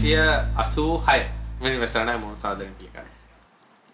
186 0.00 1.24
වෙනි 1.62 1.78
වැසරණයි 1.80 2.18
මොන 2.20 2.36
සාදරෙන් 2.42 2.72
කියකන්නේ. 2.78 3.16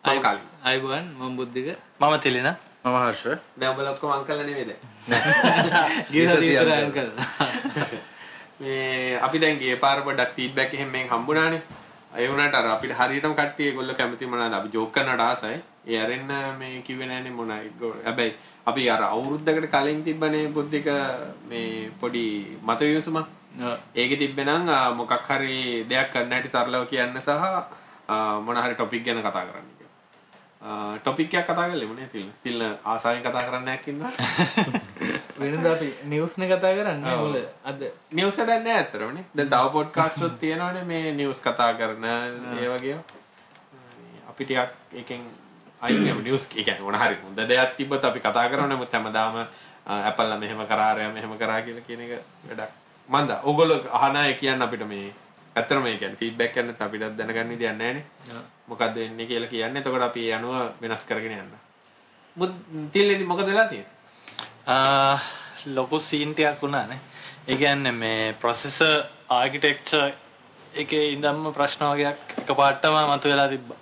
මම 0.05 0.19
කලින්. 0.25 0.43
අයිබන් 0.65 1.07
මම 1.19 1.33
බුද්ධික 1.39 1.69
මම 2.01 2.15
තිලින 2.25 2.47
මම 2.85 2.97
හර්ෂ 2.97 3.41
දැන් 3.59 3.71
ඔබලා 3.73 3.93
ඔක්කොම 3.95 4.13
අංකල්ලා 4.17 4.47
නෙමෙයිද? 4.49 4.71
ගිය 6.13 6.27
සතිය 6.29 6.37
සතිය 6.37 6.59
අන්කල්. 6.59 6.75
අයන් 6.75 6.93
කළා 6.93 7.27
මේ 8.61 9.19
අපි 9.29 9.39
දැන් 9.39 9.59
ගිය 9.63 9.75
පාර 9.85 9.99
පොඩ්ඩක් 10.07 10.37
ෆීඩ්බැක් 10.37 10.77
එහෙම 10.77 10.93
මෙන් 10.97 11.11
හම්බුණානේ. 11.13 11.63
ඒ 12.17 12.29
වුණාට 12.31 12.59
අර 12.59 12.69
අපිට 12.75 12.95
හරියටම 13.01 13.35
කට්ටිය 13.41 13.67
ඒගොල්ලෝ 13.71 13.97
කැමති 14.01 14.31
මොනවාද 14.35 14.55
අපි 14.59 14.71
ජෝක් 14.77 14.93
කරන්නට 14.93 15.25
ආසයි. 15.25 15.59
ඒ 15.89 15.99
අරෙන්න 16.05 16.31
මේ 16.61 16.83
කිව්වේ 16.87 17.09
නෑනේ 17.11 17.35
මොනයි. 17.41 17.73
හැබැයි 18.07 18.37
අපි 18.67 18.87
අර 18.95 19.03
අවුරුද්දකට 19.09 19.67
කලින් 19.75 20.05
තිබ්බනේ 20.07 20.47
බුද්ධික 20.59 20.87
මේ 21.51 21.91
පොඩි 22.01 22.25
මත 22.63 22.81
විමසුමක්. 22.81 23.27
ඒකෙ 23.95 24.17
තිබ්බනම් 24.17 24.69
මොකක් 24.97 25.13
හරි 25.29 25.85
දෙයක් 25.85 26.13
කරන්න 26.13 26.33
හැටි 26.33 26.49
සරලව 26.49 26.87
කියන්න 26.89 27.17
සහ 27.19 27.31
මොන 28.41 28.57
හරි 28.57 28.75
ටොපික් 28.75 29.05
ගැන 29.05 29.21
කතා 29.21 29.47
කරන්න. 29.47 29.77
ටොපික් 30.99 31.33
එකක් 31.33 31.47
කතා 31.47 31.69
කරලෙමු 31.69 31.95
නේ 31.95 32.09
තිල්න. 32.09 32.33
තිල්න 32.43 32.63
ආසාවෙන් 32.85 33.23
කතා 33.23 33.43
කරන්න 33.43 33.65
නැක් 33.65 33.89
ඉන්නවා. 33.89 34.13
වෙනද 35.41 35.67
අපි 35.67 35.89
නිවස්න 36.05 36.43
කතා 36.45 36.73
කරන්න. 36.73 37.03
මුල 37.19 37.37
අද 37.65 37.81
නිවස් 38.13 38.39
එකක් 38.39 38.49
නැහැ 38.49 38.81
අතරමනේ. 38.81 39.25
දැන් 39.35 39.51
තව 39.51 39.73
පොඩ්කාස්ට් 39.73 40.23
එකක් 40.23 40.39
තියෙනවනේ 40.39 40.85
මේ 40.85 41.13
නිවස් 41.13 41.41
කතා 41.41 41.73
කරන 41.75 42.05
ඒ 42.05 42.69
වගේ. 42.69 42.99
අපි 44.29 44.45
ටිකක් 44.45 44.73
එකෙන් 44.95 45.23
අයින් 45.81 46.05
වෙමු 46.05 46.23
නිවස් 46.23 46.47
කියන්නේ 46.47 46.83
මොන 46.83 46.95
හරි 46.97 47.17
හොඳ 47.23 47.41
දෙයක් 47.45 47.77
තිබ්බත් 47.77 48.05
අපි 48.05 48.21
කතා 48.21 48.49
කරනවා 48.49 48.69
නමුත් 48.69 48.93
හැමදාම 48.93 49.47
Apple 49.87 50.29
ලා 50.29 50.39
මෙහෙම 50.39 50.67
කරා 50.67 51.11
මෙහෙම 51.11 51.39
කරා 51.39 51.63
කියලා 51.63 51.87
කියන 51.87 52.01
එක 52.01 52.13
වැඩක්. 52.45 52.86
මන්ද 53.09 53.31
ඕගොල්ලෝ 53.45 53.81
අහන 53.93 54.17
අය 54.17 54.35
කියන්න 54.35 54.63
අපිට 54.63 54.87
මේ 54.87 55.07
ඇත්තටම 55.57 55.83
මේ 55.83 55.97
කියන්නේ 55.97 56.17
ෆීඩ්බැක් 56.17 56.53
කරන්නත් 56.55 56.81
අපිට 56.81 57.17
දැනගන්න 57.19 57.53
විදියක් 57.53 57.75
නැහැ 57.75 57.95
නේ. 57.95 58.05
මොකද්ද 58.69 58.95
වෙන්නේ 58.97 59.27
කියලා 59.27 59.51
කියන්නේ. 59.51 59.81
එතකොට 59.81 60.03
අපි 60.03 60.29
ඒ 60.29 60.35
අනුව 60.35 60.55
වෙනස් 60.83 61.05
කරගෙන 61.05 61.35
යන්න. 61.35 61.53
මුත් 62.37 62.53
තිල්ලේදි 62.93 63.25
මොකද 63.25 63.47
වෙලා 63.47 63.69
තියෙන්නේ? 63.69 63.95
ලොකු 65.69 66.01
සීන්ටයක් 66.01 66.63
වුණානේ 66.63 67.01
ඒ 67.49 67.57
කියන්නේ 67.57 67.93
මේ 67.95 68.33
ප්‍රොසෙස 68.35 68.79
ආර්කිටෙක්චර් 69.31 70.13
එකේ 70.75 71.05
ඉඳන්ම 71.13 71.53
ප්‍රශ්න 71.53 71.85
වගේක් 71.87 72.37
එක 72.39 72.51
පාට්ටම 72.55 72.99
මතු 73.11 73.29
වෙලා 73.29 73.49
තිබ්බා 73.49 73.79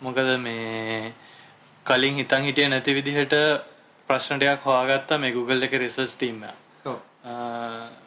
මොකද 0.00 0.30
මේ 0.38 1.14
කලින් 1.86 2.16
හිතන් 2.16 2.44
හිටිය 2.44 2.68
නැති 2.68 2.94
විදිහට 2.94 3.34
ප්‍රශ්න 4.08 4.36
ටිකක් 4.36 4.64
හොයාගත්තා 4.64 5.18
මේ 5.18 5.32
Google 5.32 5.64
එකේ 5.64 5.78
රිසර්ච් 5.78 6.14
ටීම් 6.14 6.44
එක 6.44 6.86
ඔව්. 6.86 6.98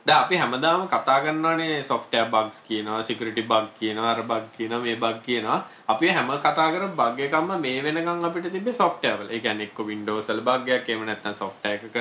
දැන් 0.06 0.20
අපි 0.24 0.38
හැමදාම 0.38 0.82
කතා 0.88 1.20
කරනවානේ 1.24 1.84
software 1.84 2.28
bugs 2.34 2.58
කියනවා 2.68 3.02
security 3.04 3.44
bug 3.52 3.70
කියනවා 3.80 4.10
අර 4.10 4.22
bug 4.32 4.44
කියනවා 4.58 4.80
මේ 4.80 4.96
bug 4.96 5.18
කියනවා 5.26 5.56
අපි 5.94 6.10
හැම 6.10 6.30
කතා 6.44 6.68
කර 6.74 6.90
bug 7.00 7.22
එකක්ම 7.28 7.50
මේ 7.64 7.80
වෙනකන් 7.86 8.26
අපිට 8.30 8.48
තිබ්බේ 8.52 8.76
software 8.82 9.18
වල. 9.20 9.32
ඒ 9.32 9.40
කියන්නේ 9.40 9.68
එක්ක 9.70 9.80
Windows 9.92 10.30
වල 10.30 10.42
bug 10.50 10.70
එකක් 10.70 10.90
එහෙම 10.90 11.06
නැත්නම් 11.06 11.38
software 11.42 11.82
එකක 11.90 11.98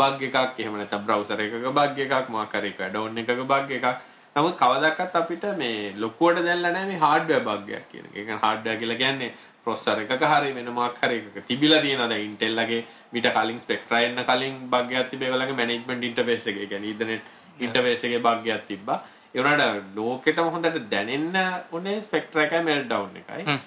bug 0.00 0.26
එකක් 0.28 0.60
එහෙම 0.60 0.76
නැත්නම් 0.80 1.06
browser 1.06 1.38
එකක 1.40 1.68
bug 1.78 2.02
එකක් 2.06 2.28
මොකක් 2.28 2.56
හරි 2.56 2.74
එක 2.74 2.82
add-on 2.88 3.22
එකක 3.22 3.40
bug 3.54 3.72
එකක්. 3.78 3.88
නමුත් 4.36 4.54
කවදාවත් 4.60 5.16
අපිට 5.20 5.44
මේ 5.62 5.92
ලොකුවට 6.02 6.44
දැල්ලා 6.48 6.72
නැහැ 6.76 6.90
මේ 6.90 7.00
hardware 7.04 7.44
bug 7.48 7.72
එකක් 7.78 7.88
කියන 7.92 8.04
එක. 8.04 8.12
ඒ 8.12 8.18
කියන්නේ 8.18 8.42
hardware 8.44 8.76
කියලා 8.82 9.00
කියන්නේ 9.02 9.32
processor 9.64 9.96
එකක 10.04 10.24
හරි 10.32 10.52
වෙන 10.58 10.70
මොකක් 10.78 11.02
හරි 11.04 11.18
එකක 11.20 11.46
තිබිලා 11.50 11.80
තියෙනවා 11.84 12.08
දැන් 12.12 12.24
Intel 12.28 12.54
ලගේ 12.60 12.80
මීට 13.12 13.28
කලින් 13.36 13.60
Spectra 13.64 14.00
එන්න 14.06 14.22
කලින් 14.30 14.56
බග් 14.74 15.00
එකක් 15.00 15.10
තිබේ 15.12 15.28
ඒගොල්ලන්ගේ 15.28 15.58
management 15.62 16.08
interface 16.10 16.46
එකේ. 16.52 16.64
ඒ 16.64 16.70
කියන්නේ 16.72 16.94
Ethernet 16.94 17.22
interface 17.66 18.06
එකේ 18.08 18.22
බග් 18.28 18.56
එකක් 18.56 18.66
තිබ්බා. 18.72 18.98
ඒ 19.34 19.38
වුණාට 19.40 19.92
ලෝකෙටම 20.00 20.48
හොඳට 20.56 20.80
දැනෙන්න 20.94 21.38
උනේ 21.78 22.00
Spectra 22.08 22.48
එකයි 22.48 22.64
meltdown 22.70 23.22
එකයි. 23.22 23.60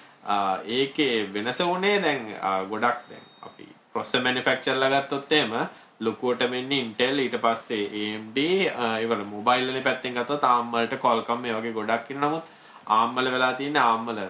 ඒකේ 0.78 1.16
වෙනස 1.34 1.60
උනේ 1.70 1.96
දැන් 2.06 2.22
ගොඩක් 2.70 3.02
දැන් 3.10 3.24
අපි 3.48 3.66
processor 3.92 4.22
manufacturer 4.28 4.90
ගත්තොත් 4.94 5.32
එහෙම 5.38 5.52
ලොකුවට 6.00 6.42
මෙන්නේ 6.50 6.80
Intel 6.80 7.18
ඊට 7.18 7.36
පස්සේ 7.40 7.84
AMD 8.02 8.38
ආ, 8.74 8.98
ඒ 9.00 9.06
වල 9.06 9.82
පැත්තෙන් 9.82 10.14
ගත්තොත් 10.14 10.44
ARM 10.44 10.72
වලට 10.72 11.00
Qualcomm 11.04 11.40
මේ 11.40 11.54
වගේ 11.54 11.72
ගොඩක් 11.72 12.10
ඉන්න 12.10 12.20
නමුත් 12.20 12.44
ARM 12.86 13.14
වල 13.16 13.30
වෙලා 13.30 13.52
තියෙන 13.54 13.76
ARM 13.76 14.06
වල 14.06 14.20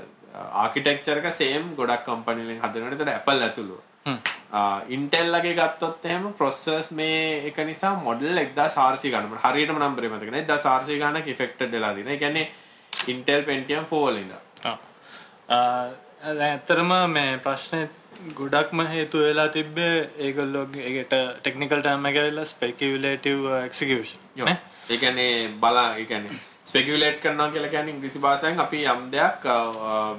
ආකිටෙක්චර් 0.62 1.18
එක 1.22 1.28
සේම් 1.32 1.74
ගොඩක් 1.76 2.04
කම්පැනි 2.06 2.46
වලින් 2.46 2.60
හදනවට 2.62 3.00
ඒතර 3.00 3.12
Apple 3.14 3.44
ඇතුළුව. 3.44 3.80
ඉන්ටෙල් 4.88 5.32
ලගේ 5.34 5.54
ගත්තොත් 5.58 6.04
එහෙම 6.04 6.32
ප්‍රොසෙසර්ස් 6.34 6.90
මේ 6.92 7.48
එක 7.48 7.58
නිසා 7.66 7.94
මොඩල් 8.04 8.38
1400 8.38 9.10
ගන්න 9.12 9.38
හරියටම 9.44 9.80
නම්බරේ 9.82 10.10
මතක 10.12 10.30
නැහැ 10.30 10.46
1400 10.52 11.00
ගණක් 11.02 11.26
ඉෆෙක්ටඩ් 11.34 11.72
වෙලා 11.72 11.94
තියෙනවා. 11.94 12.12
ඒ 12.12 12.18
කියන්නේ 12.18 12.46
Intel 13.08 13.42
Pentium 13.42 13.84
4 13.90 14.12
වල. 14.12 14.32
දැන් 15.48 16.50
ඇත්තරම 16.50 16.92
මේ 17.12 17.38
ප්‍රශ්නේ 17.44 17.88
ගොඩක්ම 18.34 18.80
හේතු 18.86 19.18
වෙලා 19.18 19.48
තිබ්බේ 19.48 19.94
ඒගොල්ලෝගේ 20.18 20.86
ඒකට 20.90 21.14
ටෙක්නිකල් 21.40 21.80
ටර්ම් 21.80 22.06
එක 22.10 22.18
ඇවිල්ලා 22.22 22.44
ස්පෙකියුලේටිව් 22.46 23.46
එක්සිකියුෂන්. 23.64 24.18
ඒ 24.90 24.96
කියන්නේ 24.96 25.48
බලා 25.60 25.88
ඒ 25.96 26.04
කියන්නේ 26.04 26.40
ස්පෙකියුලේට් 26.64 27.20
කරනවා 27.20 27.50
කියලා 27.50 27.70
කියන්නේ 27.70 27.94
ඉංග්‍රීසි 27.94 28.18
භාෂාවෙන් 28.18 28.60
අපි 28.60 28.82
යම් 28.84 29.04
දෙයක් 29.12 29.46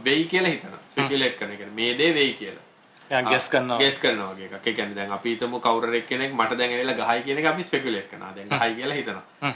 වෙයි 0.06 0.24
කියලා 0.26 0.52
හිතනවා. 0.52 0.80
ස්පෙකියුලේට් 0.90 1.38
කරන. 1.40 1.58
කියන්නේ 1.58 1.76
මේ 1.76 1.98
දේ 1.98 2.14
වෙයි 2.14 2.34
කියලා. 2.34 2.64
ගෙස් 3.30 3.50
කරනවා 3.50 3.80
ගෙස් 3.80 4.00
කරනවා 4.00 4.34
වගේ 4.34 4.46
එකක්. 4.46 4.68
ඒ 4.68 4.74
කියන්නේ 4.74 4.96
දැන් 4.96 5.12
අපි 5.12 5.36
හිතමු 5.36 5.60
කවුරු 5.60 5.88
හරි 5.88 6.02
කෙනෙක් 6.04 6.34
මට 6.34 6.58
දැන් 6.58 6.72
ඇවිල්ලා 6.72 6.98
ගහයි 7.02 7.24
කියන 7.24 7.38
එක 7.40 7.52
අපි 7.54 7.64
ස්පෙකියුලේට් 7.64 8.10
කරනවා. 8.12 8.34
දැන් 8.36 8.50
ගහයි 8.50 8.76
කියලා 8.80 8.98
හිතනවා. 9.00 9.54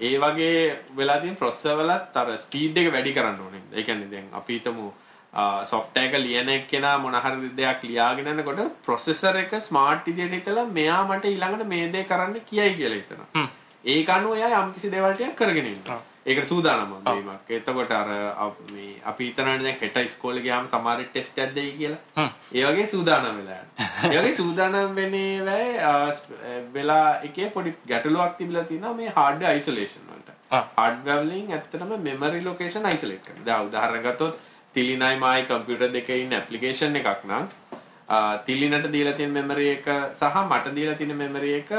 ඒ 0.00 0.18
වගේ 0.18 0.58
වෙලා 0.96 1.20
තියෙන 1.20 1.36
ප්‍රොසෙසර් 1.36 1.78
වලත් 1.78 2.16
අර 2.16 2.36
ස්පීඩ් 2.38 2.76
එක 2.78 2.92
වැඩි 2.92 3.16
කරන්න 3.16 3.40
ඕනේ. 3.40 3.64
ඒ 3.72 3.82
කියන්නේ 3.82 4.10
දැන් 4.10 4.28
අපි 4.32 4.60
හිතමු 4.60 4.92
සොෆ්ට්වෙයාර් 5.34 6.14
එක 6.14 6.24
ලියන 6.26 6.48
එක්කෙනා 6.48 6.98
මොන 6.98 7.14
හරි 7.24 7.50
දෙයක් 7.56 7.82
ලියාගෙන 7.88 8.30
යනකොට 8.32 8.62
ප්‍රොසෙසර් 8.86 9.36
එක 9.42 9.52
ස්මාර්ට් 9.66 10.06
විදියට 10.06 10.38
හිතලා 10.38 10.66
මෙයා 10.78 11.02
මට 11.08 11.24
ඊළඟට 11.32 11.68
මේ 11.74 11.90
දේ 11.92 12.04
කරන්න 12.04 12.40
කියයි 12.50 12.74
කියලා 12.78 12.98
හිතනවා. 13.00 13.48
ඒක 13.84 14.10
අනුව 14.16 14.36
එයා 14.38 14.64
යම්කිසි 14.64 14.90
දේවල් 14.90 15.14
ටිකක් 15.14 15.38
කරගෙන 15.38 15.70
ඉන්නවා. 15.70 16.00
ඒකට 16.26 16.48
සූදානම් 16.50 16.92
වීමක්. 17.06 17.48
එතකොට 17.48 17.94
අර 18.00 18.10
මේ 18.72 18.92
අපි 19.12 19.30
හිතනවානේ 19.30 19.64
දැන් 19.64 19.80
හෙට 19.80 19.96
ඉස්කෝලේ 20.02 20.44
ගියාම 20.44 20.68
සමහර 20.74 21.02
ටෙස්ට් 21.08 21.42
එකක් 21.46 21.56
දෙයි 21.56 21.72
කියලා. 21.80 22.28
ඒ 22.52 22.66
වගේ 22.68 22.86
සූදානම් 22.94 23.40
වෙලා 23.40 23.58
යනවා. 23.62 24.12
ඒ 24.12 24.20
වගේ 24.20 24.36
සූදානම් 24.42 24.94
වෙන්නේ 25.00 25.44
වෙයි 25.48 26.68
වෙලා 26.76 27.08
එකේ 27.30 27.50
පොඩි 27.56 27.74
ගැටලුවක් 27.88 28.38
තිබිලා 28.38 28.68
තියෙනවා 28.70 28.94
මේ 29.02 29.10
hardware 29.18 29.56
isolation 29.56 30.06
වලට. 30.12 30.38
hardware 30.78 31.20
වලින් 31.26 31.52
ඇත්තටම 31.58 31.98
memory 32.08 32.44
location 32.48 32.90
isolate 32.94 33.22
කරනවා. 33.26 33.46
දැන් 33.46 33.68
උදාහරණයක් 33.72 34.10
ගත්තොත් 34.12 34.48
තිලිනයි 34.74 35.16
මායි 35.24 35.46
කම්පියුටර් 35.50 35.90
දෙකේ 35.98 36.22
ඉන්න 36.24 36.34
application 36.40 36.98
එකක් 37.00 37.26
නම් 37.30 37.44
තිලිනට 38.46 38.88
දීලා 38.94 39.18
තියෙන 39.18 39.32
memory 39.38 39.68
එක 39.76 39.86
සහ 40.20 40.36
මට 40.48 40.74
දීලා 40.78 40.98
තියෙන 41.00 41.16
memory 41.22 41.52
එක 41.60 41.70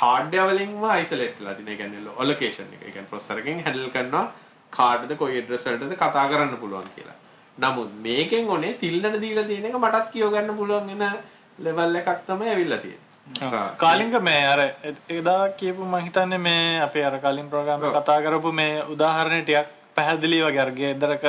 hardware 0.00 0.48
වලින්ම 0.50 0.82
isolate 1.02 1.38
වෙලා 1.40 1.54
තියෙන. 1.54 1.70
ඒ 1.72 1.76
කියන්නේ 1.80 2.18
allocation 2.22 2.66
එක. 2.74 2.82
ඒ 2.82 2.90
කියන්නේ 2.90 3.12
processor 3.12 3.38
එකෙන් 3.44 3.64
handle 3.68 3.88
කරනවා 3.94 4.26
කාටද 4.78 5.16
කොයි 5.22 5.38
address 5.42 5.66
වලටද 5.70 5.96
කතා 6.02 6.26
කරන්න 6.32 6.60
පුළුවන් 6.62 6.92
කියලා. 6.96 7.16
නමුත් 7.58 7.90
මේකෙන් 8.06 8.52
ඕනේ 8.54 8.76
තිල්ලට 8.84 9.18
දීලා 9.24 9.48
තියෙන 9.50 9.66
එක 9.70 9.80
මටත් 9.82 10.06
කියව 10.14 10.30
ගන්න 10.36 10.60
පුළුවන් 10.60 10.94
වෙන 11.00 11.18
level 11.66 12.00
එකක් 12.02 12.22
තමයි 12.28 12.48
ඇවිල්ලා 12.54 12.80
තියෙන්නේ. 12.84 13.04
කාලිංග 13.84 14.14
මේ 14.28 14.44
අර 14.52 14.60
එදා 15.20 15.42
කියපු 15.60 15.82
මං 15.92 16.06
හිතන්නේ 16.06 16.44
මේ 16.48 16.80
අපේ 16.86 17.04
අර 17.10 17.18
කලින් 17.24 17.50
ප්‍රෝග්‍රෑම් 17.52 17.90
කතා 17.98 18.22
කරපු 18.26 18.52
මේ 18.60 18.72
උදාහරණ 18.94 19.44
ටිකක් 19.44 19.70
පැහැදිලි 19.96 20.42
වගේ 20.46 20.64
අර 20.64 20.70
ගෙදරක 20.80 21.24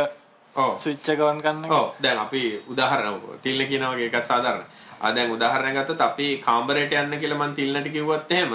කරන 1.45 1.63
එක 1.65 1.77
ඔව් 1.77 1.87
දැන් 1.99 2.19
අපි 2.25 2.43
උදාහරණ 2.73 3.21
තිල්ල 3.45 3.61
කියන 3.69 3.87
වගේ 3.91 4.09
එකක් 4.09 4.25
සාධාරණ. 4.31 4.65
ආ 5.01 5.11
දැන් 5.15 5.31
උදාහරණයක් 5.37 5.77
ගත්තොත් 5.77 6.03
අපි 6.09 6.27
කාමරයට 6.47 6.99
යන්න 7.03 7.19
කියලා 7.23 7.41
මං 7.43 7.55
තිල්නට 7.59 7.89
කිව්වොත් 7.95 8.31
එහෙම 8.31 8.53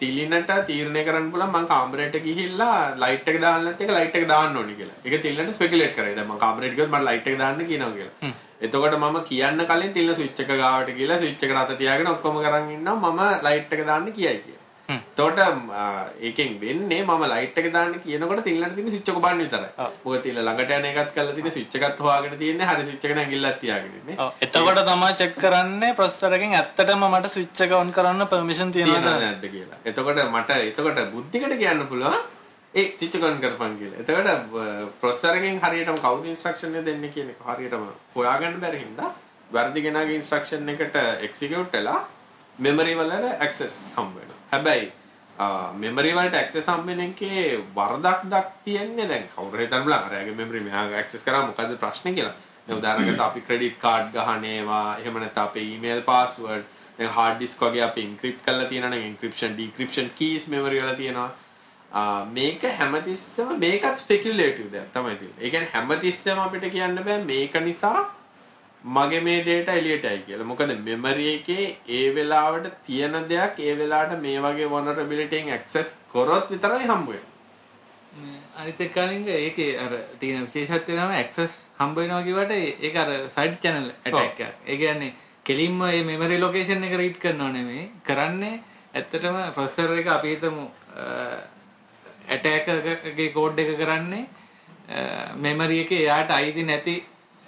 තිලිනට 0.00 0.50
තීරණය 0.66 1.04
කරන්න 1.04 1.30
පුළුවන් 1.32 1.52
මං 1.52 1.66
කාමරයට 1.66 2.16
ගිහිල්ලා 2.24 2.96
ලයිට් 2.96 3.28
එක 3.28 3.38
දාන්න 3.40 3.64
නැත්නම් 3.64 3.84
ඒක 3.84 3.94
ලයිට් 3.98 4.16
එක 4.16 4.26
දාන්න 4.28 4.56
ඕනේ 4.56 4.78
කියලා. 4.80 4.98
ඒක 5.04 5.22
තිල්නට 5.22 5.54
ස්පෙකියුලේට් 5.54 5.94
කරේ. 5.96 6.16
දැන් 6.16 6.28
මං 6.28 6.38
කාමරයට 6.38 6.74
ගියොත් 6.76 6.90
මට 6.90 7.06
ලයිට් 7.10 7.28
එක 7.28 7.38
දාන්න 7.38 7.62
කියනවා 7.70 7.94
කියලා. 7.98 8.34
එතකොට 8.60 8.98
මම 8.98 9.16
කියන්න 9.30 9.64
කලින් 9.70 9.92
තිල්න 9.92 10.14
ස්විච් 10.14 10.40
එක 10.40 10.52
ගාවට 10.62 10.96
ගිහලා 10.98 11.18
ස්විච් 11.18 11.42
එකට 11.42 11.62
අත 11.62 11.78
තියාගෙන 11.78 12.12
ඔක්කොම 12.14 12.42
කරන් 12.44 12.70
ඉන්නවා 12.76 13.12
මම 13.12 13.22
ලයිට් 13.46 13.72
එක 13.72 13.86
දාන්න 13.86 14.12
කියයි 14.12 14.36
කියලා. 14.44 14.53
ආ, 15.74 15.86
ඒකෙන් 16.20 16.58
වෙන්නේ 16.60 17.02
මම 17.02 17.22
ලයිට් 17.24 17.58
එක 17.58 17.68
දාන්න 17.72 17.94
කියනකොට 17.96 18.42
තිල්ලට 18.44 18.74
තියෙන 18.74 18.90
ස්විච් 18.90 19.08
එක 19.08 19.18
බලන්න 19.18 19.40
විතරයි. 19.40 19.70
මොකද 20.04 20.22
තිල්ල 20.22 20.38
ළඟට 20.40 20.72
යන 20.72 20.84
එකත් 20.90 21.14
කරලා 21.14 21.34
තියෙන 21.34 21.50
ස්විච් 21.50 21.76
එකත් 21.80 21.98
හොයාගෙන 22.00 22.38
තියෙන්නේ 22.38 22.66
හරි 22.66 22.84
ස්විච් 22.84 23.04
එක 23.04 23.14
නැගිල්ලක් 23.16 23.58
තියාගෙන 23.60 23.94
ඉන්නේ. 24.00 24.16
ඔව්, 24.18 24.30
එතකොට 24.40 24.80
තමයි 24.84 25.10
චෙක් 25.16 25.34
කරන්නේ 25.38 25.94
ප්‍රොසෙසර් 25.94 26.32
එකෙන් 26.34 26.54
ඇත්තටම 26.54 27.04
මට 27.08 27.30
ස්විච් 27.30 27.60
එක 27.60 27.72
ඔන් 27.74 27.92
කරන්න 27.92 28.26
පර්මිෂන් 28.28 28.72
තියනවද 28.72 28.94
නැද්ද 29.18 29.46
කියලා. 29.48 29.78
එතකොට 29.84 30.22
මට 30.28 30.50
එතකොට 30.62 31.00
බුද්ධිකට 31.12 31.56
කියන්න 31.58 31.86
පුළුවන් 31.86 32.20
ඒ 32.74 32.86
ස්විච් 32.94 33.14
එක 33.14 33.24
ඔන් 33.24 33.40
කරපන් 33.40 33.76
කියලා. 33.78 33.98
එතකොට 34.00 35.00
ප්‍රොසෙසර් 35.00 35.40
එකෙන් 35.40 35.60
හරියටම 35.62 35.98
කවුද 35.98 36.26
ඉන්ස්ට්‍රක්ෂන් 36.26 36.76
එක 36.76 36.84
දෙන්නේ 36.84 37.10
කියන 37.10 37.32
එක 37.32 37.40
හරියටම 37.48 37.88
හොයාගන්න 38.16 38.60
බැරි 38.60 38.84
හින්දා 38.84 39.10
වැරදි 39.50 39.82
කෙනාගේ 39.82 40.16
ඉන්ස්ට්‍රක්ෂන් 40.16 40.68
එකට 40.70 40.96
එක්සිකියුට් 41.22 41.72
වෙලා 41.72 42.00
මෙමරි 42.58 42.94
වලට 42.94 43.36
ඇක්සස් 43.40 43.76
හම්බ 43.96 44.14
වෙනවා. 44.16 44.40
හැබැයි 44.54 44.92
මෙමරි 45.76 46.14
වලට 46.14 46.36
ඇක්සස් 46.36 46.68
හම්බෙන 46.68 47.00
එකේ 47.00 47.44
වරදක් 47.76 48.30
දක් 48.32 48.64
තියෙන්නේ 48.64 49.08
දැන් 49.08 49.28
කවුරු 49.34 49.58
හිතන්න 49.58 49.84
බලන්න 49.84 50.08
අරයාගේ 50.08 50.34
මෙමරි 50.34 50.60
මෙහා 50.60 50.84
ඇක්සස් 51.00 51.24
කරා 51.24 51.46
මොකද්ද 51.46 51.76
ප්‍රශ්නේ 51.84 52.14
කියලා. 52.14 52.34
දැන් 52.66 52.78
උදාහරණයකට 52.78 53.20
අපි 53.20 53.40
ක්‍රෙඩිට් 53.40 53.78
කාඩ් 53.80 54.12
ගහන 54.14 54.44
ඒවා 54.50 54.98
එහෙම 54.98 55.20
නැත්නම් 55.20 55.44
අපේ 55.44 55.64
ඊමේල් 55.70 56.02
පාස්වර්ඩ් 56.10 56.64
දැන් 56.98 57.10
හાર્ඩ් 57.16 57.38
ඩිස්ක් 57.38 57.64
වගේ 57.66 57.82
අපි 57.88 58.04
එන්ක්‍රිප්ට් 58.08 58.44
කරලා 58.46 58.68
තියෙනවා 58.70 58.92
නම් 58.92 59.08
එන්ක්‍රිප්ෂන් 59.10 59.56
ඩික්‍රිප්ෂන් 59.56 60.10
කීස් 60.20 60.46
මෙමරි 60.48 60.82
වල 60.82 60.94
තියෙනවා. 61.00 61.30
මේක 62.32 62.62
හැමතිස්සම 62.78 63.54
මේකත් 63.58 63.98
ස්පෙකියුලේටිව් 63.98 64.70
දෙයක් 64.72 64.92
තමයි 64.94 65.16
තියෙන්නේ. 65.16 65.42
ඒ 65.44 65.50
කියන්නේ 65.50 65.72
හැමතිස්සම 65.74 66.44
අපිට 66.46 66.70
කියන්න 66.72 67.02
බෑ 67.08 67.24
මේක 67.24 67.54
නිසා 67.68 68.04
මගේ 68.84 69.20
මේ 69.20 69.42
ඩේටා 69.42 69.76
එළියට 69.80 70.04
ඇයි 70.04 70.24
කියලා. 70.26 70.46
මොකද 70.46 70.72
මෙමරි 70.86 71.28
එකේ 71.34 71.76
ඒ 71.88 72.14
වෙලාවට 72.14 72.66
තියෙන 72.86 73.14
දෙයක් 73.28 73.60
ඒ 73.60 73.76
වෙලාවට 73.78 74.20
මේ 74.24 74.40
වගේ 74.46 74.68
vulnerability 74.72 75.36
එකෙන් 75.36 75.54
access 75.58 75.94
කරොත් 76.12 76.50
විතරයි 76.50 76.88
හම්බ 76.90 77.08
වෙන්නේ. 77.08 78.40
අනිත් 78.60 78.80
එක්ක 78.80 78.92
කලින් 78.96 79.28
ඒකේ 79.36 79.70
අර 79.84 79.92
තියෙන 80.20 80.44
විශේෂත්වය 80.46 80.98
තමයි 80.98 81.20
access 81.22 81.54
හම්බ 81.80 81.96
වෙනවා 81.96 82.22
කියවට 82.28 82.52
ඒක 82.58 82.96
අර 83.04 83.08
side 83.36 83.56
channel 83.62 83.88
attack 84.04 84.40
එකක්. 84.40 84.54
ඒ 84.66 84.76
කියන්නේ 84.76 85.14
කෙලින්ම 85.44 85.80
මේ 85.80 86.04
මෙමරි 86.10 86.38
ලොකේෂන් 86.44 86.84
එක 86.84 86.94
රීඩ් 87.02 87.18
කරනව 87.24 87.50
නෙමෙයි. 87.56 87.90
කරන්නේ 88.08 88.60
ඇත්තටම 88.94 89.40
ප්‍රොසෙසර් 89.56 89.98
එක 90.02 90.12
අපි 90.16 90.34
හිතමු 90.34 90.68
ඇටැක් 92.28 92.68
එකගේ 92.68 93.32
කෝඩ් 93.32 93.58
එක 93.64 93.74
කරන්නේ 93.80 94.24
මෙමරි 95.46 95.82
එකේ 95.86 96.04
එයාට 96.04 96.30
අයිති 96.38 96.68
නැති 96.70 96.94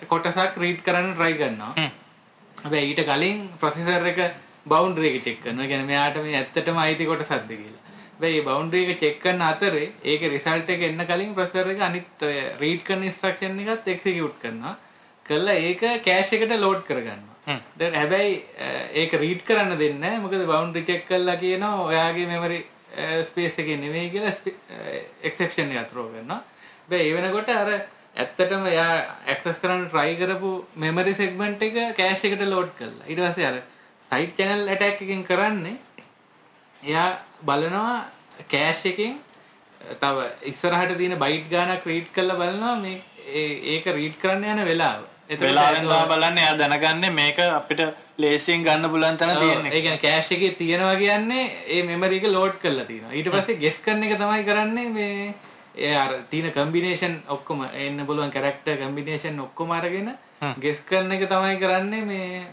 කොටසක් 0.05 0.59
රීඩ් 0.59 0.83
කරන්න 0.85 1.15
try 1.15 1.33
කරනවා. 1.33 1.91
හැබැයි 2.57 2.93
ඊට 2.93 3.03
කලින් 3.07 3.49
ප්‍රොසෙසර් 3.61 4.07
එක 4.07 4.21
බවුන්ඩරි 4.67 5.09
එක 5.11 5.25
චෙක් 5.25 5.41
කරනවා. 5.43 5.67
කියන්නේ 5.67 5.87
මෙයාට 5.87 6.17
මේ 6.23 6.37
ඇත්තටම 6.37 6.79
අයිති 6.79 7.07
කොටසක්ද 7.07 7.49
කියලා. 7.49 7.83
හැබැයි 8.13 8.41
මේ 8.41 8.47
බවුන්ඩරි 8.49 8.83
එක 8.87 9.01
චෙක් 9.01 9.21
කරන 9.21 9.41
අතරේ 9.43 9.93
ඒකේ 10.05 10.33
රිසල්ට් 10.35 10.71
එක 10.71 10.83
එන්න 10.83 11.07
කලින් 11.07 11.35
ප්‍රොසෙසර් 11.35 11.73
එක 11.75 11.81
අනිත් 11.81 12.23
ඔය 12.23 12.37
රීඩ් 12.61 12.85
කරන 12.85 13.07
ඉන්ස්ට්‍රක්ෂන් 13.09 13.59
එකත් 13.65 13.89
එක්සිකියුට් 13.95 14.39
කරනවා. 14.43 14.77
කළා 15.27 15.59
ඒක 15.69 15.83
කෑෂ් 16.05 16.33
එකට 16.33 16.55
ලෝඩ් 16.61 16.85
කරගන්නවා. 16.85 17.59
දැන් 17.79 17.95
හැබැයි 17.95 18.45
ඒක 19.03 19.13
රීඩ් 19.25 19.43
කරන්න 19.49 19.79
දෙන්නේ. 19.79 20.19
මොකද 20.21 20.41
බවුන්ඩරි 20.45 20.85
චෙක් 20.85 21.07
කළා 21.09 21.37
කියනවා 21.37 21.87
ඔයාගේ 21.89 22.27
මෙමරි 22.27 22.65
ස්පේස් 23.25 23.59
එකේ 23.59 23.77
නෙමෙයි 23.77 24.11
කියලා 24.11 24.35
එක්සෙප්ෂන් 25.23 25.73
එකක් 25.73 25.91
ත්‍රෝ 25.91 26.09
කරනවා. 26.13 26.41
හැබැයි 26.83 27.11
ඒ 27.11 27.17
වෙනකොට 27.17 27.49
අර 27.49 27.71
ඇත්තටම 28.17 28.67
එයා 28.73 28.93
ඇක්සස් 29.33 29.59
කරන්න 29.63 29.89
try 29.95 30.11
කරපු 30.21 30.51
memory 30.85 31.15
segment 31.23 31.63
එක 31.67 31.75
cache 31.99 32.25
එකට 32.29 32.45
load 32.53 32.71
කළා. 32.79 33.09
ඊට 33.11 33.21
පස්සේ 33.25 33.49
අර 33.51 33.57
side 34.11 34.33
channel 34.39 34.63
attack 34.75 35.03
එකෙන් 35.07 35.25
කරන්නේ 35.31 35.77
එයා 36.83 37.09
බලනවා 37.49 37.97
cache 38.55 38.87
එකෙන් 38.93 39.19
තව 40.05 40.31
ඉස්සරහට 40.53 40.97
තියෙන 41.01 41.19
byte 41.25 41.51
ගානක් 41.51 41.85
read 41.91 42.09
කරලා 42.15 42.41
බලනවා 42.41 42.75
මේ 42.85 42.97
ඒක 43.75 43.93
read 43.99 44.17
කරන්න 44.23 44.49
යන 44.55 44.65
වෙලාව. 44.71 45.03
වෙලාවෙන් 45.43 45.89
බලන්න 46.13 46.39
එයා 46.45 46.55
දැනගන්නේ 46.63 47.13
මේක 47.21 47.39
අපිට 47.47 47.83
ලේසියෙන් 48.25 48.65
ගන්න 48.67 48.91
පුළුවන් 48.95 49.19
තැන 49.21 49.37
තියෙන්නේ. 49.43 49.73
ඒ 49.75 49.83
කියන්නේ 49.85 50.05
cache 50.07 50.35
එකේ 50.37 50.55
තියෙනවා 50.63 50.97
කියන්නේ 51.03 51.45
ඒ 51.75 51.83
memory 51.91 52.23
එක 52.23 52.31
load 52.37 52.57
කරලා 52.65 52.89
තියෙනවා. 52.91 53.13
ඊට 53.19 53.31
පස්සේ 53.35 53.61
guess 53.65 53.79
කරන 53.85 54.09
එක 54.09 54.17
තමයි 54.23 54.49
කරන්නේ 54.49 54.89
මේ 54.97 55.35
ඒ 55.77 55.95
අර 55.95 56.13
තියෙන 56.31 56.53
කම්බිනේෂන් 56.53 57.17
ඔක්කොම. 57.29 57.65
එන්න 57.75 58.07
පුළුවන් 58.07 58.31
කැරක්ටර් 58.31 58.79
කම්බිනේෂන් 58.83 59.41
ඔක්කොම 59.41 59.71
අරගෙන 59.73 60.15
ගෙස් 60.59 60.81
කරන 60.81 61.13
එක 61.13 61.29
තමයි 61.29 61.59
කරන්නේ 61.63 62.05
මේ 62.05 62.47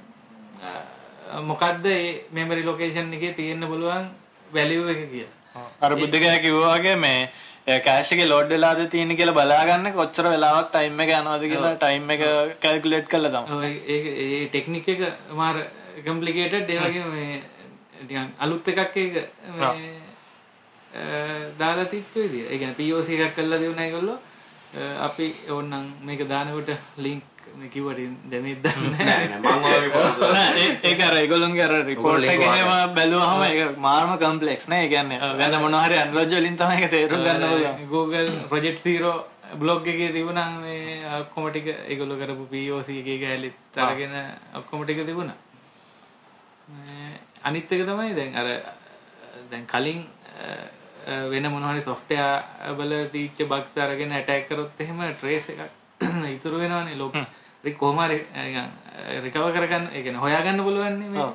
මොකද්ද 1.44 1.86
මේ 1.86 2.20
මෙමරි 2.32 2.64
ලොකේෂන් 2.64 3.14
එකේ 3.14 3.34
තියෙන්න 3.34 3.68
පුළුවන් 3.68 4.12
වැලියු 4.52 4.90
එක 4.90 5.02
කියලා. 5.12 5.34
අර 5.82 5.96
බුද්ධකයා 5.96 6.44
කිව්වා 6.46 6.78
වගේ 6.78 6.96
මේ 6.98 7.30
එකේ 7.68 8.28
ලෝඩ් 8.28 8.50
වෙලාද 8.50 8.84
තියෙන්නේ 8.90 9.18
කියලා 9.18 9.38
බලාගන්න 9.40 9.94
කොච්චර 9.94 10.30
වෙලාවක් 10.30 10.70
ටයිම් 10.72 11.00
එක 11.00 11.16
යනවද 11.20 11.50
කියලා 11.52 11.76
ටයිම් 11.78 12.10
එක 12.10 12.24
කැල්කියුලේට් 12.60 13.08
කරලා 13.08 13.44
තමයි. 13.48 13.74
ඒ 13.88 14.48
ටෙක්නික් 14.48 14.88
එක 14.88 15.02
මාර 15.34 15.64
කම්ප්ලිකේටඩ් 16.06 16.70
ඒ 16.70 16.80
වගේ 16.80 17.06
මේ 17.16 17.42
නිකන් 18.02 18.34
අලුත් 18.40 18.68
එකක් 18.68 18.98
ඒක 18.98 19.16
මේ 19.60 19.94
දාලා 21.60 21.86
තිච්ච 21.86 22.16
විදිය. 22.16 22.46
ඒ 22.48 22.58
කියන්නේ 22.58 22.80
POC 22.80 23.10
එකක් 23.18 23.36
කරලා 23.36 23.60
දෙවුනා 23.60 23.86
ඒගොල්ලෝ. 23.86 24.18
අපි 25.02 25.36
ඕන්නම් 25.50 25.94
මේක 26.02 26.28
දානකොට 26.30 26.70
link 26.98 27.24
මේ 27.58 27.70
කිව්වට 27.70 28.00
දෙන්නේ 28.32 28.56
දන්නේ 28.64 29.06
නැහැ. 29.50 30.78
ඒක 30.90 31.02
අර 31.08 31.18
ඒගොල්ලන්ගේ 31.18 31.66
අර 31.66 31.74
report 31.90 32.24
එකේම 32.36 32.72
බැලුවහම 32.96 33.44
ඒක 33.48 33.78
මාර්ම 33.78 34.14
complex 34.18 34.68
නේ. 34.68 34.82
ඒ 34.86 34.90
කියන්නේ 34.94 35.20
වෙන 35.42 35.58
මොනවා 35.62 35.84
හරි 35.86 36.00
අනලොජි 36.06 36.40
වලින් 36.40 36.58
තමයි 36.58 36.80
ඒක 36.80 36.92
තේරුම් 36.96 37.24
ගන්න 37.28 37.48
පුළුවන්. 37.50 37.88
Google 37.90 38.32
Project 38.50 38.84
Zero 38.84 39.14
බ්ලොග් 39.56 39.88
එකේ 39.88 40.12
තිබුණා 40.12 40.48
මේ 40.62 41.00
ඔක්කොම 41.22 41.50
ටික 41.50 41.68
ඒගොල්ලෝ 41.74 42.20
කරපු 42.22 42.48
POC 42.54 42.90
එකේ 43.02 43.18
ගෑලිත් 43.24 43.82
අරගෙන 43.88 44.16
ඔක්කොම 44.62 44.86
ටික 44.86 45.06
තිබුණා. 45.06 45.38
අනිත් 47.44 47.72
එක 47.72 47.86
තමයි 47.92 48.16
දැන් 48.16 48.36
අර 48.36 48.48
දැන් 49.52 49.68
කලින් 49.68 50.02
වෙන 51.06 51.46
මොනහරි 51.52 51.82
සොෆ්ටයා 51.82 52.74
බල 52.78 52.92
තීච්ච 53.12 53.46
බක්ස් 53.46 53.78
අරගෙන 53.78 54.12
ඇටැක් 54.12 54.48
කරොත් 54.48 54.80
එහෙම 54.80 55.02
ට්‍රේස් 55.14 55.50
එකක් 55.50 55.62
ඉතුරු 56.36 56.60
වෙනවානේ. 56.60 56.96
ලොක් 56.96 57.16
කොහමරි 57.78 58.20
රිකව 59.24 59.46
කරගන්න 59.56 59.90
කියන්නේ 59.94 60.20
හොයාගන්න 60.20 60.64
පුළුවන් 60.64 61.00
මේ. 61.10 61.32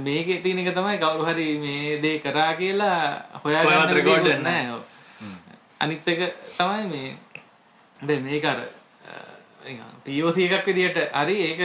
මේකේ 0.00 0.42
තියෙන 0.42 0.58
එක 0.58 0.74
තමයි 0.74 0.98
කවුරු 0.98 1.24
හරි 1.24 1.48
මේ 1.58 2.00
දේ 2.02 2.18
කරා 2.20 2.52
කියලා 2.54 3.40
හොයාගන්න 3.44 3.94
රෙකෝඩ් 3.94 4.28
නැහැ 4.40 4.80
අනිත් 5.80 6.08
එක 6.08 6.20
තමයි 6.58 6.84
මේ 6.86 7.16
දැන් 8.00 8.22
මේක 8.22 8.44
අර 8.44 8.60
POC 10.04 10.36
එකක් 10.38 10.66
විදිහට 10.66 10.98
හරි 11.14 11.36
ඒක 11.42 11.60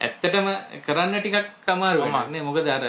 ඇත්තටම 0.00 0.48
කරන්න 0.86 1.20
ටිකක් 1.20 1.68
අමාරු 1.68 2.02
වෙනවා 2.02 2.26
නේ. 2.28 2.42
මොකද 2.42 2.68
අර 2.68 2.84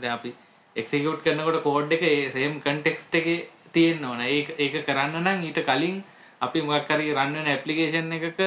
දැන් 0.00 0.12
අපි 0.12 0.34
එක්සිකියුට් 0.76 1.22
කරනකොට 1.24 1.62
කෝඩ් 1.62 1.92
එක 1.92 2.02
ඒ 2.02 2.30
සේම් 2.30 2.60
කන්ටෙක්ස්ට් 2.60 3.14
එකේ 3.20 3.48
තියෙන්න 3.74 4.04
ඕන. 4.04 4.20
ඒක 4.20 4.48
ඒක 4.58 4.74
කරන්න 4.86 5.20
නම් 5.20 5.44
ඊට 5.48 5.60
කලින් 5.68 6.02
අපි 6.40 6.62
මොකක් 6.62 6.88
හරි 6.88 7.12
රන් 7.12 7.36
වෙන 7.36 7.52
ඇප්ලිකේෂන් 7.52 8.12
එකක 8.18 8.40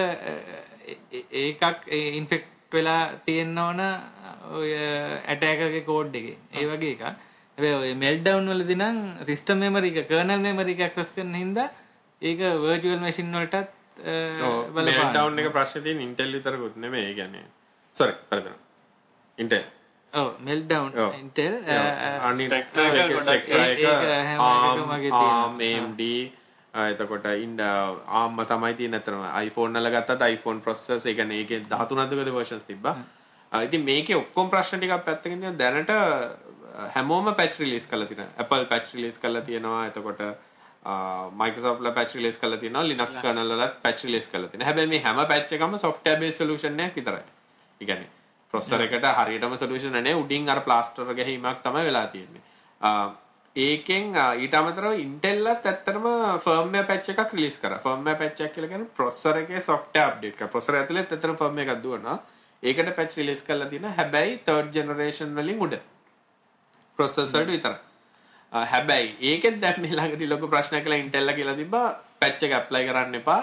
ඒකක් 1.43 1.87
ඉන්ෆෙක්ට් 2.19 2.51
වෙලා 2.73 3.03
තියෙන්න 3.25 3.57
ඕන 3.57 3.79
ඔය 4.59 4.73
ඇටැක් 4.73 5.63
එකේ 5.69 5.87
කෝඩ් 5.91 6.15
එකේ. 6.15 6.37
ඒ 6.53 6.65
වගේ 6.71 6.91
එකක්. 6.95 7.05
හැබැයි 7.57 7.79
ඔය 7.83 7.93
මෙල්ට්ඩවුන් 8.03 8.51
වලදී 8.53 8.81
නම් 8.81 8.97
සිස්ටම් 9.29 9.63
මෙමරි 9.63 9.93
එක 9.93 10.09
කර්නල් 10.09 10.41
මෙමරි 10.47 10.75
එක 10.75 10.85
ඇක්සස් 10.87 11.13
කරන 11.15 11.33
හින්දා 11.43 11.69
ඒක 12.21 12.39
වර්චුවල් 12.65 12.99
මැෂින් 13.05 13.31
වලටත් 13.31 13.69
බලපාන. 13.95 14.85
මෙල්ට්ඩවුන් 14.89 15.39
එක 15.41 15.51
ප්‍රශ්නේ 15.55 15.83
තියෙන 15.85 16.01
ඉන්ටෙල් 16.07 16.35
විතරකුත් 16.35 16.75
නෙමෙයි. 16.83 17.09
ඒ 17.09 17.15
කියන්නේ 17.19 17.45
සෝරි, 17.95 18.13
පරිදන. 18.29 18.57
ඉන්ටෙල් 19.37 19.63
මෙල්ඩවන් 20.39 20.91
ඉන්ටෙල් 21.19 21.55
ආම්මD 25.19 26.01
එතකොට 26.83 27.27
ඉන්ඩ 27.37 27.61
ආම්ම 27.61 28.39
තමයි 28.45 28.73
ති 28.79 28.87
නතරම 28.87 29.21
iPhoneෆෝන් 29.23 29.77
නල 29.77 29.91
ගත්තත් 29.91 30.25
iPhone 30.29 30.59
ප්‍රොසෙස් 30.61 31.05
එකන 31.05 31.31
ඒක 31.33 31.53
දහතුනදකද 31.69 32.25
වර්ෂන්ස් 32.29 32.65
තිබ 32.65 32.89
ඉති 33.51 33.77
මේක 33.83 34.09
ඔක්කොම් 34.15 34.49
ප්‍රශ්න 34.49 34.79
ටිකක් 34.79 35.05
පැත්තකින් 35.05 35.45
දැනට 35.57 35.95
හැමෝම 36.95 37.31
පැච් 37.35 37.59
රිලිස් 37.59 37.87
කල 37.87 38.03
තින 38.05 38.25
Apple 38.37 38.65
පැච් 38.65 38.91
රිලිස් 38.95 39.17
කල 39.17 39.39
තියෙනවා. 39.41 39.85
එතකොට 39.87 40.21
මයිකසෝල 41.33 41.91
පැච් 41.93 42.15
ලිස් 42.17 42.37
කල 42.37 42.57
තින 42.57 42.77
ලිනක්ස් 42.83 43.17
කනලත් 43.21 43.79
පැච් 43.81 44.03
ලිස් 44.05 44.27
කල 44.27 44.45
තින 44.47 44.61
හැබැ 44.61 44.87
මේ 44.87 45.01
හැම 45.01 45.23
පැච්චකම 45.27 45.77
සොෆ්ට 45.77 46.13
බේ 46.19 46.31
සලූෂණය 46.33 46.91
විතරයි. 46.95 47.25
ඉගැනේ 47.81 48.14
ප්‍රොස්සර 48.55 48.87
එකට 48.87 49.11
හරියටම 49.19 49.59
සොලියුෂන් 49.59 49.95
නැහැ 49.97 50.19
උඩින් 50.23 50.49
අර 50.49 50.63
ප්ලාස්ටර් 50.67 51.13
ගැහිමක් 51.13 51.61
තමයි 51.63 51.85
වෙලා 51.87 52.07
තියෙන්නේ. 52.07 52.43
ඒකෙන් 53.55 54.15
ඊට 54.37 54.53
අමතරව 54.53 54.99
ඉන්ටෙල්ලත් 54.99 55.47
ඇත්තටම 55.65 56.07
ෆර්ම්වෙයාර් 56.45 56.87
පැච් 56.87 57.09
එකක් 57.13 57.33
රිලීස් 57.33 57.57
කරා. 57.57 57.79
ෆර්ම්වෙයාර් 57.79 58.21
පැච් 58.21 58.45
එකක් 58.45 58.55
කියලා 58.55 58.71
කියන්නේ 58.71 58.93
ප්‍රොසෙසර් 58.97 59.41
එකේ 59.41 59.61
සොෆ්ට්වෙයාර් 59.61 60.13
අප්ඩේට් 60.13 60.37
කරා. 60.37 60.51
ප්‍රොසෙසර් 60.53 60.79
ඇතුලේ 60.81 61.03
ඇත්තටම 61.03 61.35
ෆර්ම්වෙයාර් 61.41 61.75
එකක් 61.75 61.83
දුවනවා. 61.83 62.17
ඒකට 62.63 62.95
පැච් 62.97 63.17
රිලීස් 63.17 63.43
කරලා 63.43 63.69
තියෙනවා 63.69 63.97
හැබැයි 63.99 64.39
3rd 64.47 64.79
ජෙනරේෂන් 64.79 65.35
වලින් 65.35 65.61
උඩ. 65.67 65.77
ප්‍රොසෙසර්ට 66.99 67.47
විතරයි. 67.47 67.79
හැබැයි 68.51 69.15
ඒකෙත් 69.21 69.61
දැන් 69.61 69.81
මේ 69.81 69.93
ළඟදී 69.93 70.29
ලොකු 70.29 70.47
ප්‍රශ්නයක් 70.47 70.83
කියලා 70.83 70.99
ඉන්ටෙල් 70.99 71.33
කියලා 71.33 71.55
තිබ්බා. 71.55 71.87
පැච් 72.19 72.43
එක 72.43 72.53
ඇප්ලයි 72.53 72.83
කරන්න 72.87 73.15
එපා. 73.15 73.41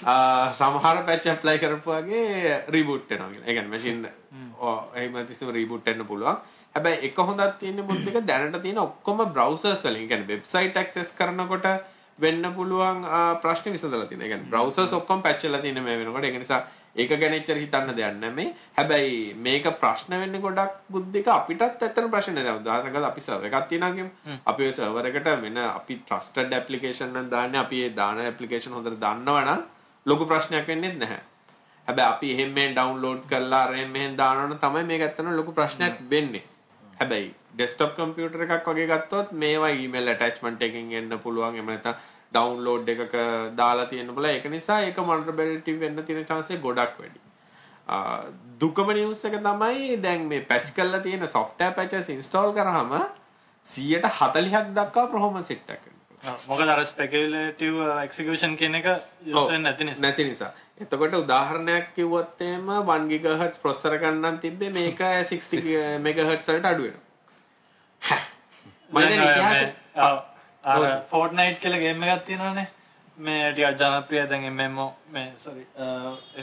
සමහර 0.58 1.02
පැච් 1.06 1.26
ඇප්ලයි 1.26 1.58
කරපු 1.58 1.90
වගේ 1.92 2.64
රීබූට් 2.68 3.08
වෙනවා 3.10 3.30
කියලා. 3.30 3.46
ඒ 3.46 3.54
කියන්නේ 3.54 3.70
මැෂින් 3.70 4.08
එහෙම 4.94 5.20
තිස්සම 5.26 5.50
රීබූට් 5.50 5.86
වෙන්න 5.86 6.04
පුළුවන්. 6.06 6.42
හැබැයි 6.74 7.06
එක 7.08 7.22
හොඳක් 7.22 7.54
තියෙන 7.58 7.80
මුද්දික 7.84 8.18
දැනට 8.24 8.60
තියෙන 8.62 8.78
ඔක්කොම 8.78 9.24
බ්‍රවුසර්ස් 9.28 9.86
වලින් 9.86 10.08
කියන්නේ 10.08 10.28
වෙබ්සයිට් 10.28 10.76
ඇක්සස් 10.76 11.14
කරනකොට 11.14 11.70
වෙන්න 12.18 12.44
පුළුවන් 12.54 13.06
ප්‍රශ්න 13.42 13.72
විසඳලා 13.72 14.06
තියෙනවා. 14.06 14.26
ඒ 14.26 14.30
කියන්නේ 14.30 14.50
බ්‍රවුසර්ස් 14.50 14.92
ඔක්කොම 14.92 15.22
පැච් 15.22 15.42
වෙලා 15.44 15.60
තියෙන 15.60 15.82
මේ 15.82 15.98
වෙනකොට 15.98 16.24
ඒක 16.24 16.38
නිසා 16.38 16.60
ඒක 16.96 17.12
ගැන 17.14 17.34
එච්චර 17.34 17.56
හිතන්න 17.56 17.90
දෙයක් 17.90 18.14
නැහැ 18.14 18.34
මේ. 18.34 18.54
හැබැයි 18.76 19.34
මේක 19.38 19.66
ප්‍රශ්න 19.80 20.16
වෙන්නේ 20.16 20.40
ගොඩක් 20.40 20.76
බුද්ධික 20.90 21.28
අපිටත් 21.30 21.62
ඇත්තට 21.62 22.00
ප්‍රශ්න 22.10 22.34
නෑ. 22.34 22.56
උදාහරණයක් 22.60 23.08
අපි 23.10 23.20
සර්වර් 23.20 23.48
එකක් 23.48 23.68
තියනවා 23.68 23.92
කියමු. 23.92 24.38
අපි 24.46 24.62
ඔය 24.64 24.72
සර්වර් 24.72 25.10
එකට 25.10 25.32
වෙන 25.42 25.58
අපි 25.64 25.98
ට්‍රස්ටඩ් 26.02 26.52
ඇප්ලිකේෂන් 26.52 27.12
නම් 27.14 27.30
දාන්නේ 27.30 27.64
අපි 27.64 27.84
ඒ 27.84 27.90
දාන 27.94 28.18
ඇප්ලිකේෂන් 28.20 28.72
හොඳට 28.72 29.00
දන්නවනම් 29.00 29.66
ලොකු 30.06 30.26
ප්‍රශ්නයක් 30.26 30.66
වෙන්නේ 30.66 30.94
නැහැ. 30.94 31.20
හැබැයි 31.88 32.12
අපි 32.12 32.32
එහෙම 32.34 32.50
මෙහෙන් 32.56 32.74
ඩවුන්ලෝඩ් 32.74 33.22
කරලා 33.30 33.62
අර 33.66 33.74
එහෙම 33.74 33.92
මෙහෙන් 33.96 34.16
දානවනම් 34.16 34.58
තමයි 34.64 34.84
මේක 34.90 35.04
ඇත්තටම 35.06 35.30
ලොකු 35.38 35.52
ප්‍රශ්නයක් 35.52 36.00
වෙන්නේ. 36.10 36.44
හැබැයි 37.00 37.28
ඩෙස්ක්ටොප් 37.54 37.94
කම්පියුටර් 37.96 38.44
එකක් 38.46 38.68
වගේ 38.70 38.88
ගත්තොත් 38.92 39.32
මේවා 39.42 39.72
ඊමේල් 39.76 40.12
ඇටැච්මන්ට් 40.12 40.66
එකකින් 40.68 40.92
එන්න 41.00 41.18
පුළුවන් 41.24 41.58
එහෙම 41.58 41.72
නැත්නම් 41.72 42.02
ඩවුන්ලෝඩ් 42.34 42.92
එකක 42.94 43.16
දාලා 43.60 43.88
තියෙන්න 43.92 44.14
පුළුවන් 44.14 44.36
ඒක 44.36 44.50
නිසා 44.56 44.80
ඒක 44.86 45.00
මොනිටරබිලිටි 45.10 45.78
වෙන්න 45.80 46.04
තියෙන 46.04 46.28
chance 46.32 46.54
එක 46.56 46.62
ගොඩක් 46.66 47.00
වැඩි. 47.00 47.20
දුකම 48.60 48.92
නිවුස් 48.98 49.24
එක 49.24 49.38
තමයි 49.46 49.96
දැන් 50.02 50.28
මේ 50.32 50.44
පැච් 50.50 50.74
කරලා 50.76 51.06
තියෙන 51.06 51.28
software 51.28 51.74
patches 51.78 52.12
install 52.16 52.52
කරාම 52.58 52.92
140ක් 53.66 54.66
දක්වා 54.76 55.08
performance 55.14 55.56
එකක් 55.56 55.90
මොකද 56.46 56.68
අර 56.68 56.80
ස්පෙකියුලේටිව් 56.86 57.76
එක්සිකියුෂන් 58.04 58.56
කියන 58.56 58.74
එක 58.74 58.86
යූස් 59.24 59.48
වෙන්නේ 59.48 59.62
නැති 59.66 59.84
නිසා. 59.84 60.02
නැති 60.02 60.24
නිසා. 60.24 60.52
එතකොට 60.80 61.14
උදාහරණයක් 61.14 61.92
කිව්වොත් 61.94 62.40
එහෙම 62.40 62.68
1 62.72 63.08
GHz 63.22 63.56
ප්‍රොසෙසර් 63.62 63.96
ගන්නන් 64.02 64.36
තිබ්බේ 64.40 64.70
මේක 64.70 65.00
60 65.30 65.72
MHz 65.98 66.46
වලට 66.48 66.68
අඩු 66.70 66.86
වෙනවා. 66.86 68.20
මම 68.90 69.00
දැන් 69.00 69.24
ඉතිහාස 69.24 69.60
අර 70.64 70.84
ෆෝර්ට්නයිට් 71.10 71.58
කියලා 71.62 71.80
ගේම් 71.82 72.04
එකක් 72.04 72.22
තියෙනවානේ. 72.28 72.66
මේ 73.18 73.42
ටිකක් 73.52 73.82
ජනප්‍රිය 73.82 74.22
දැන් 74.30 74.46
MMO 74.52 74.86
මේ 75.08 75.26
sorry 75.38 75.66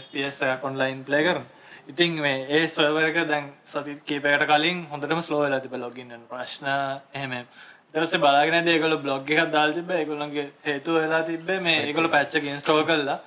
FPS 0.01 0.43
එකක් 0.49 0.67
ඔන්ලයින් 0.69 1.01
ප්ලේ 1.07 1.23
කරන. 1.27 1.47
ඉතින් 1.87 2.21
මේ 2.21 2.45
ඒ 2.49 2.67
සර්වර් 2.67 3.09
එක 3.09 3.17
දැන් 3.31 3.49
සති 3.65 3.97
කීපයකට 4.05 4.45
කලින් 4.51 4.85
හොඳටම 4.91 5.21
ස්ලෝ 5.21 5.41
වෙලා 5.45 5.59
තිබ්බ 5.59 5.75
ලොගින් 5.77 6.13
වෙන 6.13 6.29
ප්‍රශ්න. 6.29 6.69
එහෙම. 7.15 7.33
ඊටපස්සේ 7.33 8.19
බලාගෙන 8.19 8.59
ඉඳි 8.59 8.75
ඒගොල්ලෝ 8.75 9.01
බ්ලොග් 9.01 9.33
එකක් 9.33 9.49
දාලා 9.57 9.77
තිබ්බා. 9.79 9.97
ඒගොල්ලන්ගේ 9.97 10.47
හේතුව 10.67 11.01
වෙලා 11.01 11.23
තිබ්බේ. 11.23 11.59
මේ 11.61 11.77
ඒගොල්ලෝ 11.81 12.15
පැච් 12.15 12.35
එක 12.35 12.49
ඉන්ස්ටෝල් 12.53 12.85
කළා 12.85 13.19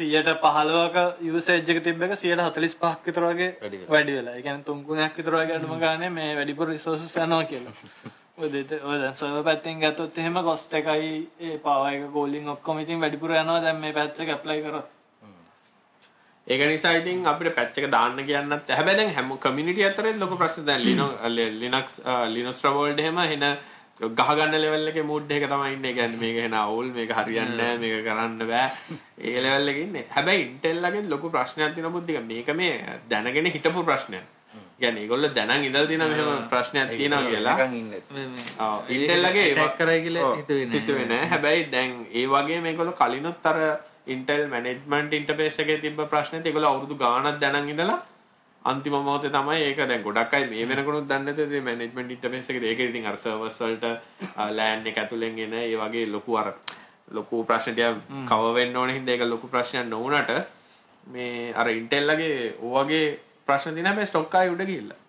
115ක 0.00 0.96
යූසේජ් 1.22 1.64
එක 1.66 1.82
තිබ්බ 1.84 2.02
එක 2.02 2.14
145ක් 2.14 2.94
විතර 3.04 3.24
වගේ 3.24 3.50
වැඩි 3.88 4.14
වෙලා. 4.14 4.34
ඒ 4.34 4.42
කියන්නේ 4.42 4.64
තුන් 4.64 4.84
ගුණයක් 4.84 5.16
විතර 5.16 5.34
වගේ 5.34 5.56
අඩුම 5.56 5.78
ගානේ 5.80 6.10
මේ 6.10 6.36
වැඩිපුර 6.36 6.68
රිසෝසස් 6.68 7.16
යනවා 7.16 7.44
කියලා. 7.44 7.74
දෙත 8.54 8.72
ඔය 8.72 8.98
දැන් 8.98 9.14
සර්වර් 9.14 9.42
පැත්තෙන් 9.44 9.80
ගත්තොත් 9.80 10.18
එහෙම 10.18 10.38
කොස්ට් 10.44 10.74
එකයි 10.74 11.10
ඒ 11.40 11.56
පවර් 11.58 11.90
එක 11.94 12.12
කෝලින් 12.12 12.48
ඔක්කොම 12.48 12.78
ඉතින් 12.80 13.00
වැඩිපුර 13.00 13.34
යනවා 13.34 13.60
දැන් 13.60 13.80
මේ 13.80 13.92
පැච් 13.92 14.20
එක 14.20 14.30
ඇප්ලයි 14.30 14.62
කරොත්. 14.62 14.94
ඒක 16.46 16.62
නිසා 16.66 16.92
ඉතින් 16.96 17.26
අපිට 17.26 17.54
පැච් 17.54 17.76
එක 17.76 17.90
දාන්න 17.90 18.20
කියන්නත් 18.24 18.68
දැන් 18.68 19.10
හැම 19.10 19.34
කමියුනිටි 19.38 19.84
අතරේ 19.84 20.14
ලොකු 20.16 20.36
ප්‍රශ්න 20.36 20.64
දැන් 20.66 20.86
ලිනක්ස් 21.60 21.98
ලිනක්ස් 22.28 22.60
ට්‍රවෝල්ඩ් 22.60 23.00
එහෙම 23.00 23.18
එන 23.18 23.44
ගහගන්න 24.00 24.54
ලෙවල් 24.62 24.88
එකේ 24.90 25.02
මූඩ් 25.02 25.30
එක 25.36 25.44
තමයි 25.50 25.74
ඉන්නේ. 25.76 25.92
කියන්නේ 25.98 26.20
මේක 26.22 26.36
එන 26.46 26.54
අවුල් 26.54 26.90
මේක 26.96 27.10
හරියන්නේ 27.18 27.56
නැහැ 27.56 27.78
මේක 27.82 28.04
කරන්න 28.06 28.38
බෑ. 28.50 28.70
ඒ 29.28 29.42
ලෙවල් 29.44 29.68
එකේ 29.74 29.86
ඉන්නේ. 29.88 30.04
හැබැයි 30.16 30.42
Intel 30.48 30.82
ලගේ 30.84 31.06
ලොකු 31.12 31.30
ප්‍රශ්නයක් 31.36 31.74
තියෙන 31.74 31.92
බුද්ධික 31.92 32.26
මේක 32.32 32.50
මේ 32.60 32.74
දැනගෙන 33.10 33.50
හිටපු 33.54 33.82
ප්‍රශ්නයක්. 33.90 34.26
කියන්නේ 34.80 35.02
ඒගොල්ලෝ 35.04 35.34
දැනන් 35.38 35.64
ඉඳලා 35.68 35.86
තියෙන 35.90 36.04
මෙහෙම 36.12 36.48
ප්‍රශ්නයක් 36.52 36.90
තියෙනවා 36.90 37.30
කියලා. 37.30 37.56
ඔව් 38.66 38.90
Intel 38.96 39.22
ලගේ 39.26 39.46
ටැක් 39.54 39.74
කරයි 39.80 40.00
කියලා 40.06 40.30
හිතුවේ 40.36 40.66
නෑ. 40.66 40.80
හිතුවේ 40.80 41.06
නෑ. 41.12 41.26
හැබැයි 41.32 41.64
දැන් 41.74 41.96
ඒ 42.12 42.26
වගේ 42.34 42.60
මේගොල්ලෝ 42.66 42.98
කලිනුත් 43.00 43.48
අර 43.52 43.58
Intel 44.14 44.44
management 44.54 45.10
interface 45.20 45.58
එකේ 45.64 45.80
තිබ්බ 45.86 45.98
ප්‍රශ්නෙත් 46.14 46.46
ඒගොල්ලෝ 46.46 46.70
අවුරුදු 46.72 47.00
ගාණක් 47.02 47.40
දැනන් 47.42 47.68
ඉඳලා 47.74 47.98
අන්තිම 48.70 48.94
මොහොතේ 48.98 49.32
තමයි 49.36 49.60
ඒක 49.66 49.80
දැන් 49.90 50.02
ගොඩක් 50.06 50.34
අය 50.36 50.44
මේ 50.50 50.66
වෙනකොනුත් 50.70 51.08
දන්නේ 51.10 51.26
නැතේ 51.26 51.48
මේ 51.52 51.64
මැනේජ්මන්ට් 51.68 52.12
ඉන්ටර්ෆේස් 52.16 52.50
එකේ 52.50 52.70
ඒක 52.72 52.80
ඉතින් 52.86 53.06
අර 53.10 53.16
සර්වර්ස් 53.24 53.58
වලට 53.62 53.86
ලෑන් 54.58 54.86
එක 54.90 55.00
ඇතුලෙන් 55.02 55.38
එන 55.46 55.54
ඒ 55.62 55.76
වගේ 55.82 56.06
ලොකු 56.16 56.38
අර 56.42 56.48
ලොකු 57.16 57.44
ප්‍රශ්න 57.48 57.74
ටික 57.74 58.00
කවර් 58.30 58.54
වෙන්න 58.58 58.76
ඕන. 58.76 58.90
හින්දා 58.96 59.14
ඒක 59.14 59.24
ලොකු 59.34 59.46
ප්‍රශ්නයක් 59.54 59.86
නොවුනට 59.92 60.32
මේ 61.06 61.52
අර 61.60 61.66
ඉන්ටෙල් 61.70 62.04
ලගේ 62.10 62.34
ඔයගේ 62.72 63.06
ප්‍රශ්න 63.46 63.78
දින 63.78 63.88
හැබැයි 63.90 64.10
ස්ටොක් 64.10 64.34
ආයි 64.34 64.52
උඩ 64.54 64.66
ගිහිල්ලා. 64.70 65.00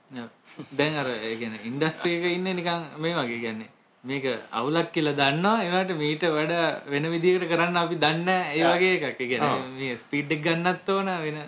දැන් 0.77 0.95
අර 1.01 1.09
ඒ 1.09 1.35
කියන්නේ 1.41 1.65
ඉන්ඩස්ට්‍රි 1.71 2.15
එකේ 2.17 2.33
ඉන්නේ 2.37 2.57
නිකන් 2.59 2.87
මේ 3.03 3.13
වගේ 3.19 3.39
කියන්නේ. 3.45 3.69
මේක 4.03 4.25
අවුලක් 4.59 4.91
කියලා 4.95 5.17
දන්නවා. 5.19 5.57
ඒනට 5.65 5.91
මීට 6.01 6.23
වඩා 6.37 6.67
වෙන 6.91 7.11
විදිහකට 7.13 7.49
කරන්න 7.51 7.79
අපි 7.83 7.95
දන්නේ 8.05 8.41
ඒ 8.57 8.65
වගේ 8.73 8.93
එකක්. 8.97 9.21
ඒ 9.21 9.29
කියන්නේ 9.31 9.71
මේ 9.79 9.97
ස්පීඩ් 10.03 10.35
එක 10.35 10.43
ගන්නත් 10.45 10.89
ඕන 10.95 11.09
වෙන 11.25 11.39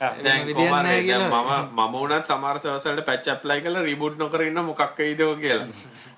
දැන් 0.00 0.48
කොහමද 0.50 0.86
දැන් 1.06 1.24
මම 1.24 1.50
මම 1.78 1.96
උනත් 1.96 2.24
සමහර 2.26 2.56
සර්වර්ස් 2.58 2.86
වලට 2.86 3.04
පැච් 3.04 3.26
ඇප්ලයි 3.28 3.60
කරලා 3.60 3.82
රීබූට් 3.82 4.16
නොකර 4.18 4.42
ඉන්න 4.42 4.60
මොකක් 4.62 4.96
වෙයිද 4.98 5.20
කියලා. 5.42 5.68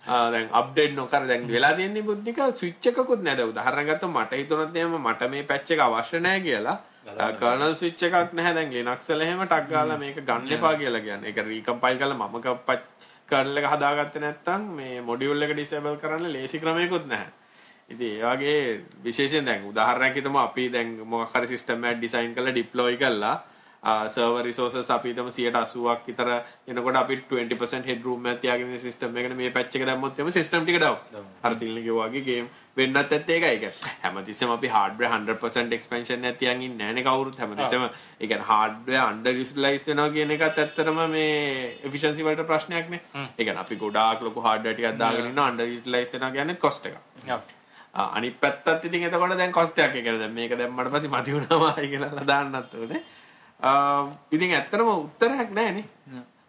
ආ 0.06 0.30
දැන් 0.30 0.46
අප්ඩේට් 0.52 0.94
නොකර 0.94 1.26
දැන් 1.26 1.48
වෙලා 1.48 1.72
තියෙන්නේ 1.74 2.06
බුද්ධික 2.10 2.38
ස්විච් 2.54 2.86
එකකුත් 2.90 3.26
නැද 3.28 3.42
උදාහරණ 3.42 3.90
ගත්තොත් 3.90 4.12
මට 4.12 4.40
හිතුණත් 4.40 4.76
එහෙම 4.76 4.94
මට 5.00 5.30
මේ 5.34 5.42
පැච් 5.44 5.70
එක 5.70 5.80
අවශ්‍ය 5.80 6.20
නැහැ 6.20 6.44
කියලා. 6.46 6.78
කර්නල් 7.40 7.74
ස්විච් 7.74 8.06
එකක් 8.08 8.32
නැහැ 8.32 8.54
දැන් 8.54 8.72
Linux 8.72 9.10
වල 9.10 9.26
එහෙම 9.26 9.44
ටක් 9.44 9.68
ගාලා 9.68 9.98
මේක 9.98 10.22
ගන්න 10.22 10.56
එපා 10.58 10.74
කියලා 10.76 11.02
කියන්නේ. 11.02 11.28
ඒක 11.28 11.44
රීකම්පයිල් 11.44 11.98
කරලා 11.98 12.18
මම 12.22 12.40
කර්නල් 13.28 13.56
එක 13.58 13.70
හදාගත්තේ 13.74 14.22
නැත්නම් 14.22 14.72
මේ 14.78 15.00
මොඩියුල් 15.02 15.42
එක 15.42 15.58
ඩිසේබල් 15.58 15.98
කරන්න 15.98 16.32
ලේසි 16.32 16.62
ක්‍රමයකුත් 16.62 17.06
නැහැ. 17.06 17.30
ඉතින් 17.90 18.12
ඒ 18.14 18.26
වගේ 18.26 18.58
විශේෂයෙන් 19.04 19.44
දැන් 19.44 19.70
උදාහරණයක් 19.70 20.14
හිතමු 20.18 20.38
අපි 20.48 20.68
දැන් 20.70 21.00
මොකක් 21.04 21.34
හරි 21.34 21.48
සිස්ටම් 21.48 21.84
එකක් 21.84 21.98
ඩිසයින් 21.98 22.36
කරලා 22.36 22.54
ඩිප්ලොයි 22.54 22.98
කරලා 22.98 23.38
සර්වර් 23.82 24.44
රිසෝසස් 24.46 24.90
අපි 24.94 25.12
හිතමු 25.12 25.30
180ක් 25.36 26.06
විතර 26.06 26.28
එනකොට 26.68 26.96
අපි 26.96 27.16
20% 27.30 27.84
head 27.84 28.04
room 28.04 28.26
එකක් 28.26 28.40
තියාගෙන 28.42 28.80
සිස්ටම් 28.80 29.16
එකකට 29.18 29.36
මේ 29.36 29.50
පැච් 29.50 29.76
එක 29.76 29.86
දැම්මොත් 29.88 30.18
එම 30.18 30.28
සිස්ටම් 30.30 30.66
ටික 30.66 30.78
ඩවුන්. 30.78 31.24
අර 31.42 31.54
තිල්නේ 31.54 31.82
කිව්වා 31.86 32.08
වගේ 32.08 32.22
ගේම් 32.28 32.50
වෙන්නත් 32.76 32.96
ඇත්තේ 32.96 33.38
ඒකයි. 33.38 33.66
ඒක 33.66 33.80
හැමතිස්සෙම 34.02 34.52
අපි 34.54 34.68
hardware 34.74 35.10
100% 35.14 35.74
expansion 35.78 36.24
එකක් 36.24 36.38
තියන් 36.42 36.62
ඉන්නේ 36.62 36.92
නැහනේ 36.92 37.02
කවුරුත් 37.08 37.40
හැමතිස්සෙම. 37.42 37.88
ඒ 38.20 38.26
කියන්නේ 38.26 38.46
hardware 38.50 39.02
under 39.06 39.32
utilize 39.44 39.88
වෙනවා 39.90 40.12
කියන 40.16 40.30
එකත් 40.36 40.60
ඇත්තටම 40.64 41.00
මේ 41.14 41.32
efficiency 41.88 42.22
වලට 42.26 42.46
ප්‍රශ්නයක් 42.52 42.92
නේ. 42.94 43.00
ඒ 43.16 43.44
කියන්නේ 43.44 43.64
අපි 43.64 43.80
ගොඩාක් 43.82 44.22
ලොකු 44.28 44.44
hardware 44.46 44.76
ටිකක් 44.76 45.00
දාගෙන 45.02 45.26
ඉන්නවා 45.32 45.48
under 45.54 45.66
utilize 45.78 46.14
වෙනවා 46.14 46.30
කියන්නේ 46.36 46.60
cost 46.66 46.86
එකක්. 46.86 47.00
අනිත් 47.94 48.38
පැත්තත් 48.44 48.86
ඉතින් 48.90 49.08
එතකොට 49.10 49.34
දැන් 49.42 49.56
cost 49.58 49.82
එකක් 49.86 49.98
ඒ 49.98 50.04
කියන්නේ 50.06 50.22
දැන් 50.22 50.38
මේක 50.38 50.54
දැම්මට 50.62 50.92
පස්සේ 50.94 51.12
මදි 51.16 51.36
වුණාමයි 51.38 51.90
කියලා 51.96 52.26
දාන්නත් 52.32 52.78
ඕනේ. 52.82 53.02
ඉතින් 53.62 54.54
ඇත්තරම 54.54 54.88
උත්තරයක් 54.88 55.50
නෑනේ. 55.50 55.84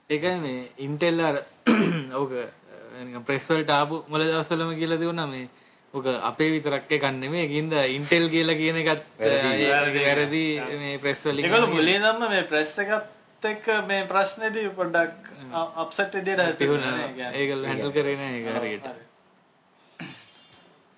ඒකයි 0.10 0.38
මේ 0.39 0.70
ඉන්ටෙල් 0.79 1.20
අර 1.22 1.36
ඕක 2.20 2.32
ප්‍රෙස්වල්ට 3.25 3.70
ආපු 3.72 4.03
මොල 4.08 4.22
දවසලම 4.22 4.74
කියලා 4.75 5.00
දෙවුණා 5.00 5.27
මේ 5.27 5.48
ඕක 5.93 6.08
අපේ 6.22 6.50
විතරක් 6.51 6.91
එකක් 6.91 7.05
නෙමෙයි 7.13 7.46
ඒකින්ද 7.46 7.74
ඉන්ටෙල් 7.89 8.29
කියලා 8.29 8.55
කියන 8.55 8.77
එකත් 8.77 9.03
වැරදි. 9.20 10.46
මේ 10.79 10.98
ප්‍රෙස් 10.98 11.24
වලින් 11.25 11.46
ඒගොල්ලෝ 11.46 11.70
මුලින් 11.70 12.01
නම් 12.01 12.29
මේ 12.29 12.43
ප්‍රෙස් 12.46 12.77
එකත් 12.79 13.46
එක්ක 13.46 13.65
මේ 13.88 14.03
ප්‍රශ්නේදී 14.08 14.70
පොඩ්ඩක් 14.72 15.32
අප්සෙට් 15.53 16.13
විදියට 16.13 16.58
තිබුණා. 16.58 17.10
ඒගොල්ලෝ 17.32 17.67
හැන්ඩල් 17.67 17.91
කරේ 17.91 18.15
නෑ 18.15 18.38
ඒක 18.38 18.48
හරියට. 18.58 18.88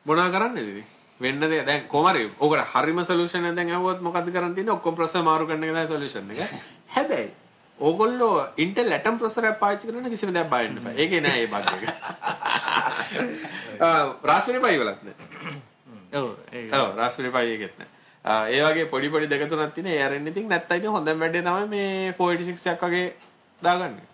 මොනා 0.06 0.30
කරන්නේද 0.30 0.68
ඉතින් 0.68 0.95
වෙන්න 1.20 1.40
දෙ 1.42 1.64
දැන් 1.64 1.88
කොමරි 1.88 2.30
ඕකට 2.40 2.66
හරිම 2.74 3.00
සොලියුෂන් 3.04 3.46
එක 3.46 3.56
දැන් 3.56 3.70
ඇහුවොත් 3.70 4.02
මොකද්ද 4.02 4.30
කරන්න 4.30 4.56
තියෙන්නේ? 4.56 4.74
ඔක්කොම 4.74 4.96
ප්‍රොසෙසර් 4.96 5.24
මාරු 5.24 5.48
කරන 5.48 5.64
එක 5.64 5.72
තමයි 5.72 5.88
සොලියුෂන් 5.88 6.32
එක. 6.32 6.54
හැබැයි 6.90 7.32
ඕගොල්ලෝ 7.80 8.48
Intel 8.58 8.92
Atom 8.92 9.20
ප්‍රොසෙසර් 9.20 9.48
එකක් 9.48 9.60
පාවිච්චි 9.60 9.88
කරන 9.88 10.10
කිසිම 10.10 10.34
දෙයක් 10.34 10.50
බයින්න 10.50 10.82
බෑ. 10.84 10.96
ඒකේ 10.96 11.22
නෑ 11.22 11.42
ඒ 11.42 11.48
බග් 11.48 11.66
එක. 11.78 11.84
Raspberry 14.30 14.60
Pi 14.60 14.78
වලත් 14.78 15.00
නෑ. 15.04 15.16
ඔව් 16.14 16.28
ඔව් 16.74 16.88
Raspberry 16.96 17.32
Pi 17.32 17.56
එකෙත් 17.56 17.80
නෑ. 17.80 17.90
ඒ 18.52 18.62
වගේ 18.62 18.88
පොඩි 18.88 19.10
පොඩි 19.10 19.30
දෙක 19.30 19.48
තුනක් 19.50 19.74
තියෙන 19.74 19.88
ඒ 19.88 20.04
අරින්න 20.04 20.28
ඉතින් 20.28 20.50
නැත්තම් 20.50 20.80
ඉතින් 20.80 20.92
හොඳම 20.92 21.20
වැඩේ 21.20 21.44
තමයි 21.44 21.68
මේ 21.70 22.14
486 22.14 22.72
එකක් 22.74 22.86
වගේ 22.86 23.08
දාගන්නේ. 23.62 24.08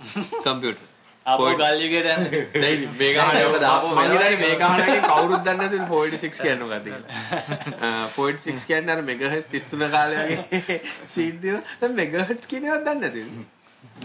කම්පියුටර් 0.44 0.89
අපෝ 1.30 1.50
ගල්යුගයට 1.54 2.08
යන්නේ 2.12 2.42
නෑ 2.54 2.72
ඉතින් 2.74 2.92
මේක 2.98 3.16
අහනකොට 3.22 3.62
දාපුවා 3.64 4.04
මම 4.04 4.12
හිතන්නේ 4.12 4.38
මේක 4.42 4.62
අහනකොට 4.66 5.06
කවුරුත් 5.08 5.42
දන්නේ 5.44 5.58
නැති 5.62 5.78
486 5.84 6.42
කියන්නේ 6.42 6.64
මොකක්ද 6.64 6.86
කියලා. 6.86 7.08
486 8.16 8.66
කියන්නේ 8.66 8.94
අර 8.96 9.02
මෙගාහර්ට්ස් 9.04 9.48
33 9.52 9.90
කාලේ 9.90 10.26
වගේ 10.42 10.78
සීඩ් 11.08 11.40
දෙන 11.44 11.62
දැන් 11.80 11.96
මෙගාහර්ට්ස් 11.96 12.52
කියන 12.52 12.64
ඒවා 12.66 12.84
දන්නේ 12.84 13.00
නැතිද 13.02 13.28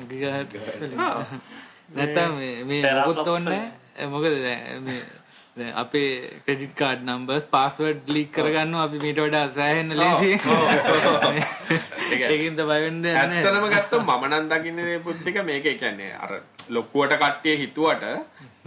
ගිගාහර්ට්ස් 0.10 0.56
නැත්තම් 1.92 2.32
මේ 2.38 2.56
මේ 2.66 2.82
මොකොත් 3.00 3.28
ඕනේ 3.28 3.64
මොකද 4.08 4.34
මේ 4.84 5.00
අපේ 5.56 6.08
credit 6.46 6.74
card 6.76 7.04
numbers 7.06 7.46
password 7.48 8.10
leak 8.10 8.32
කරගන්නවා 8.32 8.82
අපි 8.86 8.98
මීට 9.00 9.20
වඩා 9.20 9.44
සෑහෙන්න 9.52 9.94
ලේසි 9.96 10.32
ඒකින්ද 12.26 12.60
බය 12.62 12.80
වෙන්න 12.80 13.00
දෙයක් 13.02 13.16
නැහැ. 13.16 13.38
ඇත්තටම 13.38 13.68
ගත්තොත් 13.76 14.04
මම 14.04 14.26
නම් 14.30 14.50
දකින්නේ 14.50 15.00
පුද්තික 15.00 15.40
මේක 15.44 15.70
කියන්නේ 15.76 16.12
අර 16.18 16.32
ලොකුවට 16.70 17.16
කට්ටිය 17.16 17.56
හිතුවට 17.58 18.04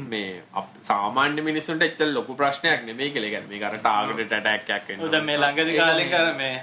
මේ 0.06 0.42
සාමාන්‍ය 0.82 1.42
මිනිස්සුන්ට 1.42 1.82
එච්චර 1.82 2.08
ලොකු 2.08 2.36
ප්‍රශ්නයක් 2.36 2.86
නෙමෙයි 2.86 3.10
කියලා. 3.10 3.30
කියන්නේ 3.30 3.52
මේක 3.52 3.64
අර 3.64 3.76
ටාගටඩ් 3.78 4.32
ඇටැක් 4.32 4.70
එකක් 4.70 4.88
වෙනවා. 4.88 5.10
දැන් 5.10 5.26
මේ 5.26 5.38
ළඟදි 5.38 5.76
කාලෙක 5.76 6.14
අර 6.14 6.30
මේ 6.34 6.54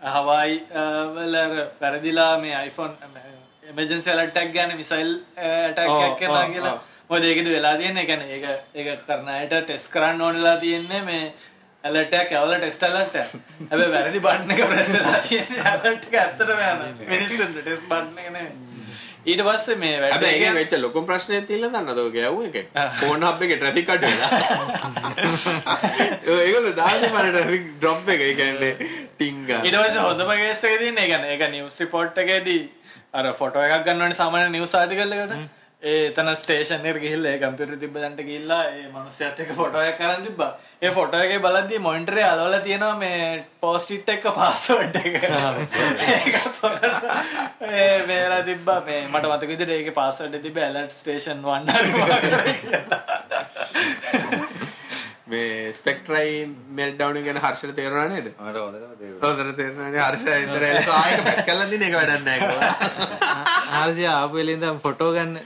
හවයි 0.00 0.56
වල 1.16 1.36
අර 1.38 1.52
වැරදිලා 1.82 2.32
මේ 2.38 2.54
iPhone 2.62 2.94
එමර්ජන්සි 3.64 4.10
ඇලර්ට් 4.10 4.40
ගන්න 4.48 4.72
මිසයිල් 4.78 5.12
ඇටැක් 5.38 5.92
එකක් 5.98 6.18
කරනවා 6.18 6.46
කියලා. 6.48 6.74
මොකද 7.10 7.24
ඒකද 7.26 7.48
වෙලා 7.50 7.76
තියෙන්නේ? 7.76 8.02
ඒ 8.02 8.06
කියන්නේ 8.06 8.34
ඒක 8.36 8.44
ඒක 8.74 9.06
කරන 9.06 9.28
අයට 9.36 9.54
ටෙස්ට් 9.60 9.90
කරන්න 9.94 10.20
ඕනලා 10.22 10.56
තියෙන්නේ 10.62 11.02
මේ 11.02 11.22
ඇලර්ට් 11.84 12.14
එකක් 12.14 12.32
ඇවල 12.38 12.52
ටෙස්ට් 12.56 12.82
ඇලර්ට් 12.88 13.16
එක 13.20 13.28
හැබැයි 13.70 13.92
වැරදි 13.96 14.20
බටන් 14.26 14.50
එක 14.56 14.60
ප්‍රෙස් 14.72 14.90
වෙලා 14.96 15.20
තියෙන්නේ 15.28 15.64
ඇලර්ට් 15.72 16.04
එක 16.10 16.18
ඇත්තටම 16.22 16.50
යනවා 16.56 16.90
මිනිස්සුන්ට 17.12 17.56
ටෙස්ට් 17.60 17.88
බටන් 17.90 18.20
එක 18.24 18.28
නෙමෙයි. 18.28 18.52
ඊට 19.26 19.42
පස්සේ 19.48 19.76
මේ 19.82 19.96
වැඩ 20.02 20.14
හැබැයි 20.14 20.36
ඒකේ 20.36 20.50
එක- 20.52 20.58
වෙච්ච 20.60 20.78
ලොකුම 20.84 21.04
ප්‍රශ්නේ 21.10 21.40
තියෙන 21.48 21.66
දන්නද 21.74 21.98
ඔය 22.04 22.10
ගැව්ව 22.14 22.38
එක. 22.48 22.56
ෆෝන් 23.02 23.26
හබ් 23.28 23.42
එකේ 23.46 23.58
ට්‍රැෆික් 23.58 23.88
අඩු 23.94 24.06
වෙලා. 24.12 24.30
ඒගොල්ලෝ 26.38 26.74
දාන්නේ 26.78 27.10
මර 27.10 27.26
ට්‍රැෆික් 27.28 27.64
ඩ්‍රොප් 27.76 28.08
එක 28.16 28.20
ඒ 28.28 28.34
කියන්නේ 28.38 28.72
ටිංග. 29.14 29.42
ඊට 29.58 29.78
පස්සේ 29.78 30.06
හොඳම 30.08 30.30
කේස් 30.38 30.64
එක 30.64 30.78
තියෙන්නේ 30.78 31.04
ඒ 31.06 31.10
කියන්නේ 31.14 31.34
ඒක 31.36 31.48
නිවුස් 31.56 31.80
රිපෝට් 31.82 32.22
එකේදී 32.24 32.60
අර 33.14 33.32
ෆොටෝ 33.40 33.66
එකක් 33.68 33.84
ගන්නවනේ 33.88 34.20
සාමාන්‍ය 34.20 34.54
නිවුස් 34.56 34.74
ආටිකල් 34.74 35.16
එකට 35.18 35.58
ඒ 35.82 36.00
එතන 36.06 36.28
ස්ටේෂන් 36.36 36.82
එකට 36.88 36.98
ගිහිල්ලා 37.02 37.30
ඒ 37.34 37.38
කම්පියුටර් 37.42 37.76
තිබ්බ 37.82 37.94
තැනට 38.00 38.18
ගිහිල්ලා 38.24 38.64
ඒ 38.70 38.82
මිනිස්සයාත් 38.94 39.38
එක්ක 39.44 39.52
ෆොටෝ 39.58 39.82
එකක් 39.82 40.00
කරන් 40.00 40.24
තිබ්බා. 40.26 40.48
ඒ 40.82 40.90
ෆොටෝ 40.96 41.20
එකේ 41.26 41.38
බලද්දී 41.44 41.78
මොනිටරේ 41.84 42.24
අලවලා 42.24 42.58
තියෙනවා 42.66 42.96
මේ 43.02 43.20
පෝස්ට් 43.62 43.90
ඉට් 43.96 44.08
එක 44.14 44.26
පාස්වර්ඩ් 44.38 44.96
එක. 45.00 45.14
මේලා 48.10 48.42
තිබ්බා 48.48 48.80
මේ 48.88 48.98
මට 49.06 49.30
මතක 49.30 49.48
විදිහට 49.52 49.72
ඒකේ 49.76 49.94
පාස්වර්ඩ් 50.00 50.34
එක 50.38 50.42
තිබ්බ 50.46 50.58
ඇලර්ට් 50.66 50.92
ස්ටේෂන් 50.96 51.40
1 51.52 51.76
හරි 51.76 51.90
මොකක් 51.94 52.12
හරි 52.34 52.54
කියලා. 52.64 53.00
මේ 55.32 55.72
ස්පෙක්ට්‍රයි 55.78 56.34
මෙල්ට්ඩවුන් 56.80 57.24
ගැන 57.28 57.40
හර්ෂට 57.44 57.72
තේරුණා 57.78 58.08
නේද 58.12 58.28
මට 58.34 58.56
හොඳටම 58.64 58.92
තේරුණා. 59.00 59.22
හොඳට 59.24 59.56
තේරුණානේ 59.62 60.02
හර්ෂ 60.08 60.26
ඉදර 60.44 60.62
දින 61.72 61.86
එක 61.88 61.94
කියලා 62.44 62.74
හර්ෂය 63.78 64.04
ආපු 64.16 64.40
වෙලේ 64.40 64.58
ඉඳන් 64.58 64.82
ෆොටෝ 64.84 65.10
ගන්න 65.16 65.40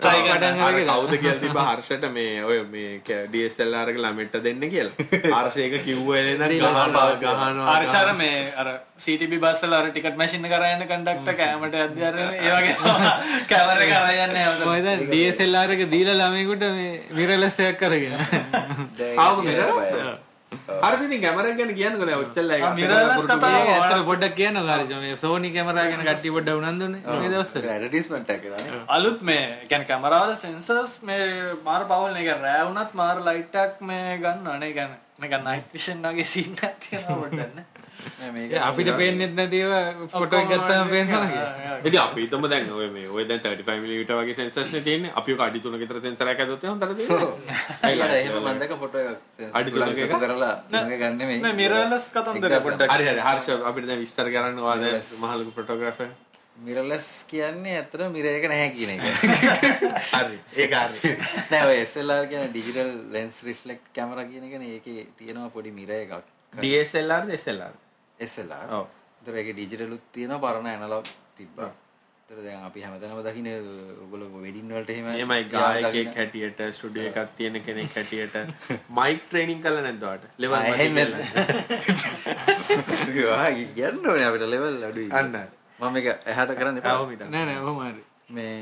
කවුද 0.00 1.12
කියලා 1.14 1.40
තිබ්බා 1.40 1.64
හර්ෂට 1.66 2.06
මේ 2.12 2.44
ඔය 2.44 2.58
මේ 2.74 3.18
DSLR 3.32 3.92
එක 3.92 3.98
ළමෙට්ට 3.98 4.38
දෙන්න 4.46 4.64
කියලා. 4.66 5.08
හර්ෂ 5.34 5.58
ඒක 5.58 5.76
කිව්වා 5.84 6.20
එලෙන් 6.22 6.44
දීලා 6.44 6.72
ගහනවා 6.78 7.06
ගහනවා 7.16 7.66
ආර්ෂාර 7.74 8.14
මේ 8.14 8.38
අර 8.56 8.68
CTB 8.98 9.42
බස් 9.44 9.62
වල 9.64 9.76
අර 9.80 9.90
ටිකට් 9.90 10.16
මැෂින් 10.16 10.48
එක 10.48 10.54
කරා 10.54 10.72
යන 10.76 10.86
කන්ඩක්ටර් 10.86 11.38
කැමරට 11.42 11.78
යද්දී 11.82 12.08
අර 12.10 12.18
ඒ 12.22 12.54
වගේ 12.54 12.74
තමයි 12.78 13.12
කැමරා 13.52 13.84
එක 13.84 13.92
කරා 13.92 14.16
යන්නේ 14.16 14.46
හැමදාම. 14.46 14.72
මොකද 14.72 15.12
DSLR 15.12 15.76
එක 15.76 15.86
දීලා 15.94 16.18
ළමයෙකුට 16.22 16.66
මේ 16.72 16.96
මිරර්ලස් 17.12 17.62
එකක් 17.68 17.80
කරගෙන. 17.80 18.18
දැන් 18.98 20.28
ආව 20.70 20.76
ඒක 20.76 20.76
mirrorless? 20.76 20.76
බයයි. 20.76 20.82
හර්ෂ 20.82 21.02
ඉතින් 21.06 21.20
කැමරා 21.24 21.52
ගැන 21.58 21.72
එක 22.56 22.62
ආ, 22.62 22.70
mirrorless 22.78 23.24
කතාව. 23.24 23.68
ඇත්තට 23.74 24.06
පොඩ්ඩක් 24.10 24.34
කියන්න 24.36 24.60
කාර්ජ 24.70 24.92
මේ 24.96 25.16
සෝනි 25.16 25.50
කැමරා 25.56 25.84
ගැන 25.90 26.02
කට්ටිය 26.02 26.32
පොඩ්ඩක් 26.36 26.62
උනන්දුනේ 26.62 27.02
මේ 27.14 27.30
දවස්වල 27.34 27.68
ඇඩ්වර්ටයිස්මන්ට් 27.68 28.30
එකක් 28.30 28.42
කරන්නේ. 28.46 28.80
අලුත් 28.88 29.22
මේ 29.22 29.44
කියන්නේ 29.64 29.90
කැමරාවල 29.90 30.34
සෙන්සර්ස් 30.36 30.96
මේ 31.02 31.28
මාර 31.64 31.82
පවල් 31.86 32.16
නේ 32.16 32.24
කියන්නේ 32.24 32.46
රෑ 32.48 32.64
වුණත් 32.68 32.94
මාර 32.94 33.16
ලයිට් 33.22 33.54
එකක් 33.56 33.80
මේ 33.82 34.18
ගන්නවා 34.18 34.58
නේ 34.58 34.72
කියන්නේ 34.72 35.00
නිකන් 35.22 35.46
නයිට් 35.46 35.68
විෂන් 35.74 36.02
වගේ 36.06 36.26
සීන් 36.26 36.58
එකක් 36.62 36.80
තියෙනවා 36.84 37.20
පොඩ්ඩක් 37.22 37.54
නේ 37.56 37.66
අපිට 38.62 38.90
පේන්නෙත් 38.96 39.34
නැතිව 39.34 39.72
ෆොටෝ 40.10 40.42
ගත්තාම 40.44 40.88
පේනවා. 40.88 41.24
ඉතින් 41.80 42.00
අපි 42.00 42.20
හිතමු 42.24 42.48
දැන් 42.48 42.70
ඔය 42.72 42.88
මේ 42.90 43.08
ඔය 43.10 43.24
දැන් 43.24 43.40
35 43.40 43.80
mm 43.80 44.20
වගේ 44.20 44.34
සෙන්සර්ස් 44.34 44.72
නේ 44.72 44.82
තියෙන්නේ 44.82 45.12
අපි 45.14 45.36
ඔක 45.36 45.42
අඩි 45.42 45.62
3 45.62 45.82
කට 45.82 46.02
සෙන්සර් 46.02 46.32
එකක් 46.32 46.40
ඇදුවොත් 46.40 46.64
හොඳට 46.64 46.96
තියෙනවා 46.96 47.32
අයියර 47.82 48.16
එහෙම 48.16 48.38
මම 48.38 48.62
දැක්ක 48.62 48.76
ෆොටෝ 48.78 49.04
එකක් 49.06 49.54
අඩි 49.54 49.70
තුනක 49.72 49.98
එක? 49.98 50.16
කරලා 50.20 50.54
තුනක 50.70 50.96
ගන්න 50.96 51.18
නෙමෙයි. 51.18 51.42
නෑ 51.42 51.60
මිරර්ලස් 51.60 52.10
කතන්දර 52.14 52.50
එක්දහස් 52.50 52.66
පොඩ්ඩක් 52.66 52.96
හරි 52.96 53.10
හරි 53.10 53.22
හර්ෂ 53.22 53.68
අපිට 53.70 53.88
දැන් 53.90 54.02
විස්තර 54.02 54.26
කරන්න 54.30 54.58
ඔයා 54.60 54.76
දැන් 54.76 54.90
Mirrorless. 54.90 55.12
මහ 55.20 55.32
ලොකු 55.36 55.52
ෆොටෝග්‍රාෆර් 55.52 56.10
මිරර්ලස් 56.60 57.08
කියන්නේ 57.28 57.76
ඇත්තටම 57.76 58.10
මිරර් 58.12 58.32
එක 58.32 58.48
නැහැ 58.52 58.70
කියන 58.74 58.90
එක. 58.94 59.02
හරි 60.14 60.38
ඒක 60.56 60.74
හරි 60.76 61.14
නෑ 61.50 61.68
ඔය 61.68 61.78
SLR 61.84 62.26
කියන්නේ 62.32 62.50
ඩිජිටල් 62.50 62.90
ලෙන්ස් 63.14 63.38
රිෆ්ලෙක්ට් 63.46 63.92
කැමරා 63.96 64.26
කියන 64.32 64.48
එකනේ 64.48 64.74
ඒකේ 64.76 65.06
තියෙනවා 65.18 65.54
පොඩි 65.54 65.72
මිරර් 65.78 65.96
එකක්. 66.00 66.34
DSLR 66.56 67.30
ද 67.30 67.38
SLR 67.38 67.40
SLR. 67.40 67.74
ඔව් 68.78 68.86
ඒතර 69.20 69.34
ඒකේ 69.36 69.54
ඩිජිටලුත් 69.56 70.04
තියෙනවා 70.16 70.42
පරණ 70.44 70.68
ඇනලොග් 70.72 71.06
තිබ්බා. 71.38 71.70
ඒතර 72.28 72.42
දැන් 72.44 72.64
අපි 72.66 72.80
හැමතැනම 72.84 73.22
දකින්න 73.26 73.48
ඔයගොල්ලෝ 74.02 74.42
වෙඩින් 74.44 74.68
වලට 74.74 74.90
එහෙම 74.94 75.06
එමයි 75.24 75.44
ගායකෙක් 75.54 76.10
හැටියට 76.18 76.60
ස්ටුඩියෝ 76.76 77.10
එකක් 77.12 77.32
තියෙන 77.38 77.56
කෙනෙක් 77.66 77.96
හැටියට 77.96 78.36
මයික් 78.98 79.24
ට්‍රේනින් 79.24 79.60
කළා 79.64 79.84
නැද්ද 79.86 80.04
ඔයාට 80.04 80.24
ලෙවල් 80.44 80.54
ඇහෙන්නේ 80.60 81.06
නැද්ද? 81.08 81.26
කියන්න 83.74 84.06
ඕනේ 84.06 84.28
අපිට 84.28 84.46
ලෙවල් 84.54 84.76
අඩුයි. 84.90 85.10
අන්න. 85.20 85.34
මම 85.80 85.92
මේක 85.96 86.06
එහාට 86.26 86.56
කරන්න 86.58 86.80
ඉතින් 87.16 87.36
නෑ 87.36 87.44
නෑ 87.50 87.60
ඔහොම 87.64 87.78
හරි. 87.88 88.02
මේ 88.30 88.54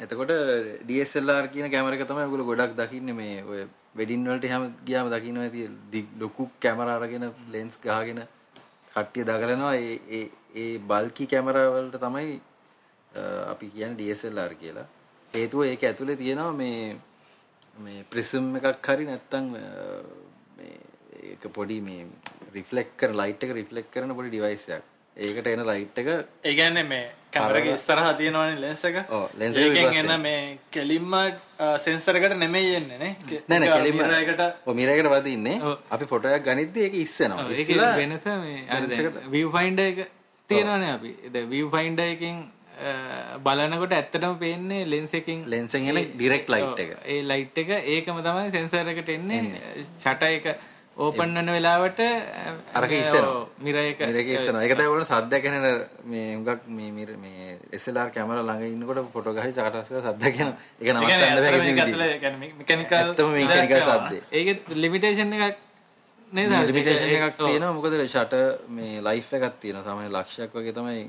එතකොට 0.00 0.32
DSLR 0.88 1.46
කියන 1.52 1.70
කැමර 1.70 1.92
එක 1.94 2.04
තමයි 2.08 2.24
ඔයගොල්ලෝ 2.24 2.48
ගොඩක් 2.50 2.76
දකින්නේ 2.76 3.14
මේ 3.14 3.42
ඔය 3.44 3.62
වෙඩින් 3.94 4.24
වලට 4.24 4.44
එහෙම 4.44 4.64
ගියාම 4.86 5.10
දකින්න 5.10 5.38
ඇති 5.38 5.62
දි- 5.92 6.08
ලොකු 6.18 6.48
කැමරා 6.60 6.96
අරගෙන 6.96 7.24
ලෙන්ස් 7.48 7.76
ගහගෙන 7.78 8.20
කට්ටිය 8.94 9.24
දගලනවා 9.24 9.74
ඒ 9.78 9.98
ඒ 10.10 10.24
ඒ 10.56 10.78
බල්කි 10.80 11.26
කැමරා 11.26 11.66
වලට 11.70 11.98
තමයි 11.98 12.40
අ, 13.12 13.22
අපි 13.52 13.66
කියන්නේ 13.70 13.98
DSLR 14.00 14.52
කියලා. 14.54 14.86
හේතුව 15.34 15.64
ඒක 15.64 15.82
ඇතුලේ 15.84 16.16
තියෙනවා 16.16 16.52
මේ 16.52 16.96
මේ 17.76 18.04
ප්‍රිසම් 18.10 18.46
එකක් 18.58 18.88
හරි 18.88 19.04
නැත්තම් 19.04 19.46
අ, 19.56 19.64
මේ 20.56 20.76
ඒක 21.30 21.44
පොඩි 21.52 21.80
මේ 21.80 22.06
රිෆ්ලෙක්ට් 22.54 22.96
කරන 22.96 23.16
ලයිට් 23.16 23.44
එක 23.44 23.52
රිෆ්ලෙක්ට් 23.52 23.92
කරන 23.92 24.14
පොඩි 24.14 24.30
ඩිවයිස් 24.30 24.64
එකක්. 24.70 24.84
ඒකට 25.28 25.48
එන 25.54 25.62
ලයිට් 25.68 25.98
එක 26.02 26.08
ඒ 26.10 26.54
කියන්නේ 26.58 26.84
මේ 26.90 27.06
කැමරාවේ 27.34 27.74
ඉස්සරහා 27.78 28.12
තියෙනවනේ 28.18 28.60
ලෙන්ස් 28.64 28.84
එක 28.88 28.96
ඔව්, 29.08 29.24
lens 29.40 29.56
එක 29.56 29.64
ඒකෙන් 29.64 29.74
පිටපස්සේ. 29.76 30.14
එන 30.14 30.22
මේ 30.22 30.58
කෙලින්ම 30.76 31.12
සෙන්සර් 31.86 32.16
එකට 32.20 32.36
නෙමෙයි 32.44 32.70
එන්නේ 32.78 32.98
නේ 33.02 33.40
නෑ 33.48 33.58
නෑ 33.58 33.74
කෙලින්ම 33.74 34.00
mirror 34.00 34.16
එකට 34.22 34.42
ඔව් 34.66 34.74
මිරර් 34.78 34.94
එකට 34.94 35.10
වදින්නේ. 35.14 35.74
අපි 35.96 36.08
ෆොටෝ 36.12 36.32
එකක් 36.36 36.46
ගනිද්දි 36.48 36.86
ඒක 36.86 36.94
ඉස්සෙනවා 37.02 37.44
වෙනස 37.98 38.24
finder 39.58 39.86
එක 39.92 40.00
තියෙනවනේ 40.50 40.90
අපි. 40.96 41.10
දැන් 41.34 41.46
view 41.52 41.68
finder 41.76 42.08
එකෙන් 42.16 42.40
බලනකොට 43.44 43.92
ඇත්තටම 43.92 44.34
පේන්නේ 44.42 44.84
lens 44.92 45.14
එකෙන් 45.14 45.44
එන 45.52 45.98
direct 46.18 46.48
light 46.48 46.78
එක. 46.84 46.90
ඔව්, 46.96 47.06
ඒ 47.06 47.22
ලයිට් 47.30 47.58
එක 47.62 47.70
ඒකම 47.94 48.20
තමයි 48.26 48.50
සෙන්සර් 48.56 48.88
එකට 48.94 49.08
එන්නේ. 49.16 49.62
ෂටර් 49.98 50.30
එක 50.38 50.46
ඕපන් 51.00 51.30
වෙන 51.36 51.48
වෙලාවට 51.54 52.00
අරක 52.74 52.92
ඉස්සෙනවා. 52.92 53.46
මිරර් 53.58 53.78
එක 53.82 54.00
මිරර් 54.02 54.18
එක 54.22 54.28
ඉස්සෙනවා. 54.34 54.64
ඒක 54.64 54.74
තමයි 54.74 54.86
ඔයගොල්ලෝ 54.86 55.08
සද්දයක් 55.10 55.46
එන 55.50 55.56
මේ 56.04 56.26
හුඟක් 56.34 56.66
මේ 56.70 56.90
මිර 56.92 57.08
මේ 57.16 57.56
SLR 57.78 58.10
කැමරා 58.10 58.42
ළඟ 58.42 58.66
ඉන්නකොට 58.68 59.00
ෆොටෝ 59.14 59.34
ගහයි 59.38 59.52
චකටස් 59.52 59.90
එක 59.92 60.04
සද්දයක් 60.06 60.40
එනවා. 60.42 60.56
ඒක 60.78 60.92
නවත්තන්න 60.92 61.34
බෑ 61.38 61.48
ඇත්තටම 61.48 61.56
කිසි 61.56 61.72
මේක 61.72 61.80
විදිහකට 61.80 61.82
ඇතුලේ 61.86 62.20
කියන්නේ 62.20 62.52
මෙකැනිකල් 62.60 63.00
ඇත්තම 63.00 63.34
මේ 63.34 63.48
කෙනිකල් 63.48 63.82
සද්දේ. 63.88 64.22
ඒකෙත් 64.32 64.72
ලිමිටේෂන් 64.76 65.36
එකක් 65.38 65.58
නේද? 66.32 66.52
ලිමිටේෂන් 66.62 67.06
ඒක- 67.06 67.26
එකක් 67.28 67.38
තියෙනවා. 67.40 67.72
මොකද 67.72 67.96
ෂට 68.06 68.34
මේ 68.70 69.00
ලයිෆ් 69.00 69.32
එකක් 69.38 69.56
තියෙනවා. 69.62 69.84
සාමාන්‍ය 69.86 70.12
ලක්ෂයක් 70.12 70.52
වගේ 70.54 70.74
තමයි 70.74 71.00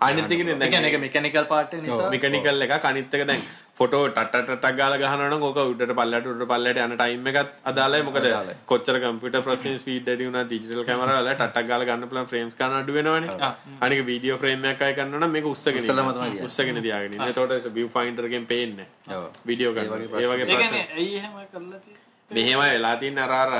අනිත් 0.00 0.24
එක 0.26 0.40
ඒ 0.40 0.68
කියන්නේ 0.68 0.90
ඒක 0.90 1.00
මෙකැනිකල් 1.00 1.46
පාර්ට් 1.52 1.74
එක 1.74 1.82
නිසා. 1.82 2.10
මිකනිකල් 2.10 2.62
එක 2.62 2.84
අනිත් 2.84 3.14
එක 3.14 3.26
දැන් 3.26 3.42
ෆොටෝ 3.80 4.00
ටට 4.08 4.40
ටටක් 4.46 4.74
ගාලා 4.78 4.98
ගහනවා 5.02 5.28
නම් 5.28 5.44
ඕක 5.48 5.58
උඩට 5.62 5.92
පල්ලට 5.98 6.26
උඩට 6.30 6.48
පල්ලට 6.50 6.80
යන 6.84 6.94
ටයිම් 6.96 7.28
එකත් 7.30 7.52
අදාළයි. 7.70 8.02
මොකද. 8.08 8.26
කොච්චර 8.70 8.96
කම්පියුටර් 9.04 9.42
ප්‍රොසෙසින් 9.46 9.78
ස්පීඩ් 9.82 10.08
වැඩි 10.10 10.26
වුණා 10.28 10.44
ඩිජිටල් 10.48 10.82
කැමරා 10.88 11.16
වල 11.20 11.30
ටටක් 11.32 11.70
ගාලා 11.70 11.88
ගන්න 11.90 12.10
පුළුවන් 12.10 12.28
ෆ්‍රේම්ස් 12.32 12.58
ගන්න 12.60 12.76
අඩු 12.80 12.96
වෙනවනේ. 12.96 13.50
අනික 13.86 14.02
වීඩියෝ 14.10 14.38
ෆ්‍රේම් 14.42 14.66
එකක් 14.72 14.84
අය 14.88 14.92
කරනවා 14.98 15.22
නම් 15.22 15.32
මේක 15.36 15.48
උස්සගෙන 15.52 15.80
තියන්නේ. 15.80 16.44
උස්සගෙන 16.48 16.82
තියාගෙන 16.86 17.16
ඉන්න. 17.16 17.26
එතකොට 17.28 17.70
view 17.78 17.88
finder 17.96 18.28
එකෙන් 18.30 18.46
පේන්නේ 18.52 18.88
ඔව්. 19.18 19.24
වීඩියෝ 19.50 19.74
කරනවා 19.76 20.22
ඒ 20.22 20.28
වගේ 20.32 20.44
ඒ 20.44 20.50
ප්‍රශ්න 20.50 20.74
කියන්නේ 20.74 20.84
ඇයි 20.96 21.16
එහෙම 21.20 21.32
කරලා 21.54 21.80
තියෙන්නේ? 21.80 22.06
මෙහෙමයි 22.30 22.70
වෙලා 22.74 22.96
තියෙන 23.04 23.22
අර 23.26 23.32
අර 23.36 23.54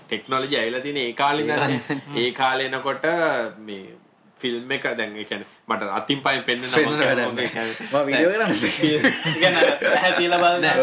ටෙක්නොලොජි 0.00 0.58
ඇවිල්ලා 0.62 0.82
තියෙන 0.86 0.98
ඒ 1.04 1.12
කාලේ 1.22 1.46
ඉඳන්. 1.46 2.02
ඒ 2.22 2.30
කාලේ. 2.40 2.66
එනකොට 2.70 3.06
මේ 3.68 3.84
ෆිල්ම් 4.40 4.76
එක 4.78 4.90
දැන් 4.98 5.16
ඒ 5.16 5.28
කියන්නේ 5.30 5.54
මට 5.68 5.82
අතින් 5.90 6.20
පයින් 6.22 6.42
පෙන්වන්න 6.46 6.74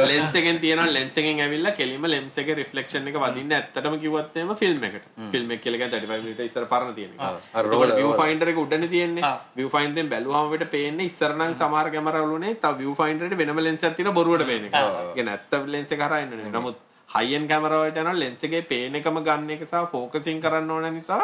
ලෙන්ස් 0.09 0.35
එකෙන් 0.39 0.57
තියෙනවා. 0.59 0.87
ලෙන්ස් 0.89 1.17
එකෙන් 1.17 1.39
ඇවිල්ලා 1.39 1.71
කෙලින්ම 1.77 2.05
ලෙන්ස් 2.05 2.37
එකේ 2.37 2.55
රිෆ්ලෙක්ෂන් 2.59 3.07
එක 3.07 3.17
වදින්න 3.17 3.53
ඇත්තටම 3.53 3.95
කිව්වොත් 4.01 4.35
එහෙම 4.35 4.51
ෆිල්ම් 4.55 4.83
එකට. 4.83 5.05
ෆිල්ම් 5.31 5.51
එක 5.55 5.61
කියලා 5.63 5.79
කියන්නේ 5.83 6.07
35 6.07 6.25
mm 6.25 6.47
ඉස්සර 6.47 6.65
පරණ 6.67 6.95
තියෙන 6.95 7.11
එක. 7.15 7.19
අර 7.21 7.63
ඒකෝට 7.63 7.73
roller- 7.75 7.95
view 7.95 8.11
finder 8.21 8.47
එක 8.47 8.59
උඩනේ 8.59 8.89
තියෙන්නේ. 8.89 9.23
view 9.55 9.69
finder 9.69 10.01
එකෙන් 10.01 10.09
බැලුවාම 10.09 10.49
අපිට 10.49 10.67
පේන්නේ 10.71 11.07
ඉස්සර 11.07 11.31
නම් 11.33 11.55
සමහර 11.55 11.87
කැමරා 11.89 12.25
වලුනේ 12.25 12.55
තව 12.57 12.73
view 12.77 12.95
finder 12.95 13.25
එකට 13.27 13.37
වෙනම 13.37 13.61
ලෙන්ස් 13.61 13.83
එකක් 13.83 13.95
තියෙන 13.95 14.13
බොරුවට 14.13 14.45
පේන 14.45 14.65
එක. 14.65 14.75
ඒ 14.75 15.13
කියන්නේ 15.15 15.37
ඇත්ත 15.37 15.53
ලෙන්ස් 15.67 15.91
එක 15.91 16.01
හරහා 16.01 16.19
එන්නේ 16.25 16.41
නෑ. 16.41 16.51
නමුත් 16.57 16.77
high 17.09 17.33
end 17.33 17.47
කැමරා 17.49 17.79
වලට 17.85 18.03
යනවා 18.03 18.19
ලෙන්ස් 18.19 18.43
එකේ 18.43 18.61
පේන 18.65 18.95
එකම 18.95 19.23
ගන්න 19.23 19.49
එක 19.55 19.63
සහ 19.63 19.87
focusing 19.93 20.43
කරන්න 20.43 20.71
ඕන 20.71 20.89
නිසා 20.93 21.23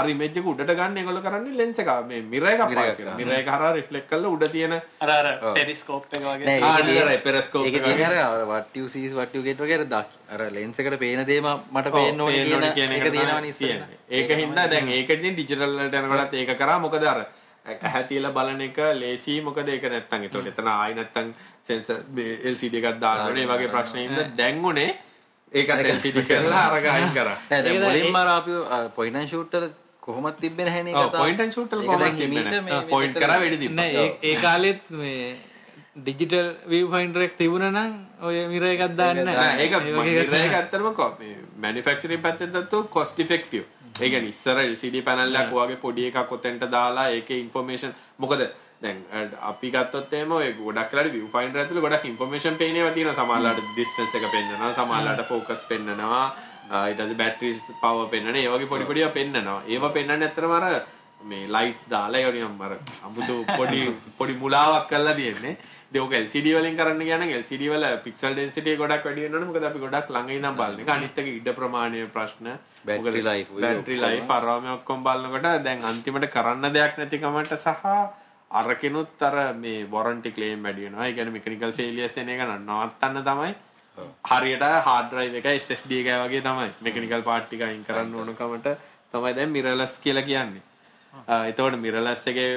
අර 0.00 0.04
ඉමේජ් 0.12 0.38
එක 0.40 0.46
උඩට 0.52 0.72
ගන්න 0.78 0.98
ඒගොල්ලෝ 1.02 1.22
කරන්නේ 1.26 1.56
ලෙන්ස් 1.60 1.78
එක 1.82 1.90
මේ 2.10 2.20
මිරර් 2.32 2.48
එකක් 2.52 2.62
පාවිච්චි 2.62 3.02
කරනවා. 3.02 3.16
මිරර් 3.20 3.34
එක 3.38 3.48
හරහා 3.54 3.72
රිෆ්ලෙක්ට් 3.78 4.08
කරලා 4.10 4.32
උඩ 4.36 4.44
තියෙන 4.56 4.74
අර 4.76 5.10
අර 5.16 5.28
ටෙරිස්කෝප් 5.44 6.04
එක 6.12 6.22
වගේ. 6.26 6.46
නෑ, 6.48 6.60
ආ, 6.62 6.82
නේද, 6.82 7.08
ඒක 7.14 7.24
එක 7.70 7.80
තියෙන 7.86 8.02
වගේ. 8.02 8.20
අර 8.26 8.44
what 8.52 8.76
you 8.80 8.88
see 8.88 9.04
is 9.06 9.14
what 9.14 9.34
you 9.34 9.42
get 9.42 9.58
වගේ 9.58 9.80
අර 9.80 10.04
අර 10.34 10.50
lens 10.58 10.78
එකට 10.78 10.98
පේන 11.04 11.24
දේ 11.32 11.40
මට 11.40 11.94
පේන්න 11.96 12.20
ඕනේ 12.20 12.44
කියන 12.44 12.68
එක 12.68 12.78
එක 12.82 13.08
ඉස්සෙල්ලා. 13.08 13.40
තියෙන්නේ. 13.56 13.98
ඒක 14.10 14.30
හින්දා 14.42 14.66
දැන් 14.68 14.88
ඒක 14.98 15.10
ඉතින් 15.10 15.34
ඩිජිටල් 15.34 15.66
වලට 15.80 16.00
යනකොටත් 16.02 16.38
ඒක 16.42 16.54
කරා. 16.58 16.78
මොකද 16.78 17.04
අර 17.14 17.24
ඇහැ 17.66 18.04
තියලා 18.10 18.30
බලන 18.34 18.60
එක 18.68 18.76
ලේසි 19.00 19.40
මොකද 19.40 19.68
ඒක 19.68 19.82
නැත්තම්. 19.94 20.22
ඒතකොට 20.28 20.52
එතන 20.52 20.68
ආයි 20.74 20.94
නැත්තම් 21.00 21.32
සෙන්සර් 21.66 21.98
LCD 22.52 22.74
එකක් 22.82 23.00
දාන්න 23.00 23.26
ඕනේ. 23.26 23.42
ඒ 23.42 23.50
වගේ 23.52 23.72
ප්‍රශ්න 23.74 23.98
හින්දා 24.04 24.28
දැන් 24.38 24.62
උනේ 24.64 24.92
ඒකත් 25.52 25.88
LCD 25.94 26.22
කරලා. 26.28 26.62
අරග 26.68 26.86
අයින් 26.92 27.10
කරා. 27.16 27.36
නෑ, 27.50 27.62
දැන් 27.62 27.82
මුලින්ම 27.82 28.14
තාම. 28.14 28.90
පොයින්ට් 28.96 29.28
ෂූට් 29.28 29.54
වල 29.56 29.66
ඒක 31.74 31.86
කොහොමද 31.86 32.00
දැන් 32.00 32.16
හිමීට 32.16 32.44
තිබෙන්නේ 32.44 32.62
මේ- 32.62 32.90
පොයින්ට් 32.90 33.18
කරා 33.18 33.38
වෙඩි 33.40 33.56
ඒ- 33.96 34.16
ඒ 34.22 34.34
කාලෙත් 34.36 34.90
මේ 34.92 35.36
ඩිජිටල් 35.96 36.48
වීව් 36.66 36.90
ෆයින්ඩර් 36.90 37.22
එකක් 37.22 37.36
තිබුණා 37.36 37.70
නම් 37.72 37.92
ඔය 38.22 38.36
මිර 38.48 38.64
එකක් 38.64 38.96
දාන්න 38.96 39.22
නෑ. 39.24 39.56
ඒක 39.58 39.72
ඒ 39.72 39.80
වගේ 39.94 40.20
එකක් 40.20 40.30
මිරර් 40.30 40.44
එක 40.44 40.54
ඇත්තටම 40.54 40.92
කො- 40.94 41.14
මේ 41.18 41.36
මැනුෆැක්චරින් 41.56 42.22
පැත්තෙන් 42.22 42.52
ගත්තොත් 42.52 42.90
කොස්ට් 42.90 43.18
ඉෆෙක්ටිව්. 43.18 43.64
ඒ 43.96 44.08
කියන්නේ 44.10 44.28
ඉස්සර 44.28 44.56
LCD 44.62 45.02
පැනල් 45.02 45.36
එකක් 45.36 45.52
වගේ 45.54 45.76
පොඩි 45.78 46.06
එකක් 46.08 46.32
ඔතෙන්ට 46.32 46.70
දාලා 46.70 47.08
ඒකේ 47.10 47.38
ඉන්ෆර්මේෂන් 47.40 47.94
මොකද 48.18 48.42
දැන් 48.82 48.98
අපි 49.42 49.70
ගත්තොත් 49.70 50.12
එහෙම 50.12 50.32
ඔය 50.32 50.52
ගොඩක් 50.54 50.92
view 51.12 51.28
finder 51.28 51.60
ඇතුලේ 51.60 51.80
ගොඩක් 51.80 52.04
ඉන්ෆර්මේෂන් 52.04 52.56
පේන 52.56 52.76
ඒවා 52.76 52.92
තියෙනවා. 52.92 53.16
සමහරවිට 53.16 53.76
distance 53.76 54.14
එක 54.14 54.26
පෙන්නනවා 54.30 54.72
සමහරවිට 54.74 55.28
focus 55.28 55.64
පෙන්නනවා 55.64 56.36
ඊට 56.66 56.98
පස්සේ 56.98 57.14
battery 57.14 57.60
power 57.80 58.06
පෙන්නන 58.08 58.34
ඒ 58.34 58.48
වගේ 58.48 58.66
පොඩි 58.66 58.84
පොඩි 58.84 59.00
ඒවා 59.00 59.14
පෙන්නනවා. 59.14 59.62
ඒවා 59.68 59.90
පෙන්නන්නේ 59.90 60.28
ඇත්තටම 60.28 60.54
අර 60.58 60.64
මේ 61.22 61.46
ලයිට්ස් 61.48 61.86
දාලා 61.90 62.20
ඒ 62.20 62.32
නිකම් 62.32 62.60
අර 62.60 62.76
අමුතු 63.04 63.44
පොඩි 63.56 63.80
පොඩි 64.18 64.34
මුලාවක් 64.34 64.88
කරලා 64.90 65.14
තියෙන්නේ. 65.14 65.56
ඔක 65.96 66.12
LCD 66.12 66.52
වලින් 66.56 66.76
කරන්න 66.76 67.00
ගියා 67.00 67.18
නම් 67.18 67.32
LCD 67.40 67.70
වල 67.70 67.84
density 68.36 68.70
එක 68.70 68.78
ගොඩක් 68.78 69.06
වැඩි 69.06 69.26
වෙනවනේ 69.26 69.48
මොකද 69.48 69.64
අපි 69.64 69.78
ගොඩක් 69.78 70.10
ළඟ 70.10 70.32
ඉඳන් 70.34 70.58
බලන 70.58 70.80
එක. 70.80 70.88
අනිත් 70.88 71.18
එක 71.18 71.28
ඉඩ 71.30 71.48
ප්‍රමාණය 71.54 72.06
ප්‍රශ්න. 72.08 72.50
Life 73.22 73.54
ඔය 73.54 73.62
බැටරි 73.62 73.96
ලයිෆ් 73.96 74.30
අරවා 74.30 74.60
මේ 74.60 74.74
ඔක්කොම 74.74 75.04
බලනකොට 75.06 75.62
දැන් 75.64 75.86
අන්තිමට 75.90 76.28
කරන්න 76.28 76.72
දෙයක් 76.72 76.98
නැතිකමට 76.98 77.54
සහ 77.56 77.86
අරකිනුත් 78.50 79.22
අර 79.22 79.54
මේ 79.54 79.86
වොරන්ටි 79.86 80.32
ක්ලේම් 80.32 80.62
වැඩි 80.62 80.86
වෙනවා. 80.86 81.06
ඒ 81.06 81.12
කියන්නේ 81.12 81.36
මෙකනිකල් 81.38 81.72
ෆේලියර්ස් 81.72 82.18
එන 82.18 82.28
එක 82.28 82.44
නවත්තන්න 82.44 83.24
තමයි 83.24 83.54
හරියට 84.30 84.64
drive 85.10 85.36
එක 85.40 85.46
SSD 85.56 86.00
එක 86.02 86.08
වගේ 86.22 86.42
තමයි 86.46 86.70
මෙකනිකල් 86.86 87.22
පාර්ට් 87.28 87.46
ටික 87.48 87.62
අයින් 87.68 87.84
කරන්න 87.88 88.14
ඕනකමට 88.14 88.68
තමයි 89.12 89.34
දැන් 89.36 89.52
mirrorless 89.56 89.98
කියලා 90.04 90.26
කියන්නේ. 90.30 90.62
එතකොට 91.50 91.78
mirrorless 91.84 92.26
එකේ 92.32 92.50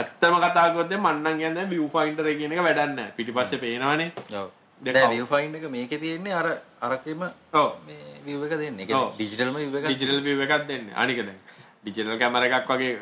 ඇත්තම 0.00 0.36
කතා 0.44 0.68
කරොත් 0.74 0.88
දැන් 0.92 1.02
මන්නම් 1.02 1.38
කියන්නේ 1.40 1.56
දැන් 1.58 1.70
view 1.74 1.88
finder 1.94 2.26
එක 2.32 2.38
කියන 2.38 2.52
එක 2.52 2.62
වැඩක් 2.68 2.94
නැහැ. 2.94 3.12
පිටිපස්සේ 3.16 3.62
පේනවනේ. 3.64 4.12
ඔව්. 4.40 4.48
දැන් 4.80 4.94
දැන් 4.94 5.08
ඔව්. 5.08 5.14
view 5.14 5.26
finder 5.32 5.60
එක 5.60 5.70
මේකේ 5.76 6.00
තියෙන්නේ 6.04 6.34
අර 6.40 6.48
අරකෙම 6.88 7.22
ඔව්. 7.62 7.70
මේ 7.86 8.22
view 8.26 8.44
එක 8.46 8.58
දෙන්නේ. 8.64 8.86
digitalම 9.20 9.54
view 9.62 9.78
එකක්. 9.78 9.86
ඩිජිටල් 9.90 10.22
view 10.26 10.42
එකක් 10.46 10.66
දෙන්නේ. 10.72 10.94
අනික 11.04 11.22
දැන් 11.28 11.40
ඩිජිටල් 11.84 12.18
කැමර 12.22 12.46
එකක් 12.48 12.68
වගේ 12.70 12.92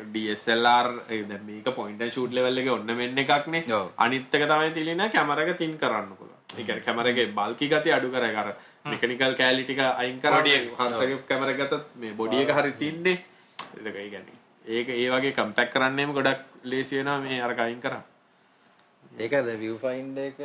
දැන් 1.29 1.43
මේක 1.49 1.69
point 1.75 2.01
and 2.01 2.13
shoot 2.13 2.31
level 2.39 2.63
එකේ 2.63 2.73
ඔන්න 2.77 2.95
මෙන්න 3.01 3.17
එකක්නේ. 3.25 3.65
ඔව්. 3.79 3.91
අනිත් 3.97 4.39
එක 4.39 4.47
තමයි 4.53 4.73
තියෙන්නේ 4.79 5.11
කැමර 5.17 5.43
එක 5.45 5.57
තින් 5.61 5.77
කරන්න 5.83 6.15
පුළුවන්. 6.49 6.59
ඒ 6.59 6.63
කියන්නේ 6.63 6.81
කැමර 6.81 7.07
එකේ 7.07 7.27
බල්කි 7.33 7.69
ගතිය 7.69 7.93
අඩු 7.93 8.11
කර 8.11 8.23
එක 8.23 8.37
අර 8.37 8.49
මෙකනිකල් 8.85 9.33
කැලිටි 9.35 9.73
ටික 9.73 9.79
අයින් 9.97 10.19
කරලා 10.19 10.41
හර්ෂගේ 10.81 11.21
කැමර 11.27 11.49
එක 11.49 11.57
ගත්තත් 11.57 11.95
මේ 11.95 12.13
බොඩි 12.13 12.41
එක 12.43 12.51
හරි 12.51 12.71
තින්නේ. 12.73 13.17
ඒ 13.77 14.09
කියන්නේ 14.09 14.37
ඒක 14.67 14.89
ඒ 14.91 15.09
වගේ 15.11 15.33
කම්පැක්ට් 15.33 15.73
කරන්නේම 15.73 16.13
ගොඩක් 16.13 16.39
ලේසි 16.65 16.95
වෙනවා 16.97 17.19
මේ 17.21 17.41
අර 17.41 17.51
අයින් 17.59 17.81
කරා. 17.81 18.03
ඒක 19.17 19.31
දැන් 19.31 19.59
view 19.59 19.77
finder 19.77 20.23
එක 20.23 20.39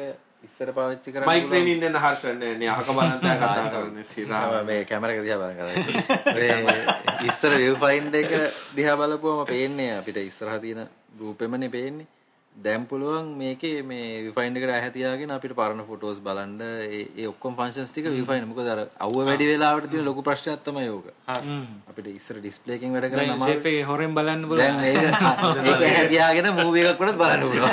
ඉස්සර 0.45 0.73
පාවිච්චි 0.73 1.13
කරන්න 1.13 1.27
මයික් 1.27 1.43
පුළුවන්. 1.43 1.49
ට්‍රේනින් 1.49 1.81
දෙන්න 1.81 1.97
හර්ෂන්නේ 1.97 2.55
නේ 2.57 2.69
අහක 2.69 2.87
බලන් 2.91 3.19
දැන් 3.25 3.39
කතා 3.39 3.67
කරන්නේ 3.73 4.05
සිරා. 4.05 4.45
ආ, 4.51 4.63
මේ 4.63 4.85
කැමර 4.85 5.11
එක 5.11 5.21
දිහා 5.23 5.39
බලන්න 5.39 5.59
මේ 6.37 6.77
ඉස්සර 7.29 7.53
view 7.57 7.75
finder 7.77 8.21
එක 8.21 8.33
දිහා 8.77 8.97
බලපුවම 8.97 9.45
පේන්නේ 9.47 9.91
අපිට 9.99 10.17
ඉස්සරහා 10.23 10.59
තියෙන 10.61 10.89
රූපෙමනේ 11.21 11.69
පේන්නේ. 11.71 12.07
දැන් 12.57 12.85
පුළුවන් 12.85 13.29
මේකේ 13.39 13.83
මේ 13.83 14.33
finder 14.33 14.61
එකට 14.61 14.73
ඇහැ 14.73 14.91
තියාගෙන 14.91 15.31
අපිට 15.31 15.55
පරණ 15.55 15.85
ෆොටෝස් 15.87 16.19
බලන්න 16.21 16.59
ඒ 16.63 17.03
ඒ 17.17 17.27
ඔක්කොම 17.27 17.55
ෆන්ක්ෂන්ස් 17.55 17.93
ටික 17.93 18.09
finder 18.11 18.49
මොකද 18.51 18.69
අර 18.69 18.81
අවුව 18.99 19.23
වැඩි 19.25 19.47
වෙලාවට 19.51 19.87
තියෙන 19.91 20.05
ලොකු 20.05 20.23
ප්‍රශ්නයක් 20.23 20.65
තමයි 20.67 20.89
ඕක. 20.89 21.07
අපිට 21.91 22.11
ඉස්සර 22.13 22.41
ඩිස්ප්ලේ 22.41 22.77
එකකින් 22.77 22.93
වැඩ 22.93 23.09
කරන්න 23.13 23.33
අමාරු. 23.37 23.53
ෂේප් 23.53 23.71
එකේ 23.71 23.87
හොරෙන් 23.91 24.17
බලන්න 24.19 24.43
දැන් 24.43 24.49
පුළුවන් 24.51 24.85
ඒක 24.85 25.69
ඒක 25.69 25.85
ඇහැ 25.85 26.09
තියාගෙන 26.09 26.51
මූවි 26.55 26.85
එකක් 26.85 27.01
වුණත් 27.01 27.23
බලන්න 27.23 27.47
පුළුවන්. 27.47 27.73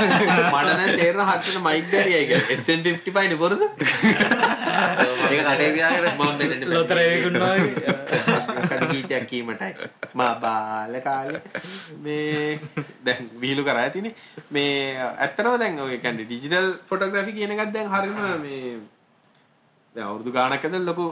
මට 0.53 0.69
දැන් 0.71 0.93
තේරෙන 0.95 1.25
හර්ෂට 1.25 1.59
මයික් 1.67 1.91
දැරියයි 1.91 2.23
කියලා. 2.29 2.59
SN55 2.59 3.27
නේ 3.27 3.41
බොරුද? 3.43 3.67
ඒක 5.31 5.41
කටේ 5.43 5.71
තියාගෙන 5.71 6.05
මම 6.11 6.33
දෙන්නේ 6.41 6.69
ලොතර 6.69 6.99
කඩ 8.67 8.89
ගීතයක් 8.91 9.25
කීමටයි. 9.27 9.71
මා 10.13 10.33
බාල 10.37 10.93
කාලේ. 11.01 11.41
මේ 11.99 12.59
දැන් 13.03 13.31
විහිළු 13.41 13.63
කරා 13.63 13.85
ඇතිනේ. 13.85 14.13
මේ 14.51 14.75
ඇත්තටම 15.05 15.57
දැන් 15.57 15.79
ඔය 15.79 15.97
කියන්නේ 15.97 16.27
ඩිජිටල් 16.27 16.69
ෆොටෝග්‍රැෆි 16.89 17.33
කියන 17.33 17.55
එකත් 17.55 17.73
දැන් 17.73 17.89
හරිම 17.89 18.21
මේ 18.41 18.61
දැන් 19.95 20.07
අවුරුදු 20.07 20.31
ගාණක් 20.31 20.61
ඇතුළත 20.61 20.85
ලොකු 20.85 21.05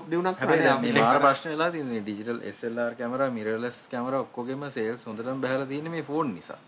මාර 0.99 1.19
ප්‍රශ්න 1.19 1.51
වෙලා 1.53 1.71
තියෙන්නේ 1.71 2.01
digital 2.01 2.39
SLR 2.51 2.93
camera 2.95 3.29
mirrorless 3.31 3.81
camera 3.87 4.21
ඔක්කොගෙම 4.21 4.69
සේල්ස් 4.71 5.05
හොඳටම 5.05 5.43
බහලා 5.43 5.65
තියෙන්නේ 5.65 5.95
මේ 5.97 6.03
ෆෝන් 6.03 6.33
නිසා. 6.35 6.61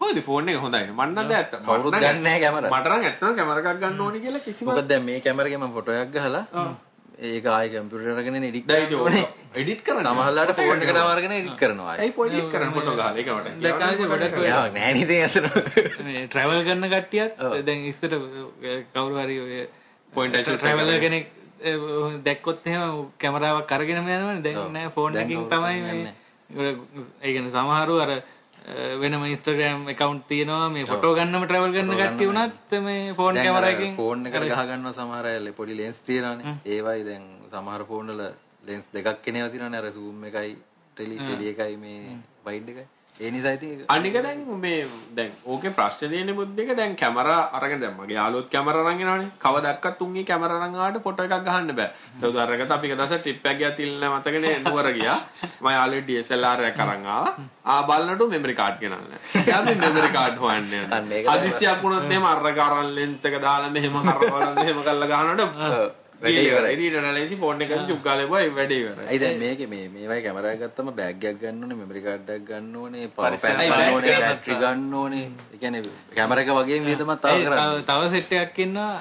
හොයද 0.00 0.18
ෆෝන් 0.22 0.48
එක 0.48 0.58
හොඳයි 0.64 0.80
නේ 0.80 0.96
මන්න 0.96 1.14
දැන් 1.16 1.36
ඇත්ත 1.36 1.54
කවුරුත් 1.60 1.94
ගන්න 1.96 2.24
නැහැ 2.24 2.40
කැමරා. 2.44 2.70
මට 2.72 2.88
නම් 2.88 3.04
ඇත්තටම 3.04 3.36
කැමරා 3.38 3.62
එකක් 3.62 3.80
ගන්න 3.82 4.02
ඕනි 4.06 4.24
කියලා 4.24 4.42
කිසිම 4.48 4.68
මොකද 4.68 4.88
දැන් 4.90 5.06
මේ 5.06 5.20
කැමරාවේ 5.26 5.60
මම 5.60 5.72
ෆොටෝ 5.76 5.94
එකක් 6.00 6.12
ගහලා 6.16 6.44
ඒක 7.28 7.46
ආයෙ 7.46 7.68
කම්පියුටර් 7.72 8.10
අරගෙන 8.14 8.36
එඩිට් 8.48 8.72
ඕනේ. 8.98 9.24
එඩිට් 9.60 9.82
කරන්න 9.86 10.08
සමහරලාට 10.08 10.52
ෆෝන් 10.58 10.82
එකට 10.86 10.98
අරගෙන 11.04 11.36
එඩිට් 11.38 11.58
කරනවා. 11.60 11.90
ආයෙ. 11.90 12.00
ඇයි 12.02 12.14
ෆෝන් 12.16 12.28
එඩිට් 12.30 12.50
කරන්න 12.54 12.74
ෆොටෝ 12.76 12.96
ගහලා 12.96 13.12
ඒක 13.14 13.30
මට 13.36 13.62
දැන් 13.62 13.78
කාලේ 13.82 14.08
ගොඩක් 14.12 14.36
ඔය 14.42 14.50
නැහැ 14.76 14.92
නේද 14.98 15.12
අතන. 15.28 15.46
මේ 16.08 16.26
ට්‍රැවල් 16.26 16.60
කරන 16.68 16.90
කට්ටියත් 16.94 17.32
දැන් 17.68 17.88
ඉස්සර 17.92 18.12
කවුරු 18.94 19.14
හරි 19.22 19.38
ඔය 19.46 19.62
and 20.12 20.36
shoot 20.42 20.58
ට්‍රැවලර් 20.58 21.00
කෙනෙක් 21.06 21.26
දැක්කොත් 22.26 22.66
එහෙම 22.66 23.00
කැමරාවක් 23.22 23.74
අරගෙන 23.78 24.02
යනවනේ 24.02 24.42
දැන් 24.46 24.72
නෑ 24.76 24.92
ෆෝන් 24.96 25.20
එකකින් 25.22 25.46
තමයි 25.52 25.80
මේ 25.86 26.14
ඒ 27.22 27.32
කියන්නේ 27.32 27.54
සමහරු 27.54 27.94
අර 28.04 28.10
වෙනම 29.00 29.24
ඉන්ස්ටාග්‍රෑම් 29.26 29.88
account 29.88 30.22
තියෙනවා. 30.28 30.68
මේ 30.70 30.84
ෆොටෝ 30.84 31.12
ගන්නම 31.16 31.44
ට්‍රැවල් 31.46 31.74
කරන 31.76 31.94
කට්ටිය 31.94 32.28
වුණත් 32.30 32.76
මේ 32.86 33.12
ෆෝන් 33.18 33.34
දැන් 33.34 33.46
කැමරා 33.46 33.68
අර 33.68 33.74
එකකින් 33.74 33.96
ෆෝන් 33.96 34.26
එකට 34.26 34.46
ගහ 34.50 34.62
ගන්නවා 34.70 34.92
සමහර 34.92 35.26
අය 35.26 35.52
පොඩි 35.52 35.76
ලෙන්ස් 35.76 36.00
තියෙනවානේ. 36.08 36.54
ඒවයි 36.66 37.04
දැන් 37.04 37.26
සමහර 37.52 37.84
ෆෝන් 37.90 38.12
වල 38.12 38.22
ලෙන්ස් 38.68 38.88
දෙකක් 38.94 39.22
කෙනේවා 39.22 39.72
අර 39.80 39.90
zoom 39.92 40.24
එකයි 40.30 40.56
ටෙලි 40.96 41.16
ටෙලි 41.18 41.50
එකයි 41.52 41.76
මේ 41.76 42.18
වයිඩ් 42.46 42.68
එකයි. 42.74 42.86
ඒ 43.20 43.30
නිසා 43.30 43.52
ඉතින් 43.52 43.70
ඒක- 43.72 43.86
අනික 43.88 44.14
දැන් 44.16 44.38
මේ 44.60 44.78
දැන් 45.14 45.30
ඕකේ 45.46 45.70
ප්‍රශ්න 45.70 46.10
තියෙන 46.10 46.30
බුද්ධික 46.34 46.70
දැන් 46.76 46.96
කැමරා 46.96 47.50
අරගෙන 47.52 47.80
දැන් 47.80 47.94
මගේ 47.94 48.16
යාළුවොත් 48.16 48.48
කැමරා 48.50 48.82
අරන් 48.82 49.00
එනවනේ 49.00 49.30
කවදක්වත් 49.38 50.00
උන්ගේ 50.02 50.24
කැමරා 50.24 50.58
අරන් 50.58 50.74
ආවට 50.76 51.02
ෆොටෝ 51.02 51.26
එකක් 51.28 51.44
ගහන්න 51.46 51.70
බෑ. 51.72 51.90
ඒ 52.20 52.26
උදාහරණයකට 52.26 52.72
අපි 52.72 52.86
එක 52.88 52.96
දවසක් 52.98 53.20
ට්‍රිප් 53.20 53.46
එකක් 53.46 53.58
ගියා 53.60 53.72
තිල්න 53.72 54.02
මතකනේ 54.10 54.54
නුවර 54.60 54.88
ගියා. 54.92 55.18
මම 55.60 55.68
යාළුවෙක් 55.70 56.06
DSLR 56.08 56.60
එකක් 56.70 56.80
අරන් 56.80 57.06
ආවා. 57.08 57.34
ආ 57.66 57.82
බලනකොට 57.82 58.30
මෙමරි 58.30 58.54
කාඩ් 58.54 58.80
ගෙනල්ලා 58.80 59.20
එයා 59.42 59.62
මේ 59.62 59.76
මෙමරි 59.76 60.10
කාඩ් 60.12 60.36
හොයන්න 60.38 60.74
අන්න 60.90 61.12
ඒක 61.12 61.26
එක 66.24 66.92
නැලෙසි 66.96 67.36
ෆෝන් 67.36 67.60
එකෙන් 67.60 67.86
චුක් 67.88 68.02
ගාලා 68.02 68.24
ඉවරයි 68.24 68.50
වැඩේ 68.50 68.78
ඉවරයි. 68.80 69.06
ඇයි 69.06 69.18
දැන් 69.18 69.38
මේකේ 69.38 69.66
මේ 69.66 69.88
මේවයි 69.90 70.22
කැමරා 70.22 70.52
එකක් 70.52 70.62
ගත්තම 70.64 70.88
බෑග් 70.92 71.24
එකක් 71.24 71.40
ගන්න 71.40 71.62
ඕනේ 71.62 71.76
මෙමරි 71.76 72.00
කාඩ් 72.02 72.28
එකක් 72.30 72.46
ගන්න 72.48 72.76
ඕනේ 72.76 73.08
පවර් 73.08 73.30
පරිස්සම් 73.30 73.56
පැන් 73.56 73.70
ගන්න 73.70 73.94
ඕනේ 73.94 74.10
ගන්න 74.10 74.22
බැටරි 74.22 74.54
ගන්න 74.56 74.94
ඕනේ. 74.94 75.26
ඒ 75.52 75.58
කියන්නේ 75.58 75.82
කැමරා 76.14 76.42
එක 76.42 76.50
වගේම 76.58 76.84
වියදමක් 76.84 77.20
තව 77.20 77.36
තව- 77.48 77.82
තව 77.84 78.00
සෙට් 78.12 78.32
එකක් 78.34 78.58
ඉන්නවා 78.58 78.92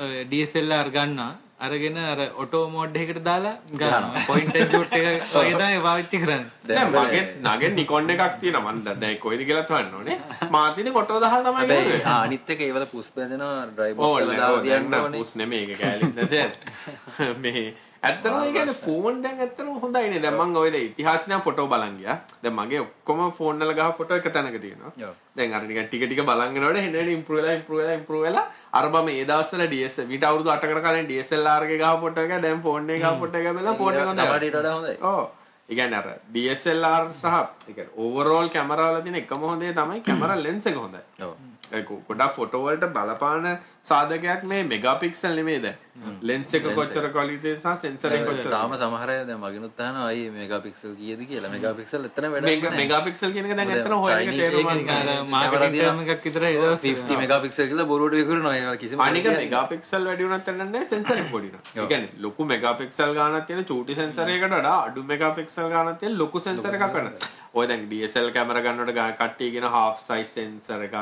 ඔය 0.00 0.24
DSLR 0.26 0.88
ගන්නවා 0.90 1.32
අරගෙන 1.60 1.96
අර 2.00 2.18
ඔටෝ 2.42 2.60
මෝඩ් 2.70 2.96
එකකට 2.96 3.20
දාලා 3.24 3.54
ගන්නවා. 3.72 4.20
පොයින්ට් 4.28 4.58
ෂූට් 4.60 4.92
එක 4.98 5.06
වගේ 5.32 5.80
පාවිච්චි 5.86 6.18
කරන්නේ. 6.22 6.50
දැන් 6.68 6.92
මගේ 6.92 7.22
නගෙන් 7.46 7.74
නිකොන් 7.74 8.10
එකක් 8.14 8.36
තියෙනවා. 8.42 8.72
මම 8.72 8.84
දැන් 8.84 9.00
දැන් 9.00 9.18
කොයිද 9.18 9.42
කියලා 9.48 9.66
හොයන්න 9.70 9.94
ඕනේ. 9.94 10.18
මා 10.54 10.66
තියෙන්නේ 10.74 10.94
කොටෝ 10.98 11.18
10 11.20 11.42
තමයි 11.48 11.66
ගන්නේ 11.66 12.04
ආ 12.04 12.20
අනිත් 12.28 12.50
එක 12.54 12.62
ඒවල 12.68 12.86
පුස් 12.94 13.10
බැඳෙනවා 13.16 13.66
ඩ්‍රයිව් 13.72 13.96
බොක්ස් 13.96 14.22
වල 14.22 14.32
දාලා 14.36 14.62
තියන්න 14.62 14.90
දැන් 14.90 15.02
ඕනේ. 15.02 15.20
පුස් 15.20 15.34
නෙමෙයි 15.42 15.64
ඒක 15.66 15.80
කැලිත් 15.82 16.14
නැද 16.18 17.38
මේ 17.44 17.64
ඇත්තටම 18.02 18.34
ඒ 18.38 18.52
කියන්නේ 18.52 18.74
ෆෝන් 18.82 19.16
දැන් 19.22 19.40
ඇත්තටම 19.44 19.70
හොඳයිනේ 19.82 20.20
දැන් 20.24 20.36
මම 20.36 20.56
ඔය 20.56 20.70
ඉතිහාසෙ 20.80 21.30
නම් 21.30 21.40
ෆොටෝ 21.46 21.66
බලන් 21.66 21.96
ගියා. 22.00 22.16
දැන් 22.42 22.54
මගේ 22.54 22.82
ඔක්කොම 22.82 23.22
ෆෝන් 23.38 23.58
වල 23.60 23.72
ගහ 23.78 23.88
ෆොටෝ 23.98 24.18
එක 24.20 24.28
තැනක 24.36 24.58
තියෙනවා. 24.64 25.10
දැන් 25.36 25.54
අර 25.54 25.62
නිකන් 25.62 25.88
ටික 25.88 26.04
ටික 26.06 26.22
බලන් 26.22 26.54
යනකොට 26.54 26.78
හෙන 26.78 26.94
හෙන 26.94 27.10
ඉම්ප්‍රූව් 27.16 27.40
වෙලා 27.40 27.56
ඉම්ප්‍රූව් 27.58 27.82
වෙලා 27.82 27.96
ඉම්ප්‍රූව් 28.00 28.22
වෙලා 28.28 28.46
අර 28.72 28.84
මම 28.92 29.10
ඒ 29.14 29.24
දවස්වල 29.24 29.66
DS 29.74 29.98
මීට 30.12 30.28
අවුරුදු 30.30 30.54
8කට 30.54 30.84
කලින් 30.86 31.10
DSLR 31.10 31.68
එකේ 31.68 31.80
ගහ 31.82 31.98
ෆොටෝ 32.04 32.28
එක 32.28 32.46
දැන් 32.46 32.62
ෆෝන් 32.62 32.88
එකේ 32.88 33.02
ගහ 33.04 33.18
ෆොටෝ 33.18 33.42
එක 33.42 33.58
බලලා 33.58 33.76
ෆෝන් 33.82 33.94
එක 33.94 34.08
හොඳයි. 34.12 34.28
තවටිට 34.28 34.56
වඩා 34.56 34.78
හොඳයි. 34.78 34.96
ඔව්. 35.02 35.26
ඒ 35.68 35.74
කියන්නේ 35.74 36.00
අර 36.00 36.08
DSLR 36.34 37.12
සහ 37.12 37.36
ඒ 37.68 37.74
කියන්නේ 37.74 37.94
ඕවර්ऑल 37.98 38.56
කැමරාවල 38.56 39.04
තියෙන 39.04 39.22
එකම 39.22 39.46
හොඳේ 39.50 39.72
තමයි 39.74 40.02
කැමරා 40.06 40.42
ලෙන්ස් 40.46 40.66
එක 40.66 40.82
හොඳයි. 40.84 41.06
ඔව් 41.20 41.38
ඒක 41.72 41.88
ගොඩක් 42.08 42.34
ෆොටෝ 42.34 42.62
වලට 42.64 42.88
බලපාන 42.92 43.46
සාධකයක් 43.82 44.42
මේ 44.44 44.62
මෙගාපික්සල් 44.64 45.34
නෙමෙයි 45.34 45.60
දැන්. 45.60 45.76
ලෙන්ස් 46.22 46.54
එක 46.54 46.66
කොච්චර 46.74 47.06
ක්වලිටි 47.10 47.52
සහ 47.54 47.74
සෙන්සර් 47.78 48.12
එක 48.12 48.24
කොච්චර. 48.26 48.50
තාම 48.50 48.74
සමහර 48.74 49.10
අය 49.10 49.24
දැන් 49.26 49.40
මගෙනුත් 49.40 49.80
අහනවා 49.80 50.06
අයි 50.06 50.24
මෙගාපික්සල් 50.30 50.94
කීයද 50.94 51.22
කියලා 51.28 51.50
මෙගාපික්සල් 51.50 52.04
එතන 52.04 52.28
මෙගා 52.28 52.44
නැහැ. 52.46 52.76
මෙගාපික්සල් 52.78 53.32
කියන 53.32 53.48
එක 53.48 53.56
දැන් 53.56 53.72
ඇත්තට 53.74 53.96
හොයන්න 53.96 54.18
Chinese 54.20 54.40
තේරුම් 54.42 54.68
ඒක 54.68 54.80
නිකන් 54.80 54.92
අර 54.92 55.24
මාකටිං 55.26 55.72
ටර්ම් 55.72 56.02
එකක් 56.06 56.24
විතර 56.24 56.44
ඒ 56.44 56.54
දවස් 56.56 56.84
50 56.84 57.18
මෙගාපික්සල් 57.18 57.66
කියලා 57.66 57.88
බොරුවට 57.92 58.18
විකුණනවා 58.20 58.54
ඒවා 58.54 58.76
කිසිම 58.78 59.00
අනික. 59.00 59.28
මෙගාපික්සල් 59.36 60.06
වැඩි 60.06 60.28
වුණත් 60.28 60.52
නැහැ 60.54 60.86
සෙන්සර් 60.86 61.16
එක 61.16 61.30
පොඩි 61.30 61.48
නම්. 61.48 61.60
ඒ 61.74 61.86
කියන්නේ 61.86 62.14
ලොකු 62.18 62.44
මෙගාපික්සල් 62.46 63.14
ගානක් 63.14 63.46
තියෙන 63.46 63.64
චූටි 63.64 63.94
සෙන්සර් 63.94 64.28
එකකට 64.28 64.54
වඩා 64.54 64.76
අඩු 64.84 65.04
මෙගාපික්සල් 65.04 65.68
ගානක් 65.70 65.98
තියෙන 65.98 66.18
ලොකු 66.18 66.40
සෙන්සර් 66.40 66.74
එකක් 66.74 66.88
ගන්න. 66.94 67.12
ඔය 67.54 67.66
දැන් 67.66 67.88
DSL 67.90 68.30
කැමරා 68.32 68.62
ගන්නකොට 68.62 68.94
ගා- 68.94 69.16
කට්ටිය 69.18 69.50
කියන 69.50 69.66
half 69.70 70.00
size 70.00 70.30
sensor 70.30 70.80
එකක් 70.82 70.96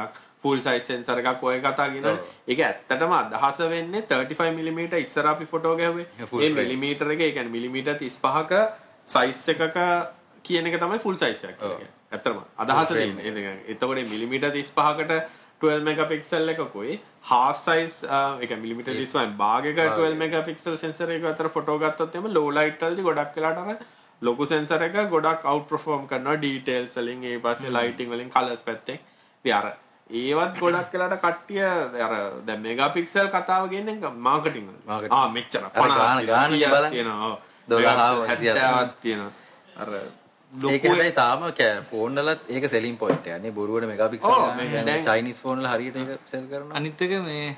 full 0.47 0.65
size 0.67 0.91
sensor 0.91 1.19
එකක් 1.23 1.47
ඔය 1.51 1.59
කතා 1.69 1.89
කියනවා. 1.95 2.17
ඒක 2.49 2.65
ඇත්තටම 2.69 3.17
අදහස 3.21 3.63
වෙන්නේ 3.75 4.05
35 4.13 4.53
mm 4.63 4.83
ඉස්සර 5.05 5.33
අපි 5.35 5.51
ෆොටෝ 5.55 5.77
ගැහුවේ. 5.83 6.07
frame. 6.33 6.61
මිලිමීටර 6.61 7.17
එක 7.17 7.27
ඒ 7.29 7.33
කියන්නේ 7.39 7.57
මිලිමීටර් 7.57 7.97
35ක 8.05 8.63
size 9.15 9.57
එකක 9.57 9.81
කියන 10.49 10.73
එක 10.73 10.79
තමයි 10.85 11.03
full 11.07 11.19
size 11.25 11.51
එකක් 11.51 11.59
කියන්නේ. 11.65 11.91
ඇත්තටම 12.13 12.39
අදහස 12.65 12.95
කියන්නේ 12.95 13.57
එතකොට 13.75 14.07
මිලිමීටර් 14.15 14.55
35කට 14.61 15.21
12 15.61 15.85
මෙගාපික්සල් 15.89 16.55
එකකුයි 16.55 16.97
half 17.31 17.61
size 17.67 17.95
කියන්නේ 18.41 18.63
මිලිමීටර් 18.65 18.97
35 18.97 19.37
භාගයක 19.43 19.79
12 19.83 20.19
මෙගාපික්සල් 20.23 20.77
sensor 20.85 21.09
එක 21.17 21.25
අතර 21.33 21.49
ෆොටෝ 21.57 21.79
ගත්තොත් 21.85 22.19
එimhe 22.21 22.35
low 22.39 22.49
light 22.59 22.85
වලදී 22.87 23.07
ගොඩක් 23.09 23.41
වෙලාට 23.41 23.63
අර 23.65 23.79
ලොකු 24.23 24.49
sensor 24.53 24.81
එක 24.89 25.01
ගොඩක් 25.15 25.49
out 25.53 25.67
perform 25.73 26.05
කරනවා 26.13 26.37
details 26.45 27.01
වලින් 27.01 27.25
ඒ 27.33 27.41
පස්සේ 27.47 27.75
lighting 27.79 28.15
වලින් 28.15 28.31
colors 28.37 28.63
පැත්තෙන්. 28.69 29.01
ඉතින් 29.45 29.57
අර 29.61 29.67
ඒවත් 30.11 30.59
ගොඩක් 30.61 30.93
වෙලාට 30.93 31.19
කට්ටිය 31.21 31.63
අර 32.01 32.13
දැන් 32.47 32.61
මෙගාපික්සල් 32.61 33.29
කතාව 33.29 33.69
කියන්නේ 33.69 33.99
මාකටිං 34.19 34.67
වල. 34.67 34.77
ආ 35.11 35.29
මෙච්චර 35.29 35.65
අර 35.65 35.73
ගාන- 35.73 36.21
50 36.21 36.27
ගාන 36.27 36.51
100ක් 36.53 36.71
බලන්න. 36.71 36.91
තියෙනවා. 36.91 37.27
ඔව්. 37.27 37.39
12 37.69 38.27
70ක් 38.29 38.95
තියෙනවා. 39.03 39.33
අර 39.77 39.89
ලොකු 40.53 40.73
ඒක 40.73 40.85
හැබැයි 40.85 41.13
තාම 41.13 41.41
ෆෝන් 41.91 42.15
වලත් 42.17 42.41
ඒක 42.49 42.69
සෙලින් 42.71 42.97
පොයින්ට් 42.97 43.27
එකක් 43.27 43.43
නේ 43.43 43.51
බොරුවට 43.51 43.87
ගන්න. 44.49 44.71
දැන්- 44.73 44.87
දැන් 44.87 45.05
චයිනීස් 45.05 45.41
ෆෝන් 45.41 45.59
වල 45.59 45.67
හරියට 45.67 45.97
ඒක 45.97 46.21
සෙල් 46.27 46.45
කරනවා. 46.47 46.77
අනිත් 46.77 47.03
එක 47.03 47.11
මේ 47.23 47.57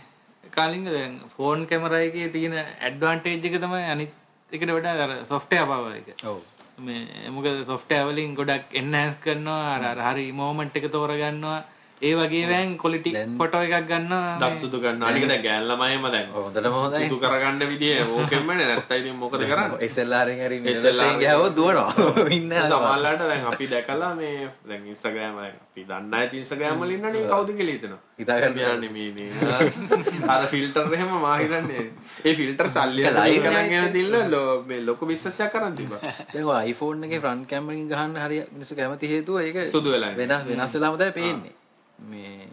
කාලින්ග 0.50 0.84
දැන් 0.86 1.20
ෆෝන් 1.36 1.66
කැමරා 1.66 2.00
එකේ 2.00 2.28
තියෙන 2.28 2.54
ඇඩ්වාන්ටේජ් 2.80 3.44
එක 3.44 3.60
තමයි 3.60 3.84
අනිත් 3.90 4.12
එකට 4.52 4.70
වඩා 4.70 5.02
අර 5.04 5.10
සොෆ්ට්වෙයාර් 5.26 5.66
පවර් 5.66 5.96
එක. 5.96 6.24
ඔව්. 6.24 6.38
මේ 6.78 7.30
මොකද 7.30 7.66
සොෆ්ට්වෙයාර් 7.66 8.06
වලින් 8.06 8.34
ගොඩක් 8.34 8.72
එන්හෑන්ස් 8.72 9.16
කරනවා 9.20 9.74
අර 9.74 9.82
අර 9.84 10.14
හරි 10.14 10.32
මොමන්ට් 10.32 10.76
එක 10.76 10.90
තෝරගන්නවා. 10.90 11.60
ඒ 12.00 12.14
වගේ 12.14 12.42
වෑන් 12.48 12.72
ක්වොලිටි 12.78 13.12
ෆොටෝ 13.38 13.60
එකක් 13.66 13.86
ගන්නවා. 13.86 14.34
දත් 14.40 14.60
සුදු 14.60 14.78
ගන්න 14.80 15.02
අනික 15.02 15.24
දැන් 15.26 15.42
ගෑන් 15.42 15.64
ළමයිම 15.68 16.04
දැන් 16.08 16.28
හොඳටම 16.34 16.74
හොඳයි. 16.74 17.00
සුදු 17.04 17.18
කරගන්න 17.20 17.64
විදිය 17.68 17.94
ඕකෙන්මනේ 18.02 18.66
නැත්නම් 18.68 19.00
ඉතින් 19.00 19.16
මොකද 19.16 19.42
කරන්නේ 19.44 19.88
SLR 19.88 20.30
එකෙන් 20.34 20.44
හරි 20.48 20.74
SLR 20.74 21.16
ගහුවොත් 21.22 21.56
දුවනවා. 21.56 21.88
ඉන්න 22.38 22.54
සමහරලාට 22.64 23.24
දැන් 23.24 23.48
අපි 23.52 23.70
දැකලා 23.72 24.12
මේ 24.16 24.50
දැන් 24.64 24.86
Instagram 24.88 25.40
දැන් 25.40 25.56
අපි 25.58 25.86
දන්න 25.88 26.14
අය 26.14 26.30
Instagram 26.40 26.84
වල 26.84 26.94
ඉන්නනේ 26.96 27.24
කවුද 27.26 27.52
කියලා 27.52 27.74
හිතනවා 27.74 28.00
හිතා 28.18 28.38
ගන්න 28.40 28.56
කියන්නේ 28.56 28.92
මේ 28.92 29.10
මේ 29.12 30.30
අර 30.30 30.46
ෆිල්ටර් 30.48 30.94
එහෙම 30.94 31.14
මා 31.20 31.36
හිතන්නේ 31.36 31.84
ඒ 32.24 32.34
ෆිල්ටර් 32.34 32.72
සල්ලි 32.72 33.06
live 33.10 33.42
කරන් 33.42 33.58
එකයි. 33.58 33.74
එහෙම 33.74 33.92
තිල්ල 33.92 34.18
මේ 34.66 34.82
ලොකු 34.84 35.12
බිස්නස් 35.12 35.40
එකක් 35.40 35.54
කරන් 35.54 35.78
තිබ්බා 35.78 36.00
දැන් 36.32 36.44
ඔය 36.46 36.72
iPhone 36.72 37.06
එකේ 37.08 37.20
ෆ්‍රන්ට් 37.20 37.50
කැමරා 37.50 37.76
එකෙන් 37.76 37.88
ගහන්න 37.92 38.20
හරිය 38.24 38.42
මිනිස්සු 38.50 38.78
කැමති 38.78 39.14
හේතුව 39.14 39.40
ඒක 39.42 39.64
සුදු 39.70 39.96
වෙලා. 39.96 40.12
වෙනස් 40.16 40.50
වෙනස් 40.50 40.74
වෙලාම 40.76 40.98
තමයි 40.98 41.16
පේන්නේ. 41.18 41.57
මේ 41.98 42.48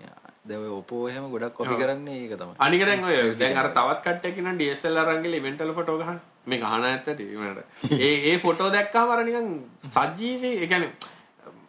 ඔය 0.51 0.69
Oppo 0.69 1.07
එහෙම 1.09 1.31
ගොඩක් 1.31 1.55
කොපි 1.55 1.75
කරන්නේ 1.75 2.21
ඒක 2.23 2.37
තමයි. 2.37 2.55
අනික 2.59 2.85
දැන් 2.85 3.03
ඔය 3.03 3.17
දැන් 3.35 3.57
අර 3.57 3.69
තවත් 3.69 4.01
කට්ටියක් 4.05 4.37
ඉන්න 4.37 4.57
DSLR 4.59 5.07
අරන් 5.07 5.23
ගිහලා 5.23 5.41
ඉවෙන්ට් 5.41 5.61
වල 5.61 5.73
ෆොටෝ 5.73 5.97
ගහන 5.97 6.19
මේ 6.45 6.59
ගහන 6.59 6.85
ඇත්ත 6.91 7.07
ඇති 7.07 7.25
මට. 7.37 7.65
ඒ 7.99 8.13
ඒ 8.31 8.37
ෆොටෝ 8.39 8.69
දැක්කම 8.69 9.11
අර 9.11 9.23
නිකන් 9.23 9.49
සජීවී 9.95 10.55
ඒ 10.61 10.67
කියන්නේ 10.67 10.91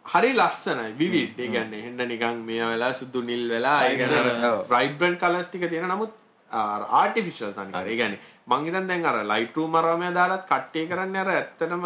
හරි 0.05 0.31
ලස්සනයි 0.33 0.93
විවිඩ් 1.01 1.39
ඒ 1.39 1.49
කියන්නේ 1.55 1.81
හෙන්න 1.81 2.07
නිකන් 2.13 2.45
මේ 2.45 2.63
වෙලා 2.65 2.93
සුදු 2.93 3.21
නිල් 3.21 3.43
වෙලා 3.49 3.81
ඒ 3.85 3.97
කියන්නේ. 3.97 4.53
වයිබ්‍රන්ට් 4.69 5.19
කලර්ස් 5.19 5.49
ටික 5.49 5.69
තියෙන 5.69 5.89
නමුත් 5.89 6.13
අර 6.51 6.81
ආටිෆිෂල් 7.01 7.53
තනිකර. 7.53 7.83
ඒ 7.83 7.97
කියන්නේ 8.01 8.19
මං 8.47 8.65
හිතන්නේ 8.65 8.87
දැන් 8.87 9.05
අර 9.05 9.17
ලයිට් 9.25 9.57
රූම් 9.57 9.75
අරම 9.75 10.07
දාලත් 10.13 10.45
කට්ටිය 10.45 10.87
කරන්නේ 10.87 11.21
අර 11.21 11.29
ඇත්තටම 11.29 11.85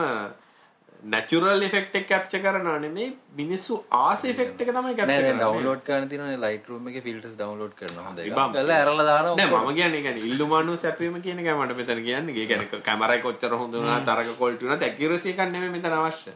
නැචරල් 1.04 1.64
ඉෆෙක්ට් 1.66 1.96
එක 2.00 2.06
කැප්චර් 2.10 2.40
කරනවා 2.44 2.80
නෙමෙයි 2.82 3.08
මිනිස්සු 3.38 3.78
ආස 4.00 4.24
ඉෆෙක්ට් 4.32 4.62
එක 4.62 4.70
තමයි 4.70 4.94
දැන් 5.00 5.00
කරන්නේ 5.00 5.34
ඩවුන්ලෝඩ් 5.40 5.82
කරන්න 5.88 6.10
තියෙනනේ 6.12 6.38
Lightroom 6.44 6.90
එකේ 6.92 7.04
filters 7.08 7.36
download 7.40 7.74
කරනවා 7.80 8.06
හොඳ 8.08 8.20
එකක්. 8.20 8.30
ඉබම්. 8.32 8.54
කරලා 8.56 8.78
ඇරලා 8.78 9.08
දානවා. 9.10 9.36
නෑ. 9.40 9.64
මම 9.64 9.76
කියන්නේ 9.80 10.02
කියන්නේ 10.06 10.30
ඉල්ලුමානු 10.30 10.78
සැපීම 10.84 11.18
කියන 11.26 11.42
එක 11.44 11.50
මට 11.56 11.78
මෙතන 11.80 12.04
කියන්නේ. 12.08 12.36
ඒ 12.36 12.48
කියන්නේ 12.48 12.82
කැමරා 12.90 13.18
එක 13.18 13.26
කොච්චර 13.28 13.58
හොඳ 13.64 13.74
වුණා 13.74 14.00
තරක 14.10 14.38
ක්වොලිටි 14.38 14.68
වුණත් 14.68 14.88
ඇකියුරසි 14.90 15.34
එකක් 15.34 15.44
නෙමෙයි 15.56 15.76
මෙතන 15.78 15.98
අවශ්‍ය. 16.00 16.36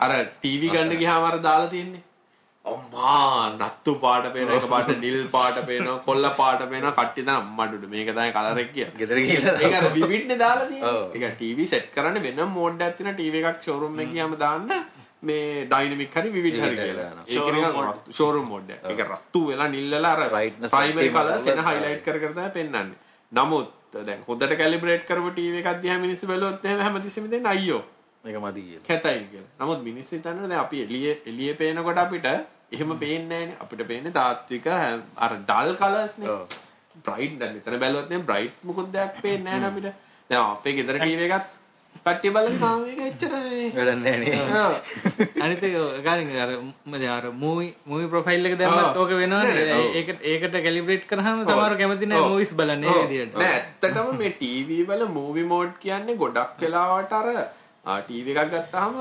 අර 0.00 0.10
ටීවී 0.36 0.72
ගන්න 0.76 1.02
ගියාම 1.04 1.28
අර 1.30 1.38
දාලා 1.48 1.72
තියෙන්නේ. 1.76 2.04
අම්මා 2.64 3.58
නත්තු 3.58 3.92
පාට 4.02 4.26
පේනවා 4.34 4.58
එක 4.58 4.66
පාට 4.72 4.90
නිල් 5.04 5.18
පාට 5.34 5.56
පේනවා 5.68 5.98
කොල්ල 6.06 6.26
පාට 6.40 6.60
පේනවා 6.72 6.92
කට්ටිය 6.98 7.24
දැන් 7.28 7.38
අම්මඩුඩු 7.42 7.88
මේක 7.94 8.10
තමයි 8.10 8.30
කලර් 8.36 8.60
එක 8.62 8.72
කියලා. 8.76 8.98
ගෙදර 9.00 9.18
ගිහලා 9.20 9.54
ඒක 9.60 9.74
අර 9.78 9.86
විවිඩ් 9.98 10.26
නේ 10.30 10.38
දාලා 10.42 10.68
තියෙන්නේ. 10.70 11.22
ඒක 11.26 11.36
ටීවී 11.38 11.68
සෙට් 11.72 11.88
කරන්න 11.94 12.22
වෙනම 12.26 12.52
මෝඩ් 12.58 12.84
එකක් 12.86 12.96
තියෙන 12.98 13.16
ටීවී 13.16 13.44
එකක් 13.50 13.62
ෂෝරූම් 13.64 13.98
එකේ 14.04 14.14
ගියාම 14.14 14.36
දාන්න 14.44 14.70
මේ 15.30 15.64
ඩයිනමික් 15.72 16.14
හරි 16.18 16.30
විවිඩ් 16.36 16.58
හරි 16.64 16.76
කියලා. 16.82 17.06
දානවා. 17.06 17.26
ඒක 17.28 17.46
නිකන් 17.56 18.12
ෂෝරූම් 18.18 18.46
මෝඩ් 18.52 18.70
එක. 18.76 18.84
ඒක 18.92 19.02
රත්තු 19.08 19.42
වෙලා 19.48 19.70
නිල් 19.74 19.88
වෙලා 19.96 20.12
අර 20.16 20.22
ප්‍රයිමරි 20.74 21.08
කලර්ස් 21.16 21.48
එන 21.54 21.64
highlight 21.68 22.04
කර 22.06 22.18
කර 22.22 22.32
තමයි 22.36 22.52
පෙන්වන්නේ. 22.58 23.00
නමුත් 23.32 23.68
දැන් 24.06 24.22
හොඳට 24.28 24.54
කැලිබ්‍රේට් 24.62 25.04
කරපු 25.10 25.34
ටීවී 25.34 25.64
එකක් 25.64 25.82
දිහා 25.82 25.98
මිනිස්සු 26.06 26.30
බැලුවොත් 26.30 26.64
එහෙම 26.70 26.84
හැමතිස්සෙම 26.86 27.26
දෙන්නේ 27.34 27.52
අයියෝ 27.56 27.82
මේක 28.24 28.36
මදි 28.38 28.62
කියලා. 28.62 28.84
කැතයි 28.88 29.24
කියලා. 29.30 29.52
නමුත් 29.60 29.80
මිනිස්සු 29.88 30.16
හිතන්නේ 30.16 30.48
දැන් 30.48 30.60
අපි 30.64 30.82
එළියේ 30.86 31.14
එළියේ 31.26 31.54
පේනකොට 31.54 32.02
අපිට 32.04 32.28
එහෙම 32.72 32.92
පේන්නේ 32.98 33.28
නැහැනේ. 33.30 33.56
අපිට 33.60 33.82
පේන්නේ 33.88 34.16
තාත්වික 34.18 34.68
අර 35.24 35.32
ඩල් 35.40 35.72
කලර්ස් 35.80 36.14
නේ. 36.18 36.28
ඔව්. 36.28 36.60
බ්‍රයිට් 37.06 37.34
දැන් 37.40 37.56
මෙතන 37.56 37.80
බැලුවොත් 37.82 38.10
නේ 38.10 38.22
බ්‍රයිට් 38.30 38.62
මොකොත් 38.62 38.92
දෙයක් 38.92 39.18
පේන්නේ 39.24 39.56
නැහැ 39.56 39.72
අපිට. 39.72 39.98
දැන් 40.30 40.44
අපේ 40.44 40.76
ගෙදර 40.78 40.98
ටීවී 40.98 41.28
එකත් 41.30 41.50
කට්ටිය 41.96 42.32
බලන 42.34 42.62
ආ 42.66 42.74
මේක 42.78 43.00
එච්චර 43.06 43.32
වැඩක් 43.74 43.98
නෑ 43.98 44.18
නේ. 44.22 44.36
ආ. 44.58 44.70
අනිත් 45.46 45.64
එක 45.68 45.74
කාලින් 46.06 46.30
අර 46.44 46.52
මොකද 46.86 47.04
අර 47.16 47.26
මූවි 47.42 47.66
මූවි 47.86 48.06
ප්‍රොෆයිල් 48.12 48.50
එක 48.50 48.54
දැම්මත්. 48.60 49.00
ඕක 49.02 49.12
වෙනවනේ 49.20 49.80
ඒකට 50.00 50.22
ඒකට 50.32 50.56
කැලිබ්‍රේට් 50.66 51.08
කරාම 51.10 51.42
සමහර 51.42 51.74
කැමති 51.82 52.10
නැහැ. 52.12 52.30
මූවිස් 52.30 52.54
බලන්න 52.60 52.86
ඒ 52.86 52.94
ඔව්. 52.94 53.02
විදියට 53.04 53.36
නෑ 53.36 53.50
ඇත්තටම 53.56 54.14
මේ 54.22 54.32
ටීවී 54.38 54.86
වල 54.90 55.04
මූවි 55.18 55.44
මෝඩ් 55.52 55.74
කියන්නේ 55.84 56.16
ගොඩක් 56.22 56.64
වෙලාවට 56.64 57.18
අර 57.20 57.28
ටීවී 57.84 58.38
එකක් 58.38 58.50
ගත්තාම 58.54 58.94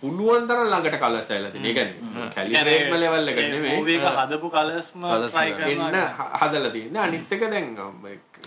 පුළුවන් 0.00 0.44
තරම් 0.48 0.68
ළඟට 0.72 0.98
කලර්ස් 1.02 1.30
ඇවිල්ලා 1.30 1.52
තියෙන. 1.52 1.66
ඒ 1.66 1.74
කියන්නේ 1.78 2.30
කැලිබ්‍රේට්ම 2.34 2.94
ලෙවල් 3.02 3.30
එකට 3.30 3.50
නෙමෙයි. 3.54 3.76
මූවී 3.76 3.96
එක 3.98 4.18
හදපු 4.18 4.50
කලර්ස්ම 4.56 5.06
Colours 5.12 5.32
try 5.32 5.50
කරනවා 5.58 6.28
හදලා 6.42 6.72
තියෙන්නේ. 6.76 7.02
අනිත් 7.06 7.32
එක 7.36 7.42
දැන් 7.54 7.66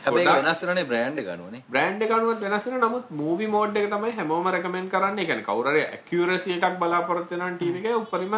හැබැයි 0.04 0.28
ඒක 0.28 0.46
වෙනස් 0.46 0.64
වෙනනේ 0.70 0.88
brand 0.92 1.20
එක 1.24 1.28
අනුවනේ. 1.36 1.64
බ්‍රෑන්ඩ් 1.74 2.06
එක 2.08 2.16
අනුවත් 2.18 2.42
වෙනස් 2.46 2.66
වෙනවා. 2.68 2.88
නමුත් 2.88 3.12
මූවි 3.22 3.48
මෝඩ් 3.56 3.76
එක 3.82 3.90
තමයි 3.96 4.16
හැමෝම 4.20 4.48
රෙකමෙන්ඩ් 4.56 4.92
කරන්නේ. 4.96 5.24
ඒ 5.24 5.30
කියන්නේ 5.30 5.48
කවුරු 5.50 5.76
හරි 5.76 5.84
ඇකියුරසි 5.86 6.58
එකක් 6.58 6.80
බලාපොරොත්තු 6.84 7.36
වෙනවා 7.36 7.56
ටීවී 7.60 7.84
එකේ 7.84 8.00
උඩරිම 8.02 8.36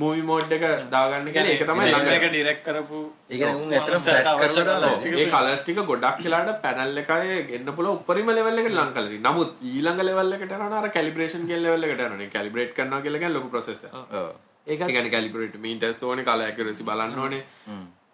මූවි 0.00 0.22
මෝඩ් 0.30 0.50
එක 0.56 0.64
දාගන්න 0.94 1.28
කියලා 1.34 1.52
ඒක 1.52 1.62
තමයි 1.68 1.84
එක 1.88 1.94
ළඟට. 1.96 2.26
ඩිරෙක්ට් 2.32 2.64
කරපු 2.66 2.98
ඒ 3.30 3.38
කියන්නේ 3.40 3.60
උන් 3.62 3.74
ඇත්තටම 3.76 4.02
flat 4.06 4.28
අවශ්‍ය 4.32 4.64
කරලා 4.66 4.90
ඒ 5.22 5.28
කලර්ස් 5.34 5.62
ටික 5.62 5.80
ගොඩක් 5.90 6.24
වෙලාට 6.24 6.58
පැනල් 6.64 7.02
එකයි 7.02 7.36
එන්න 7.58 7.70
පුළුවන් 7.78 8.00
උඩරිම 8.00 8.32
ලෙවල් 8.38 8.62
එකට 8.62 8.74
ලං 8.74 8.92
කරලා 8.96 9.12
තියෙනවා. 9.12 9.32
නමුත් 9.32 9.50
ඊළඟ 9.70 10.02
ලෙවල් 10.08 10.36
එකට 10.38 10.56
යනවා 10.58 10.80
අර 10.82 10.90
කැලිබ්‍රේෂන් 10.96 11.46
කියන 11.50 11.62
ලෙවල් 11.66 11.86
එකට 11.88 12.02
යනවා. 12.08 12.30
කැලිබ්‍රේට් 12.36 12.74
කරනවා 12.78 13.04
කියලා 13.06 13.22
කියන්නේ 13.22 13.36
ලොකු 13.38 13.52
ප්‍රොසෙස් 13.54 13.84
එකක්. 13.86 13.94
ඔව්. 14.20 14.32
ඒක 14.66 14.80
ඒ 14.80 14.90
කියන්නේ 14.92 15.14
කැලිබ්‍රේට් 15.16 15.56
මීටර්ස් 15.66 16.02
ඕනේ 16.10 16.26
කලර් 16.28 16.48
ඇකියුරසි 16.48 16.88
බලන්න 16.90 17.22
ඕනේ. 17.24 17.42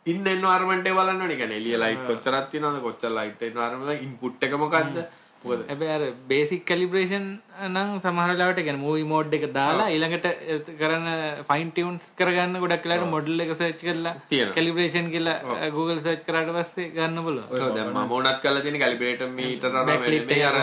ඉන්න 0.07 0.31
එන්වයරන්මන්ට් 0.35 0.87
එක 0.93 0.97
බලන්න 1.01 1.25
ඕනේ. 1.25 1.41
කියන්නේ 1.43 1.61
එළිය 1.63 1.81
ලයිට් 1.85 2.07
කොච්චරක් 2.11 2.47
තියෙනවද 2.55 2.81
කොච්චර 2.87 3.13
ලයිට් 3.19 3.43
එන්වයරන්මන්ට් 3.49 4.07
ඉන්පුට් 4.07 4.49
එක 4.49 4.57
මොකද්ද? 4.65 5.03
අර 5.89 6.03
බේසික් 6.29 6.63
කැලිබ්‍රේෂන් 6.65 7.25
නම් 7.69 7.89
සමහර 8.01 8.31
වෙලාවට 8.31 8.59
කියන්නේ 8.59 8.83
මූවි 8.83 9.03
මෝඩ් 9.05 9.35
එක 9.35 9.45
දාලා 9.53 9.89
ඊළඟට 9.89 10.27
කරන 10.79 11.07
ෆයින් 11.49 11.71
ටියුන්ස් 11.71 12.05
කරගන්න 12.17 12.59
ගොඩක් 12.59 12.87
වෙලාවට 12.87 13.11
මොඩල් 13.11 13.41
එක 13.41 13.53
සර්ච් 13.55 13.83
කරලා. 13.83 14.15
කැලිබ්‍රේෂන් 14.55 15.11
කියලා 15.11 15.37
Google 15.71 15.99
සර්ච් 16.01 16.23
කරාට 16.25 16.51
පස්සේ 16.57 16.89
ගන්න 16.91 17.19
මම 17.99 18.13
උනත් 18.13 18.41
කරලා 18.43 18.63
තියෙන 18.63 18.79
කැලිබ්‍රේටර් 18.79 19.29
මීටර 19.33 19.71
අර? 20.45 20.59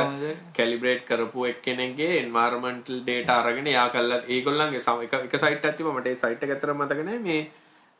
කැලිබ්‍රේට් 0.56 1.06
කරපු 1.06 1.46
එක්කෙනෙක්ගේ 1.46 2.12
එන්වයරන්මන්ටල් 2.20 3.00
ඩේටා 3.04 3.40
අරගෙන 3.44 3.68
එයා 3.68 3.88
කළා 3.90 4.22
ඒගොල්ලන්ගේ 4.30 4.82
සම- 4.82 5.04
එක 5.04 5.14
එක 5.22 5.36
සයිට් 5.38 5.66
තිබ්බා. 5.72 5.96
මට 5.96 6.08
ඒ 6.08 6.18
සයිට් 6.18 6.44
මතක 6.76 7.00
නැහැ 7.02 7.20
මේ 7.20 7.42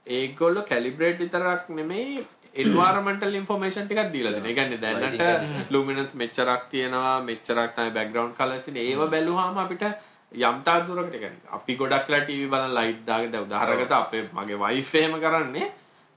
ඒගොල්ලෝ 0.08 0.64
කැලිබ්‍රේට් 0.64 1.20
විතරක් 1.20 1.70
නෙමෙයි 1.72 2.26
එන්වරමෙන්ටල් 2.64 3.40
ඉන්ෆෝමේෂන් 3.42 3.88
ටිකක් 3.88 4.14
දීලා 4.16 4.36
දෙන. 4.36 4.46
ඒ 4.46 4.56
කියන්නේ 4.60 4.84
දැනට 4.86 5.72
ලුමිනන්ස් 5.74 6.14
මෙච්චරක් 6.22 6.70
තියෙනවා 6.76 7.18
මෙච්චරක් 7.32 7.76
තමයි 7.76 7.96
බෑග්ග්‍රවුන්ඩ් 7.98 8.38
කලර්ස් 8.40 8.70
ඉන්නේ. 8.70 8.88
ඒව 8.92 9.04
බැලුවාම 9.16 9.60
අපිට 9.66 9.86
යම් 10.32 10.58
තාක් 10.66 10.88
දුරකට 10.88 11.14
කියන්නේ 11.14 11.54
අපි 11.58 11.76
ගොඩක් 11.76 12.10
ලා 12.14 12.24
ටීවී 12.24 12.50
බලන 12.54 12.74
ලයිට් 12.80 13.06
දාගෙන 13.06 13.32
දැන් 13.34 13.46
උදාහරණකට 13.48 13.94
අපේ 14.00 14.26
මගේ 14.40 14.60
වයිෆ් 14.64 14.92
එහෙම 15.00 15.16
කරන්නේ 15.24 15.70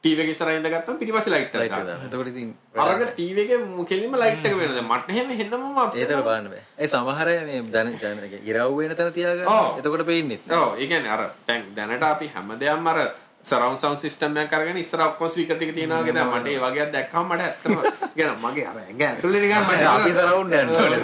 ටීවී 0.05 0.25
එක 0.25 0.31
ඉස්සරහින් 0.33 0.59
ඉඳගත්තම 0.59 0.99
පිටිපස්සේ 1.01 1.33
ලයිට් 1.33 1.55
එකක් 1.57 1.73
දානවා. 1.73 1.97
එතකොට 2.07 2.31
ඉතින් 2.33 2.49
අරක 2.85 3.03
ටීවී 3.11 3.45
එකේ 3.45 3.87
කෙලින්ම 3.91 4.17
ලයිට් 4.23 4.47
එක 4.49 4.57
වෙනවා. 4.61 4.77
දැන් 4.77 4.89
මට 4.91 5.11
එහෙම 5.15 5.29
හෙන්නම 5.41 5.79
ඒතර 5.97 6.23
බලන්න 6.29 6.49
බෑ. 6.53 6.63
ඒ 6.79 6.89
සමහර 6.93 7.29
මේ 7.49 7.61
දැන 7.77 7.93
දැන 8.03 8.19
ඉරව් 8.51 8.77
වෙන 8.79 8.97
තැන 8.99 9.13
තියාගන්න. 9.19 9.47
ඔව්. 9.49 9.79
එතකොට 9.79 10.07
පේන්නේ 10.11 10.41
නැහැ. 10.41 10.63
ඔව් 10.63 10.81
ඒ 10.81 10.89
කියන්නේ 10.93 11.13
අර 11.17 11.23
දැන් 11.49 11.69
දැනට 11.77 12.09
අපි 12.11 12.31
හැමදේම 12.35 12.91
අර 12.93 12.99
සරවුන්ඩ් 13.45 13.81
සවුන්ඩ් 13.81 13.99
සිස්ටම් 13.99 14.37
එකක් 14.39 14.53
අරගෙන 14.55 14.77
ඉස්සර 14.79 15.01
ඔක්කොම 15.03 15.31
ස්පීකර් 15.31 15.57
ටික 15.57 15.73
තියනවා 15.75 16.03
වගේ 16.03 16.15
දැන් 16.15 16.29
මට 16.33 16.49
ඒ 16.49 16.61
වගේක් 16.65 16.91
දැක්කම 16.93 17.25
මට 17.29 17.43
ඇත්තම 17.43 17.73
කියන 18.13 18.31
මගේ 18.45 18.67
අර 18.67 18.77
ඇඟ 18.79 19.03
ඇතුලේ 19.03 19.41
නිකන් 19.45 19.57
මට 19.61 19.89
අපි 19.89 20.13
සරවුන්ඩ් 20.13 20.55
යන්න 20.59 20.71
ඕනේ. 20.75 21.01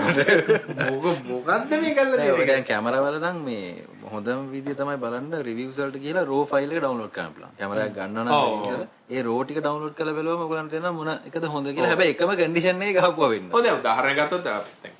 මොක 0.91 1.07
මොකද්ද 1.25 1.75
මේ 1.77 1.95
කරලා 1.97 2.21
තියෙන්නේ 2.21 2.47
දැන් 2.51 2.69
කැමරාවල 2.69 3.19
නම් 3.21 3.41
මේ 3.45 3.73
හොඳම 4.13 4.45
විදිය 4.53 4.79
තමයි 4.79 4.97
බලන්න 5.05 5.35
රිවිව්ස් 5.49 5.81
වලට 5.81 6.05
ගිහලා 6.05 6.25
රෝ 6.25 6.45
ෆයිල් 6.53 6.71
එක 6.71 6.79
ඩවුන්ලෝඩ් 6.79 7.13
කරන්න 7.17 7.35
පුළුවන්. 7.35 7.59
කැමරා 7.59 7.89
එක 7.89 7.99
ගන්නවා 7.99 8.25
නම් 8.25 8.87
ඒ 9.11 9.27
රෝ 9.29 9.41
ටික 9.43 9.61
ඩවුන්ලෝඩ් 9.61 9.99
කරලා 9.99 10.17
බලුවම 10.21 10.47
ඔයගලන්ට 10.47 10.73
තේරෙනවා 10.73 10.97
මොන 11.01 11.13
එකද 11.25 11.51
හොඳ 11.57 11.75
කියලා. 11.75 11.91
හැබැයි 11.93 12.17
එකම 12.17 12.37
කන්ඩිෂන් 12.37 12.87
එකේ 12.87 12.97
ගහපුවා 13.01 13.35
වෙන්න. 13.35 13.53
හොඳ 13.53 13.75
උදාහරණයක් 13.75 14.23
ගත්තොත් 14.23 14.47
දැන් 14.47 14.98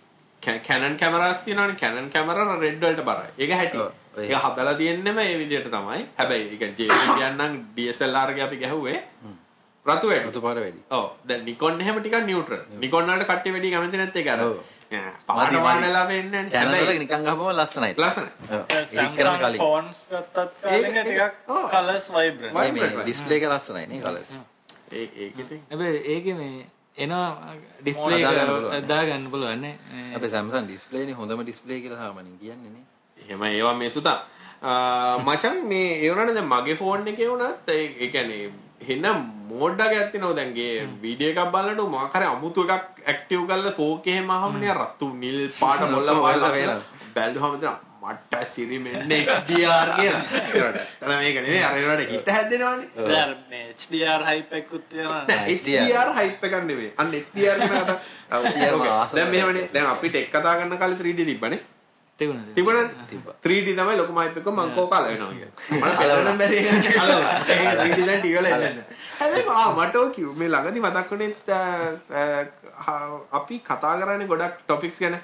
කැනන් 0.57 0.97
කැමරාස් 0.97 1.41
තියෙනවානේ 1.41 1.75
කැනන් 1.75 2.09
කැමරා 2.09 2.55
රෙඩ් 2.55 2.85
වලට 2.85 3.01
බරයි. 3.01 3.45
ඒක 3.45 3.53
හැටි. 3.53 3.79
ඔව්, 3.79 3.91
ඔය 4.17 4.25
ඒක 4.25 4.37
හදලා 4.37 4.73
තියෙන්නෙම 4.73 5.15
මේ 5.15 5.37
විදිහට 5.37 5.71
තමයි. 5.71 6.03
හැබැයි 6.19 6.43
ඒක 6.43 6.63
JVC 6.81 7.05
කියන්නම් 7.19 7.61
DSLR 7.77 8.33
ගේ 8.33 8.41
අපි 8.41 8.57
ගැහුවේ 8.57 9.03
රතු 9.87 10.09
වැඩි. 10.09 10.29
රතු 10.29 10.41
පාට 10.41 10.57
වැඩි. 10.57 10.81
ඔව් 10.91 11.07
දැන් 11.27 11.45
නිකොන් 11.45 11.81
එහෙම 11.81 11.99
ටිකක් 11.99 12.25
නියුට්‍රල්. 12.25 12.65
නිකොන් 12.81 13.07
වලට 13.07 13.23
කට්ටිය 13.23 13.53
වැඩි 13.53 13.71
කැමති 13.71 13.97
නැත්තේ 13.97 14.21
ඒක 14.21 14.29
අර. 14.29 14.41
ඔව්. 14.41 14.57
පාට 15.27 15.53
වන්නලා 15.53 16.09
වෙන්නේ 16.09 16.43
නැහැ. 16.43 16.59
හැබැයි 16.59 16.87
වල 16.87 16.99
නිකන් 16.99 17.25
ගහපුවම 17.25 17.51
ලස්සනයි. 17.51 17.95
ලස්සනයි. 17.99 18.55
ඔව්. 18.55 18.63
කලින්. 19.39 19.59
ෆෝන්ස් 19.59 20.07
ගත්තත් 20.11 20.37
කාලෙක 20.63 20.97
ඒක- 20.97 21.03
ටිකක් 21.03 22.13
වයිබ්‍රන්ට් 22.15 22.55
වයි- 22.55 22.73
මේ 22.73 22.73
vibrant. 22.73 23.03
ඩිස්ප්ලේ 23.03 23.37
එක 23.37 23.43
ලස්සනයි 23.43 23.87
නේ 23.87 24.01
කලර්ස්. 24.01 24.33
ඒ 24.93 24.97
ඒක 24.97 25.39
ඉතින් 25.39 25.59
හැබැයි 25.71 25.97
ඒකේ 25.97 26.35
මේ 26.35 26.67
එනවා 26.99 27.55
ඩිස්ප්ලේ 27.83 28.21
දාගන්න 28.25 28.51
පුළුවන්. 28.53 28.87
දාගන්න 28.93 29.27
පුළුවන් 29.33 29.61
නේ 29.65 29.75
අපේ 30.17 30.31
Samsung 30.35 30.67
display 30.73 31.05
නේ 31.09 31.19
හොඳම 31.21 31.45
display 31.51 31.79
කියලා 31.85 32.01
සාමාන්‍යයෙන් 32.05 32.39
කියන්නේ 32.43 32.73
නේ. 32.77 32.85
එහෙම 33.19 33.43
ඒවා 33.51 33.75
මේ 33.83 33.91
සුතා 33.91 34.19
මචන් 35.27 35.59
මේ 35.73 35.91
ඒවනට 36.05 36.35
දැන් 36.39 36.49
මගේ 36.55 36.77
ෆෝන් 36.77 37.09
එකේ 37.13 37.29
වුණත් 37.33 37.69
කියන්නේ 38.15 38.51
හෙන්න 38.89 39.07
මෝඩ් 39.51 39.81
එකක් 39.85 39.95
ඇත්තේ 39.99 40.33
දැන්ගේ 40.39 40.73
වීඩියෝ 41.03 41.35
එකක් 41.35 41.53
බලනකොට 41.55 41.93
මොකක් 41.97 42.17
හරි 42.17 42.27
අමුතු 42.35 42.67
එකක් 42.67 43.03
ඇක්ටිව් 43.13 43.45
කරලා 43.51 43.75
4K 43.81 44.07
එහෙම 44.15 44.31
අහමනේ 44.39 44.75
රතු 44.81 45.13
නිල් 45.25 45.39
පාට 45.61 45.85
මොල්ල 45.93 46.11
පාට 46.17 46.41
මොල්ල 46.43 46.49
ලස්සන. 46.49 46.83
බැලුවම 47.15 47.55
දෙන 48.03 48.09
මට 48.09 48.47
සිරි 48.47 48.79
මෙන්න 48.79 49.13
XDR 49.17 49.89
කියලා. 49.97 50.23
එතන 50.43 51.09
මේක 51.09 51.37
නෙවෙයි 51.37 51.63
අර 51.63 51.77
ඒවට 51.77 52.11
හිත 52.11 52.29
හැදෙනවනේ. 52.29 53.09
දැන් 53.09 53.37
මේ 53.51 53.65
HDR 53.75 54.23
hype 54.23 54.57
එකකුත් 54.57 54.89
තියෙනවා. 54.89 55.25
නෑ 55.29 55.57
HDR. 55.57 55.83
HDR 55.83 56.13
hype 56.15 56.47
එකක් 56.47 56.55
නෙවෙයි 56.65 56.93
අන්න 56.97 57.11
Okay. 58.31 58.71
මාසෙ 58.77 59.17
දැන් 59.17 59.31
මෙහෙමනේ. 59.31 59.69
දැන් 59.75 59.87
අපි 59.87 60.09
ටෙක් 60.11 60.31
කතා 60.31 60.55
කරන 60.59 60.79
කාලේ 60.79 60.97
3D 60.97 61.25
තිබ්බනේ. 61.25 61.61
තිබුණා 62.19 62.55
තිබුණනේ 62.55 63.07
තිබ්බා. 63.07 63.35
3D 63.47 63.69
තමයි 63.79 63.97
ලොකුම 63.97 64.17
hype 64.19 64.39
එක 64.41 64.47
මං 64.47 64.71
කෝ 64.75 64.87
කල 64.87 65.05
වෙනවා 65.09 65.33
කියලා. 65.33 65.55
මට 65.81 65.99
බලන්න 66.03 66.39
බැරි 66.39 66.57
එක 66.59 66.93
කලවලා. 66.93 67.33
ඒ 67.53 67.75
3D 67.77 68.07
දැන් 68.07 68.21
ටික 68.21 68.35
වෙලා 68.35 68.51
එන්නේ. 68.51 68.85
හැබැයි 69.21 69.49
ආ 69.55 69.73
මට 69.77 69.97
ඔය 69.97 70.11
කිව් 70.11 70.29
මේ 70.37 70.49
ළඟදි 70.49 70.81
මතක් 70.81 71.11
වුණෙත් 71.11 71.49
අ, 71.49 71.61
අ, 72.13 72.23
හා- 72.87 73.25
අපි 73.33 73.59
කතා 73.61 73.95
කරන්නේ 74.01 74.27
ගොඩක් 74.27 74.63
ටොපික්ස් 74.67 74.99
ගැන. 75.01 75.19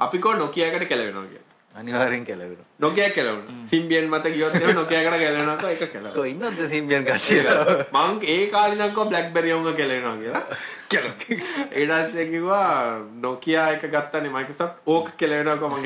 අපි 0.00 0.18
කෝ 0.18 0.32
Nokia 0.32 0.66
එකට 0.68 0.88
කෙලවෙනවා 0.88 1.26
කියලා. 1.26 1.41
අනිවාර්යෙන් 1.74 2.24
කෙලවෙනවා. 2.24 2.66
Nokia 2.78 3.10
කෙලවෙනවා. 3.10 3.66
Symbian 3.66 4.08
මත 4.08 4.32
ගියොත් 4.34 4.54
එහෙම 4.54 4.74
Nokia 4.74 5.00
එකට 5.00 5.18
කෙලවෙනවා 5.18 5.56
කෝ 5.56 5.68
ඒක 5.68 5.82
කෙලවෙනවා. 5.82 6.14
කො 6.14 6.24
ඉන්නද 6.24 6.62
Symbian 6.68 7.04
කට්ටිය? 7.04 7.42
මං 7.94 8.18
ඒ 8.26 8.46
කාලේ 8.46 8.78
නම් 8.78 8.94
කෝ 8.94 9.06
BlackBerry 9.06 9.52
උංග 9.52 9.68
කෙලවෙනවා 9.76 10.16
කියලා. 10.16 10.44
පස්සේ 12.04 12.26
කිව්වා 12.26 12.98
Nokia 13.20 13.66
එක 13.76 13.86
ගත්තනේ 13.94 14.34
Microsoft 14.36 14.74
ඕක 14.86 15.12
කෙලවෙනවා 15.16 15.56
කෝ 15.56 15.68
මං. 15.68 15.82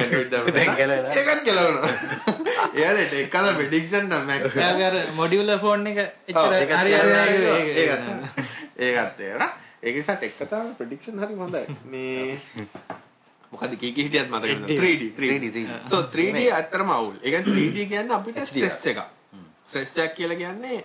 කෙලවෙනවා. 0.77 1.15
ඒකත් 1.15 1.45
කෙලවෙනවා. 1.45 1.91
එයාලට 2.75 3.15
එකද. 4.37 4.57
එයාගේ 4.57 4.89
අර 4.91 4.99
මොඩියුලර් 5.15 5.59
ෆෝන් 5.61 5.87
එක 5.87 6.03
එච්චර 6.03 6.43
ඔව්, 6.43 6.53
ඒකත් 6.53 6.77
හරියන්නේ 6.81 7.25
කෙලවෙනවා. 7.27 7.57
නැහැ 7.57 7.65
ඒක. 7.65 7.79
ඒකත් 7.79 8.85
ඒකත් 8.91 9.17
තේරෙනවා. 9.17 9.51
ඒක 9.83 9.97
නිසා 9.97 10.17
ටෙක් 10.17 10.39
කතාවේ 10.39 10.79
ප්‍රෙඩික්ෂන් 10.79 11.21
හරි 11.23 11.43
හොඳයි. 11.43 11.65
මේ 11.93 12.39
මොකද 13.53 13.77
කී 13.81 13.93
කී 13.93 14.05
හිටියත් 14.07 14.29
මතක 14.31 14.53
නැහැ. 14.61 14.79
3D 14.81 15.03
3D 15.19 15.45
3D. 15.55 15.67
so 15.87 16.03
3D 16.15 16.47
ඇත්තටම 16.51 16.91
අවුල්. 16.91 17.17
ඒ 17.23 17.31
කියන්නේ 17.31 17.57
3D 17.57 17.89
කියන්නේ 17.93 18.17
අපිට 18.19 18.45
ස්ට්‍රෙස් 18.45 18.85
එකක්. 18.93 19.03
ස්ට්‍රෙස් 19.65 19.97
එකක් 20.05 20.15
කියලා 20.19 20.39
කියන්නේ 20.43 20.85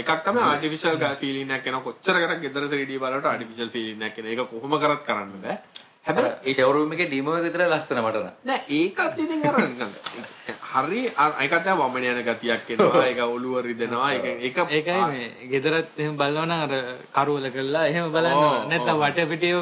එකක් 0.00 0.10
තමයි 0.26 0.42
ආටිෆිෂල් 0.48 0.98
ෆීලින් 1.20 1.50
එකක් 1.50 1.66
එනවා 1.66 1.84
කොච්චර 1.86 2.16
කරක් 2.22 2.40
ගෙදර 2.44 2.68
3D 2.74 2.98
බලනකොට 3.02 3.30
ආටිෆිෂල් 3.32 3.70
ෆීලින් 3.76 4.02
එකක් 4.08 4.18
එන 4.18 4.26
ඒක 4.32 4.44
කොහොම 4.50 4.78
කරත් 4.82 5.02
කරන්න 5.08 5.40
බෑ. 5.44 5.56
හැබැයි 6.06 6.30
ඒ 6.44 6.54
ෂෝරූම් 6.54 6.92
එකේ 6.94 7.06
ඩීමෝ 7.08 7.34
එක 7.38 7.44
විතරයි 7.46 7.68
ලස්සන 7.68 8.00
මට 8.00 8.16
නම්. 8.18 8.30
නෑ 8.44 8.60
ඒකත් 8.70 9.18
ඉතින් 9.18 9.44
අර 9.48 9.56
හරි 10.72 11.02
ඒකත් 11.44 11.64
දැන් 11.66 11.78
වමන 11.80 12.06
යන 12.10 12.20
ගතියක් 12.28 12.70
එනවා 12.74 13.04
ඒක 13.04 13.20
ඔළුව 13.26 13.60
රිදෙනවා 13.66 14.10
ඒක 14.14 14.26
ඒක 14.42 14.58
ඒකයි 14.70 14.98
මේ 15.12 15.48
ගෙදරත් 15.52 15.98
එහෙම 15.98 16.16
බලනවා 16.16 16.46
නම් 16.46 16.64
අර 16.66 16.72
කරවල 17.12 17.46
කරලා 17.56 17.84
එහෙම 17.86 18.06
ඕන. 18.14 18.68
නැත්නම් 18.68 19.02
වටපිටිය 19.02 19.54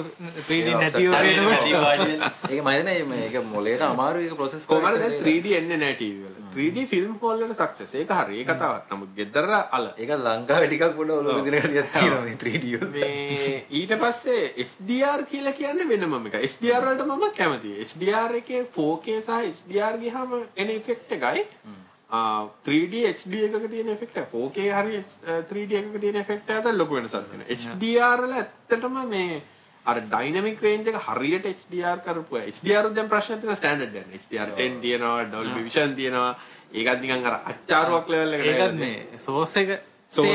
3D 0.49 0.69
නැතිව 0.75 1.11
වාජිල්. 1.13 2.29
ඒක 2.49 2.61
මම 2.61 2.71
හිතන්නේ 2.71 3.05
මේක 3.07 3.41
මොලේට 3.47 3.85
අමාරුයි 3.85 4.29
ඒක 4.29 4.37
ප්‍රොසෙස් 4.37 4.65
කොහමද 4.67 4.99
දැන් 4.99 5.19
3D 5.21 5.57
එන්නේ 5.59 5.79
නැහැ 5.79 5.97
ටීවී 5.97 6.25
වල 6.27 6.40
3D 6.51 6.85
ෆිල්ම් 6.87 7.13
හෝල් 7.21 7.43
වල 7.43 7.53
සක්සස් 7.55 7.93
ඒක 7.95 8.13
හරි. 8.13 8.39
ඒ 8.41 8.47
කතාවක් 8.47 8.93
නමුත් 8.93 9.11
ගෙදර 9.17 9.49
අල. 9.71 9.87
ඒක 9.97 10.11
ලංකාවේ 10.19 10.69
ටිකක් 10.69 10.95
පොඩ 10.97 11.11
ඔලුව 11.13 11.37
විදින 11.39 11.59
ගතියක් 11.65 11.93
තියෙනවා 11.95 12.23
මේ 12.23 12.37
3D 12.37 12.73
වල. 12.75 12.89
මේ 12.91 13.53
ඊට 13.73 13.93
පස්සේ 13.99 14.41
HDR 14.67 15.23
කියලා 15.27 15.53
කියන්නේ 15.55 15.89
වෙනම 15.93 16.17
එකක්. 16.23 16.39
HDR 16.47 16.83
වලට 16.87 17.07
මම 17.09 17.25
කැමතියි. 17.37 17.85
HDR 17.87 18.35
එකේ 18.41 18.65
4K 18.73 19.21
සහ 19.21 19.39
HDR 19.61 20.01
ගියාම 20.01 20.35
එන 20.57 20.71
ඉෆෙක්ට් 20.71 21.13
එකයි. 21.13 21.45
ආ 22.11 22.43
3D 22.67 22.95
HD 23.13 23.35
එකක 23.47 23.71
තියෙන 23.71 23.89
ඉෆෙක්ට් 23.91 24.17
එක. 24.19 24.29
4K 24.35 24.59
හරි 24.75 24.97
අ, 24.99 25.41
3D 25.47 25.73
එකක 25.81 25.97
තියෙන 26.01 26.21
ඉෆෙක්ට් 26.23 26.51
එක 26.51 26.61
අතර 26.61 26.75
ලොකු 26.75 26.95
වෙනසක් 26.97 27.17
තියෙනවා. 27.25 27.57
HDR 27.57 28.27
වල 28.27 28.37
ඇත්තටම 28.39 29.01
මේ 29.09 29.41
අර 29.87 29.97
ඩයිනමික් 30.01 30.61
රේන්ජ් 30.63 30.89
එක 30.93 30.99
හරියට 31.07 31.47
HDR 31.51 31.99
කරපුවා. 32.05 32.45
HDR 32.55 32.91
දැන් 32.95 33.09
ප්‍රශ්න 33.09 33.41
තියෙන 33.41 33.57
ස්ටෑන්ඩඩ් 33.57 33.95
යන. 34.01 34.09
HDR 34.21 34.51
10 34.59 34.81
තියෙනවා, 34.83 35.25
Dolby 35.33 35.63
Vision 35.67 35.95
තියෙනවා. 35.97 36.37
ඒකත් 36.75 37.01
නිකන් 37.01 37.27
අර 37.27 37.37
අච්චාරුවක් 37.53 38.07
ලෙවල් 38.13 38.35
එකට 38.37 38.47
ඒකත් 38.51 38.75
මේ 38.83 39.19
සෝස් 39.25 39.57
එක 39.57 39.71
ඔව්. 39.73 40.27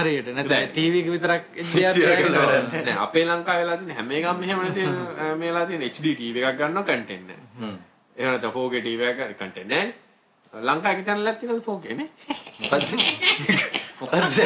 හරියට 0.00 0.28
නැත්නම් 0.34 0.50
දැන්. 0.50 0.68
ටීවී 0.74 1.00
එක 1.04 1.08
විතරක් 1.14 1.42
HDR 1.68 2.28
නෑ. 2.34 2.96
අපේ 3.06 3.24
ලංකාවේ 3.28 3.62
වෙලා 3.64 3.76
තියෙන 3.80 3.96
හැම 3.96 4.10
එකම 4.18 4.36
මෙහෙම 4.42 4.58
තියෙන 4.74 4.92
මේලා 5.44 5.66
තියෙන 5.70 5.82
HD 5.88 6.06
TV 6.20 6.36
එකක් 6.44 6.58
ගන්නවා 6.60 6.84
කන්ටෙන්ට් 6.90 7.26
නෑ. 7.30 7.40
හ්ම්. 7.60 7.76
එහෙම 8.16 8.30
නැත්නම් 8.34 8.52
4K 8.58 8.74
TV 8.86 9.00
එකක් 9.12 9.20
කන්ටෙන්ට් 9.38 9.68
නෑනේ. 9.72 9.94
ලංකාවේ 10.52 11.04
channel 11.06 11.26
එකක් 11.32 11.38
තියෙනවා 11.40 11.64
4K 11.68 11.86
නේ. 12.00 12.08
මොකද්ද? 14.00 14.38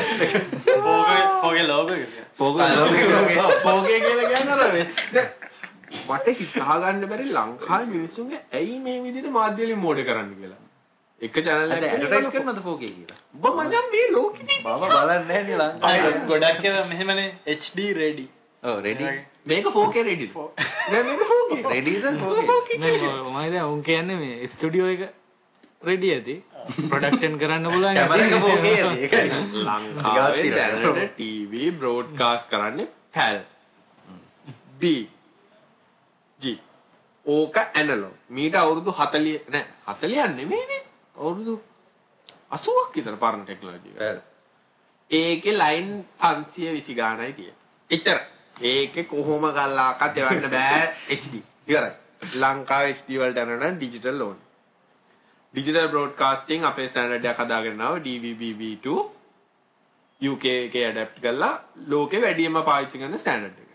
පෝගේ 1.43 1.65
පෝගේ. 1.69 2.07
පොගෝ 2.41 2.67
ලෝකේ 2.79 3.07
ලෝකේ. 3.13 3.37
4K 3.65 3.91
කියලා 4.05 4.59
දැන් 4.73 5.29
මට 6.09 6.27
හිතා 6.41 6.77
ගන්න 6.83 7.05
බැරි 7.13 7.27
ලංකාවේ 7.37 7.89
මිනිස්සුන්ගේ 7.95 8.41
ඇයි 8.59 8.77
මේ 8.85 8.99
විදිහට 9.07 9.33
මාධ්‍ය 9.39 9.63
වලින් 9.67 9.81
මෝඩ 9.87 10.01
කරන්න 10.11 10.31
කියලා. 10.43 10.61
එක 11.27 11.35
එකක් 11.41 11.49
ඇඩ්වර්ටයිස් 11.55 12.31
කරනවද 12.35 12.61
4K 12.69 12.83
කියලා? 12.99 13.19
ඔබ 13.47 13.55
මචං 13.65 13.87
මේ 13.97 14.07
ලෝකෙ 14.15 14.43
මම 14.47 14.87
බලන්නේ 14.95 15.43
ලංකාවේ. 15.61 16.15
ගොඩක් 16.31 16.65
ඒවා 16.71 16.87
මෙහෙමනේ 16.93 17.29
HD 17.59 17.79
ready. 18.01 18.27
ඔව් 18.63 18.77
රෙඩි. 18.87 19.05
මේක 19.51 19.67
4K 19.77 19.97
ready. 20.11 20.27
දැන් 20.93 21.05
මේක 21.11 21.23
4K. 21.33 21.53
රෙඩිද 21.75 22.05
4K? 22.05 22.71
මම 22.83 23.39
දැන් 23.55 23.65
උන් 23.65 23.83
කියන්නේ 23.91 24.19
මේ 24.23 24.49
ස්ටුඩියෝ 24.55 24.89
එක 24.95 25.03
රෙඩි 25.91 26.09
ඇති 26.17 26.35
ප්‍රොඩක්ෂන් 26.91 27.35
කරන්න 27.41 27.67
පුළුවන් 27.73 27.97
කැමරා 27.97 28.19
එක 28.19 28.33
ඇති. 28.33 28.43
4K 28.43 28.69
ඇති. 28.83 28.99
ඒකයි. 29.05 29.29
ලංකාවේ. 29.69 30.51
දැනට 30.57 31.17
TV 31.19 31.53
බ්‍රෝඩ්කාස්ට් 31.79 32.49
කරන්නේ 32.53 32.89
PAL 33.15 33.39
B 34.81 34.93
G 36.41 36.55
ඕක 37.27 37.57
ඇනලොග් 37.63 38.15
මීට 38.39 38.57
අවුරුදු 38.63 38.91
40 39.01 39.55
නෑ 39.55 39.65
40ක් 39.87 40.29
නෙමෙයිනේ 40.37 40.83
අවුරුදු 41.17 41.55
80ක් 42.59 42.95
විතර 42.97 43.17
පරණ 43.25 43.45
ටෙක්නොලොජි 43.49 43.91
එක. 44.11 44.23
ඒකේ 45.11 45.59
ලයින් 45.59 45.89
520 46.21 46.95
ගානයි 47.01 47.33
තියෙන්නේ. 47.33 47.57
එච්චර. 47.91 48.19
ඒකේ 48.71 49.05
කොහොම 49.11 49.45
ගල්ලාකත් 49.59 50.19
එවන්න 50.19 50.47
බෑ 50.57 50.87
HD. 51.19 51.35
ඉවරයි. 51.69 51.93
ලංකාවේ 52.43 52.95
HD 52.99 53.19
වලට 53.21 53.39
යනවා 53.45 53.69
නම් 53.69 53.77
ඩිජිටල් 53.79 54.21
ඕනේ. 54.27 54.47
ඩිජිටල් 55.55 55.89
බ්‍රෝඩ්කාස්ටිං 55.93 56.63
අපේ 56.65 56.87
ස්ටෑන්ඩඩ් 56.91 57.27
එකක් 57.31 57.41
හදාගෙන 57.43 57.81
ආව 57.87 57.97
DVB-V2 58.07 58.87
UK 60.21 60.45
එකේ 60.69 60.85
ඇඩප්ට් 60.87 61.19
කරලා 61.25 61.53
ලෝකෙ 61.93 62.21
වැඩියම 62.23 62.57
පාවිච්චි 62.69 63.01
කරන 63.03 63.19
ස්ටෑන්ඩඩ් 63.23 63.59
එක. 63.65 63.71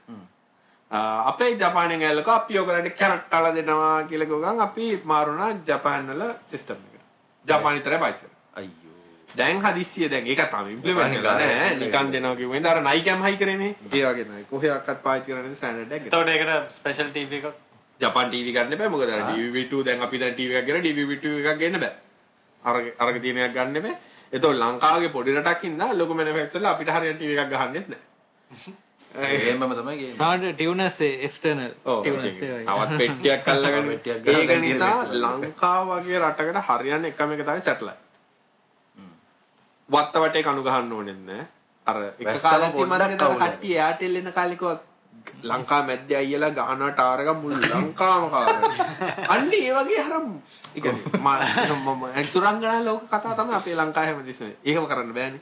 අපේ 1.32 1.52
ජපානයෙන් 1.62 2.06
ඇල්ලක 2.10 2.32
අපි 2.38 2.60
ඔයගලන්ට 2.62 2.98
කැරට් 3.02 3.36
අල 3.40 3.50
දෙනවා 3.58 3.94
කියලා 4.10 4.30
කිව්වම 4.32 4.64
අපි 4.68 4.88
මාරුණා 5.12 5.52
ජපාන් 5.70 6.10
වල 6.14 6.24
සිස්ටම් 6.54 6.82
එකට. 6.88 7.06
ජපාන 7.46 7.78
විතරයි 7.78 8.00
පාවිච්චි 8.06 8.26
කරන්නේ. 8.26 8.42
අයියෝ 8.60 9.38
දැන් 9.38 9.62
හදිස්සිය 9.68 10.10
දැන් 10.16 10.32
ඒක 10.34 10.44
තාම 10.56 10.74
ඉම්ප්ලිමන්ට් 10.74 11.20
කරලා 11.20 11.38
නැහැ. 11.44 11.70
නිකන් 11.84 12.12
දෙනවා 12.16 12.36
කිව්වෙන්ද 12.42 12.72
අර 12.74 12.82
නයිකම් 12.90 13.24
හයි 13.28 13.38
කරේ 13.44 13.58
මේ. 13.62 13.76
ඒ 13.94 14.04
වගේ 14.08 14.28
නයි. 14.34 14.44
කොහේවත් 14.50 14.92
පාවිච්චි 15.06 15.32
කරන්නේ 15.32 15.62
ස්ටෑන්ඩඩ් 15.62 15.96
එක. 16.00 16.10
එතකොට 16.10 16.36
ඒකට 16.36 16.78
ස්පෙෂල් 16.80 17.14
ටීවී 17.14 17.44
එකක් 17.44 17.56
ජපාන් 18.02 18.30
ටීවී 18.30 18.54
ගන්න 18.58 18.78
බෑ 18.80 18.90
මොකද 18.94 19.14
අර 19.16 19.22
DVB2 19.30 19.84
දැන් 19.88 20.02
අපි 20.08 20.18
දැන් 20.24 20.34
ටීවී 20.34 20.60
එකක් 20.60 20.68
ගෙන 20.68 20.84
DVB2 20.88 21.26
එකක් 21.44 21.60
ගන්න 21.62 21.80
බෑ. 21.84 21.96
අර 22.64 22.76
අරක 23.04 23.22
තියෙන 23.22 23.38
එකක් 23.46 23.56
ගන්න 23.58 23.84
බෑ. 23.86 23.96
ඒතකොට 24.34 24.60
ලංකාවේ 24.64 25.14
පොඩි 25.16 25.38
රටක් 25.38 25.64
ඉඳලා 25.70 25.98
ලොකු 26.02 26.14
මැනුෆැක්චරර්ලා 26.20 26.74
අපිට 26.76 26.94
හරියට 26.96 27.18
ටීවී 27.18 27.40
එකක් 27.44 27.54
ගහන්නෙත් 27.54 27.88
නෑ. 27.94 28.02
ගේම්මම 29.44 29.74
තමයි 29.78 29.96
ගේම් 30.00 30.18
නාට 30.20 30.48
ටියවනස් 30.56 31.00
එක්ස්ටර්නල් 31.28 31.72
ටියවනස් 31.86 32.40
තවත් 32.40 32.98
පෙට්ටියක් 33.02 33.48
අල්ලගෙන 33.54 33.88
පෙට්ටියක් 33.92 34.20
ගහලා 34.26 34.42
ඒක 34.42 34.60
නිසා 34.66 34.98
ලංකාව 35.22 35.94
වගේ 35.94 36.20
රටකට 36.24 36.66
හරියන්න 36.70 37.10
එකම 37.12 37.34
එක 37.38 37.46
තමයි 37.48 37.64
සැටලයිට්. 37.68 38.04
වත්ත 39.90 40.24
වටේ 40.24 40.44
කණු 40.48 40.68
ගහන්න 40.68 40.94
ඕනෙත් 41.00 41.24
නෑ. 41.32 41.48
අර 41.88 41.98
එක 42.04 42.42
කාලේ 42.46 42.72
කවුද? 42.76 43.42
කට්ටිය 43.42 43.74
එයාටෙල් 43.78 44.22
එන 44.22 44.32
කාලෙකවත් 44.38 44.87
ලංකා 45.44 45.82
මැද්දේ 45.84 46.18
අයියලා 46.18 46.52
ගහනවා 46.52 46.92
ටාවර් 46.92 47.22
එක 47.24 47.30
මුළු 47.42 47.58
ලංකාවම 47.74 48.30
කාරයි. 48.30 48.72
අන්න 49.34 49.52
ඒ 49.54 49.74
වගේ 49.78 50.02
අර 50.06 50.14
ඒ 50.76 50.82
කියන්නේ 50.82 51.78
මම 51.84 52.32
සුරංගනා 52.34 52.80
ලෝක 52.86 53.06
කතා 53.06 53.36
තමයි 53.36 53.56
අපේ 53.60 53.76
ලංකාවේ 53.76 54.10
හැමදෙස්සම. 54.10 54.52
ඒකම 54.66 54.90
කරන්න 54.92 55.14
බෑනේ. 55.20 55.42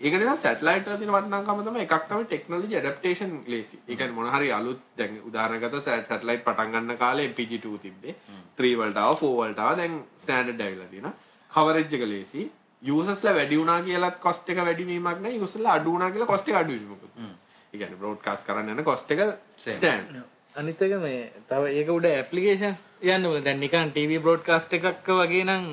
ඒක 0.00 0.14
නිසා 0.20 0.36
සැටලයිට් 0.36 0.88
වල 0.88 0.98
තියෙන 0.98 1.14
වටිනාකම 1.14 1.62
තමයි 1.66 1.84
එකක් 1.86 2.04
තමයි 2.08 2.24
ටෙක්නොලොජි 2.26 2.76
ඇඩැප්ටේෂන් 2.76 3.32
ලේසි. 3.46 3.78
ඒ 3.88 3.96
කියන්නේ 3.96 4.16
මොන 4.18 4.28
හරි 4.34 4.52
අලුත් 4.52 4.82
දැන් 4.98 5.16
උදාහරණ 5.28 5.62
ගත්තොත් 5.62 5.88
සැටලයිට් 5.88 6.44
පටන් 6.44 6.72
ගන්න 6.74 6.98
කාලේ 6.98 7.28
MPG2 7.32 7.78
තිබ්බේ. 7.86 8.14
3 8.58 8.76
වලට 8.82 8.98
ආව 8.98 9.16
4 9.22 9.40
වලට 9.40 9.66
ආව 9.66 9.76
දැන් 9.80 9.96
ස්ටෑන්ඩඩ් 10.22 10.62
ඇවිල්ලා 10.66 10.92
තියෙනවා. 10.92 11.14
කවරේජ් 11.50 11.98
එක 11.98 12.06
ලේසි. 12.12 12.50
යූසර්ස්ලා 12.82 13.34
වැඩි 13.34 13.58
වුණා 13.58 13.80
කියලාත් 13.82 14.18
කොස්ට් 14.26 14.50
එක 14.50 14.62
වැඩි 14.68 14.86
වීමක් 14.92 15.20
නෑ. 15.24 15.34
යූසර්ස්ලා 15.40 15.80
අඩු 15.80 15.92
වුණා 15.92 16.10
කියලා 16.10 16.32
කොස්ට් 16.32 16.48
එක 16.48 16.62
අඩු 16.62 16.72
වීමකුත්. 16.72 17.12
කියන්නේ 17.82 18.00
බ්‍රෝඩ්කාස්ට් 18.02 18.46
කරන්න 18.48 18.72
යන 18.74 18.84
කොස්ට් 18.88 19.14
එක 19.14 19.22
ස්ටෑන්ඩ්. 19.64 20.18
අනිතක 20.60 20.82
මේ 21.04 21.22
තව 21.48 21.62
ඒක 21.78 21.88
උඩ 21.94 22.06
ඇපලිකේෂන් 22.10 22.76
යන්න 23.14 23.28
බල 23.30 23.40
දැන් 23.46 23.58
නිකන් 23.64 23.90
ටීවී 23.94 24.20
බ්‍රෝඩ්කාස්ට් 24.26 24.76
එකක් 24.78 25.10
වගේ 25.20 25.44
නම් 25.44 25.64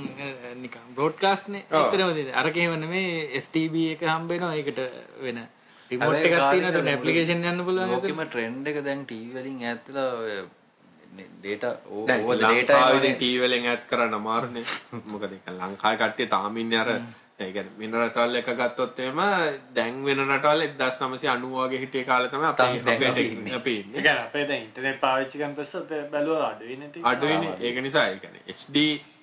නිකන් 0.63 0.95
බ්‍රෝඩ්කාස්ට්නේ. 0.97 1.63
ඇත්තටම 1.71 2.15
තියෙන 2.17 2.33
අරකේම 2.41 2.73
නෙමේ 2.81 3.41
STB 3.43 3.75
එක 3.93 4.03
හම්බ 4.07 4.33
වෙනවා 4.33 4.55
ඒකට 4.59 4.81
වෙන 5.27 5.39
රිමෝට් 5.91 6.19
එකක් 6.19 6.35
තියෙනවා. 6.35 6.73
දැන් 6.75 6.91
ඇප්ලිකේෂන් 6.95 7.47
යන්න 7.53 7.63
පුළුවන් 7.69 7.95
ලෝකෙම 7.95 8.21
ට්‍රෙන්ඩ් 8.27 8.73
එක 8.73 8.83
දැන් 8.89 9.07
ටීවී 9.07 9.39
වලින් 9.39 9.63
ඈත් 9.69 9.89
වෙලා 9.89 10.11
ඔය 10.19 10.35
ඩේටා 11.39 11.73
දැන් 12.09 12.21
ලංකාවේ 12.21 12.37
ඩේටා 12.43 13.15
ටීවී 13.17 13.41
වලින් 13.47 13.65
ඇඩ් 13.71 13.83
කරන්න 13.89 14.19
අමාරුනේ. 14.19 14.65
මොකද 15.11 15.31
ඒක 15.31 15.51
ලංකාවේ 15.59 15.99
කට්ටිය 16.01 16.31
තාම 16.35 16.57
ඉන්නේ 16.63 16.79
අර 16.83 16.91
ඒ 17.39 17.51
කියන්නේ 17.51 17.79
වෙන 17.79 17.95
රටවල් 17.99 18.35
එක 18.35 18.49
ගත්තොත් 18.57 18.99
එහෙම 18.99 19.21
දැන් 19.75 19.95
වෙන 20.05 20.19
රටවල් 20.25 20.61
1990 20.65 21.63
වගේ 21.63 21.79
හිටිය 21.83 22.03
කාලේ 22.03 22.29
තමයි 22.29 22.47
අපේ 22.47 22.95
අපේ 22.95 23.25
ඉන්නේ. 23.25 23.55
අපි 23.55 23.73
ඉන්නේ. 23.77 23.97
ඒ 23.97 24.03
කියන්නේ 24.03 24.27
අපේ 24.27 24.45
දැන් 24.47 24.61
ඉන්ටර්නෙට් 24.61 24.99
පාවිච්චි 24.99 25.41
කරන 25.41 25.55
පස්සේ 25.55 26.03
බැලුවා 26.11 26.49
අඩුයිනේ 26.49 26.89
ටික. 26.89 27.05
අඩුයිනේ 27.05 27.57
ඒක 27.61 27.81
නිසා 27.81 28.05
ඒ 28.07 28.19
කියන්නේ 28.19 28.43
HD 28.55 28.77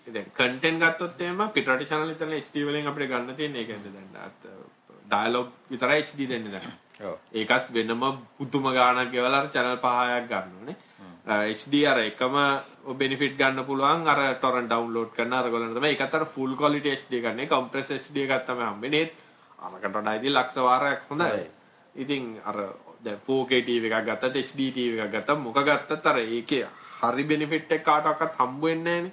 දැන් 0.08 0.28
කන්ටෙන්ට් 0.34 0.84
ගත්තොත් 0.84 1.20
එහෙම 1.20 1.46
පිටරට 1.56 1.88
channel 1.88 2.12
විතරනේ 2.12 2.42
HD 2.42 2.66
වලින් 2.68 2.92
අපිට 2.92 3.11
ගන්න 3.12 3.36
තියෙන්නේ. 3.36 3.62
ඒ 3.62 3.68
කියන්නේ 3.70 3.92
දැන් 4.14 4.30
ඩයලොග් 5.06 5.48
විතරයි 5.70 6.02
HD 6.02 6.30
දෙන්නේ 6.30 6.52
දැන්. 6.52 6.78
ඔව් 7.02 7.16
ඒකත් 7.34 7.74
වෙනම 7.74 8.06
පුදුම 8.38 8.70
ගාණක් 8.74 9.12
ගෙවලා 9.14 9.44
අර 9.44 9.52
channel 9.56 9.78
පහයක් 9.78 10.30
ගන්න 10.30 10.56
ඕනේ. 10.58 10.76
HD 11.26 11.84
අර 11.86 11.98
එකම 12.00 12.36
බෙනිෆිට් 12.98 13.36
ගන්න 13.38 13.64
පුළුවන් 13.64 14.08
අර 14.08 14.40
torrent 14.40 14.68
download 14.68 15.12
කරන 15.16 15.32
අරගොල්ලන් 15.32 15.74
තමයි 15.74 15.94
ඒකත් 15.94 16.14
අර 16.14 16.26
full 16.26 16.56
quality 16.56 16.96
HD 16.96 17.20
ගන්නේ 17.20 17.48
compress 17.48 17.90
HD 17.90 18.24
එකක් 18.24 18.46
තමයි 18.46 18.64
හම්බෙන්නේ. 18.64 19.10
අරකට 19.58 19.86
වඩා 19.86 20.14
ඉතින් 20.16 20.32
ලක්ෂ 20.32 20.56
වාරයක් 20.56 21.00
හොඳයි. 21.10 21.44
ඉතින් 21.94 22.40
අර 22.44 22.56
දැන් 23.04 23.18
4K 23.28 23.62
TV 23.68 23.92
එකක් 23.92 24.04
ගත්තත් 24.08 24.36
HD 24.46 24.72
TV 24.72 24.98
එකක් 24.98 25.12
ගත්තත් 25.14 25.38
මොක 25.38 25.60
ගත්තත් 25.60 26.06
අර 26.06 26.18
ඒකේ 26.18 26.66
හරි 27.00 27.24
බෙනිෆිට් 27.24 27.72
එක 27.72 27.84
කාටවත් 27.84 28.36
හම්බ 28.40 28.62
වෙන්නේ 28.64 29.00
නැහනේ. 29.00 29.12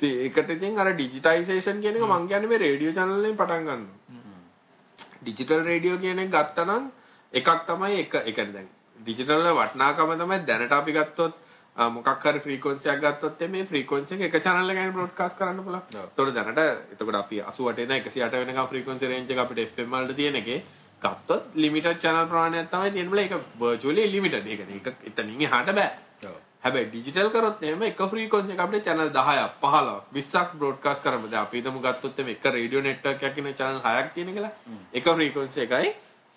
ඉතින් 0.00 0.18
ඒකට 0.24 0.50
ඉතින් 0.56 0.78
අර 0.78 0.92
ඩිජිටයිසේෂන් 0.94 1.82
කියන 1.82 1.96
එක 1.96 2.06
මං 2.06 2.28
කියන්නේ 2.28 2.48
මේ 2.48 2.62
රේඩියෝ 2.66 2.94
channel 2.94 3.22
වලින් 3.22 3.36
පටන් 3.36 3.64
ගන්නවා. 3.68 3.98
ඩිජිටල් 5.22 5.64
රේඩියෝ 5.70 5.98
කියන 5.98 6.18
එක 6.18 6.30
ගත්තනම් 6.36 6.92
එකක් 7.32 7.48
තමයි 7.66 7.98
එක 8.04 8.14
ඒ 8.14 8.32
කියන්නේ 8.32 8.54
දැන් 8.54 8.68
ඩිජිටල් 9.00 9.38
වල 9.38 9.54
වටිනාකම 9.58 10.12
තමයි 10.20 10.38
දැනට 10.48 10.72
අපි 10.72 10.92
ගත්තොත් 10.92 11.34
මොකක් 11.76 12.24
හරි 12.24 12.40
ෆ්‍රීකවන්සි 12.40 12.90
එකක් 12.90 13.04
ගත්තොත් 13.04 13.40
මේ 13.48 13.64
ෆ්‍රීකවන්සි 13.64 14.14
එක 14.16 14.34
එක 14.34 14.42
channel 14.42 14.70
එකකින් 14.70 14.92
බ්‍රෝඩ්කාස්ට් 14.92 15.38
කරන්න 15.38 15.64
පුළුවන්. 15.64 15.82
ඒතකොට 15.94 16.34
දැනට 16.34 16.60
එතකොට 16.92 17.18
අපි 17.22 17.40
88 17.42 17.82
ඉඳන් 17.84 17.94
108 17.94 18.44
වෙනකම් 18.44 18.68
ෆ්‍රීකවන්සි 18.72 19.10
රේන්ජ් 19.12 19.32
එක 19.32 19.42
අපිට 19.44 19.64
FM 19.74 19.96
වලට 19.96 20.16
තියෙන 20.16 20.36
එකේ 20.42 20.60
ගත්තොත් 21.02 21.54
ලිමිටඩ් 21.54 21.98
channel 21.98 22.26
ප්‍රමාණයක් 22.26 22.70
තමයි 22.70 22.90
තියෙන 22.92 23.10
බල 23.10 23.22
ඒක 23.24 23.34
virtually 23.58 24.06
limited. 24.12 24.46
ඒක 24.46 24.66
නේ 24.68 24.80
ඒක 24.80 25.10
එතනින් 25.12 25.40
එහාට 25.48 25.72
බෑ. 25.72 25.90
හැබැයි 26.64 26.90
ඩිජිටල් 26.90 27.30
කරොත් 27.32 27.62
එහෙම 27.62 27.82
එක 27.88 28.00
ෆ්‍රීකවන්සි 28.12 28.52
එක 28.52 28.60
අපිට 28.66 28.84
channel 28.84 29.08
10ක් 29.10 29.48
15ක් 29.62 29.96
20ක් 30.12 30.58
බ්‍රෝඩ්කාස්ට් 30.60 31.02
කරන්න 31.04 31.24
බෑ. 31.24 31.40
අපි 31.46 31.62
හිතමු 31.62 31.80
ගත්තොත් 31.80 32.18
එහෙම 32.18 32.34
එක 32.34 32.44
රේඩියෝ 32.56 32.82
නෙට්වර්ක් 32.82 33.22
එකක් 33.30 33.38
ඉන්න 33.40 33.54
channel 33.54 33.80
6ක් 33.80 34.14
තියෙන 34.14 34.34
කියලා. 34.36 34.52
එක 34.92 35.04
ෆ්‍රීකවන්සි 35.16 35.66
එකයි 35.66 35.94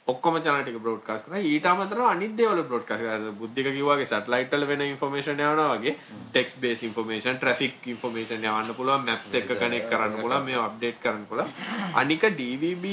ඔක්කොම 0.07 0.35
channel 0.43 0.63
ටික 0.63 0.79
බ්‍රෝඩ්කාස්ට් 0.83 1.25
කරනවා. 1.25 1.41
ඊට 1.49 1.65
අමතරව 1.71 2.05
අනිත් 2.05 2.33
දේවල් 2.39 2.61
බ්‍රෝඩ්කාස්ට් 2.69 3.03
කරනවා. 3.03 3.35
බුද්ධික 3.41 3.67
කිව්වාගේ 3.77 4.07
සැටලයිට් 4.11 4.55
වල 4.55 4.65
වෙන 4.71 4.81
ඉන්ෆර්මේෂන් 4.85 5.43
යවනවා 5.45 5.77
වගේ 5.77 5.93
text 6.31 6.59
base 6.63 6.83
information, 6.87 7.37
traffic 7.39 7.87
information 7.93 8.43
යවන්න 8.49 8.75
පුළුවන්, 8.79 9.05
මැප්ස් 9.09 9.37
එක 9.39 9.47
කනෙක්ට් 9.61 9.87
කරන්න 9.91 10.17
පුළුවන්, 10.19 10.43
මේවා 10.49 10.65
අප්ඩේට් 10.71 10.99
කරන්න 11.03 11.23
පුළුවන්. 11.29 11.53
අනික 12.01 12.25
DVB 12.41 12.85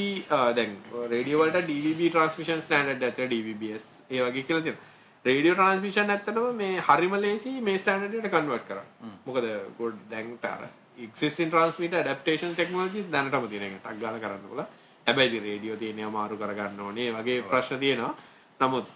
දැන් 0.59 0.77
රේඩියෝ 1.15 1.43
වලට 1.43 1.67
DVB 1.71 2.13
ට්‍රාන්ස්මිෂන් 2.13 2.63
ස්ටෑන්ඩඩ් 2.67 3.09
ඇතුළේ 3.09 3.33
DVBS 3.35 3.89
ඒ 4.11 4.23
වගේ 4.29 4.45
කියලා 4.47 4.65
තියෙනවා. 4.67 4.87
රේඩියෝ 5.25 5.57
ට්‍රාන්ස්මිෂන් 5.57 6.13
ඇත්තටම 6.17 6.47
මේ 6.61 6.85
හරිම 6.91 7.17
ලේසි 7.25 7.57
මේ 7.71 7.79
ස්ටෑන්ඩඩ් 7.79 8.21
එකට 8.21 8.37
කන්වර්ට් 8.37 8.69
කරන්න. 8.69 9.17
මොකද 9.27 9.51
ගොඩ 9.81 9.99
දැන් 10.13 10.37
අර 10.53 10.63
existing 11.07 11.51
transmitter 11.51 11.99
adaptation 12.05 12.55
technologies 12.61 13.11
දැනටම 13.17 13.51
තියෙන 13.51 13.67
එක 13.67 13.77
ටක් 13.81 13.99
ගාලා 14.05 14.23
කරන්න 14.25 14.47
පුළුවන්. 14.53 14.79
හැබැයි 15.11 15.43
රේඩියෝ 15.49 15.77
තියෙන 15.83 16.01
අමාරු 16.09 16.41
කරගන්න 16.41 16.81
ඕනේ. 16.87 17.11
වගේ 17.19 17.43
ප්‍රශ්න 17.51 17.83
තියෙනවා. 17.85 18.15
නමුත් 18.61 18.87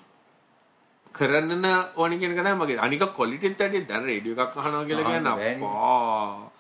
කරන්න 1.15 1.67
ඕනි 1.97 2.19
කියන 2.23 2.33
එක 2.39 2.57
මගේ. 2.63 2.79
අනික 2.87 3.05
quality 3.19 3.47
එකත් 3.51 3.61
ඇටි 3.67 3.87
දැන් 3.91 4.05
රේඩියෝ 4.11 4.41
එකක් 4.47 4.59
අහනවා 4.63 4.85
කියලා 4.89 5.07
බෑනේ. 5.11 5.61
අප්පා. 5.61 6.51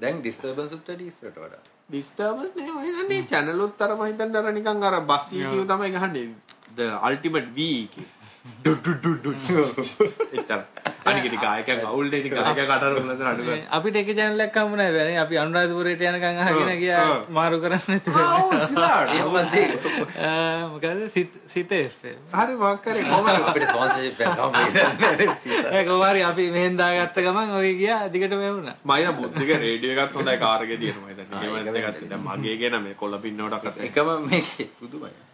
දැන් 0.00 0.22
ඩිස්ටර්බන්ස් 0.22 0.72
උත් 0.76 0.88
වැඩි 0.88 1.10
ඉස්සරට 1.12 1.36
වඩා. 1.42 1.60
ඩිස්ටර්බන්ස් 1.90 2.54
නේ. 2.56 2.70
මම 2.70 2.80
හිතන්නේ 2.86 3.26
channel 3.32 3.60
උත් 3.66 3.82
අර 3.84 3.90
මම 3.96 4.06
හිතන්නේ 4.10 4.40
අර 4.40 4.52
නිකන් 4.58 4.88
අර 4.88 4.96
බස් 5.10 5.26
EQ 5.40 5.52
තමයි 5.72 5.90
ගහන්නේ. 5.96 6.26
The 6.78 6.86
ultimate 7.08 7.48
V 7.56 7.58
EQ 7.84 7.94
ඩු 8.40 8.72
ඩු 8.76 8.92
ඩු 8.96 9.10
ඩු 9.16 9.30
එච්චර 9.32 10.60
අනික 11.04 11.24
ඉතින් 11.24 11.40
ගායකයන් 11.40 11.80
අවුල් 11.90 12.10
දෙන 12.12 12.22
ගායකයා 12.26 12.66
කටර 12.70 12.92
උලතර 13.00 13.26
අඩු 13.30 13.42
කරලා 13.44 13.68
අපිට 13.76 13.96
එක 14.00 14.08
එකක් 14.12 14.56
හම්බුනේ 14.56 14.90
බෑනේ 14.94 15.18
අපි 15.22 15.34
අනුරාධපුරයට 15.42 16.02
යනකම් 16.02 16.38
අහගෙන 16.44 16.70
ගියා. 16.80 17.04
මාරු 17.30 17.60
කරන්න 17.60 17.90
මොකද 20.72 21.10
සිත 21.10 21.32
හරි 22.32 22.54
මොකක් 22.56 22.82
කරේ. 22.82 23.04
කොහමද 23.06 23.28
අපිට 23.50 23.68
ස්පොන්සර්ෂිප් 23.68 24.20
එකක් 24.24 24.40
හම්බෙන්නේ 24.40 25.28
ඒ 25.72 25.84
කොහොමරි 25.84 26.22
අපි 26.24 26.50
මෙහෙන් 26.50 26.76
දාගත්ත 26.76 27.20
ගමන් 27.20 27.50
ඔය 27.60 27.74
ගියා 27.76 28.08
දිගටම 28.10 28.42
වුණා. 28.42 28.74
මයින 28.84 29.16
බුද්ධික 29.16 29.58
රේඩියෝ 29.58 29.98
එකත් 29.98 30.14
හොඳයි 30.14 30.38
කාර් 30.38 30.62
එකේ 30.62 30.76
තියෙනවා. 30.76 31.08
මම 31.08 31.12
හිතන්නේ 31.12 31.48
ඒවත් 31.48 31.76
එකත් 31.82 32.08
දැන් 32.10 32.22
මගේ 32.28 32.56
ගෙන 32.62 32.82
මේ 32.84 32.94
කොළ 32.94 33.18
පින්නවටක් 33.26 33.66
අතේ 33.66 33.84
එකම 33.90 34.08
මේකේ. 34.28 34.68
පුදුමයි 34.80 35.29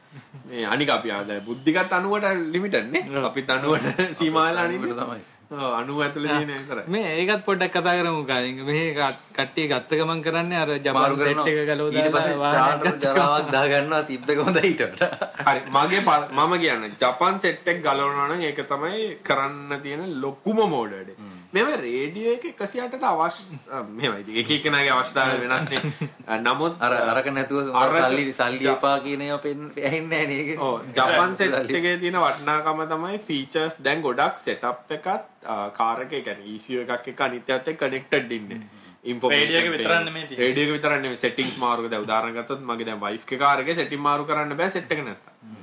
මේ 0.48 0.64
අනික 0.66 0.90
අපි 0.90 1.10
ආ 1.10 1.22
දැන් 1.24 1.44
බුද්ධිකත් 1.44 1.92
90ට 1.92 2.52
ලිමිටඩ් 2.52 2.92
නේ. 2.92 3.24
අපිත් 3.24 3.48
90ට 3.50 4.14
සීමා 4.14 4.44
වෙලා 4.48 4.64
අනිකට 4.64 4.92
තමයි. 4.96 5.22
ඔව් 5.48 5.58
90 5.72 6.02
ඇතුලේ 6.02 6.28
තියෙන 6.30 6.48
විතරයි 6.52 6.84
මේ 6.88 7.10
ඒකත් 7.14 7.42
පොඩ්ඩක් 7.46 7.74
කතා 7.74 7.94
කරමු 7.98 8.22
මෙහෙ 8.64 8.84
ක- 8.94 9.18
කට්ටිය 9.32 9.66
ගත්ත 9.68 9.90
ගමන් 9.92 10.22
කරන්නේ 10.22 10.58
අර 10.58 10.70
ජපාන් 10.80 11.14
සෙට් 11.18 11.50
එක 11.52 11.60
ගලව 11.70 11.88
ඊට 11.92 12.08
පස්සේ 12.10 12.34
දාලා 12.34 12.52
චාටර් 12.56 12.98
ජරාවක් 13.04 13.52
දාගන්නවා 13.52 14.02
තිබ්බ 14.04 14.30
එක 14.30 14.40
හොඳයි 14.40 14.64
ඊට 14.66 14.82
වඩා 14.86 15.30
හරි 15.46 15.60
මගේ 15.70 16.02
ප- 16.02 16.28
මම 16.32 16.52
කියන්නේ 16.58 16.90
ජපාන් 16.98 17.40
සෙට් 17.40 17.68
එක 17.68 17.78
ගලවනවා 17.80 18.26
නම් 18.28 18.42
ඒක 18.42 18.60
තමයි 18.66 19.02
කරන්න 19.22 19.80
තියෙන 19.82 20.02
ලොකුම 20.20 20.58
මෝඩඩ. 20.68 21.10
මෙම 21.56 21.68
රේඩියෝ 21.82 22.32
එක 22.36 22.44
108ට 22.60 23.04
අවශ්‍ය 23.10 23.58
මෙහෙමයි. 23.90 24.22
ඉතින් 24.22 24.40
එක 24.42 24.50
එකනාගේ 24.56 24.92
අවශ්‍යතාවය 24.94 25.36
වෙනස්නේ. 25.42 26.08
නමුත් 26.46 26.82
අර 26.86 26.92
අරක 27.12 27.28
නැතුව 27.36 27.70
සල්ලි 27.98 28.24
සල්ලි 28.38 28.70
එපා 28.72 28.96
කියන 29.04 29.22
ඒවා 29.26 29.42
පෙන්න 29.44 29.68
ඇහෙන්නේ 29.82 30.22
නැහැ 30.30 30.56
ජපාන් 30.98 31.36
සෙට් 31.40 31.76
එකේ 31.80 31.94
තියෙන 32.02 32.18
වටිනාකම 32.24 32.82
තමයි 32.94 33.20
ෆීචර්ස් 33.28 33.78
දැන් 33.86 34.02
ගොඩක් 34.08 34.42
සෙටප් 34.46 34.96
එකත් 34.98 35.30
කාර් 35.78 36.02
එකේ 36.06 36.24
කියන්නේ 36.26 36.56
ECU 36.56 36.82
එකක් 36.84 37.12
එක්ක 37.14 37.22
අනිත් 37.28 37.54
එකත් 37.58 37.72
එක්ක 37.74 37.84
කනෙක්ටඩ් 37.84 38.36
ඉන්නේ. 38.40 38.60
Radio 39.06 39.60
එක 39.60 39.70
විතරක් 39.76 40.02
නෙමෙයි 40.08 40.26
තියෙන්නේ. 40.26 40.42
රේඩියෝ 40.42 40.68
එක 40.68 40.76
විතරක් 40.76 41.00
නෙමෙයි. 41.04 41.22
settings 41.24 41.56
මාරු 41.64 41.86
කරලා. 41.86 41.94
දැන් 41.94 42.08
උදාහරණ 42.08 42.36
ගත්තොත් 42.40 42.66
මගේ 42.72 42.90
දැන් 42.90 43.00
wife 43.06 43.30
ගේ 43.30 43.40
කාර් 43.44 43.64
එකේ 43.64 43.78
setting 43.80 44.02
මාරු 44.08 44.28
කරන්න 44.32 44.58
බෑ 44.60 44.74
set 44.76 44.92
එක 44.96 45.06
නැත්තම්. 45.06 45.56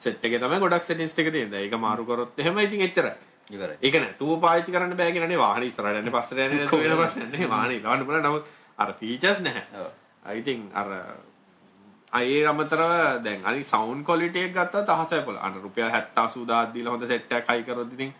set 0.00 0.30
එකේ 0.30 0.44
තමයි 0.44 0.62
ගොඩක් 0.66 0.88
settings 0.90 1.16
ටික 1.16 1.32
තියෙන්නේ. 1.38 1.66
ඒක 1.66 1.76
මාරු 1.86 2.08
කරොත් 2.12 2.44
එහෙම. 2.44 2.62
ඉතින් 2.66 2.86
එච්චරයි 2.88 3.16
ඉවරයි. 3.50 3.78
ඒක 3.82 3.96
නැතුව 4.02 4.36
පාවිච්චි 4.44 4.74
කරන්න 4.74 4.96
බෑ 5.00 5.14
කියනනේ 5.16 5.40
වාහනේ 5.40 5.70
ඉස්සරහට 5.70 6.00
යන්නේ 6.00 6.14
පස්සට 6.16 6.38
යන්නේ 6.38 6.60
නැතුව 6.60 6.84
වෙන 6.84 6.96
ප්‍රශ්නයක් 7.00 7.32
නෙමෙයි 7.32 7.50
වාහනේ 7.50 7.80
ඉලවන්න 7.80 8.06
පුළුවන්. 8.06 8.28
නමුත් 8.28 8.44
අර 8.78 8.94
ෆීචර්ස් 9.00 9.42
නැහැ. 9.46 9.64
ඔව්. 9.80 9.90
I 10.36 10.40
think 10.42 10.70
අර 10.74 10.88
අයේ 12.12 12.46
අමතරව 12.46 12.94
දැන් 13.24 13.44
අනි 13.44 13.64
සවුන්ඩ් 13.64 14.06
ක්වොලිටි 14.06 14.46
එක 14.46 14.54
ගත්තත් 14.54 14.96
අහසයි 14.96 15.22
පොළ 15.26 15.38
අර 15.40 15.52
රුපියල් 15.58 15.90
70 15.90 16.24
80000 16.24 16.74
දීලා 16.74 16.94
හොඳ 16.94 17.06
සෙට් 17.06 17.36
එකක් 17.38 17.52
හයි 17.52 17.66
කරොත් 17.68 17.92
ඉතින් 17.96 18.14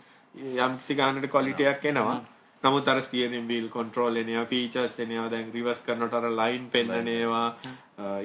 යම් 0.59 0.77
කිසි 0.77 0.95
ගානකට 0.95 1.29
ක්වොලිටි 1.29 1.67
එකක් 1.73 1.85
එනවා. 1.91 2.19
නමුත් 2.63 2.87
අර 2.87 2.99
ස්ටියරින් 3.01 3.47
වීල් 3.47 3.69
කන්ට්‍රෝල් 3.69 4.17
එනවා 4.21 4.45
ෆීචර්ස් 4.49 4.99
එනවා 4.99 5.29
දැන් 5.29 5.47
රිවර්ස් 5.53 5.81
කරනකොට 5.85 6.17
අර 6.19 6.27
ලයින් 6.31 6.67
පෙන්නන 6.69 7.07
ඒවා 7.09 7.47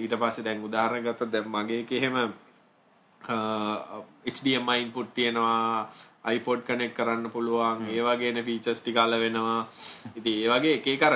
ඊට 0.02 0.18
පස්සේ 0.22 0.44
දැන් 0.44 0.66
උදාහරණ 0.68 1.06
ගත්තොත් 1.06 1.32
දැන් 1.32 1.48
මගේ 1.54 1.80
එකේ 1.84 2.00
එහෙම 2.00 2.18
HDMI 4.26 4.76
input 4.82 5.08
තියෙනවා 5.14 5.88
iPod 6.26 6.66
connect 6.68 6.94
කරන්න 6.96 7.30
පුළුවන් 7.30 7.86
ඒ 7.90 8.02
වගේන 8.02 8.42
features 8.44 8.80
ටික 8.80 8.96
අල 8.96 9.16
වෙනවා 9.18 9.60
ඉතින් 10.16 10.34
ඒ 10.34 10.48
වගේ 10.48 10.74
එක 10.78 10.86
එක 10.88 11.02
අර 11.02 11.14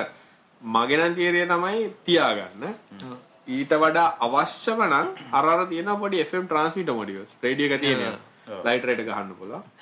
මගේ 0.61 0.97
නම් 0.97 1.15
තියරිය 1.15 1.45
තමයි 1.45 1.85
තියාගන්න. 2.05 2.63
ඊට 3.49 3.71
වඩා 3.75 4.09
අවශ්‍යම 4.19 4.83
නම් 4.87 5.07
අර 5.33 5.67
තියෙන 5.67 5.93
පොඩි 5.99 6.23
FM 6.23 6.45
transmitter 6.47 6.95
modules. 6.95 7.37
රේඩියෝ 7.43 7.77
තියෙනවා 7.77 8.30
ලයිට් 8.47 8.85
රේට 8.85 9.01
ගහන්න 9.01 9.33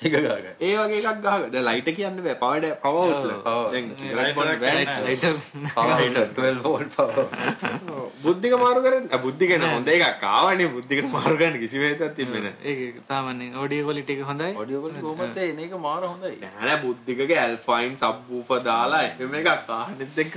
ගාගන්න 0.06 0.48
ඒ 0.60 0.72
වගේ 0.78 0.98
එකක් 1.02 1.22
දැන් 1.24 1.64
ලයිට් 1.66 1.88
කියන්න 1.96 2.18
බෑ. 2.20 2.36
Power 2.36 2.64
power 2.76 2.88
outlet 2.90 3.44
power. 3.44 3.70
දැන් 3.72 3.86
සිගරට් 3.96 4.34
බොන්න 4.34 4.50
බෑ 4.60 4.84
power 5.74 5.96
12 6.34 6.62
volt 6.64 6.96
power 6.96 7.24
බුද්ධික 8.24 8.54
මාරු 8.58 8.80
කරන්නේ 8.84 9.10
ආ, 9.10 9.18
බුද්ධික 9.18 9.52
නේ. 9.54 9.70
හොඳ 9.74 9.88
එකක් 9.88 10.24
ආවනේ. 10.24 10.68
බුද්ධිකට 10.70 11.08
මාරු 11.10 11.36
ගන්න 11.36 11.58
කිසි 11.62 11.78
වේදක් 11.78 12.04
තිබෙන්නේ 12.16 12.52
නැහැ 12.54 12.74
ඒක 12.86 13.00
සාමාන්‍යයෙන් 13.08 13.56
ඔඩියෝ 13.64 13.86
ක්වොලිටි 13.86 14.16
එක 14.16 14.22
හොඳයි. 14.24 14.50
වලින් 14.56 15.00
කොහොමද? 15.00 15.36
එන 15.44 15.58
එක 15.60 15.74
මාර 15.78 16.02
හොඳයි. 16.04 16.34
නෑ 16.58 16.76
බුද්ධිකගේ 16.84 17.38
ඇල්ෆයින් 17.38 17.96
සබ්වූෆර් 17.98 18.60
දාලා 18.62 19.02
එහෙම 19.06 19.34
එකක් 19.34 19.70
ආහනෙත් 19.70 20.18
එක්ක 20.18 20.36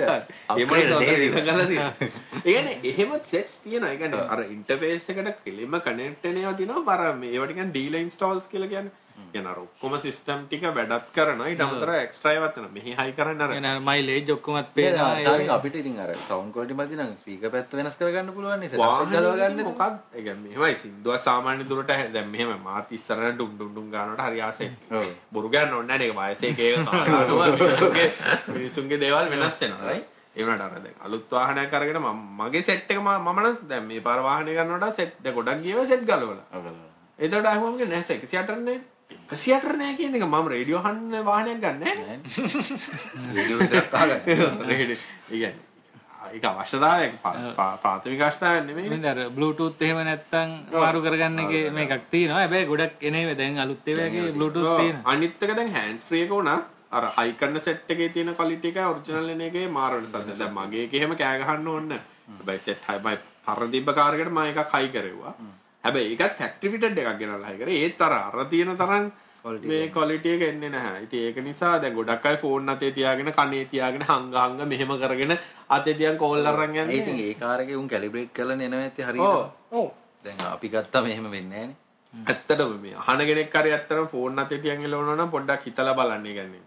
Upgrade 0.50 0.96
එහෙම 1.02 1.20
නේද? 1.24 1.38
ගලලා 1.42 1.68
තියෙනවා. 1.72 1.94
ඒ 2.40 2.42
කියන්නේ 2.48 2.80
එහෙම 2.86 3.14
සෙට්ස් 3.32 3.60
තියෙනවා. 3.60 3.92
ඒ 3.92 3.98
කියන්නේ 3.98 4.28
අර 4.30 4.42
ඉන්ටර්ෆේස් 4.48 5.10
එකට 5.10 5.44
කෙලින්ම 5.46 5.80
කනෙක්ට් 5.82 6.24
වෙන 6.26 6.38
ඒවා 6.38 6.56
තියෙනවා. 6.56 6.86
බර 6.90 7.02
මේවට 7.22 7.54
කියන්නේ 7.54 7.72
ඩීලර් 7.72 8.02
ඉන්ස්ටෝල්ස් 8.14 8.47
කියලා 8.47 8.70
කියන්නේ. 8.70 8.99
කියන 9.32 9.47
අර 9.47 9.57
ඔක්කොම 9.57 9.93
සිස්ටම් 9.99 10.41
ටික 10.45 10.64
වැඩත් 10.70 11.07
කරනවා. 11.16 11.47
ඊට 11.49 11.61
අමතරව 11.61 11.95
එක්ස්ට්‍රා 11.97 12.34
ඒවාත් 12.34 12.55
වෙනවා. 12.57 12.74
මෙහි 12.74 12.93
හයි 12.99 13.14
කරන්න 13.14 13.41
අර 13.41 13.51
එන 13.51 13.68
මයිලේජ් 13.84 14.32
ඔක්කොමත් 14.32 14.78
ඒ 14.78 15.47
අපිට 15.55 15.76
ඉතින් 15.76 15.99
අර 15.99 16.11
සවුන්ඩ් 16.28 16.53
ක්වොලිටි 16.53 16.78
මැදි 16.80 16.97
නම් 16.97 17.11
ස්පීකර් 17.22 17.49
පැත්ත 17.49 17.76
වෙනස් 17.80 17.97
කරගන්න 17.97 18.32
පුළුවන් 18.34 18.66
ගන්න 19.39 19.64
මොකක්ද? 19.64 19.97
ඒ 20.14 20.22
කියන්නේ 20.22 20.55
මෙහෙමයි 20.55 20.76
සින්දුව 20.76 21.18
සාමාන්‍ය 21.20 21.66
දුරට 21.66 21.91
හැ- 21.91 22.11
දැන් 22.14 22.30
මෙහෙම 22.30 22.53
මාත් 22.64 22.91
ඉස්සරහට 22.91 23.36
ඩුම් 23.36 23.51
ඩුම් 23.55 23.74
ඩුම් 23.74 23.91
ගන්නකොට 23.91 24.26
හරි 24.28 24.41
ආසයි. 24.41 24.70
ඔව්. 24.91 25.09
බොරු 25.32 25.49
ගන්න 25.49 25.74
ඕනේ 25.74 25.97
නැහැ 25.97 26.32
නේ. 26.32 26.34
ඒක 26.34 26.39
වයසේ 26.41 26.72
එක 26.72 26.86
කාරණාව 26.88 27.30
මිනිසුන්ගේ 28.49 28.99
දේවල් 28.99 29.30
වෙනස් 29.30 29.61
වෙනවා. 29.61 29.84
right? 29.86 30.07
ඒ 30.36 30.43
වුණාට 30.43 30.72
අර 30.72 30.82
දැන් 30.82 30.97
අලුත් 31.01 31.30
වාහනයක් 31.32 31.74
අරගෙන 31.74 32.01
මම 32.01 32.24
මගේ 32.39 32.64
සෙට් 32.64 32.89
එක 32.89 32.97
මම 32.99 33.11
මම 33.20 33.39
නම් 33.41 33.61
දැන් 33.68 33.86
මේ 33.86 34.01
පාර 34.01 34.20
වාහනේ 34.22 34.57
ගන්නකොට 34.57 34.95
සෙට් 34.95 35.22
දැන් 35.22 35.36
ගොඩක් 35.36 35.61
ගියව 35.61 35.86
සෙට් 35.88 36.03
ගලවලා. 36.03 36.93
එතකොට 37.20 37.45
අහුවම 37.47 37.78
කියන්නේ 37.78 37.95
නැහැ 37.95 38.20
108 38.22 38.61
නේ. 38.61 38.82
108 39.30 39.78
නෑ 39.78 39.93
කියන 39.95 40.16
එක 40.16 40.22
මම 40.26 40.47
රේඩියෝ 40.47 40.80
අහන්න 40.82 41.26
වාහනයක් 41.26 41.59
ගන්න 41.59 41.84
කියන්නේ 45.30 45.55
ඒක 46.34 46.43
අවශ්‍යතාවයක් 46.45 47.22
පා- 47.22 47.53
පා- 47.55 47.78
ප්‍රාථමික 47.78 48.22
අවශ්‍යතාවයක් 48.22 48.66
නෙමෙයි. 48.68 48.88
ඉතින් 48.88 49.05
අර 49.05 49.18
Bluetooth 49.30 49.82
එහෙම 49.82 49.97
නැත්තම් 50.01 50.49
මාරු 50.76 51.01
කරගන්න 51.01 51.39
එකේ 51.41 51.70
මේකක් 51.72 52.01
තියෙනවා. 52.11 52.39
හැබැයි 52.39 52.66
ගොඩක් 52.68 53.03
එනේ 53.03 53.36
දැන් 53.36 53.57
අලුත් 53.59 53.86
ඒවාගේ 53.86 54.32
Bluetooth 54.32 54.68
ඔව්. 54.68 54.80
තියෙනවා. 54.80 55.11
අනිත් 55.14 55.34
එක 55.39 55.55
දැන් 55.55 55.70
free 56.03 56.24
එක 56.24 56.32
උනත් 56.34 56.47
අර 56.91 57.03
හයි 57.18 57.34
කරන 57.36 57.59
සෙට් 57.59 57.89
එකේ 57.89 58.09
තියෙන 58.09 58.30
එක 58.32 58.38
ඔරිජිනල් 58.88 59.30
එන 59.30 59.41
එකේ 59.41 59.68
මාර 59.70 59.91
වෙනසක්. 59.93 60.11
දැන් 60.14 60.28
මගේ 60.51 60.84
එකේ 60.88 60.99
එහෙම 60.99 61.16
කෑ 61.16 61.39
ගහන්න 61.39 61.68
ඕනේ 61.68 61.88
නැහැ. 61.89 62.01
හැබැයි 62.32 62.59
සෙට් 62.61 62.82
හයි 62.88 62.99
මම 62.99 63.18
පරණ 63.47 63.72
තිබ්බ 63.72 63.93
කාර් 63.93 64.14
එකට 64.16 64.32
මම 64.32 64.38
එකක් 64.45 64.72
හයි 64.74 64.89
කරෙව්වා. 64.89 65.34
හැබැයි 65.84 66.16
ඒකත් 66.16 66.42
fitted 66.62 66.98
එකක් 66.98 67.20
ගෙනල්ලා 67.20 67.54
කරේ. 67.60 67.84
ඒත් 67.84 68.02
අර 68.02 68.14
අර 68.14 68.46
තියෙන 68.46 68.78
තරම් 68.78 69.12
මේ 69.64 69.90
quality 69.90 70.30
එක 70.36 70.44
එන්නේ 70.50 70.70
නැහැ. 70.70 71.04
ඉතින් 71.06 71.28
ඒක 71.28 71.38
නිසා 71.44 71.74
දැන් 71.82 71.96
ගොඩක් 71.96 72.26
අය 72.26 72.38
ෆෝන් 72.38 72.70
අතේ 72.70 72.92
තියාගෙන 72.92 73.32
කනේ 73.32 73.66
තියාගෙන 73.66 74.04
හංග 74.04 74.34
හංග 74.36 74.68
මෙහෙම 74.68 74.94
කරගෙන 75.02 75.38
අතේ 75.70 75.94
තියන් 75.94 76.18
කෝල් 76.18 76.46
අරන් 76.46 76.76
ඒ 76.76 76.88
ඉතින් 76.98 77.14
යන්නේ. 77.14 77.30
ඒ 77.30 77.34
කාර් 77.36 77.60
එකේ 77.62 77.76
උන් 77.76 77.88
කැලිබ්‍රේට් 77.88 78.34
කරලා 78.34 78.58
එනවා 78.60 78.84
ඇත්තේ. 78.84 79.06
හරියට 79.06 79.74
ඔව්. 79.74 79.88
දැන් 80.26 80.46
අපි 80.52 80.70
ගත්තාම 80.70 81.06
එහෙම 81.08 81.28
වෙන්නේ 81.32 81.66
නැහනේ 81.66 81.82
ඇත්තටම 82.32 82.74
මේ 82.82 82.96
අහන 83.04 83.26
කෙනෙක් 83.30 83.56
හරි 83.56 83.76
ඇත්තටම 83.78 84.08
ෆෝන් 84.14 84.40
අතේ 84.40 84.62
තියන් 84.66 84.86
එලවනවා 84.90 85.18
නම් 85.18 85.34
පොඩ්ඩක් 85.36 85.68
හිතලා 85.68 85.98
බලන්න 86.00 86.30
ඒ 86.32 86.36
කියන්නේ 86.38 86.64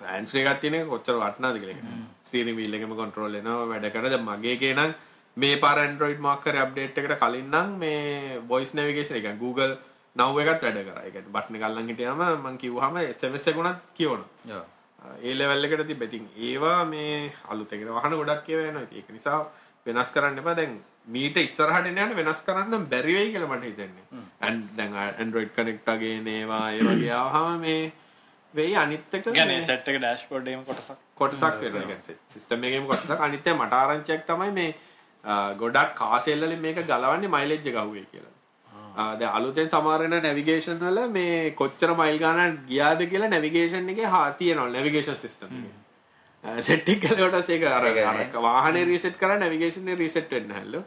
හෑන්ඩ් 0.00 0.30
ෆ්‍රී 0.30 0.44
එකක් 0.44 0.60
තියෙන 0.62 0.76
එක 0.78 0.86
කොච්චර 0.92 1.18
වටිනවද 1.22 1.58
කියලා. 1.62 1.98
ස්ටීරින් 2.26 2.56
වීල් 2.60 2.78
එකෙම 2.78 2.94
කන්ට්‍රෝල් 3.00 3.36
වෙනවා 3.38 3.66
වැඩ 3.72 3.90
කරන 3.94 4.08
දැන් 4.14 4.24
මගේ 4.28 4.54
එකේ 4.58 4.72
නම් 4.74 4.94
මේ 5.36 5.56
පාර 5.56 5.78
Android 5.78 6.18
මාක් 6.18 6.44
කරේ 6.44 6.62
අප්ඩේට් 6.66 6.98
එකට 6.98 7.18
කලින් 7.24 7.50
නම් 7.50 7.74
මේ 7.78 8.38
voice 8.52 8.72
navigation 8.74 9.18
එක 9.18 9.38
Google 9.38 9.74
now 10.16 10.30
එකත් 10.38 10.62
වැඩ 10.62 10.80
කරා. 10.88 11.02
ඒ 11.06 11.10
කියන්නේ 11.10 11.34
බටන් 11.36 11.58
එක 11.58 11.66
අල්ලන් 11.68 11.90
හිටියාම 11.90 12.22
මම 12.22 12.56
කිව්වහම 12.62 12.96
SMS 13.02 13.50
එක 13.52 13.60
උනත් 13.62 13.84
කියවනවා. 13.98 14.62
ඒ 15.22 15.34
ලෙවල් 15.34 15.66
එකට 15.68 15.86
තිබ්බ. 15.90 16.02
ඉතින් 16.08 16.28
ඒවා 16.48 16.80
මේ 16.86 17.32
අලුත් 17.50 17.72
එකට 17.72 17.94
වහන 17.98 18.18
ගොඩක් 18.20 18.50
එනවා. 18.50 18.84
ඉතින් 18.86 18.98
ඒක 18.98 19.10
නිසා 19.18 19.40
වෙනස් 19.86 20.14
කරන්න 20.14 20.38
එපා. 20.44 20.54
දැන් 20.60 20.78
මීට 21.06 21.36
ඉස්සරහට 21.42 21.90
එන 21.90 21.98
යන 21.98 22.16
වෙනස් 22.20 22.46
කරන්න 22.46 22.86
බැරි 22.94 23.18
වෙයි 23.18 23.34
කියලා 23.34 23.50
මට 23.56 23.64
හිතෙන්නේ. 23.70 24.04
දැන් 24.78 24.96
Android 25.26 25.50
Connect 25.58 25.92
වගේ 25.92 26.16
නේවා 26.30 26.64
ඒ 26.70 26.88
වගේ 26.88 27.12
ආවහම 27.18 27.60
මේ 27.66 27.92
වෙයි 28.54 28.74
අනිත් 28.76 29.14
එක 29.18 29.30
මේ 29.34 29.60
සැට් 29.68 29.88
එක 29.90 29.98
ඩෑෂ්බෝඩ් 30.00 30.48
එකම 30.48 30.64
කොටසක් 30.70 30.98
කොටසක් 31.20 31.62
වෙනවා. 31.62 31.82
ඒ 31.82 31.86
කියන්නේ 31.92 32.18
සිස්ටම් 32.34 32.66
එකේම 32.70 32.90
කොටසක්. 32.90 33.20
අනිත් 33.28 33.46
එක 33.46 33.56
මට 33.58 33.80
ආරංචියක් 33.82 34.28
තමයි 34.30 34.52
මේ 34.58 34.74
ගොඩක් 35.58 35.94
කාසෙල් 35.94 36.40
වලින් 36.40 36.60
මේක 36.60 36.80
ගලවන්නේ 36.86 37.28
මයිලේජ් 37.28 37.68
එක 37.68 37.76
අහුවේ 37.76 38.06
කියලා. 38.06 38.34
දැන් 39.14 39.30
අලුතෙන් 39.30 39.68
සමහර 39.68 40.00
වෙන 40.02 40.22
නැවිගේෂන් 40.22 40.78
වල 40.80 41.08
මේ 41.10 41.50
කොච්චර 41.52 41.94
මයිල් 41.94 42.18
ගානක් 42.18 42.60
ගියාද 42.68 43.06
කියලා 43.12 43.28
නැවිගේෂන් 43.28 43.88
එකේ 43.88 44.12
හා 44.16 44.26
තියෙනවා 44.32 44.68
නැවිගේෂන් 44.70 45.16
සිස්ටම් 45.16 45.56
එකේ. 45.60 46.62
සෙට් 46.62 46.88
එක 46.88 47.00
කළකොට 47.00 47.50
ඒක 47.50 47.64
අර 47.64 47.86
අර 47.86 48.20
වාහනේ 48.42 48.84
රීසෙට් 48.84 49.18
කරා 49.18 49.38
නැවිගේෂන් 49.38 49.88
එක 49.88 49.98
රීසෙට් 49.98 50.30
වෙන්න 50.30 50.50
හැල්ලු. 50.50 50.84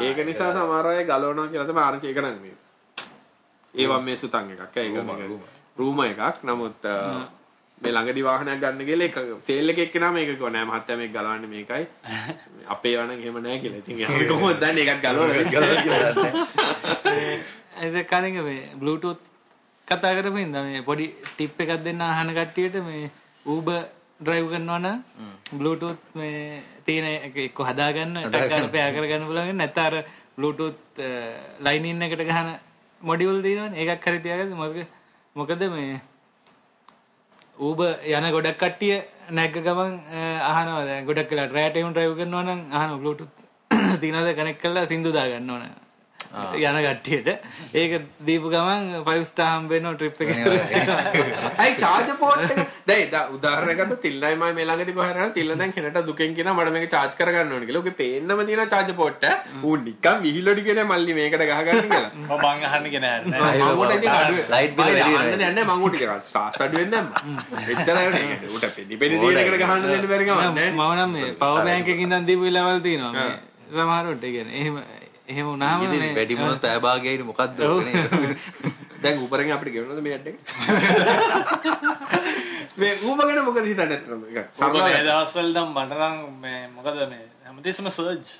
ඒක 0.00 0.24
නිසා 0.26 0.52
සමහර 0.52 0.86
අය 0.86 1.04
ගලවනවා 1.04 1.48
කියලා 1.48 1.66
තමයි 1.66 1.84
ආරංචි 1.86 2.12
ඒක 2.12 2.22
නම් 2.24 2.38
මේ. 2.42 2.56
ඒවා 3.74 4.00
මේ 4.00 4.16
සුතන් 4.16 4.52
එකක්. 4.52 4.76
ඒක 4.76 4.94
රූම 5.78 6.00
එකක්. 6.04 6.44
නමුත් 6.44 6.88
මේ 7.82 7.92
ළඟදි 7.94 8.22
වාහනයක් 8.28 8.60
ගන්න 8.62 8.86
ගිහලා 8.88 9.08
ඒක 9.08 9.16
සේල් 9.46 9.72
එකේ 9.74 9.86
එක්කෙනා 9.88 10.12
මේක 10.16 10.28
කිව්වා. 10.32 10.52
නෑ 10.56 10.66
මහත්තයා 10.70 10.98
මේක 11.00 11.12
ගලවන්නේ 11.16 11.50
මේකයි. 11.54 11.84
අපේ 12.74 12.94
වණ 12.98 13.22
එහෙම 13.22 13.38
නෑ 13.46 13.58
කියලා. 13.62 13.82
ඉතින් 13.82 14.04
අපි 14.08 14.24
කොහොමද 14.32 14.60
දන්නේ? 14.64 14.84
එකක් 14.92 15.02
ගලවලා 15.04 15.44
ගලවලා 15.52 15.82
කියලා 15.84 16.12
දන්නේ. 16.16 17.38
ඒක 17.84 18.08
කලින් 18.10 18.40
මේ 18.48 18.62
Bluetooth 18.80 19.22
කතා 19.88 20.16
කරපු 20.16 20.38
හින්දා 20.44 20.64
මේ 20.70 20.82
පොඩි 20.88 21.06
ටිප් 21.30 21.60
එකක් 21.64 21.72
දෙන්න 21.86 22.02
අහන 22.08 22.34
කට්ටියට 22.38 22.76
මේ 22.88 23.04
Uber 23.46 23.80
drive 24.26 24.48
කරනවා 24.52 24.78
නම් 24.84 24.98
Bluetooth 25.58 26.02
මේ 26.20 26.62
තියෙන 26.86 27.06
එක 27.12 27.36
එක්ක 27.46 27.58
හදාගන්න 27.70 28.18
එකක් 28.24 28.36
ගන්න 28.52 28.70
පෑ 28.74 28.90
කරගන්න 28.96 29.26
පුළුවන් 29.30 29.58
නැත්නම් 29.62 29.86
අර 29.88 29.94
Bluetooth 30.38 31.02
line 31.66 31.86
in 31.90 32.02
එකට 32.06 32.22
ගහන 32.30 32.50
මොඩියුල් 33.00 33.38
තියෙනවනේ. 33.46 33.80
ඒකක් 33.82 34.06
හරි 34.10 34.18
තියාගන්න 34.26 34.58
මොකද 34.62 34.78
මොකද 35.36 35.62
මේ 35.76 36.00
Uber 37.58 37.90
යන 38.08 38.26
ගොඩක් 38.30 38.58
කට්ටිය 38.58 38.96
නැග්ග 39.30 39.56
ගමන් 39.60 39.92
අ, 40.12 40.20
අහනවා. 40.50 40.84
දැන් 40.86 41.06
ගොඩක් 41.06 41.30
වෙලා 41.30 41.48
රෑට 41.48 41.76
එවුන් 41.76 41.94
drive 41.94 42.14
කරනවා 42.16 42.42
නම් 42.44 42.60
අහනවා. 42.72 42.98
Bluetooth 42.98 43.34
තියනවාද? 44.02 44.34
කනෙක්ට් 44.36 44.62
කරලා 44.62 44.86
සින්දු 44.86 45.12
දාගන්න 45.12 45.50
ඕන. 45.50 45.64
යන 46.62 46.78
කට්ටියට 46.84 47.28
ඒක 47.74 47.92
දීපු 48.22 48.50
ගමන් 48.50 48.88
5 49.04 49.28
star 49.28 49.50
හම්බ 49.50 49.70
වෙනවා 49.74 49.96
trip 50.00 50.20
එක 50.20 50.30
අයි 51.58 51.72
චාර්ජ් 51.82 52.10
පෝට් 52.20 52.44
එක 52.46 52.60
දැන් 52.86 53.16
උදාහරණයක් 53.36 53.80
ගත්තොත් 53.80 54.02
තිල්ලයි 54.04 54.34
මම 54.34 54.44
මේ 54.58 54.66
ළඟදී 54.70 54.96
යනවා 54.96 55.28
තිල්ල 55.36 55.54
දැන් 55.54 55.72
කෙනට 55.72 56.00
දුකෙන් 56.08 56.36
කියනවා 56.38 56.56
මට 56.58 56.74
මේක 56.76 56.86
charge 56.90 57.16
කරගන්න 57.20 57.54
ඕනේ 57.54 57.68
කියලා. 57.68 57.82
ඔගේ 57.82 57.96
පේන්නම 58.00 58.44
තියෙන 58.46 58.70
charge 58.74 58.92
port 59.00 59.24
එක. 59.24 59.48
ඌ 59.62 59.74
නිකන් 59.86 60.20
විහිළොඩි 60.24 60.66
කියන 60.68 60.82
මල්ලි 60.84 61.16
මේකට 61.18 61.44
ගහගන්න 61.44 61.90
කියලා. 61.92 62.12
මම 62.20 62.44
බං 62.44 62.64
අහන්න 62.70 62.90
ගෙන 62.94 63.08
හැරෙන්නේ 63.08 63.40
මම 63.64 63.82
උට 63.82 63.96
ඉතින් 63.96 64.14
අඩු 64.14 64.46
Light 64.54 64.76
bill 64.78 64.92
වැඩි 64.92 65.16
වෙනවා. 65.16 65.50
අන්න 65.50 65.62
මම 65.64 65.88
උට 65.88 65.98
ටිකක් 65.98 66.30
ස්ටාර්ස් 66.30 66.62
අඩුවෙන් 66.66 66.94
දැම්මා. 66.94 67.22
එච්චරයි 67.66 68.06
උනේ. 68.12 68.38
උට 68.54 68.70
පෙඩි 68.78 69.02
පෙඩි 69.02 69.20
දින 69.24 69.42
එකට 69.42 69.60
ගහන්න 69.64 69.90
දෙන්න 69.92 70.08
බැරි 70.14 70.30
ගමන් 70.30 70.56
නෑ. 70.60 70.70
මම 70.72 70.86
නම් 70.96 71.18
මේ 71.18 71.34
power 71.42 71.66
bank 71.68 71.92
එකකින් 71.94 72.06
ඉඳන් 72.08 72.30
දීපු 72.30 72.56
ලෙවල් 72.58 72.80
තියෙනවා 72.88 73.12
මේ 73.18 73.36
සමහරවිට 73.72 74.24
ඒ 74.24 74.32
කියන්නේ 74.36 74.60
එහෙම 74.60 74.76
එහෙම 75.28 75.46
වුණාම 75.46 75.82
මේ 75.84 76.12
වැඩි 76.14 76.36
මොනොත් 76.36 76.60
පැය 76.60 76.80
භාගයයි 76.80 77.24
මොකක්ද 77.24 77.60
ඕනේ 77.62 78.04
දැන් 79.02 79.20
උපරෙන් 79.20 79.52
අපිට 79.52 79.74
ගෙවනවද 79.74 80.00
මේ 80.02 80.14
ඇඩ් 80.14 80.28
එක? 80.30 80.38
මේ 82.80 82.92
ඌබ 83.04 83.20
ගැන 83.20 83.40
මොකද 83.44 83.62
හිතන්නේ 83.62 83.88
ඇත්තටම? 83.88 84.26
ඒක 84.26 84.36
මේ 84.36 84.46
සරලව 84.54 84.88
දවස්වල 85.06 85.50
නම් 85.52 85.72
මට 85.76 85.92
නම් 86.00 86.36
මේ 86.42 86.60
මොකද 86.74 87.00
මේ 87.06 87.24
හැමතිස්සම 87.44 87.90
සර්ජ් 87.90 88.32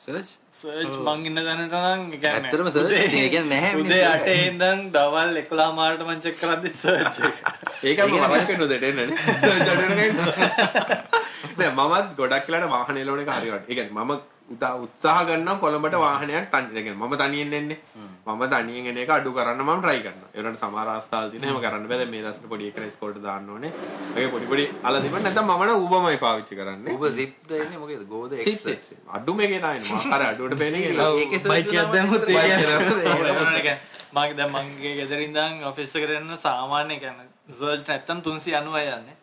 සර්ච් 0.00 0.30
සර්ජ් 0.52 1.00
මං 1.00 1.26
ඉන්න 1.28 1.40
දැනට 1.40 1.72
නම් 1.72 2.06
ඒ 2.10 2.20
කියන්නේ 2.20 2.52
ඇත්තටම 2.52 2.68
ඉතින් 2.70 3.18
ඒ 3.18 3.28
කියන්නේ 3.28 3.50
නැහැ 3.50 3.74
උදේ 3.74 3.88
මිනිස්සු. 3.88 4.12
අටේ 4.12 4.38
ඉඳන් 4.46 4.86
දවල් 4.94 5.36
11 5.38 5.68
මාරට 5.78 6.06
මං 6.06 6.24
චෙක් 6.24 6.40
කරද්දි 6.40 6.74
සර්ජ් 6.76 7.28
එක. 7.28 7.36
ඒකම 7.88 8.16
වරක් 8.22 8.48
වෙන 8.52 8.66
උදේට 8.66 8.88
එන්නනේ. 8.90 9.36
සර්ජ් 9.40 9.68
අඩේන 9.72 11.23
නෑ 11.58 11.72
මමත් 11.72 12.14
ගොඩක් 12.20 12.46
වෙලාට 12.48 12.72
වාහනේ 12.76 13.02
එලවන 13.04 13.20
එක 13.24 13.34
හරියට. 13.38 13.68
ඒ 13.70 13.74
කියන්නේ 13.74 14.04
මම 14.04 14.12
උදා 14.54 14.72
උත්සාහ 14.84 15.20
ගන්නවා 15.28 15.56
කොළඹට 15.62 15.96
වාහනයක් 16.04 16.48
තනි. 16.52 16.78
ඒ 16.78 16.82
කියන්නේ 16.86 17.08
මම 17.08 17.14
තනියෙන් 17.22 17.54
එන්නේ. 17.58 17.78
මම 18.26 18.42
තනියෙන් 18.54 18.86
එන 18.92 18.98
එක 19.04 19.12
අඩු 19.16 19.32
කරන්න 19.38 19.62
මම 19.66 19.82
try 19.84 19.98
කරනවා. 20.06 20.30
ඒ 20.34 20.38
වුණාට 20.38 20.60
සමහර 20.62 20.88
අවස්ථාවල් 20.94 21.30
තියෙනවා 21.32 21.52
එහෙම 21.52 21.64
කරන්න 21.64 21.88
බෑ. 21.88 21.98
දැන් 22.02 22.12
මේ 22.14 22.22
දවස්වල 22.26 22.50
පොඩි 22.52 22.68
එකන 22.72 22.88
ඉස්කෝලේට 22.90 23.24
දාන්න 23.28 23.50
ඕනේ. 23.54 23.72
ඒකේ 24.16 24.30
පොඩි 24.34 24.50
පොඩි 24.52 24.68
අල 24.82 25.00
තිබුණ 25.06 25.26
නැත්නම් 25.28 25.50
මම 25.50 25.64
නම් 25.66 25.86
ඌබමයි 25.86 26.20
පාවිච්චි 26.26 26.60
කරන්නේ. 26.60 26.98
ඔබ 26.98 27.08
zip 27.18 27.34
ද 27.48 27.64
එන්නේ 27.64 27.82
මොකේද 27.82 28.06
ගෝද 28.12 28.36
සිප්. 28.46 28.94
අඩු 29.18 29.38
මේකේ 29.40 29.64
නායන 29.66 29.82
මම 29.82 30.14
අර 30.18 30.22
අඩුවට 30.30 30.58
පේන 30.62 30.78
එක 30.82 31.02
ඔව්. 31.08 31.18
ඒකේ 31.24 31.42
බයික් 31.50 31.74
එකක් 31.74 31.92
දැම්මොත්. 31.96 32.28
ඒක 32.28 33.68
එකක් 33.72 33.92
මගේ 34.14 34.36
දැන් 34.38 34.50
මගේ 34.54 34.94
ගෙදරින් 35.00 35.28
ඉඳන් 35.28 35.64
ඔෆිස් 35.70 35.94
එකට 35.98 36.10
එන්න 36.16 36.32
සාමාන්‍ය 36.46 36.96
කියන්නේ 37.02 37.28
සර්ජ් 37.58 37.82
නැත්තම් 37.88 38.18
390යි 38.26 38.90
යන්නේ 38.96 39.16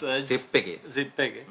සර්ජ් 0.00 0.28
zip 0.32 0.54
එකේ. 0.60 0.78
zip 0.98 1.18
එකේ. 1.26 1.46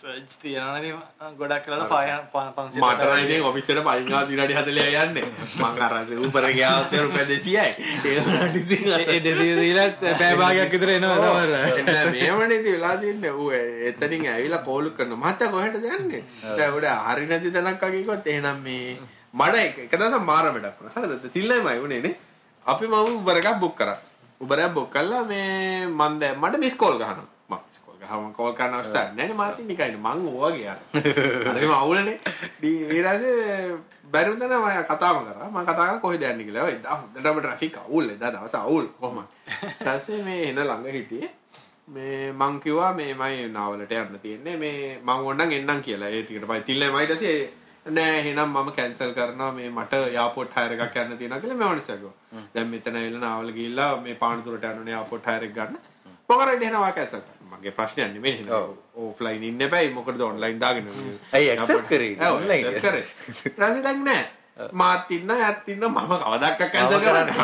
සර්ජ් 0.00 0.32
තියනවා 0.40 0.78
ඉතින් 0.80 1.36
ගොඩක් 1.38 1.66
වෙලාවට 1.72 2.32
500 2.32 2.80
මට 2.80 3.04
නම් 3.04 3.20
ඉතින් 3.26 3.44
ඔෆිස් 3.50 3.68
එකට 3.72 3.86
පයින් 3.86 4.10
ආව 4.16 4.26
විනාඩි 4.30 4.56
40 4.56 4.96
යන්නේ. 5.02 5.28
මං 5.60 5.78
අර 5.86 5.92
ඌපර 6.24 6.46
ගියාත් 6.56 6.92
රුපියල් 7.04 7.30
200යි. 7.30 7.70
ඒ 8.10 8.16
වුණාට 8.26 8.58
ඉතින් 8.60 8.90
අර 8.96 9.04
ඒ 9.14 9.20
දෙසිය 9.26 9.54
දීලත් 9.60 10.04
පැය 10.20 10.34
භාගයක් 10.40 10.74
විතර 10.74 10.92
එනවා 10.96 11.16
තමර 11.22 11.52
නෑ, 11.54 12.04
මේවනේ 12.16 12.58
ඉතින් 12.60 12.74
වෙලා 12.76 12.96
තියන්නේ. 13.04 13.32
ඌ 13.42 13.48
එතනින් 13.90 14.26
ඇවිල්ලා 14.32 14.60
කෝල් 14.68 14.90
කරනවා. 14.98 15.22
මහත්තයා 15.24 15.52
කොහෙටද 15.54 15.86
යන්නේ? 15.98 16.22
දැන් 16.58 16.76
උඩ 16.80 16.88
හරි 17.06 17.24
නැති 17.30 17.54
තැනක් 17.54 17.86
වගේ 17.86 18.02
කිව්වොත් 18.02 18.28
එහෙනම් 18.34 18.60
මේ 18.66 18.98
මඩ 19.40 19.62
එක 19.62 19.96
දවසක් 19.96 20.20
මාර 20.32 20.50
වැඩක් 20.50 20.76
වුණා. 20.82 21.06
හරිද? 21.06 21.24
තිල්ලයිමයි 21.38 21.80
උනේ 21.86 22.02
නේ. 22.08 22.14
අපි 22.66 22.92
මම 22.92 23.16
උබර 23.22 23.40
එකක් 23.40 23.56
බුක් 23.64 23.74
කරා. 23.80 23.96
උබර 24.44 24.58
එකක් 24.66 24.76
බුක් 24.76 24.92
කළා. 24.98 25.24
මේ 25.32 25.88
මන් 25.88 26.20
දැන් 26.20 26.38
මට 26.42 26.62
මිස් 26.66 26.76
කෝල් 26.84 27.00
ගහනවා 27.00 27.32
මිස් 28.06 28.36
කෝල් 28.36 28.54
කරන්න 28.58 28.78
අවස්ථාවක් 28.78 29.16
නෑනේ 29.16 29.36
මාත් 29.42 29.58
ඉන්නේ 29.60 29.76
කයිනේ 29.76 30.02
මං 30.06 30.26
ඕවා 30.30 30.50
ගියා. 30.56 30.76
හරිම 31.54 31.72
අවුලනේ. 31.80 32.18
ඊට 32.62 33.08
පස්සේ 33.08 33.78
බැරි 34.12 34.30
වුණා 34.30 34.48
නම් 34.48 34.64
මම 34.66 34.84
කතාම 34.90 35.18
කරා. 35.26 35.48
මම 35.50 35.58
කතා 35.62 35.76
කරා 35.78 35.98
කොහෙද 36.04 36.22
යන්නේ 36.22 36.46
කියලා. 36.48 36.96
හොඳටම 37.00 37.40
ට්‍රැෆික් 37.40 37.78
අවුල් 37.84 38.10
එදා 38.14 38.30
දවස 38.30 38.54
අවුල්. 38.54 38.86
ඊට 39.02 39.84
පස්සේ 39.84 40.22
මේ 40.28 40.48
එන 40.50 40.62
ළඟ 40.62 40.96
හිටියේ. 40.98 41.30
මේ 41.88 42.32
මං 42.32 42.60
කිව්වා 42.64 42.92
මේ 42.94 43.14
මයි 43.14 43.46
නාවලට 43.58 43.92
යන්න 44.00 44.18
තියෙන්නේ. 44.24 44.56
මේ 44.64 44.98
මං 45.02 45.28
ඕනනම් 45.28 45.56
එන්නම් 45.60 45.82
කියලා. 45.86 46.10
ඒ 46.16 46.22
ටිකට 46.22 46.48
පස්සේ 46.50 46.66
තිල්ලේ 46.70 46.90
මයි 46.96 47.06
ඊට 47.06 47.16
පස්සේ 47.16 47.38
නෑ 47.96 48.14
එහෙනම් 48.20 48.54
මම 48.54 48.70
කැන්සල් 48.78 49.12
කරනවා. 49.18 49.50
මේ 49.58 49.68
මට 49.70 49.92
එයාපෝට් 50.12 50.56
හයර් 50.60 50.72
එකක් 50.76 50.96
යන්න 51.02 51.18
තියෙනවා 51.18 51.42
කියලා 51.42 51.74
කිව්වා. 51.90 52.14
දැන් 52.54 52.72
මෙතන 52.72 52.96
ඇවිල්ලා 53.02 53.26
නාවල 53.26 53.52
ගිහිල්ලා 53.58 53.92
මේ 54.06 54.16
පානතුරට 54.24 54.64
යන්න 54.70 54.80
ඕනේ 54.80 54.96
එයාපෝට් 54.96 55.30
හයර් 55.32 55.44
එක 55.50 55.54
ගන්න 55.58 55.78
මොකද 56.28 56.48
එහෙනම් 56.52 56.80
වා 56.80 56.92
කැන්සල් 56.92 57.20
කරනවා 57.20 57.36
මගේ 57.52 57.72
ප්‍රශ්නයක් 57.72 58.14
නෙමෙයි 58.14 58.46
ඕෆ්ලයින් 58.96 59.42
ඉන්න 59.42 59.60
එපයි 59.60 59.90
මොකද 59.90 60.20
ඔන්ලයින් 60.22 60.58
දාගෙන 60.60 60.88
ඇයි 61.32 61.52
accept 61.52 61.86
කරේ? 61.88 62.16
ඔන්ලයින්? 62.30 62.66
කරේ. 62.76 63.04
ඊට 63.28 63.54
පස්සේ 63.54 63.82
දැන් 63.82 64.04
නෑ. 64.04 64.24
මාත් 64.72 65.10
ඉන්න 65.10 65.30
යත් 65.30 65.68
ඉන්න 65.68 65.84
මම 65.84 66.12
කවදක්ක 66.14 66.70
කැන්සල් 66.72 67.00
කරන්නේ? 67.04 67.34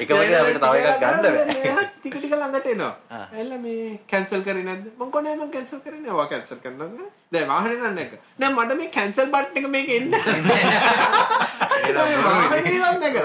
එක 0.02 0.08
වගේ 0.10 0.38
අපිට 0.40 0.60
තව 0.60 0.74
එකක් 0.82 1.00
ගන්න 1.02 1.22
බෑ. 1.24 1.86
ටික 1.94 2.14
ටික 2.14 2.32
ළඟට 2.32 2.70
එනවා. 2.74 3.24
එල්ල 3.34 3.56
මේ 3.64 3.98
කැන්සල් 4.06 4.46
කරේ 4.46 4.64
නැද්ද? 4.64 4.92
මං 4.96 5.10
කොහේ 5.10 5.36
මං 5.36 5.50
කැන්සල් 5.50 5.82
කරේ? 5.84 6.00
නෑ 6.00 6.14
ඔයා 6.14 6.30
කැන්සල් 6.32 6.62
කරනවා 6.62 7.10
දැන් 7.32 7.48
වාහනේ 7.48 7.76
නන්න 7.78 7.98
එක. 8.02 8.12
නෑ 8.38 8.52
මට 8.52 8.76
මේ 8.78 8.90
කැන්සල් 8.94 9.28
බටන් 9.32 9.58
එක 9.58 9.66
මේක 9.70 9.88
එන්න. 9.96 10.10
වාහනේ 12.26 12.72
නන්න 12.72 13.04
එක. 13.08 13.16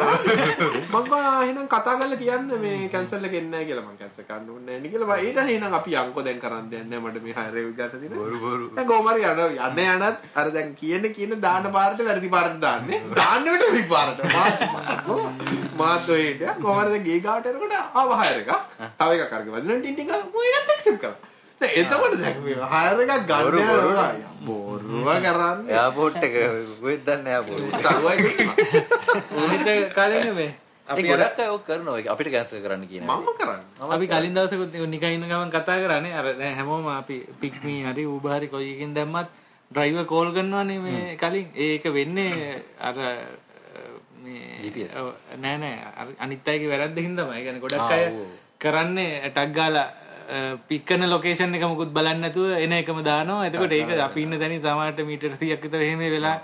මං 0.94 1.04
කෝ 1.10 1.22
එහෙනම් 1.22 1.68
කතා 1.68 1.96
කරලා 2.02 2.20
කියන්න 2.22 2.52
මේ 2.66 2.90
කැන්සල් 2.94 3.26
එක 3.30 3.36
එන්නේ 3.40 3.50
නැහැ 3.50 3.66
කියලා 3.70 3.88
මං 3.88 3.98
කැන්සල් 4.02 4.24
කරන්න 4.30 4.50
ඕනේ 4.54 4.66
නැහැ 4.68 4.82
නේ 4.84 4.92
කියලා. 4.94 5.18
ඊට 5.26 5.40
එහෙනම් 5.46 5.74
අපි 5.80 5.92
යන්කෝ 6.04 6.24
දැන් 6.30 6.40
කරන් 6.46 6.66
දෙන්නේ 6.74 6.90
නැහැ 6.94 7.14
මට 7.14 7.20
මේ 7.26 7.36
හයරේ 7.40 7.66
ගන්න 7.74 8.00
දින 8.06 8.14
බොරු 8.22 8.38
බොරු. 8.46 8.66
දැන් 8.78 8.88
කොහමරි 8.94 9.22
යන 9.26 9.30
යන්න 9.42 9.82
යනත් 9.88 10.18
අර 10.38 10.48
දැන් 10.54 10.70
කියන 10.82 11.04
කියන 11.18 11.32
දාන 11.42 11.66
පාරට 11.74 12.00
වැරදි 12.06 12.30
පාරට 12.38 12.58
දාන්නේ. 12.62 12.98
දාන්න 13.22 13.42
විට 13.52 13.90
වැරදි 13.90 14.22
පාරට. 14.34 14.60
මාත් 15.78 16.10
ඔය 16.10 16.24
හිටියා 16.24 16.56
කොහමද 16.64 16.90
දැන් 16.92 17.04
ගේ 17.10 17.20
ගාවට 17.26 17.48
එනකොට 17.54 17.76
ආව 18.02 18.10
හයර 18.20 18.36
එක 18.42 18.50
තව 19.00 19.10
එකක් 19.22 19.34
අරගෙන 19.40 19.54
වදින 19.56 19.80
ටින් 19.80 19.94
ටින් 19.96 20.08
ගාලා 20.12 20.30
මොකද 20.36 20.56
ඇක්සෙප්ට් 20.76 21.02
කරා. 21.02 21.16
දැන් 21.16 21.34
එතකොට 21.62 22.16
දැන් 22.20 22.38
මේ 22.44 22.56
හයර 22.56 22.98
එකක් 23.04 23.24
ගන්න 23.30 23.56
යනවා. 23.56 24.12
බොරුව 24.46 25.08
කරන්නේ. 25.24 25.72
එයාපෝට් 25.72 26.24
එක 26.24 26.34
කොහෙද 26.82 27.02
දන්නේ 27.08 27.32
එයාපෝට් 27.34 27.64
අනිත 29.40 29.68
කලින් 29.96 30.36
මේ? 30.36 30.52
අපි 30.88 31.02
ගොඩක් 31.04 31.40
අය 31.40 31.50
ඕක 31.50 31.64
කරනවා. 31.66 31.98
ඒක 32.00 32.12
අපිට 32.14 32.30
කැන්සල් 32.34 32.62
කරන්න 32.62 32.84
කියන 32.92 33.04
මම 33.08 33.28
කරන්නේ. 33.40 33.66
අපි 33.96 34.06
කලින් 34.08 34.34
දවසකුත් 34.36 34.76
නිකන් 34.94 35.26
ගමන් 35.26 35.50
කතා 35.50 35.80
කරන්නේ. 35.82 36.14
අර 36.14 36.28
දැන් 36.36 36.56
හැමෝම 36.60 36.88
අපි 36.88 37.18
පික්මී 37.42 37.88
හරි 37.88 38.06
Uber 38.06 38.38
හරි 38.38 38.48
කොයි 38.48 38.76
එකකින් 38.76 38.94
දැම්මත් 38.94 39.30
ඩ්‍රයිවර් 39.72 40.06
කෝල් 40.06 40.30
කරනවානේ 40.36 40.80
මේ 40.80 41.18
කලින්. 41.18 41.48
ඒක 41.56 41.84
වෙන්නේ 41.90 42.62
අර 42.80 42.96
මේ 44.24 44.72
නෑ 45.42 45.58
නෑ. 45.58 45.76
අනිත් 46.20 46.48
අයගේ 46.48 46.70
වැරද්ද 46.70 46.98
හින්දාමයි. 47.00 47.38
ඒ 47.40 47.44
කියන්නේ 47.46 47.64
ගොඩක් 47.66 47.92
අය. 47.92 48.06
කරන්නේ 48.60 49.30
ටග් 49.32 49.56
ගාලා 49.58 49.90
පික් 50.68 50.86
කරන 50.86 51.10
ලොකේෂන් 51.10 51.56
එක 51.56 51.64
මොකුත් 51.64 51.92
බලන්නේ 51.94 52.22
නැතුව 52.22 52.58
එන 52.58 52.72
එකම 52.74 53.02
දානවා. 53.04 53.46
එතකොට 53.48 53.72
ඒක 53.72 53.92
අපි 54.08 54.22
ඉන්න 54.22 54.40
තැනින් 54.40 54.62
සමහරට 54.62 55.06
මීටර් 55.06 55.32
100ක් 55.34 55.62
විතර 55.64 55.82
එහෙම 55.82 56.00
වෙලා 56.00 56.38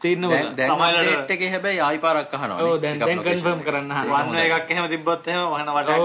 තියෙන්න. 0.00 0.28
දැන් 0.28 0.70
සමහරවිට- 0.70 1.14
අප්ඩේට් 1.14 1.30
එකේ 1.30 1.50
හැබැයි 1.50 1.80
ආයි 1.80 1.98
පාරක් 1.98 2.34
අහනවා 2.34 2.58
ඔව් 2.62 2.80
දැන් 2.82 2.98
දැන් 3.00 3.20
කන්ෆර්ම් 3.20 3.60
කරන්න 3.66 3.90
අහනවා. 3.92 4.22
වන්න 4.24 4.38
එකක් 4.38 4.70
එහෙම 4.70 4.88
තිබ්බොත් 4.94 5.26
එහෙම 5.26 5.46
වහන. 5.52 5.68
වටක්. 5.76 5.98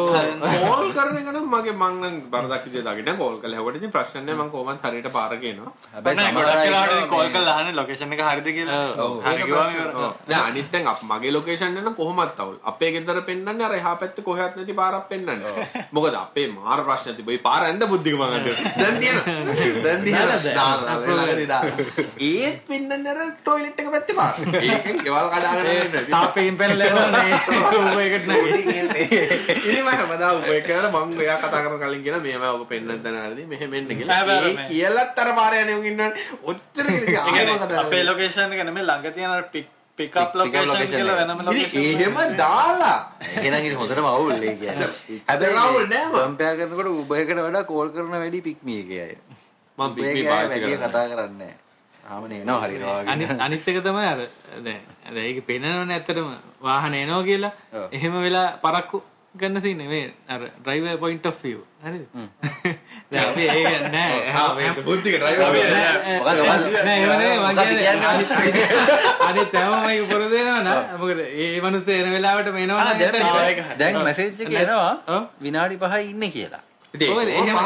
කෝල් 0.65 0.91
කරන 0.97 1.17
එක 1.21 1.27
නම් 1.33 1.47
මගේ 1.53 1.75
මං 1.81 1.95
නම් 2.01 2.15
බරදක් 2.31 2.63
විදියට 2.65 2.85
දාගෙන 2.85 3.17
කෝල් 3.17 3.37
කළා. 3.41 3.59
ඒකට 3.59 3.77
ඉතින් 3.81 3.91
ප්‍රශ්න 3.91 4.25
නැහැ 4.25 4.39
මං 4.39 4.51
කොහොමත් 4.51 4.81
හරියට 4.83 5.11
පාර 5.17 5.35
කියනවා. 5.43 5.73
හැබැයි 5.93 6.17
නෑ, 6.17 6.31
සමහර 6.31 6.45
ගොඩක් 6.45 6.63
වෙලාවට 6.65 7.07
කෝල් 7.13 7.29
කරලා 7.35 7.55
අහන්නේ 7.59 7.75
ලොකේෂන් 7.81 8.13
එක 8.17 8.21
හරිද 8.29 8.49
කියලා. 8.57 8.79
ඔව්. 9.05 9.13
හරි 9.25 9.43
ඉවරයි. 9.43 10.09
දැන් 10.29 10.43
අනිත් 10.49 10.71
දැන් 10.73 10.87
අප 10.93 11.03
මගේ 11.11 11.31
ලොකේෂන් 11.37 11.77
එක 11.77 11.93
කොහොමත් 11.95 12.39
අවුල්. 12.39 12.57
අපේ 12.63 12.91
ගෙදර 12.91 13.21
පෙන්නන්නේ 13.29 13.65
අර 13.69 13.75
එහා 13.81 13.95
පැත්තේ 13.95 14.23
කොහෙවත් 14.23 14.55
නැති 14.57 14.73
පාරක් 14.81 15.09
පෙන්නන්නේ. 15.11 15.67
මොකද 15.91 16.15
අපේ 16.23 16.47
මාර 16.57 16.79
ප්‍රශ්න 16.87 17.18
තිබ්බ. 17.19 17.29
ඒ 17.29 17.41
පාර 17.47 17.61
ඇඳ 17.67 17.83
බුද්ධික 17.91 18.15
මං 18.15 18.35
අද. 18.37 18.47
දැන් 18.75 18.99
තියෙනවා. 19.01 19.35
දැන් 19.85 20.03
තියෙනවා. 20.03 20.53
දාලා 20.59 20.97
ළඟදී 20.99 21.47
දාලා. 21.53 22.07
ඒත් 22.29 22.59
පෙන්නන්නේ 22.67 23.13
අර 23.13 23.31
টয়ලට් 23.47 23.79
එක 23.83 23.89
පැත්තේ. 23.93 24.61
ඒකෙන් 24.63 25.01
ගෙවල් 25.05 25.29
කඩාගෙන 25.33 25.71
එන්නේ. 25.73 26.03
තාපයෙන් 26.09 26.59
පැනලා 26.61 26.89
යනවා 26.89 27.09
මේ 27.15 27.39
Uber 27.79 28.03
එකට 28.07 28.27
නැගී. 28.27 28.59
ඉතින් 29.59 29.81
මම 29.81 29.89
හැමදාම 29.91 30.45
ඔය 30.51 30.61
කරලා 30.67 31.03
මං 31.03 31.17
එයා 31.21 31.39
කතා 31.39 31.63
කරන 31.65 31.81
කලින් 31.83 32.05
කියන 32.05 32.21
මේව 32.27 32.45
ඔබ 32.49 32.67
පෙන්නන්න 32.69 33.03
තැනදී 33.03 33.49
මෙහෙම 33.53 33.73
එන්න 33.73 33.91
කියලා. 33.93 34.21
කියලත් 34.67 35.25
අර 35.25 35.33
පාර 35.41 35.57
යන්නේ 35.61 35.79
උන් 35.79 35.89
ඉන්නවනේ. 35.91 36.29
ඔච්චර 36.43 36.85
ඒ 36.87 37.01
කියලා 37.01 37.25
ආයෙ 37.25 37.35
කියන්නේ 37.35 37.57
මම 37.57 37.65
කතා 37.65 37.83
අපේ 37.83 38.05
ලොකේෂන් 38.05 38.55
එක 38.55 38.65
නෙමෙයි 38.65 38.87
ළඟ 38.87 39.13
තියෙන 39.17 39.35
අර 39.35 39.45
pick 39.53 39.67
pick 39.99 40.15
up 40.15 40.33
Pick- 40.33 40.43
pick 40.43 40.55
up 40.55 40.65
location 40.65 40.91
කියලා. 40.91 41.15
වෙනම 41.21 41.41
ලොකේෂන්. 41.45 41.79
එහෙම 41.79 42.17
දාලා 42.37 42.97
එහෙනම් 43.37 43.59
ඉතින් 43.61 43.77
හොඳටම 43.81 44.07
අවුල් 44.11 44.31
ඒ 44.33 44.55
කියන්නේ. 44.55 44.89
ඇත්තටම 45.27 45.57
අවුල් 45.63 45.85
නෑ 45.87 46.05
මම. 46.05 46.19
කම්පෙයාර් 46.19 46.55
කරනකොට 46.59 47.17
එකට 47.21 47.41
වඩා 47.47 47.63
කෝල් 47.65 47.89
කරන 47.91 48.11
වැඩි 48.15 48.41
පික්මි 48.41 48.75
එකේ 48.83 49.01
අය. 49.05 49.15
මම 49.77 49.89
පික් 49.95 50.03
Uber 50.03 50.05
මේ 50.05 50.11
එකේ 50.13 50.29
අය 50.29 50.31
පාවිච්චි 50.31 50.61
කරන්නේ. 50.61 50.87
කතා 50.87 51.05
කරන්නේ 51.07 51.37
නැහැ. 51.39 51.57
සාමාන්‍ය 51.99 52.35
එනවා 52.41 52.59
වගේ. 52.63 52.93
අනිත් 53.07 53.29
අනිත් 53.45 53.67
එක 53.67 53.79
තමයි 53.83 54.07
අර 54.07 54.19
දැන් 54.65 54.81
දැන් 55.05 55.25
ඒක 55.25 55.39
පේනවනේ 55.47 55.95
ඇත්තටම 55.97 56.27
වාහන 56.61 56.93
එනවා 56.95 57.23
කියලා. 57.23 57.51
එහෙම 57.91 58.13
වෙලා 58.23 58.47
පරක්කු 58.63 58.97
ගන්න 59.35 59.61
සීනේ 59.61 59.87
මේ 59.87 60.13
අර 60.27 60.49
ඩ්‍රයිවර් 60.59 60.97
පොයින්ට් 60.97 61.25
ඔෆ් 61.25 61.43
view. 61.43 61.59
හරිද? 61.83 62.07
දැන් 63.11 63.25
අපි 63.25 63.41
ඒක 63.45 63.91
නෑ. 63.93 64.29
ආ 64.33 64.55
මේ 64.55 64.71
බුද්ධික 64.79 65.15
ඩ්‍රයිවර් 65.15 65.43
අපි 65.45 65.59
අපි 65.59 65.71
මොකද 70.97 71.19
ඒ 71.25 71.61
මිනිස්සු 71.61 71.91
එන 71.91 72.11
වෙලාවට 72.11 72.53
මේනවා 72.53 72.93
දැන් 73.77 73.95
එනවා 74.63 74.97
ඔව්. 75.09 75.23
විනාඩි 75.41 75.75
5යි 75.85 76.09
ඉන්නේ 76.09 76.31
කියලා. 76.31 76.68
එහෙම 76.93 77.19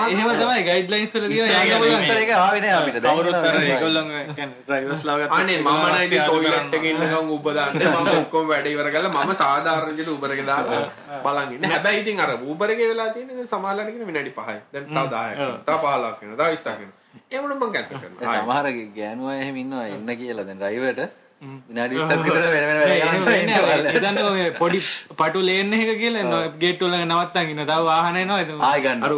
එහෙම 0.05 0.31
තමයි 0.35 0.63
ගයිඩ්ලයින්ස් 0.67 1.13
වල 1.13 1.27
තියෙන 1.31 2.17
එක 2.17 2.31
ආවේ 2.35 2.61
නෑ 2.61 2.73
අපිට. 2.79 2.97
දැන් 2.99 3.15
කවුරුත් 3.15 3.35
අර 3.35 3.43
එනවා. 3.45 3.61
ඒගොල්ලෝ 3.67 4.03
කියන්නේ 4.07 4.47
ඩ්‍රයිවර්ස්ලා 4.65 5.15
ගත්ත 5.19 5.37
අනේ 5.37 5.57
මම 5.59 5.69
නම් 5.83 6.01
ඉතින් 6.07 6.23
টয়ලට් 6.29 6.75
එකේ 6.79 6.91
ඉන්නකම් 6.93 7.31
උබ 7.35 7.47
දාන්නේ 7.57 7.93
මම 7.93 8.09
ඔක්කොම 8.15 8.49
වැඩ 8.51 8.67
ඉවර 8.73 8.89
කරලා 8.95 9.23
මම 9.23 9.31
සාධාරණ 9.43 9.89
විදිහට 9.91 10.11
Uber 10.15 10.31
එක 10.35 10.43
දාලා 10.45 10.81
බලන් 11.23 11.55
ඉන්නේ. 11.55 11.71
හැබැයි 11.73 12.03
ඉතින් 12.03 12.19
අර 12.19 12.35
Uber 12.45 12.69
එකේ 12.75 12.89
වෙලා 12.91 13.09
තියෙන්නේ 13.15 13.39
දැන් 13.39 13.49
සමාලලට 13.55 13.93
කියන 13.93 14.07
විනාඩි 14.11 14.35
5යි. 14.37 14.59
දැන් 14.73 14.85
තව 14.87 15.07
10ක් 15.15 15.39
වෙනවා. 15.39 15.63
තව 15.65 15.79
15ක් 15.85 16.21
වෙනවා. 16.21 16.37
තව 16.41 16.59
20ක් 16.59 16.77
වෙනවා. 16.81 17.01
ඒ 17.31 17.39
වුණා 17.41 17.57
මම 17.57 17.73
කැන්සල් 17.73 17.97
කරනවා. 18.03 18.37
සමහර 18.37 18.67
ගෑනු 18.99 19.23
අය 19.31 19.37
එහෙම 19.41 19.57
ඉන්නවා 19.63 19.85
එන්න 19.97 20.15
කියලා 20.21 20.47
දැන් 20.49 20.59
ඩ්‍රයිවර්ට 20.59 21.01
විනාඩි 21.43 21.95
20ක් 21.99 22.17
විතර 22.25 22.45
වෙන 22.53 22.65
වෙන 22.69 22.79
වැඩ 22.81 23.87
කරන්න 23.93 24.17
ඉන්න 24.17 24.27
ඔය 24.31 24.43
පොඩි 24.59 24.79
පටු 25.19 25.39
ලේන් 25.47 25.73
එක 25.77 25.91
කියලා 26.01 26.39
ගේට් 26.63 26.81
වල 26.85 26.95
නවත්තන් 26.99 27.47
ඉන්න. 27.53 27.61
තව 27.69 27.79
වාහන 27.89 28.15
එනවා 28.21 28.39
එතන 28.43 28.61
ආයි 28.69 28.81
ගන්න. 28.85 28.99
අර 29.03 29.13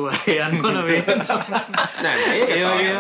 යන්න 0.46 0.56
ඕන 0.66 0.78
වේ 0.88 1.02
නෑ 2.04 2.18
ඒ 2.38 2.64
වගේ 2.64 2.94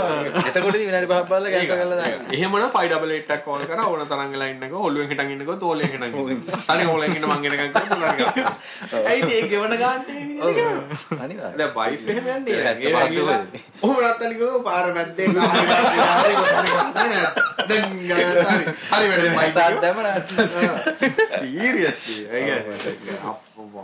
එතකොටදී 0.43 0.87
විනාඩි 0.89 1.07
5ක් 1.11 1.23
බලලා 1.31 1.51
කැන්සල් 1.55 1.75
කරලා 1.81 1.97
දාන්න. 2.01 2.25
එහෙමනම් 2.37 2.67
5 2.75 2.91
double 2.93 3.11
8 3.17 3.35
එකක් 3.37 3.43
කෝල් 3.47 3.63
කරා. 3.71 3.85
ඕන 3.91 4.01
තරම් 4.11 4.29
වෙලා 4.35 4.49
ඉන්නකෝ 4.53 4.81
ඔළුවෙන් 4.89 5.09
හිටන් 5.13 5.33
ඉන්නකෝ 5.35 5.57
තෝලෙන් 5.65 5.87
හිටන් 5.87 6.05
ඉන්නකෝ 6.09 6.25
තනි 6.69 6.85
ඕලෙන් 6.93 7.11
ඉන්න 7.17 7.27
මං 7.31 7.39
එනකන් 7.51 7.69
කරලා 7.89 8.13
තනි 8.15 8.27
ගන්න. 8.29 8.47
ඇයි 9.11 9.21
ඒ 9.39 9.43
ගෙවන 9.49 9.73
ගන්න? 9.81 10.01
ඒ 10.09 10.23
විදිහට 10.29 11.19
අනිවාර්යයෙන්. 11.19 11.57
දැන් 11.59 11.73
වයිෆ් 11.77 12.01
එහෙම 12.15 12.25
යන්නේ. 12.37 12.61
ඒක 12.63 12.79
ඒ 12.83 12.95
වගේ? 12.95 13.39
ඔහොම 13.81 13.97
නැත්තනිකෝ 14.01 14.53
පාර 14.69 14.87
මැද්දේ 14.95 15.27
හරි 17.67 17.79
හරි 18.91 19.05
වැඩේ 19.09 19.51
සාත් 19.51 19.69
බයික් 19.69 19.81
දැම්ම 19.81 19.99
නෑ. 20.01 20.21
සීරියස්ලි 21.35 22.15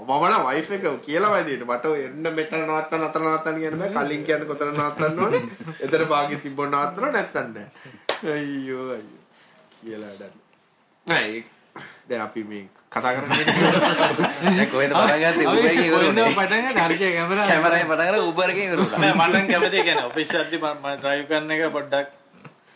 මමන 0.01 0.35
වයිෆ් 0.47 0.69
එක 0.71 0.85
කියලා 1.05 1.31
වදිට 1.37 1.63
මට 1.65 1.85
එන්න 1.99 2.27
මෙතන 2.35 2.61
නවත්තන්න 2.63 3.05
අතන 3.05 3.23
නවත්තන්න 3.23 3.57
කියන 3.59 3.75
බෑ 3.79 3.93
කලින් 3.99 4.23
කියන්න 4.25 4.45
කොතන 4.47 4.73
නවත්තන්න 4.73 5.19
ඕනේ 5.19 5.41
එතන 5.79 6.03
පාගෙ 6.09 6.35
තිබ්බොත් 6.39 6.69
නවත්තන 6.71 7.09
නැත්තන් 7.11 7.47
නෑ 7.53 7.67
අයියෝ 8.33 8.85
අයියෝ 8.91 9.23
කියලා 9.81 10.11
වැඩක් 10.11 10.35
නෑ 11.07 11.25
ඒ- 11.31 11.49
දැන් 12.09 12.21
අපි 12.21 12.41
මේ 12.45 12.63
කතා 12.91 13.11
කරන්නේ 13.13 13.45
දැන් 13.45 14.69
කොහෙන්ද 14.69 14.93
පටන් 14.93 15.21
ගත්තේ? 15.21 15.45
Uber 15.47 15.65
එකේ 15.65 15.85
ඉවරුනේ. 15.85 16.25
පටන් 16.31 16.65
ගන්න 16.67 16.81
හරිය 16.87 17.11
කැමරා 17.13 17.45
කැමරාවෙන් 17.47 17.87
පටන් 17.87 18.07
ගන්න 18.07 18.27
Uber 18.27 18.49
එකේ 18.49 18.65
ඉවරුණා. 18.67 18.99
නෑ 18.99 19.13
මට 19.19 19.33
නම් 19.33 19.47
කැමති 19.51 19.77
කියන්නේ 19.79 20.05
ඔෆිස් 20.05 20.33
යද්දි 20.35 20.57
මම 20.59 20.89
ඩ්‍රයිව් 20.97 21.25
කරන 21.29 21.51
එක 21.51 21.63
පොඩ්ඩක් 21.71 22.07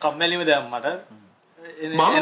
කම්මැලිම 0.05 0.41
දෙයක් 0.49 0.65
මට. 0.71 0.87
මම 1.65 2.15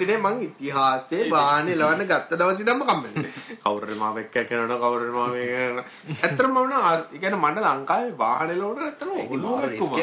එකේ 0.00 0.18
මං 0.18 0.36
ඉතිහාසයේ 0.46 1.24
බාහනේ 1.32 1.76
ලවන්න 1.76 2.08
ගත්ත 2.10 2.38
දවසේ 2.40 2.64
ඉඳන්ම 2.64 2.82
කම්මැලි. 2.88 3.28
කවුරු 3.64 3.94
එක්ක 4.22 4.36
කරනවා 4.48 4.78
කවුරු 4.84 5.04
මම 6.48 6.66
නා 6.72 6.92
ඒ 6.94 7.18
කියන්නේ 7.18 7.42
මට 7.44 7.58
ලංකාවේ 7.66 8.14
වාහනේ 8.18 8.56
ලෝන 8.56 8.78
ඇත්තටම 8.80 9.10
ඔළුව 9.26 9.60
රිස්ක් 9.68 9.96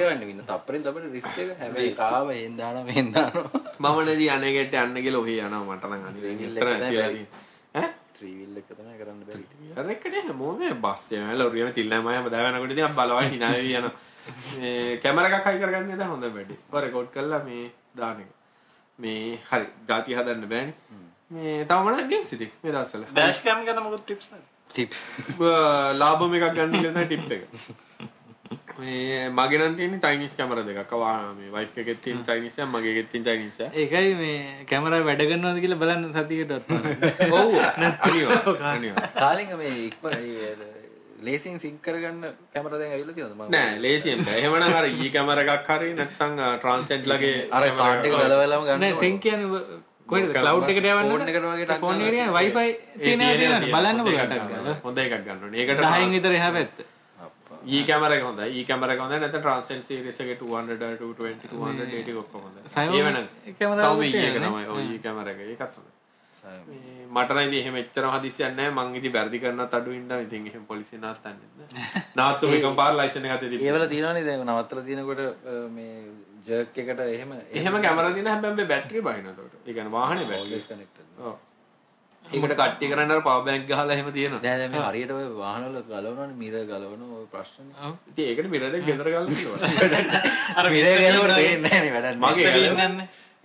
හැබැයි 1.62 1.94
කාව 2.02 2.28
හෙන් 2.34 2.54
දානවා 2.58 2.86
මෙහෙන් 2.90 3.08
දානවා. 3.14 3.64
මම 3.80 3.98
නේද 4.08 4.22
අනේකට 4.36 4.80
යන්න 4.84 4.98
කියලා 5.06 5.24
ඔහි 5.24 5.36
යනවා 5.40 5.64
මට 5.70 5.84
නම් 5.90 6.04
එතන 8.22 8.57
එක 8.61 8.70
තමයි 8.78 8.95
කරන්න 8.99 9.22
බැරි. 9.28 9.45
අර 9.80 9.86
එකනේ 9.95 10.24
හැමෝම 10.28 10.63
බස් 10.86 11.03
යන 11.17 11.32
ලොරියම 11.41 11.72
තිල්ලම 11.78 12.09
හැම 12.11 12.30
දාවනකොට 12.36 12.74
ඉතින් 12.76 12.95
බලවයි 12.99 13.30
hina 13.34 13.51
වෙවි 13.55 13.76
යනවා. 13.80 13.93
මේ 14.59 14.97
කැමරා 15.03 15.39
එකක් 15.39 15.47
හයි 15.49 15.61
කරගන්න 15.63 15.88
නේද 15.91 16.03
හොඳ 16.13 16.26
වැඩි. 16.38 16.59
ඔය 16.74 16.82
රෙකෝඩ් 16.86 17.09
කරලා 17.15 17.41
මේ 17.49 17.65
දාන 17.99 18.22
එක. 18.24 18.30
මේ 18.99 19.39
හරි 19.49 19.65
ගාති 19.91 20.17
හදන්න 20.20 20.47
බෑනේ. 20.53 20.76
මේ 21.32 21.65
තව 21.70 21.80
මොනවද 21.89 22.09
ගේම්ස් 22.13 22.34
ඉතින් 22.38 22.51
මේ 22.63 22.74
දවස්වල. 22.76 23.05
ඩෑෂ් 23.11 23.43
කැම් 23.45 23.65
ගැන 23.67 23.84
මොකද 23.86 24.01
ටිප්ස් 24.05 24.32
නැද්ද 24.32 24.47
ටිප්ස්. 24.74 24.99
ලාභම 26.01 26.34
එකක් 26.39 26.49
ගන්න 26.57 26.74
කියලා 26.76 26.95
තමයි 26.95 27.07
ටිප් 27.11 27.32
එක. 27.38 27.43
මේ 28.80 29.30
මගේ 29.32 29.60
නම් 29.60 29.76
තියෙන්නේ 29.78 30.02
චයිනීස් 30.06 30.36
කැමරා 30.38 30.66
දෙකක්. 30.68 30.92
වා 30.96 31.16
මේ 31.34 31.52
වයිෆ් 31.56 31.78
එකෙත් 31.84 32.02
තියෙන 32.02 32.20
චයිනීස් 32.26 32.58
එකක් 32.58 32.70
මගේ 32.74 32.92
එකෙත් 32.94 33.10
තියෙන 33.12 33.26
චයිනීස් 33.26 33.58
එකක්. 33.60 33.74
ඒකයි 33.76 34.14
මේ 34.22 34.38
කැමරා 34.72 35.02
වැඩ 35.08 35.24
කරනවද 35.24 35.60
කියලා 35.64 35.82
බලන්න 35.84 36.06
සතියකටවත් 36.16 36.70
ඔව් 37.40 37.50
අනිවාර්යයෙන්. 38.06 38.64
අනිවාර්යයෙන්. 38.68 38.96
කාලින්ග 39.16 39.52
මේ 39.58 39.74
ඉක්ම 39.88 40.06
ලේසින් 41.22 41.60
සිංක් 41.60 41.82
කරගන්න 41.82 42.24
කැමරා 42.54 42.80
දැන් 42.80 42.94
ඇවිල්ලා 42.94 43.18
තියෙනවද 43.18 43.36
මම? 43.36 43.52
නෑ 43.56 43.76
ලේසියෙන් 43.82 44.24
බෑ. 44.24 44.40
එහෙමනම් 44.40 44.80
අර 44.80 44.88
ඊ 44.88 45.12
කැමරා 45.12 45.58
එකක් 45.58 45.70
හරි 45.74 45.94
නැත්නම් 45.96 46.40
ට්‍රාන්සෙන්ට් 46.40 47.14
ලගේ 47.14 47.36
අර 47.52 47.70
කාඩ් 47.80 48.10
එක 48.10 48.18
බලවලම 48.18 48.68
ගන්න. 48.68 48.84
නෑ 48.86 49.00
සිංක් 49.04 49.22
කියන්නේ 49.22 49.86
කොහෙද 50.10 50.30
ක්ලවුඩ් 50.36 50.72
එකට 50.72 50.86
යවන්න 50.86 51.12
ෆෝන් 51.12 51.26
එකට 51.26 51.44
වගේ 51.46 51.66
ටක් 51.66 51.82
ෆෝන් 51.84 52.00
එකට 52.02 52.22
යන 52.22 52.32
Wi-Fi 52.38 52.68
තියෙන 53.02 53.22
තියෙන 53.34 53.68
බලන්න 53.74 54.00
පුළුවන් 54.06 54.80
හොඳ 54.86 55.04
එකක් 55.04 55.20
ගන්න 55.26 55.44
ඕනේ. 55.44 55.66
ඒකට 55.66 55.84
10න් 55.84 56.16
විතර 56.16 56.38
එහා 56.40 56.56
පැත්ත 56.56 56.82
කැමරා 57.89 58.17
එක 58.17 58.26
හොඳයි. 58.30 58.49
ඊ 58.55 58.65
කැමරා 58.65 58.95
එක 58.95 59.01
හොඳයි 59.03 59.20
නැත්නම් 59.24 59.41
ට්‍රාන්සෙන්ට් 59.41 59.88
සීරීස් 59.89 60.20
එකේ 60.26 60.38
200 60.41 60.78
220 60.82 61.53
280 61.53 62.20
ඔක්කොම. 62.24 62.43
Xiaomi 62.76 62.99
ඒ 62.99 63.05
වෙන 63.07 63.17
එක 63.22 63.57
තියෙනනේ. 63.57 64.49
තමයි. 64.49 64.67
ඔය 64.76 64.84
ඊ 64.84 64.99
කැමරා 65.05 65.34
එක. 65.34 65.41
ඒකත් 65.47 65.80
හොඳයි. 65.80 65.97
මට 67.09 67.32
නම් 67.36 67.41
ඉතින් 67.47 67.59
එහෙම 67.59 67.76
එච්චරම 67.82 68.15
හදිස්සියක් 68.15 68.55
නැහැ. 68.55 68.74
මං 68.78 68.95
ඉතින් 69.01 69.13
වැරදි 69.17 69.41
කරනත් 69.43 69.76
අඩු 69.80 69.91
ඉඳන් 69.99 70.24
ඉතින් 70.28 70.47
එහෙම 70.51 70.63
පොලිසිය 70.72 70.99
නවත්තන්නේ 71.01 71.49
නැහැ. 71.59 72.03
නාත්තු 72.22 72.51
එකම 72.57 72.80
පාර 72.82 72.95
ලයිසන් 72.99 73.28
එක 73.28 73.36
අතේ 73.36 73.51
තිබ්බා. 73.51 73.67
ඒවල 73.67 73.86
තියෙනවනේ 73.93 74.26
දැන් 74.30 74.45
නවත්තලා 74.45 74.88
තියෙනකොට 74.89 75.22
මේ 75.76 75.93
ජර්ක් 76.47 76.82
එකට 76.84 77.05
එහෙම 77.05 77.36
එහෙම 77.36 77.80
කැමරා 77.86 78.15
දින 78.15 78.32
හැබැයි 78.34 78.67
බැටරි 78.74 79.05
බහින 79.09 79.30
එතකොට. 79.34 79.53
ඒ 79.67 79.74
කියන්නේ 79.74 79.95
වාහනේ 79.97 80.28
බැටරි. 80.32 80.61
connected. 80.72 81.05
ඔව්. 81.20 81.38
ඒකට 82.32 82.54
කට්ටි 82.54 82.90
කරන්න 82.92 83.12
අර 83.12 83.22
පවර් 83.22 83.42
බැංක් 83.46 83.64
ගහලා 83.68 83.94
එහෙම 83.94 84.10
තියෙනවා. 84.14 84.42
දැන් 84.42 84.60
දැන් 84.60 84.72
මේ 84.72 84.84
හරියට 84.84 85.12
ඔය 85.12 85.26
වාහනවල 85.36 85.78
ගලවනවනේ 85.84 86.38
මිර 86.38 86.54
ගලවන 86.66 87.02
ඔය 87.10 87.26
ප්‍රශ්නේ. 87.32 87.94
ඉතින් 88.10 88.26
ඒකට 88.28 88.48
එක 88.70 88.86
ගෙදර 88.86 89.10
ගාලා 89.10 89.32
තියෙනවා. 89.32 89.60
අර 90.60 90.66
මිර 90.70 90.86
ගලවන 90.86 91.36
පේන්නේ 91.36 91.62
නැහැ 91.64 91.82
නේ 91.82 91.94
වැඩක්. 91.96 92.20
මගේ 92.20 92.46
නැහැ. 92.46 92.60
ගලවන- 92.60 92.78
ගන්න 92.78 92.96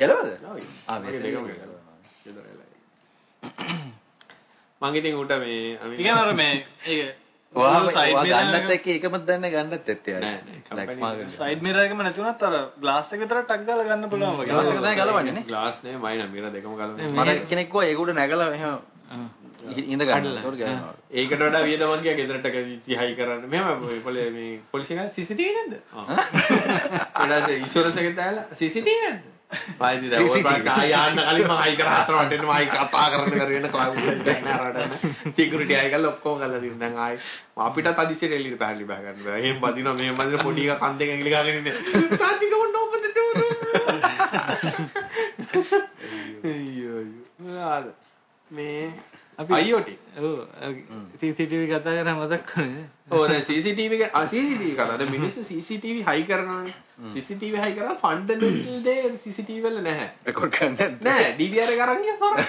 ගලවද? 0.01 0.29
ඔව්. 0.45 0.57
ආ 0.89 0.99
මෙසේ 1.01 1.31
ගලවනවා. 1.31 1.73
ගෙදර 2.25 2.43
වෙලා. 2.45 2.69
මං 4.83 4.97
ඉතින් 4.97 5.15
උට 5.17 5.37
මේ 5.41 5.61
ඉගෙන 5.97 6.17
අර 6.17 6.33
මේ 6.35 6.53
ඒක 6.87 7.24
ගන්නත් 7.55 8.73
එක්ක 8.77 8.87
එකම 8.97 9.17
දන්නේ 9.21 9.51
ගන්නත් 9.51 9.89
ඇත්තේ. 9.89 10.33
සයිඩ් 11.37 11.63
මිරර් 11.63 11.85
එකම 11.85 12.03
නැති 12.03 12.21
වුණත් 12.21 12.43
අර 12.43 12.57
ග්ලාස් 12.81 13.13
එක 13.13 13.23
විතර 13.23 13.43
ටක් 13.43 13.63
ගාලා 13.69 13.87
ගන්න 13.91 14.11
පුළුවන් 14.11 14.41
වගේ. 14.41 14.51
ග්ලාස් 14.51 14.73
එක 14.73 14.81
තමයි 14.81 14.97
ගලවන්නේ 14.99 15.37
නේ. 15.39 15.47
ග්ලාස් 15.47 15.81
නේ 15.85 15.97
මයින 15.99 16.27
මිර 16.33 16.51
දෙකම 16.51 16.75
ගලවන්නේ. 16.75 17.15
මට 17.15 17.49
කෙනෙක් 17.49 17.71
කිව්වා 17.71 17.89
ඒක 17.89 18.01
උඩ 18.01 18.15
නැගලා 18.15 18.51
එහෙම 18.53 18.79
ඉඳ 19.87 20.03
ගන්න. 20.03 20.27
ඒතකොට 20.33 20.59
ගන්නවා. 20.59 20.95
ඒකට 21.13 21.39
වඩා 21.41 21.63
වියදමක් 21.65 22.03
ගියා 22.03 22.19
ගෙදරට 22.21 22.49
සිහයි 22.85 23.15
කරන්න. 23.15 23.47
මෙහෙම 23.49 24.03
පොලේ 24.05 24.27
මේ 24.31 24.59
පොලිසිය 24.73 24.99
ගාන 24.99 25.11
CCTV 25.11 25.55
නැද්ද? 25.59 25.79
ඊට 27.21 27.31
පස්සේ 27.31 27.61
ඉන්ෂුරන්ස් 27.61 27.97
එකෙන් 27.97 28.19
දාලා 28.19 28.51
CCTV 28.53 28.99
නැද්ද? 29.07 29.34
ආයිදි 29.81 30.11
දැන් 30.11 30.29
ඔය 30.29 30.43
පාට 30.43 30.69
ආයන්න 30.69 31.21
කලින් 31.21 31.47
මම 31.47 31.57
හයි 31.61 31.77
කරා 31.77 31.99
හතර 31.99 32.15
වටේට 32.21 32.45
මම 32.45 32.51
කතා 32.69 33.11
කරන්න 33.11 33.31
කරගෙන 33.35 33.69
ක්ලවුඩ් 33.75 34.29
එක 34.29 34.41
නෑරට 34.45 34.93
සිකියුරිටි 35.37 35.75
අය 35.81 35.91
ගාලා 35.91 36.11
ඔක්කොම 36.11 36.39
ගාලා 36.43 36.61
දින්න 36.65 36.79
දැන් 36.79 36.97
ආයි 36.99 37.19
අපිට 37.59 37.89
තදිසියට 37.97 38.33
එළියට 38.33 38.59
පැහැදිලි 38.59 38.87
බහ 38.87 39.01
ගන්න 39.01 39.25
බෑ. 39.25 39.41
එහෙම 39.41 39.61
බදිනවා 39.61 39.95
මෙහෙම 39.95 40.17
බදින 40.17 40.39
පොඩි 40.43 40.69
එක 40.69 40.79
කන් 40.81 40.99
දෙක 40.99 41.09
ඇඟිලි 41.09 41.31
ගාගෙන 41.31 41.57
ඉන්නේ. 41.59 41.75
තාත්තික 42.19 42.55
මොන්න 42.55 42.77
ඔබද 42.83 43.05
අයියෝ 46.45 46.99
අයියෝ. 46.99 47.95
මේ 48.51 48.93
IoT. 49.39 49.89
ඔව් 50.17 50.47
CCTV 51.19 51.63
කතා 51.67 51.95
කරා 51.99 52.15
මතක් 52.15 52.53
ඕ 53.11 53.27
දැන් 53.27 53.43
CCTV 53.43 53.93
එක 53.99 54.15
ආ 54.15 54.25
CCTV 54.25 54.75
කතාද 54.79 55.03
මිනිස්සු 55.11 55.43
CCTV 55.43 55.97
හයි 56.09 56.23
කරනවානේ. 56.25 56.75
CCTV 57.15 57.55
හයි 57.59 57.73
කරා 57.75 57.95
ෆන්ඩමෙන්ටල් 57.97 58.77
දේ 58.85 59.11
CCTV 59.25 59.65
වල 59.65 59.81
නැහැ. 59.83 60.11
කරන්න 60.31 60.77
නැද්ද? 60.79 61.03
නෑ 61.03 61.33
DVR 61.41 61.71
එක 61.75 61.81
අරන් 61.87 62.01
ගියා 62.05 62.19
හොර 62.23 62.37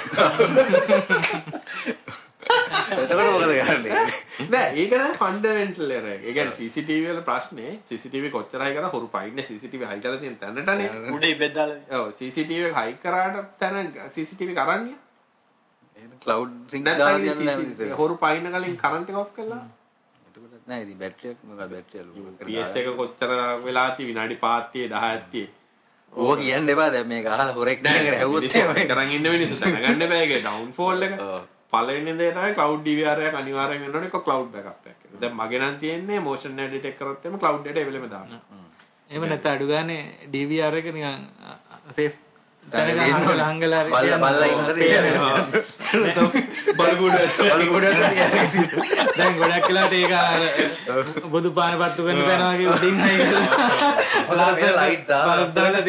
එතකොට 2.95 3.21
මොකද 3.33 3.53
කරන්නේ? 3.61 4.03
නෑ 4.51 4.67
ඒක 4.83 4.93
නෑ 4.93 5.15
ෆන්ඩමෙන්ටල් 5.21 5.95
එරර් 5.97 6.07
එක. 6.11 6.21
ඒ 6.21 6.33
කියන්නේ 6.37 6.57
CCTV 6.59 7.07
වල 7.09 7.21
ප්‍රශ්නේ 7.29 7.71
CCTV 7.89 8.29
කොච්චර 8.35 8.61
හයි 8.61 8.77
කරා 8.77 8.91
හොරු 8.93 9.09
පයින්නේ 9.15 9.47
CCTV 9.49 9.81
හයි 9.89 9.99
කරලා 10.05 10.21
තියෙන 10.21 10.37
තැනටනේ. 10.37 10.89
උඩ 11.15 11.25
ඉබෙත් 11.31 11.57
දාලා 11.57 12.03
ඔව් 12.03 12.13
CCTV 12.19 12.69
එක 12.69 12.77
හයි 12.81 12.93
කරාට 13.01 13.57
තැන 13.57 13.91
CCTV 14.11 14.53
එක 14.53 14.61
අරන් 14.65 14.85
ගියා. 14.85 15.01
ක්ලවුඩ් 15.95 15.95
සිංක් 15.95 15.95
දාලා 15.95 15.95
නැත්නම් 15.95 15.95
තියන්න 15.95 16.04
CCTV 16.04 16.04
නැහැ 16.27 17.89
හොරු 18.01 18.15
පයින්න 18.23 18.47
කලින් 18.55 18.77
කරන්ට් 18.83 19.09
එක 19.09 19.17
ඔෆ් 19.23 19.31
කළා. 19.37 19.63
එතකොට 20.27 20.67
නෑ 20.71 20.81
ඉතින් 20.85 20.97
බැටරි 21.03 21.29
එක 21.33 21.39
මොකක්ද 21.49 21.69
බැටරි 21.75 22.57
එක 22.63 22.77
එක 22.81 22.87
කොච්චර 23.01 23.31
වෙලා 23.65 23.89
තිය 23.97 24.07
විනාඩි 24.11 24.37
5 24.43 24.71
10 24.73 24.89
10 24.93 25.29
තියේ. 25.31 25.49
ඕක 26.13 26.39
කියන්න 26.39 26.69
එපා 26.75 26.89
දැන් 26.95 27.07
මේක 27.07 27.25
අහලා 27.33 27.57
හොරෙක් 27.59 27.83
නේද 27.87 28.07
ඇහුවොත් 28.13 28.47
එහෙම 28.51 28.87
කරන් 28.91 29.11
ඉන්න 29.17 29.29
මිනිස්සු 29.35 29.59
දැනගන්න 29.63 30.07
බෑ 30.11 30.23
ඒක 30.25 30.33
ඩවුන්ෆෝල් 30.43 31.07
එක. 31.07 31.15
ඔව්. 31.19 31.41
පළවෙනි 31.73 32.17
දේ 32.19 32.31
තමයි 32.35 32.53
cloud 32.57 32.83
DVR 32.87 33.19
එකක් 33.29 33.39
අනිවාර්යෙන් 33.41 33.81
වෙන්න 33.85 33.95
ඕනේ 33.95 34.11
ඒක 34.11 34.23
cloud 34.27 34.47
backup 34.53 34.87
එකක්. 34.91 35.01
දැන් 35.21 35.35
මගේ 35.39 35.61
නම් 35.61 35.79
තියෙන්නේ 35.83 36.19
motion 36.27 36.61
detect 36.75 36.97
කරොත් 36.99 37.25
එimhe 37.25 37.39
cloud 37.43 37.63
data 37.65 37.79
එවෙලෙම 37.85 38.07
දාන්න. 38.13 38.37
එහෙම 39.09 39.25
නැත්නම් 39.31 39.55
අඩු 39.55 39.67
ගානේ 39.73 40.29
DVR 40.35 40.77
එක 40.81 40.87
නිකන් 40.97 41.25
සේෆ් 41.97 42.13
හංගලා 42.67 43.81
හරි 43.81 43.91
බල්ලා- 43.91 44.19
බල්ලා 44.19 44.47
ඉන්න 44.47 44.63
තැනක 44.67 44.79
බලගුඩ 46.77 47.17
බලුගොඩ 47.39 47.85
දැන් 49.17 49.33
ගොඩක් 49.39 49.67
වෙලාවට 49.69 49.93
ඒක 49.93 50.13
අර 50.13 50.41
බුදු 51.29 51.49
පාන 51.51 51.77
පත්තු 51.81 52.01
කරන 52.05 52.21
තැන 52.21 52.43
වගේ 52.51 52.69
උඩින් 52.69 52.97
හයි 52.99 53.17
මේ 54.29 54.71
light 54.77 55.05
දාලා 55.07 55.83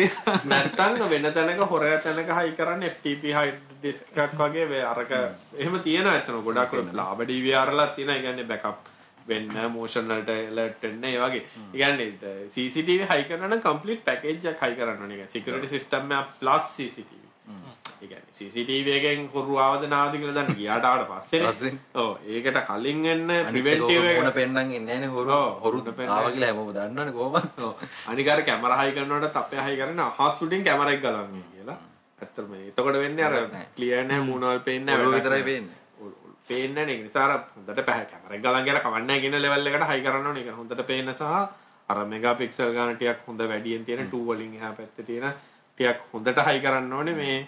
නැත්තම් 0.46 1.06
වෙන 1.08 1.30
තැනක 1.32 1.60
හොර 1.70 1.84
තැනක 2.04 2.30
හයි 2.38 2.52
කරන්න 2.52 2.82
FTP 2.90 3.22
hard 3.32 3.56
disk 3.82 4.04
එකක් 4.18 4.36
වගේ 4.38 4.82
අරක. 4.84 5.12
එහෙම 5.56 5.74
තියෙනවා 5.80 6.14
ඇත්තන 6.14 6.42
ගොඩක් 6.44 6.72
ලාභ 6.94 7.20
DVR 7.24 7.72
ලා 7.72 7.86
තියෙනවා. 7.88 8.16
ඒ 8.16 8.22
කියන්නේ 8.22 8.44
backup 8.44 8.78
වෙන්න 9.28 9.52
මෝෂන් 9.74 10.08
වලට 10.12 10.30
alert 10.52 10.82
වෙන්න 10.82 11.04
ඒ 11.04 11.18
වගේ. 11.18 11.44
කියන්නේ 11.74 12.34
CCTV 12.54 13.00
හයි 13.12 13.28
කරනවා 13.28 13.48
නම් 13.48 13.62
complete 13.62 14.02
package 14.08 14.50
එකක් 14.52 14.62
හයි 14.64 14.74
කරන්න 14.80 15.02
ඕනේ. 15.02 15.28
security 15.28 15.68
system 15.68 16.12
එක 16.12 16.34
plus 16.40 16.74
CCTV. 16.76 17.22
ඒ 18.02 18.06
කියන්නේ 18.06 18.34
CCTV 18.38 18.88
එකෙන් 18.98 19.28
හොරු 19.34 19.58
ආවද 19.58 19.84
නාවද 19.88 20.14
කියලා 20.20 20.36
දන්න 20.38 20.56
ගියාට 20.58 20.84
ආවට 20.84 21.08
පස්සේ. 21.12 21.72
ඔව් 21.94 22.10
ඒකට 22.28 22.60
කලින් 22.70 23.04
එන්න 23.14 23.30
අනිත් 23.32 23.66
එක 23.72 23.82
මොන 24.20 24.32
පෙන්නන් 24.38 24.58
එන්නේ 24.58 24.80
නැහනේ 24.82 25.10
හොරු 25.16 25.40
හොරු 25.64 25.82
ආවා 26.08 26.30
කියලා 26.30 26.50
හැමෝම 26.50 26.72
දන්නවනේ 26.76 27.12
කොහොමද. 27.12 27.60
අනික 28.12 28.28
අර 28.28 28.42
කැමරා 28.48 28.80
හයි 28.82 28.92
කරනකොට 28.96 29.36
අපේ 29.42 29.62
හයි 29.66 29.76
කරන 29.80 30.00
අහස් 30.08 30.42
උඩින් 30.42 30.64
කැමරා 30.68 30.94
එක 30.96 31.02
ගලන්නේ 31.06 31.44
කියලා. 31.54 31.78
ඇත්තටම 32.20 32.52
එතකොට 32.60 32.98
වෙන්නේ 33.04 33.24
අර. 33.24 33.34
ක්ලියර් 33.76 34.04
නෑ 34.10 34.20
මූණවල 34.28 34.60
පේන්නේ 34.68 34.92
නෑ 34.92 35.00
ඔළුව 35.00 35.12
වැඩක් 35.14 35.26
විතරයි. 35.26 35.46
පේන්නේ. 35.50 35.84
පේන්නේ 36.48 36.74
නෑ 36.74 36.86
නේ. 36.86 36.96
ඒ 36.96 37.04
නිසා 37.04 37.24
අර 37.26 37.32
හොඳට 37.56 37.84
පැහැ 37.88 38.06
කැමරා 38.10 38.36
එක 38.36 38.42
ගලන් 38.42 38.64
කියලා 38.64 38.84
කවන්නේ 38.84 39.06
නෑ 39.08 39.20
කියන 39.20 39.38
ලෙවල් 39.42 39.66
එකට 39.66 39.86
හයි 39.90 40.02
කරන්න 40.06 40.26
ඕනේ. 40.26 40.44
ඒක 40.44 40.56
හොඳට 40.60 40.86
පේන 40.86 41.12
සහ 41.14 41.22
අර 41.88 41.98
මෙගාපික්සල් 42.06 42.72
ගාන 42.76 42.96
ටිකක් 42.96 43.28
හොඳ 43.28 43.44
වැඩියෙන් 43.52 43.84
තියෙන 43.84 44.08
2 44.08 44.24
වලින් 44.28 44.56
එහා 44.58 44.72
පැත්තේ 44.72 45.06
තියෙන 45.10 45.30
ටිකක් 45.78 46.02
හොඳට 46.12 46.42
හයි 46.48 46.64
කරන්න 46.64 46.92
ඕනේ 46.92 47.14
මේ 47.14 47.38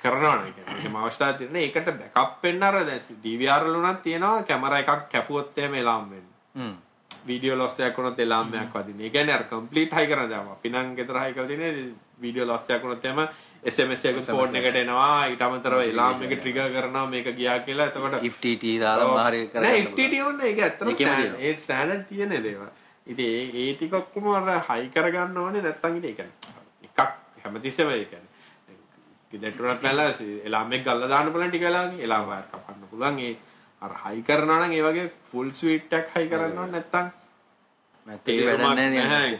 කරනවා 0.00 0.34
නේ 0.36 0.52
කියන්නේ. 0.52 0.76
ඒකම 0.76 0.96
අවස්ථාවක් 0.96 1.38
තියෙන. 1.38 1.56
ඒකට 1.56 1.94
බෑකප් 2.00 2.42
වෙන්න 2.42 2.62
අර 2.62 2.82
දැන් 2.86 3.22
DVR 3.24 3.64
වල 3.64 3.80
උනත් 3.80 4.02
තියෙනවා 4.02 4.42
කැමරා 4.42 4.84
එකක් 4.84 5.08
කැපුවොත් 5.14 5.58
එහෙම 5.58 5.74
එලාම් 5.74 6.10
වෙන්නේ. 6.10 6.36
හ්ම් 6.58 6.76
වීඩියෝ 7.26 7.58
ලොස් 7.58 7.78
එකක් 7.80 7.98
වුණොත් 7.98 8.20
එලාම්යක් 8.20 8.74
වදින. 8.74 9.00
ඒ 9.00 9.10
කියන්නේ 9.10 9.34
අර 9.34 9.44
කම්ප්ලීට් 9.50 9.92
හයි 9.92 10.06
කරන 10.06 10.30
දාම. 10.30 10.50
අපි 10.54 10.68
නම් 10.68 10.94
ගෙදර 10.96 11.20
හයි 11.22 11.34
කරලා 11.34 11.46
තියෙන්නේ 11.46 11.86
වීඩියෝ 12.20 12.46
ලොස් 12.46 12.70
එකක් 12.70 12.82
වුණොත් 12.82 13.04
එම 13.04 13.20
SMS 13.64 14.04
එකක් 14.04 14.20
ෆෝන් 14.28 14.56
එකට 14.56 14.80
එනවා. 14.82 15.26
ඊට 15.26 15.42
අමතරව 15.42 15.84
එලාම් 15.84 16.22
එක 16.22 16.34
ට්‍රිගර් 16.36 16.68
කරනවා 16.74 17.06
මේක 17.06 17.30
ගියා 17.36 17.58
කියලා. 17.60 17.88
එතකොට 17.90 18.28
FTT 18.32 18.74
දාලා 18.80 19.28
හරි 19.28 19.42
නෑ 19.56 19.82
FTT 19.84 20.22
ඕනේ. 20.26 20.52
ඒක 20.52 20.62
ඇත්තටම. 20.62 21.40
ඒ 21.40 21.56
ස්ටෑන්ඩඩ් 21.56 22.06
තියෙන 22.08 22.36
දේවල්. 22.42 22.70
ඉතින් 23.06 23.26
ඒ 23.26 23.44
ඒ 23.60 23.74
ටික 23.74 23.94
ඔක්කොම 23.94 24.32
අර 24.34 24.48
හයි 24.68 24.88
කරගන්න 24.90 25.36
ඕනේ 25.38 25.62
නැත්තම් 25.62 26.00
ඉතින් 26.00 26.10
ඒ 26.10 26.16
කියන්නේ 26.16 26.88
එකක් 26.88 27.44
හැමතිස්සෙම 27.44 27.90
ඒ 27.90 28.04
කියන්නේ 28.04 28.28
ගෙදරට 29.32 29.82
පැනලා 29.82 30.10
එලාම් 30.44 30.72
එක 30.72 30.84
ගල්ලා 30.84 31.08
දාන්න 31.08 31.32
පුළුවන් 31.32 31.50
ටික 31.50 31.64
වෙලාවකින් 31.66 32.04
එලාම් 32.06 32.26
වයර් 32.30 32.44
කපන්න 32.52 32.90
පුළුවන්. 32.90 33.18
ඒ 33.20 33.36
අර 33.82 33.92
හයි 34.02 34.20
කරනවා 34.28 34.58
නම් 34.60 34.72
ඒ 34.72 34.84
වගේ 34.86 35.06
ෆුල් 35.30 35.48
ස්වීට් 35.52 35.92
එකක් 35.98 36.14
හයි 36.16 36.28
කරන්න 36.30 36.58
ඕනේ 36.58 36.74
නැත්තම්. 36.74 37.06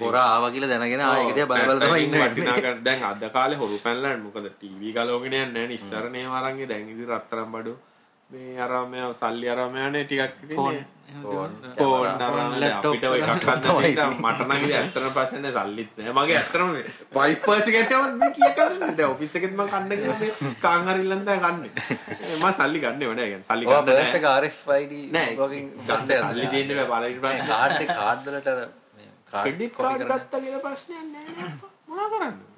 හොරා 0.01 0.27
ආවා 0.33 0.51
කියලා 0.51 0.71
දැනගෙන 0.73 1.01
ආයෙ 1.01 1.33
දිහා 1.37 1.51
බල 1.53 1.63
බල 1.69 1.81
තමයි 1.85 2.05
ඉන්නේ. 2.05 2.75
දැන් 2.87 3.05
අද 3.11 3.23
කාලේ 3.37 3.59
හොරු 3.59 3.79
පැනලා 3.85 4.17
මොකද? 4.27 4.47
ටීවී 4.51 4.93
ගලවගෙන 4.93 5.27
යන්නේ 5.27 5.47
නැහැ 5.47 5.67
නේ. 5.67 5.79
ඉස්සර 5.81 6.05
නේ 6.15 6.27
වරන්ගේ 6.35 6.69
දැන් 6.73 6.93
ඉතින් 6.95 7.09
රත්තරන් 7.11 7.49
බඩු 7.55 7.75
මේ 8.31 8.61
අරම 8.61 8.95
සල්ලි 9.21 9.49
අරම 9.49 9.77
යන්නේ 9.79 10.05
ටිකක් 10.05 10.55
ෆෝන් 10.55 10.79
නේ. 11.09 11.23
ෆෝන් 11.79 12.07
අරම 12.27 12.39
අපිට 12.69 13.05
ඔය 13.11 13.21
එකක් 13.21 13.45
ගන්න 13.45 13.79
නිසා 13.85 14.09
මට 14.25 14.41
නම් 14.47 14.53
ඉතින් 14.65 14.77
ඇත්තටම 14.81 15.11
පස්සේ 15.17 15.41
නේ 15.45 15.53
සල්ලිත් 15.57 15.91
නෑ 15.99 16.15
මගේ 16.19 16.37
ඇත්තටම 16.41 16.69
මේ 16.75 16.85
වයිපර්ස් 17.17 17.67
එකටම 17.73 18.03
මේ 18.23 18.31
කීයක් 18.37 18.55
ගන්නද 18.59 18.95
දැන් 18.99 19.11
ඔෆිස් 19.15 19.33
එකෙත් 19.41 19.55
මම 19.57 19.65
කන්න 19.73 19.93
ගියා. 20.03 20.17
මේ 20.21 20.53
කාන් 20.65 20.81
හරි 20.89 21.01
ඉල්ලන් 21.07 21.23
දැන් 21.29 21.41
කන්නේ. 21.47 21.73
මම 22.37 22.47
සල්ලි 22.61 22.79
ගන්නෙව 22.85 23.11
නෑ 23.19 23.29
කියන්නේ 23.31 23.49
සල්ලි 23.51 23.65
ගන්න 23.67 23.89
එක 23.89 24.15
නෑ 25.17 25.33
ගන්න 25.41 25.67
සල්ලි 26.29 26.47
දෙන්න 26.55 26.71
බෑ. 26.79 27.11
බලන්න 27.15 27.47
කාඩ් 27.53 27.81
එක 27.83 27.91
කාඩ් 29.81 30.03
ගත්තා 30.11 30.41
කියලා 30.45 30.63
අප්පා. 30.63 31.71
මොනා 31.89 32.09
කරන්නේ? 32.13 32.49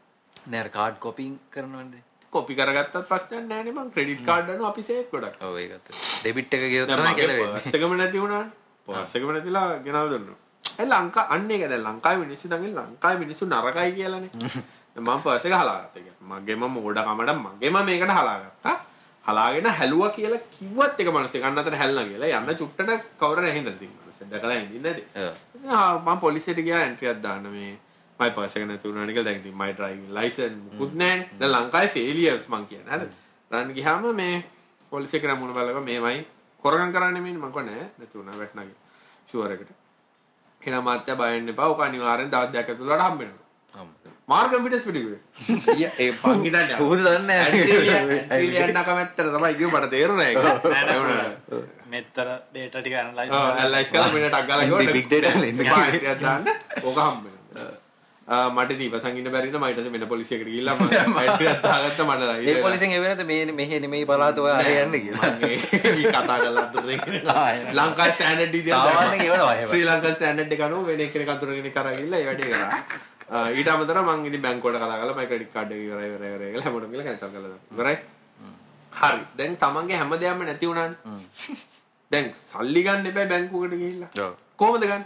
නෑ 0.53 0.71
කාඩ් 0.79 0.97
කොපින් 1.07 1.33
කරනවනේ 1.51 2.03
කොපි 2.33 2.55
කරගත්තත් 2.55 2.97
ප්‍රශ්නයක් 3.09 3.47
නෑ 3.47 3.63
නේ. 3.65 3.73
මං 3.73 3.91
ක්‍රෙඩිට් 3.95 4.23
කාඩ් 4.27 4.51
අනුව 4.51 4.67
අපි 4.67 4.83
සේව් 4.83 5.07
ගොඩක්. 5.13 5.41
ඔව් 5.41 5.57
ඒකත් 5.57 5.89
ඩෙබිට් 6.21 6.55
එක 6.55 6.65
ගියොත් 6.73 6.91
තමයි 6.91 7.15
කියලා 7.15 7.39
වෙන්නේ 7.39 7.55
පර්ස් 7.55 7.75
එකම 7.75 7.97
නැති 7.97 8.23
වුණානේ. 8.25 8.53
පර්ස් 8.87 9.15
එකම 9.17 9.33
නැතිලා 9.37 9.67
ගෙනව 9.87 10.07
දුන්නා. 10.13 10.39
ඒ 10.79 10.87
ලංකා 10.87 11.27
අන්න 11.35 11.51
ඒක 11.51 11.65
දැන් 11.67 11.83
ලංකාවේ 11.85 12.23
මිනිස්සු 12.25 12.53
දැන් 12.53 12.69
ලංකාවේ 12.73 13.23
මිනිස්සු 13.25 13.45
නරකයි 13.47 13.91
කියලානේ. 13.99 14.31
මම 14.97 15.11
පර්ස් 15.25 15.45
එක 15.45 15.55
හලාගත්තා 15.55 16.01
ඒක 16.01 16.23
මගේම 16.31 16.65
මෝඩකමට 16.69 17.35
මගේම 17.41 17.83
මේකට 17.83 18.17
හලාගත්තා. 18.19 18.77
හලාගෙන 19.25 19.71
හැලුවා 19.73 20.11
කියලා 20.11 20.43
කිව්වත් 20.55 21.01
එක 21.01 21.13
මිනිස්සු 21.13 21.43
ගන්න 21.43 21.59
අතර 21.59 21.79
හැල්නා 21.83 22.09
කියලා. 22.11 22.35
යන්න 22.39 22.57
චුට්ටට 22.57 23.13
කවුරු 23.19 23.43
නැහින්ද 23.43 23.69
ඉතින් 23.69 23.93
මිනිස්සු 23.99 24.33
දැකලා 24.33 24.59
හින්දින්නේ 24.59 24.95
නැති. 24.95 25.05
මම 26.07 26.21
පොලිසියට 26.21 26.67
ගියා 26.67 26.89
එන්ට්‍රියක් 26.89 27.23
දාන්න 27.23 27.55
මේ 27.55 27.79
මයි 28.21 28.31
පර්ස් 28.37 28.57
එක 28.57 28.67
නැති 28.67 28.89
වුණානේ 28.89 29.15
කියලා 29.15 29.29
දැන් 29.29 29.41
ඉතින් 29.43 29.57
මයි 29.57 29.73
ඩ්‍රයිවිං 29.73 30.15
ලයිසන් 30.15 30.55
මුකුත් 30.65 30.95
නැහැ. 30.95 31.29
දැන් 31.41 31.53
ලංකාවේ 31.55 31.93
ෆේලියර්ස් 31.97 32.49
මං 32.49 32.67
කියන්නේ. 32.67 32.93
හරිද 32.95 33.13
රන් 33.51 33.75
ගියාම 33.75 34.09
මේ 34.15 34.37
පොලිසිය 34.93 35.19
එක 35.19 35.27
නමුණ 35.27 35.53
බලලා 35.53 35.85
මේමයි 35.91 36.25
කොරගම් 36.65 36.93
කරන්නේ 36.93 37.23
මේ 37.23 37.37
මං 37.37 37.53
කොහේ 37.53 37.85
නැති 37.99 38.15
වුණා 38.15 38.39
වැටනාගේ 38.39 38.79
ෂුවර් 39.29 39.53
එකට. 39.53 39.71
එහෙනම් 40.63 40.85
මාත්‍ය 40.85 41.17
බය 41.17 41.31
වෙන්න 41.35 41.55
එපා. 41.55 41.69
ඔක 41.69 41.81
අනිවාර්යෙන් 41.81 42.31
දවස් 42.31 42.53
දෙකක් 42.53 42.69
ඇතුළත 42.69 43.03
හම්බෙනවා 43.03 43.49
මාර් 44.29 44.47
කම්පියුටර්ස් 44.49 44.87
පිටිකුවේ 44.87 45.91
ඒ 45.99 46.11
පං 46.15 46.43
හිතන්නේ 46.45 46.77
කොහොමද 46.79 47.03
දන්නේ 47.03 47.27
නැහැ. 47.27 47.51
ඇන්ට්‍රිලියන් 48.31 48.75
නකමැත්තට 48.79 49.23
තමයි 49.27 49.55
කිව්ව. 49.55 49.73
මට 49.75 49.91
තේරුණා. 49.91 51.61
මෙත්තර 51.91 52.29
ඩේට 52.51 52.75
ටික 52.77 52.95
ඇනලයිස් 52.95 53.33
ඔව් 53.33 53.47
ඇනලයිස් 53.57 53.93
කරලා 53.93 54.13
මෙන්න 54.15 54.29
ටක් 54.29 54.47
ගාලා 54.49 54.67
ගිහුවා 54.67 54.97
big 54.97 55.09
data 55.13 55.33
වල 55.37 55.47
ඉන්න. 55.51 55.63
එපා 55.65 55.87
ඉතින් 55.91 56.21
දාන්න 56.23 56.45
ඕක 56.83 56.99
හම්බ 56.99 57.25
වෙනවා 57.27 57.71
මට 58.31 58.71
ඉතින් 58.73 58.85
ඉවසන් 58.87 59.17
ඉන්න 59.19 59.29
බැරි 59.35 59.49
නිසා 59.49 59.61
මම 59.61 59.69
ඊට 59.69 59.79
පස්සේ 59.79 59.93
මෙන්න 59.93 60.07
පොලිසියකට 60.07 60.47
ගිහිල්ලා 60.47 60.75
මම 60.79 61.15
මයිට්‍රියක් 61.15 61.63
දාගත්තා 61.65 62.07
මට 62.07 62.35
ඒ 62.47 62.63
පොලිසියෙන් 62.63 62.93
එවෙනත 62.99 63.23
මේ 63.27 63.53
මෙහෙ 63.53 63.81
නෙමෙයි 63.85 64.07
පළාත 64.07 64.39
ඔය 64.39 64.53
අර 64.53 64.69
යන්න 64.75 64.95
කියලා. 64.97 65.31
මම 65.33 66.05
කතා 66.15 66.39
කරලා 66.39 66.65
අතුරේ 66.65 66.99
ලංකා 67.75 68.09
ස්ටෑන්ඩඩ් 68.13 68.55
විදියට 68.55 68.77
සාමාන්‍යයෙන් 68.79 69.27
එවනවා 69.27 69.55
එහෙම. 69.55 69.69
ශ්‍රී 69.69 69.85
ලංකන් 69.85 70.15
ස්ටෑන්ඩඩ් 70.15 70.57
එක 70.59 70.65
අනුව 70.69 70.87
වෙන 70.87 71.05
කෙනෙක් 71.15 71.35
අතුරගෙන 71.37 71.71
කරා 71.73 71.97
ගිහිල්ලා 71.97 72.23
ඒ 72.23 72.29
වැඩේ 72.31 72.53
කරා. 72.53 72.81
ඊට 73.53 73.69
අමතරව 73.69 74.03
මං 74.07 74.27
ඉතින් 74.27 74.43
බැංකුවට 74.43 74.79
කතා 74.79 74.95
කරලා 74.95 75.17
මගේ 75.17 75.31
ක්‍රෙඩිට් 75.31 75.53
කාඩ් 75.53 75.73
එක 75.73 75.83
ඉවරයි 75.83 76.11
ඉවරයි 76.13 76.33
ඉවරයි 76.33 76.51
කියලා 76.51 76.67
හැමෝටම 76.67 76.93
කියලා 76.93 77.09
කැන්සල් 77.09 77.37
දාන්න 77.37 77.61
ඉවරයි? 77.75 77.97
හරි. 78.93 79.23
දැන් 79.39 79.57
තමන්ගේ 79.59 79.99
හැම 79.99 80.19
දෙයක්ම 80.23 80.45
නැති 80.47 80.67
වුණානේ. 80.67 80.99
දැන් 82.11 82.35
සල්ලි 82.43 82.83
ගන්න 82.87 83.11
එපා 83.13 83.31
බැංකුවකට 83.33 83.81
ගිහිල්ලා. 83.81 84.35
කොහොමද 84.57 84.87
ගන්න 84.87 85.05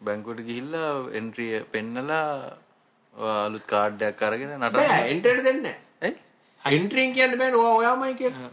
බැංකුවට 0.00 0.46
ගිහිල්ලා 0.48 0.92
එන්ට්‍රිය 1.20 1.60
පෙන්නලා 1.72 2.28
අලුත් 3.46 3.66
කාඩ් 3.66 4.06
එකක් 4.08 4.22
අරගෙන 4.22 4.56
බෑ 4.56 4.70
නටන්න 4.70 5.12
එන්ටර්ට 5.12 5.44
දෙන්නේ 5.44 5.76
ඇයි 6.02 6.78
එන්ට්‍රින් 6.78 7.14
කියන්න 7.14 7.38
බෑ 7.38 7.52
ඔයා 7.54 7.76
ඔයාමයි 7.76 8.14
කියලා. 8.14 8.50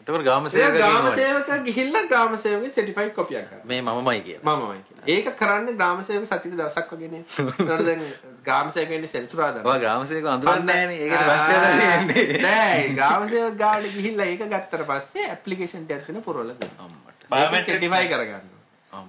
එතකොට 0.00 0.24
ගාම 0.24 0.44
සේවක 0.48 0.76
ඉන්නවනේ. 0.78 1.14
සේවක 1.16 1.48
ගිහිල්ලා 1.64 2.02
ග්‍රාම 2.10 2.34
සේවකගේ 2.38 2.72
සර්ටිෆයිඩ් 2.72 3.12
කොපියක් 3.14 3.46
ගන්න 3.50 3.62
මේ 3.64 3.80
මමමයි 3.82 4.20
කියලා. 4.26 4.56
මමමයි 4.56 4.80
කියලා. 4.80 5.06
ඒක 5.08 5.30
කරන්නේ 5.36 5.74
ග්‍රාම 5.74 6.02
සේවක 6.08 6.26
සතියේ 6.26 6.58
දවසක් 6.60 6.92
වගේ 6.92 7.10
නේ 7.10 7.22
ඒතකොට 7.22 7.84
දැන් 7.88 8.04
ග්‍රාම 8.44 8.70
සේවක 8.70 8.96
ඉන්නේ 8.98 9.12
සෙන්සුරාදා 9.14 9.64
ඔය 9.66 9.78
ගාම 9.86 10.06
සේවක 10.06 10.28
අඳුරන්නේ 10.34 10.82
නැහනේ 10.82 11.00
ඒකට 11.06 12.42
නෑ 12.44 12.82
ග්‍රාම 12.94 13.28
සේවක 13.32 13.56
ගාවට 13.62 13.96
ගිහිල්ලා 13.96 14.28
ඒක 14.34 14.44
ගත්තට 14.46 14.90
පස්සේ 14.92 15.30
ඇප්ලිකේෂන් 15.30 15.88
ටිකක් 15.88 16.10
දෙන 16.10 16.26
පුරවල 16.28 16.52
දෙනවා 16.54 16.86
අම්මට. 16.86 17.26
Biometric 17.30 17.66
සර්ටිෆයි 17.70 18.12
කරගන්න 18.12 18.55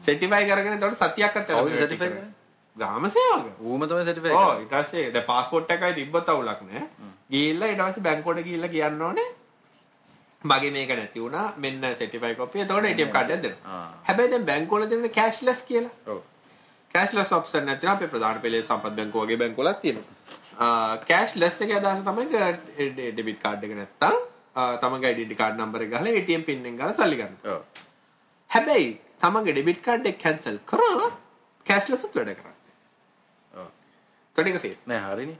සර්ටිෆයි 0.01 0.45
කරගෙන 0.49 0.73
එතකොට 0.73 0.99
සතියක් 1.03 1.35
අතර 1.35 1.55
කවුද 1.55 1.77
certify 1.81 2.07
කරන්නේ? 2.07 2.29
ග්‍රාම 2.75 3.09
සේවක. 3.09 3.49
ඌම 3.63 3.88
තමයි 3.88 4.05
සර්ටිෆයි 4.05 4.35
ඕ 4.35 4.53
ඊට 4.59 4.69
පස්සේ 4.71 5.11
දැන් 5.11 5.25
પાස්පෝර්ට් 5.25 5.71
එකයි 5.71 5.93
තිබ්බත් 5.99 6.29
අවුලක් 6.29 6.61
නෑ. 6.63 6.83
ගිහිල්ලා 7.31 7.69
ඊට 7.69 7.83
පස්සේ 7.83 8.03
බැංකුවට 8.07 8.43
ගිහිල්ලා 8.43 8.69
කියන්න 8.75 9.01
ඕනේ. 9.01 9.27
මගේ 10.43 10.71
මේක 10.71 10.89
නැති 10.93 11.19
වුණා. 11.19 11.45
මෙන්න 11.57 11.81
සර්ටිෆයි 11.93 12.35
කොපිය 12.35 12.61
එතකොට 12.63 12.85
ATM 12.85 13.11
කාඩ් 13.11 13.31
එකක් 13.31 13.43
දෙනවා. 13.43 13.75
ආ. 13.75 13.91
හැබැයි 14.07 14.31
දැන් 14.33 14.45
බැංකුවල 14.51 14.89
දෙන්නේ 14.89 15.09
කෑෂ්ලස් 15.11 15.61
කියලා. 15.63 15.93
ඔව්. 16.07 16.19
කෑෂ්ලස් 16.95 17.31
ඔප්ෂන් 17.33 17.65
නැතිනම් 17.65 17.91
අපේ 17.93 18.07
ප්‍රධාන 18.13 18.41
පෙළේ 18.41 18.63
සම්පත් 18.63 18.95
බැංකුව 18.99 19.25
වගේ 19.25 19.38
බැංකුවලක් 19.43 19.79
තියෙනවා. 19.81 20.97
කෑෂ්ලස් 21.09 21.61
එකේ 21.61 21.79
අදහස 21.81 22.03
තමයි 22.05 22.25
ඩෙබිට් 23.11 23.41
කාඩ් 23.41 23.63
එක 23.63 23.73
නැත්තම් 23.79 24.15
ආ, 24.55 24.77
තමන්ගේ 24.77 25.13
ඩෙබිට් 25.13 25.38
කාඩ් 25.41 25.59
නම්බර් 25.59 25.81
එක 25.85 25.91
ගහලා 25.91 26.15
ATM 26.21 26.43
පින් 26.47 26.65
එක 26.65 26.77
ගහලා 26.79 26.93
සල්ලි 26.93 27.17
ගන්න. 27.19 27.35
ඔව්. 27.45 27.61
හැබැයි 28.51 28.88
තමන්ගේ 29.22 29.53
ඩෙබිට් 29.53 29.82
කාඩ් 29.84 30.05
එක 30.11 30.20
කැන්සල් 30.24 30.57
කරොත් 30.65 31.13
කෑෂ්ලස් 31.65 32.03
උත් 32.07 32.15
වැඩ 32.15 32.34
කරන්නේ. 32.36 32.76
ඔව් 33.53 33.68
එතකොට 34.36 34.47
ඒක 34.47 34.61
ෆේල්. 34.61 34.78
නෑ 34.86 34.99
හරිනේ 35.07 35.38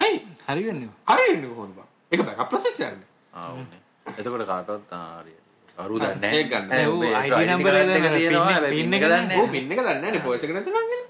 ඇයි? 0.00 0.18
හරි 0.48 0.62
වෙන්නේ 0.66 0.90
හරි 1.08 1.24
වෙන්නේ 1.30 1.54
කොහොමද 1.54 1.74
බං? 1.78 1.88
ඒක 2.12 2.20
බෑකප් 2.28 2.50
ප්‍රොසෙස් 2.50 2.76
යන්නේ. 2.80 3.08
ආ 3.34 3.48
උනේ 3.52 3.80
එතකොට 4.18 4.46
කාටවත් 4.46 4.92
ආ 4.92 5.06
හරි 5.20 5.34
අරු 5.78 5.94
දන්නේ 5.98 6.18
නැහැ 6.22 6.40
ඒක 6.40 6.50
ගන්න. 6.50 6.68
නෑ, 6.68 6.86
ඌ 6.86 7.02
ID 7.02 7.32
number 7.50 7.74
එක 7.74 7.88
තියෙනවා 8.10 8.46
pin- 8.46 8.54
හැබැයි 8.54 8.82
pin 8.82 8.92
එක 8.94 9.02
දන්නේ 9.02 9.22
දන්නේ 9.22 9.38
ඕ 9.40 9.46
පින් 9.54 9.72
එක 9.72 9.80
දන්නේ 9.80 9.94
නැහැ 9.96 10.12
නේ 10.12 10.22
පොයිස් 10.26 10.44
එක 10.44 10.52
නැතුණා 10.54 10.84
කියලා. 10.90 11.08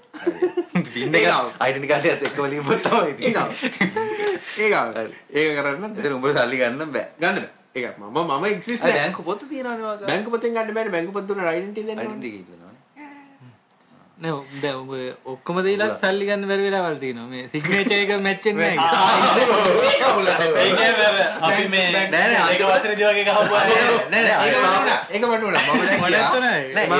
පින් 0.93 1.15
එක 1.15 1.25
අයිඩෙන්ටි 1.59 1.89
කාඩ් 1.91 2.05
එකත් 2.13 2.25
එක්කම 2.29 2.47
ලියපුවා 2.53 2.79
තමයි 2.85 3.01
ඒක 3.05 3.17
තියෙන්නේ 3.19 3.45
ඒක 4.63 4.73
ඒක 5.35 5.51
කරන්න. 5.59 5.93
එතන 5.99 6.15
උඹට 6.17 6.37
සල්ලි 6.39 6.57
ගන්න 6.63 6.91
බෑ 6.95 7.05
ගන්න 7.19 7.37
බෑ. 7.43 7.51
ඒක 7.75 7.97
මම 7.99 8.17
මම 8.17 8.45
එක්සිස්ට් 8.47 8.85
බැංකු 8.89 9.23
පොත 9.23 9.41
තියෙනවනේ 9.45 9.83
වාගේ. 9.83 10.07
බැංකු 10.07 10.29
පොතෙන් 10.31 10.53
ගන්න 10.53 10.73
බෑනේ 10.73 10.93
බැංකු 10.93 11.11
පොත 11.11 11.25
දුන්න 11.27 11.41
ඩයිඩන්ටි 11.41 11.81
දෙන්න 11.83 11.97
ඕනේ. 11.97 12.05
අයිඩෙන්ටි 12.05 12.31
කිල්ලනවනේ 12.31 12.65
නෑ 14.17 14.61
දැන් 14.61 14.77
ඔබ 14.77 14.91
ඔක්කොම 15.25 15.57
දීලා 15.65 15.89
සල්ලි 15.99 16.27
ගන්න 16.29 16.47
බැරි 16.47 16.63
වෙලාවල් 16.67 16.95
තියෙනවා. 17.01 17.27
මේ 17.27 17.49
සිග්නේචර් 17.49 17.95
එක 17.95 18.13
මැච් 18.21 18.47
වෙන්නේ 18.47 18.69
නැහැ. 18.75 18.95
අපි 21.41 21.67
මේ 21.67 21.83
නෑ, 21.89 22.07
නෑ, 22.07 22.39
ඒක 22.47 22.63
වසරේදී 22.63 23.07
වගේ 23.09 23.27
ගහපුවා 23.27 23.63
ඒක 25.11 25.23
මට 25.25 25.43
උනා 25.43 25.63
මම 25.67 25.83
දැන් 25.83 25.99
මටත් 25.99 26.09
ගියා. 26.09 26.31
උනායි. 26.33 26.65
මම 26.85 26.91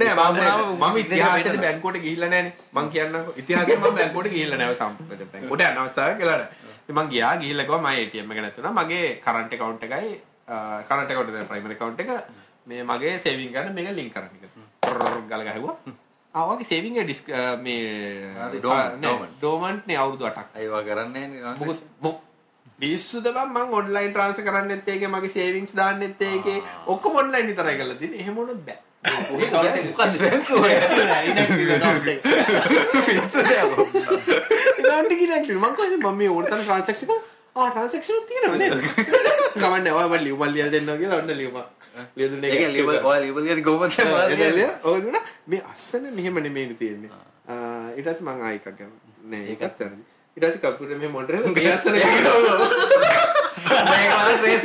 නෑ 0.00 0.14
මම 0.16 0.42
මම 0.42 0.84
මම 0.84 1.02
ඉතිහාසෙට 1.04 1.62
බැංකුවට 1.62 2.02
ගිහිල්ලා 2.02 2.30
නෑනේ 2.30 2.54
මං 2.74 2.86
කියන්නම්කෝ 2.90 3.38
ඉතිහාසෙට 3.38 3.80
මම 3.80 3.94
බැංකුවට 3.94 4.32
ගිහිල්ලා 4.32 4.58
නෑ 4.58 4.76
සම්පූර්ණ 4.76 5.28
බැංකුවට 5.32 5.66
යන 5.66 5.78
අවස්ථාවක් 5.82 6.18
කියලා 6.18 6.38
නෑ 6.38 6.65
මං 6.88 7.08
ගියා 7.08 7.34
ගිහිල්ලා 7.36 7.66
ගියා 7.66 7.82
මගේ 7.82 8.02
ATM 8.04 8.32
එක 8.32 8.40
නැතුණා 8.40 8.74
මගේ 8.74 9.04
කරන්ට් 9.20 9.52
account 9.52 9.82
එකයි 9.82 10.10
කරන්ට් 10.88 11.10
account 11.10 11.30
එක 11.32 11.48
ප්‍රයිමරි 11.48 11.74
account 11.74 12.00
එක 12.00 12.10
මේ 12.66 12.82
මගේ 12.84 13.14
සේවිං 13.20 13.52
ගන්න 13.52 13.74
මේක 13.74 13.90
ලින්ක් 13.92 14.12
කරන්න 14.12 14.36
කියලා 14.36 15.24
ගල 15.30 15.42
ගැහුවා 15.44 15.76
ආවගේ 16.34 16.66
සේවිං 16.66 16.96
එක 16.96 17.06
ඩිස්ක් 17.06 17.28
මේ 17.60 17.82
ආ, 18.36 18.50
dormant, 18.58 19.02
dormant. 19.02 19.34
ඩෝමන්ට් 19.38 19.86
නේ 19.86 19.96
අවුරුදු 19.96 20.24
8ක් 20.26 20.46
අයවා 20.56 20.82
කරන්නේ 20.84 21.26
නැහැ 21.28 21.58
මොකද 21.62 21.80
මො- 22.00 22.20
පිස්සුද 22.78 23.26
බං 23.28 23.52
මං 23.52 23.74
ඔන්ලයින් 23.74 24.10
ට්‍රාන්ස්ෆර් 24.12 24.44
කරන්නෙත් 24.44 24.88
ඒකේ 24.88 25.08
මගේ 25.10 25.32
සේවිංස් 25.32 25.72
දාන්නෙත් 25.74 26.20
ඒකේ 26.24 26.58
ඔක්කොම 26.86 27.16
ඔන්ලයින් 27.16 27.46
විතරයි 27.46 27.76
කරලා 27.76 27.96
තියෙන්නේ 27.96 28.20
එහෙම 28.20 28.36
වුණොත් 28.36 28.60
බෑ 28.62 28.78
ඒ 29.06 29.46
account 29.48 29.70
එක 29.72 29.86
මොකද්ද 29.88 30.14
බැංකුව 30.20 30.64
එක 35.46 35.54
ඉනැක්ටිව් 35.54 36.04
මං 36.10 36.16
මේ 36.20 36.30
ඕනතරම් 36.34 36.62
ට්‍රාන්සැක්ෂන් 36.62 37.12
ආ 37.56 37.66
ට්‍රාන්සැක්ෂන් 37.70 38.24
තියෙනවද? 38.30 38.58
නේද 38.62 38.74
කමන්නේ 39.60 39.92
ඔය 39.98 40.06
මම 40.08 40.16
ලියුමක් 40.24 40.44
ලියලා 40.54 40.72
දෙන්නවා 40.74 40.98
කියලා 41.02 41.20
ඔන්න 41.22 41.32
ඔය 44.84 44.98
දුන්නා. 45.04 45.24
මේ 45.46 45.62
අස්සන 45.74 46.04
මෙහෙම 46.18 46.36
නෙමෙයි 46.46 46.76
තියෙන්නේ. 46.82 47.10
පස්සේ 48.06 48.26
මං 48.28 48.42
ආයෙ 48.46 48.58
එකක් 48.60 48.68
ගමු 48.78 48.96
නෑ 49.30 49.44
ඒකත් 49.52 50.58
කම්පියුටර් 50.62 50.96
මෙහෙම 50.96 51.14
මොඩරේලා 51.18 51.54
මේ 51.58 51.70
අස්සන 51.76 51.94
මේක 53.92 54.10
වල 54.16 54.34
ට්‍රේස් 54.38 54.62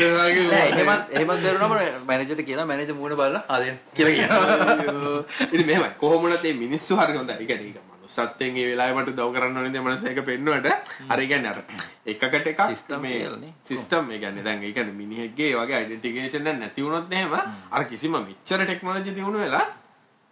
වෙනවා 0.00 0.28
නෑ 0.48 0.64
එහෙමත් 0.70 1.14
එහෙමත් 1.18 1.44
දරුණම 1.44 1.74
මැනේජර්ට 2.08 2.42
කියනවා 2.48 2.66
මැනේජර් 2.70 2.96
මූණ 3.00 3.16
බලලා 3.20 3.44
ආ 3.48 3.60
දෙන්න 3.62 3.78
කියලා 3.96 4.14
කියනවා. 4.16 5.22
ඉතින් 5.44 5.66
මෙහෙමයි. 5.70 5.90
කොහොම 6.02 6.18
වුණත් 6.22 6.42
මේ 6.48 6.58
මිනිස්සු 6.64 7.00
හරි 7.00 7.16
හොඳයි. 7.20 7.34
ඒ 7.40 7.46
කියන්නේ 7.50 7.70
ඒක 7.70 7.80
මනුස්සත්වයෙන් 7.88 8.56
ඒ 8.56 8.66
වෙලාවේ 8.70 9.02
මට 9.02 9.10
උදව් 9.14 9.32
කරන්න 9.34 9.58
ඕනේ 9.62 9.82
මනස 9.86 10.04
එක 10.12 10.20
පෙන්නුවට. 10.28 10.68
අර 11.08 11.18
ඒ 11.18 11.28
කියන්නේ 11.32 11.52
අර 11.54 11.60
එකකට 12.06 12.46
එකක් 12.52 12.62
System 12.74 13.02
මේ 13.02 13.18
කියලානේ. 13.18 13.52
සිස්ටම් 13.64 14.14
කියන්නේ 14.14 14.46
දැන් 14.46 14.64
ඒ 14.64 14.72
කියන්නේ 14.78 15.00
මිනිහෙක්ගේ 15.02 15.50
ඒ 15.50 15.58
වගේ 15.60 15.82
ඩෙන්ටිෆිකේෂන් 15.88 16.46
එක 16.46 16.62
නැති 16.62 16.86
වුණොත් 16.86 17.12
එහෙම 17.12 17.36
අර 17.70 17.84
කිසිම 17.90 18.16
මෙච්චර 18.20 18.64
ටෙක්නොලොජි 18.64 19.14
දියුණු 19.18 19.44
වෙලා 19.44 19.66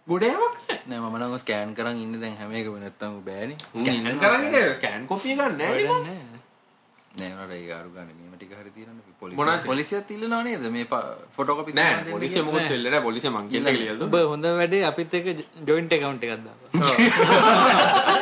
ගොඩේවක් 0.07 0.39
නැහැ. 0.39 0.77
නෑ 0.89 0.99
මම 1.03 1.15
නම් 1.19 1.33
ස්කෑන් 1.43 1.71
කරන් 1.77 1.97
ඉන්නේ 2.03 2.21
දැන් 2.21 2.35
හැම 2.39 2.51
එකම 2.59 2.75
නැත්තම් 2.79 3.15
බෑනේ. 3.25 3.57
ස්කෑන් 3.79 4.19
කරන්නේ 4.23 4.65
ස්කෑන් 4.77 5.07
කොපිය 5.07 5.35
ගන්න 5.35 5.57
නේ. 7.19 7.29
නෑ 7.29 7.35
උනාට 7.35 7.53
ඒක 7.57 7.71
අරු 7.77 7.89
ගන්න 7.95 8.09
මේව 8.21 8.35
ටික 8.37 8.51
හරි 8.59 8.71
තියෙනවනේ 8.75 9.13
පොලිසිය 9.21 9.37
මොනවද? 9.39 9.63
පොලිසියත් 9.65 10.09
ඉල්ලනවා 10.15 10.41
නේද? 10.43 10.63
මේ 10.75 10.85
ෆොටෝකොපි 11.35 11.71
නෑ 11.79 11.93
පොලිසිය 12.09 12.43
මොකුත් 12.47 12.67
වෙල්ල 12.73 12.85
නැහැ 12.87 13.03
පොලිසිය 13.07 13.31
මං 13.31 13.45
කියලා 13.51 13.73
කියලා 13.73 14.07
ඔබ 14.07 14.15
හොඳ 14.33 14.45
වැඩේ 14.59 14.83
අපිත් 14.91 15.13
එක 15.19 15.25
ජොයින්ට් 15.67 15.93
එකවුන්ට් 15.97 16.23
එකක් 16.23 16.33
දාපන්. 16.45 16.65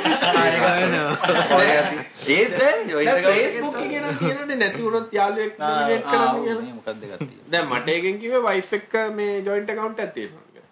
ඒත් 2.28 2.54
account 2.60 2.92
එකෙන් 2.98 3.24
Facebook 3.30 3.76
එකේ 3.80 4.02
නම් 4.02 4.18
තියෙනනේ 4.20 4.58
නැති 4.58 4.82
වුණොත් 4.84 5.14
යාළුවෙක් 5.14 5.54
නොමිනේට් 5.60 6.06
ආ, 6.06 6.12
කරන්න 6.12 6.36
කියලා. 6.38 6.62
මේ 6.62 6.74
මොකක්ද 6.74 6.90
එකක් 6.90 7.18
තියෙන්නේ? 7.20 7.50
දැන් 7.52 7.66
මට 7.72 7.88
එකෙන් 7.96 8.16
කිව්වේ 8.22 8.44
වයිෆ් 8.48 8.74
එක්ක 8.74 8.94
මේ 9.16 9.34
ජොයින්ට් 9.42 9.74
account 9.74 9.98
එකක් 10.00 10.14
තියෙනවා 10.14 10.46
කියලා. 10.50 10.72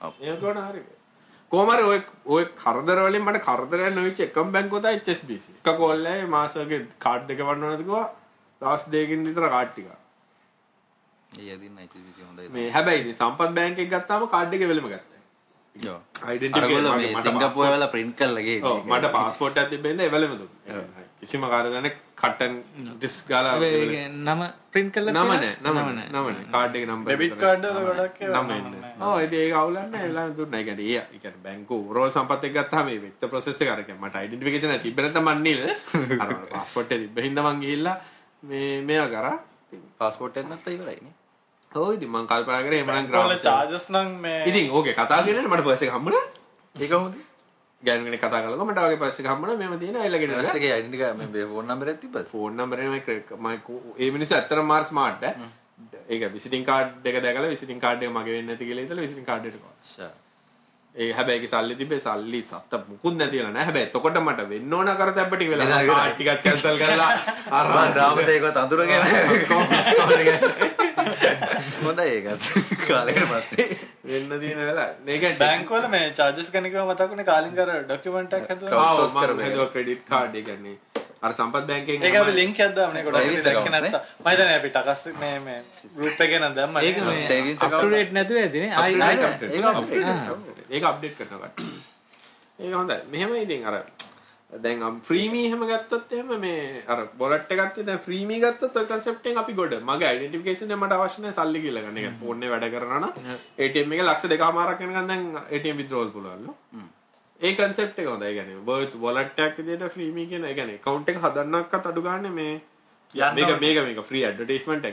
ඔව්. 0.00 0.12
ඒක 0.22 0.42
උන 0.44 0.58
හරි. 0.64 0.82
කොහමද 1.52 1.84
ඔය 1.84 2.00
ඔය 2.28 2.44
කරදර 2.56 2.98
වලින් 3.06 3.24
මට 3.24 3.42
කරදරයක් 3.46 3.94
නොවිච්ච 3.94 4.20
එකම 4.26 4.52
බැංකුව 4.56 4.82
තමයි 4.82 5.00
HSBC. 5.00 5.46
එක 5.60 5.78
කෝල් 5.78 6.06
එකේ 6.06 6.28
මාසෙක 6.28 6.74
කාඩ් 6.98 7.26
දෙක 7.28 7.42
වන්න 7.42 7.64
ඕනද 7.64 7.82
කිව්වා. 7.82 8.06
දවස් 8.60 8.84
දෙකකින් 8.88 9.26
විතර 9.28 9.48
කාඩ් 9.48 9.72
ටික. 9.72 9.88
ඒ 11.32 11.54
යදින්න 11.54 11.80
HSBC 11.84 12.18
හොඳයි 12.26 12.50
මේ 12.50 12.68
හැබැයි 12.70 13.02
ඉතින් 13.04 13.16
සම්පත් 13.16 13.56
බැංක් 13.56 13.82
එක 13.84 13.90
ගත්තාම 13.94 14.28
කාඩ් 14.28 14.54
එක 14.54 14.66
වෙලම 14.72 14.88
ගත්තා. 14.88 15.20
යෝ 15.76 15.98
ඩෙන්ටිෆිකේෂන් 16.20 16.62
අරගොල්ලෝ 16.62 16.96
මේ 16.96 17.24
සිංගප්පූරුවේ 17.24 17.72
වෙලා 17.72 17.92
print 17.92 18.16
කරලා 18.16 18.46
ගිහින් 18.46 18.64
ඔව් 18.64 18.80
මට 18.86 19.12
පාස්පෝර්ට් 19.12 19.60
එකක් 19.62 19.70
තිබෙන්න 19.70 20.00
ඒ 20.00 20.10
වෙලම 20.10 20.32
දුන්නා. 20.38 20.99
කිසිම 21.20 21.42
කාර්යදන්නේ 21.52 21.92
කට්ටන් 22.20 22.54
ඩිස්ක් 22.92 23.28
ගාලා 23.30 23.56
නම 23.58 24.42
ප්‍රින්ට් 24.72 24.94
කරලා 24.94 25.12
නම? 25.14 25.32
නෑ 25.32 25.50
නම 25.64 25.88
නම 26.04 26.48
කාඩ් 26.54 26.78
එක 26.78 26.84
නම්බර් 26.86 27.10
ඩෙබිට් 27.10 27.36
කාඩ් 27.42 27.66
වල 27.68 27.88
ගොඩක් 27.90 28.22
ඒවා 28.22 28.42
නම 28.42 28.52
එන්නේ. 28.56 28.92
ඔව් 29.06 29.16
ඉතින් 29.26 29.40
ඒක 29.42 29.54
අවුලක් 29.60 29.86
නෑ 29.94 30.08
එලා 30.10 30.26
දුන්නා. 30.38 30.60
ඒ 30.60 30.66
කියන්නේ 30.68 30.88
ඒ 30.88 31.04
ඒ 31.04 31.20
කියන්නේ 31.20 31.44
බැංකුව 31.46 31.78
ඕවරෝල් 31.78 32.10
සම්පත් 32.16 32.50
එක 32.50 32.56
ගත්තාම 32.56 32.90
මේ 32.90 33.02
වෙච්ච 33.04 33.28
ප්‍රොසෙස් 33.32 33.60
එක 33.60 33.70
කියන්නේ 33.70 34.00
මට 34.00 34.24
ඩෙන්ටිෆිකේෂන් 34.26 34.74
එක 34.76 34.84
තිබ්බ 34.86 35.04
නැත්නම් 35.04 35.30
මන් 35.30 35.46
නිල් 35.46 35.62
අර 36.22 36.34
පාස්පෝර්ට් 36.52 36.96
එක 36.96 37.06
තිබ්බ 37.06 37.24
හින්දා 37.28 37.46
මං 37.46 37.64
ගිහිල්ලා 37.64 37.96
මේ 38.42 38.74
මේවා 38.82 39.08
කරා. 39.14 39.38
පාස්පෝර්ට් 40.00 40.40
එකක් 40.40 40.52
නැත්නම් 40.52 40.76
ඉවරයිනේ 40.76 41.14
ඔව් 41.72 41.88
ඉතින් 41.96 42.10
මං 42.10 42.30
කල්පනා 42.30 42.62
කරේ 42.66 42.82
එහෙමනම් 42.82 43.10
ග්‍රාම 43.10 43.34
චාර්ජස් 43.48 43.90
නම් 43.94 44.08
මේ 44.24 44.44
ඉතින් 44.50 44.70
ඕකේ 44.72 44.94
කතා 44.94 45.24
කරන්නේ 45.24 45.50
මට 45.50 45.66
පර්ස් 45.66 45.82
එක 45.86 45.92
හම්බුණා. 45.96 46.24
ඒක 46.74 46.90
කොහොමද 46.92 47.14
ගෑනු 47.82 48.04
කෙනෙක් 48.04 48.20
කතා 48.20 48.40
කරලා 48.42 48.64
මට 48.64 48.98
පර්ස් 49.02 49.20
එක 49.20 49.26
හම්බුණා 49.26 49.56
මෙහෙම 49.56 49.78
තියෙන 49.78 49.96
අයලගෙන 49.98 50.30
ඊට 50.30 50.40
පස්සේ 50.42 50.70
identity 50.70 50.98
card 50.98 51.16
මේ 51.18 51.46
ෆෝන් 51.46 51.66
නම්බර් 51.66 51.88
එකක් 51.88 52.00
තිබ්බද? 52.00 52.26
ෆෝන් 52.26 52.56
නම්බර් 52.56 52.78
එක 52.98 53.32
මම 53.36 53.48
ඒ 53.98 54.10
මිනිස්සු 54.10 54.34
ඇත්තටම 54.34 54.66
මාර් 54.66 54.84
ස්මාර්ට් 54.84 55.24
ඈ. 55.24 55.34
ඒක 56.08 56.26
විසිටින් 56.34 56.64
කාඩ් 56.64 57.06
එක 57.06 57.20
දැකලා 57.22 57.50
විසිටින් 57.50 57.80
කාඩ් 57.80 58.02
එක 58.02 58.10
මගේ 58.10 58.34
වෙන්නේ 58.36 58.50
නැති 58.50 58.68
කියලා 58.68 58.84
හිතලා 58.84 59.06
විසිටින් 59.06 59.24
කාඩ් 59.24 59.46
එකට 59.46 59.60
ගියා. 59.60 59.74
ඒ 60.94 61.12
හැබැයි 61.12 61.38
ඒකේ 61.38 61.50
සල්ලි 61.52 61.74
තිබ්බේ 61.80 62.00
සල්ලි 62.00 62.40
සත්ත 62.42 62.72
මුකුත් 62.88 63.14
නැතිලා 63.18 63.52
නෑ. 63.56 63.64
හැබැයි 63.66 63.86
එතකොට 63.88 64.16
මට 64.22 64.46
වෙන්න 64.52 64.72
ඕන 64.78 64.88
කර 65.00 65.10
තැබ්බ 65.18 65.34
ටික 65.34 65.50
වෙලා 65.52 65.82
කාඩ් 65.90 66.14
ටිකක් 66.14 66.42
කැන්සල් 66.46 66.76
කරලා 66.82 67.10
අර 67.58 67.66
මම 67.68 67.92
රාමසේකවත් 67.98 68.58
අඳුරගෙන 68.62 69.02
හොඳයි 71.84 72.08
ඒකත් 72.16 72.42
කාලෙකට 72.88 73.26
පස්සේ 73.32 73.68
වෙන්න 74.10 74.32
තියෙන 74.40 74.62
වෙලා. 74.70 74.88
මේක 75.06 75.24
බැංකුවල 75.42 75.86
මේ 75.94 76.06
චාර්ජස් 76.18 76.48
ගැන 76.54 76.66
කිව්වම 76.70 76.90
මතකුනේ 76.94 77.28
කාලින් 77.30 77.54
කර 77.58 77.70
ඩොකියුමන්ට් 77.84 78.38
එකක් 78.38 78.50
හදුවා 78.54 78.88
ආව 78.88 78.98
කරපු 79.14 79.34
මම 79.34 79.44
එක. 79.44 79.52
හදුවා 79.52 79.70
ක්‍රෙඩිට් 79.76 80.02
කාඩ් 80.10 80.34
ඒ 80.40 80.44
කියන්නේ 80.48 80.76
අර 81.22 81.32
සම්පත් 81.36 81.64
බැංකෙන් 81.70 82.04
ඒක 82.08 82.16
අපි 82.20 82.32
ලින්ක් 82.40 82.60
එකක් 82.64 82.74
දාමු 82.76 82.92
නේ 82.96 83.04
ගොඩක් 83.06 83.20
Savings 83.20 83.44
දැක්ක 83.46 83.60
account 83.60 83.74
නේ? 83.76 83.90
නැත්නම් 83.92 84.02
මම 84.20 84.28
හිතන්නේ 84.32 84.58
අපි 84.60 84.68
ටකස් 84.76 85.02
මේ 85.22 85.38
මේ 85.46 85.58
ගෲප් 85.96 86.20
එකේ 86.26 86.38
නම් 86.42 86.54
දැම්මා 86.58 86.82
ඒක 86.88 87.00
මේ 87.08 87.24
savings 87.30 87.62
up 87.62 87.70
to 87.70 87.76
account 87.78 87.96
date 87.96 88.12
නැතුව 88.18 88.42
ඇතිනේ 88.42 88.70
ආයි 88.82 89.00
ආයි. 89.06 89.16
ඒක 89.54 89.64
update 89.72 90.76
ඒක 90.76 90.84
අප්ඩේට් 90.92 91.16
කරනවා. 91.18 91.50
ඒක 92.60 92.74
හොඳයි. 92.80 93.00
මෙහෙම 93.14 93.34
ඉතින් 93.42 93.66
අර 93.70 93.74
දැන් 94.52 94.80
ෆ්‍රීමී 95.08 95.42
එහෙම 95.48 95.60
ගත්තොත් 95.70 96.14
එහෙම 96.14 96.30
මේ 96.44 96.82
අර 96.94 96.98
බොලට් 97.18 97.52
එකක් 97.56 97.74
තියෙන 97.74 97.86
දැන් 97.90 98.00
ෆ්‍රීමී 98.06 98.40
ගත්තොත් 98.44 98.78
ඔය 98.80 98.86
concept 98.92 99.26
එකෙන් 99.26 99.42
අපි 99.42 99.52
ගොඩ. 99.60 99.76
මගේ 99.90 100.14
ඩෙන්ටිෆිකේෂන් 100.16 100.72
එක 100.72 100.80
මට 100.82 100.96
අවශ්‍ය 100.96 101.26
නැහැ 101.26 101.36
සල්ලි 101.40 101.60
කියලා 101.66 101.84
ගන්න. 101.84 102.00
ඒ 102.04 102.14
ෆෝන් 102.22 102.42
එක 102.46 102.50
වැඩ 102.54 102.66
කරනවා 102.76 103.02
නම් 103.02 103.12
ATM 103.66 103.92
එකේ 103.98 104.08
ලක්ෂ 104.08 104.32
දෙකමාරක් 104.32 104.80
වෙනකන් 104.86 105.12
දැන් 105.12 105.28
ATM 105.42 105.76
withdrawal 105.82 106.10
පුළුවන්ලු. 106.16 106.56
ඒ 107.40 107.54
concept 107.56 107.98
එක 107.98 108.06
හොඳයි. 108.06 108.26
ඒ 108.26 108.34
කියන්නේ 108.34 108.64
worth 108.66 108.96
wallet 109.04 109.38
එකක් 109.38 109.56
විදිහට 109.60 109.94
ෆ්‍රීමී 109.94 110.26
කියන. 110.28 110.44
ඒ 110.44 110.54
කියන්නේ 110.54 110.80
account 110.80 111.08
එක 111.08 111.22
හදන්නක්වත් 111.22 111.90
අඩු 111.90 112.02
ගන්න 112.02 112.34
මේ 112.34 112.52
යන්න 113.14 113.34
මේක. 113.34 113.60
මේක 113.60 113.78
මේක 113.78 113.98
ඔව්, 113.98 114.04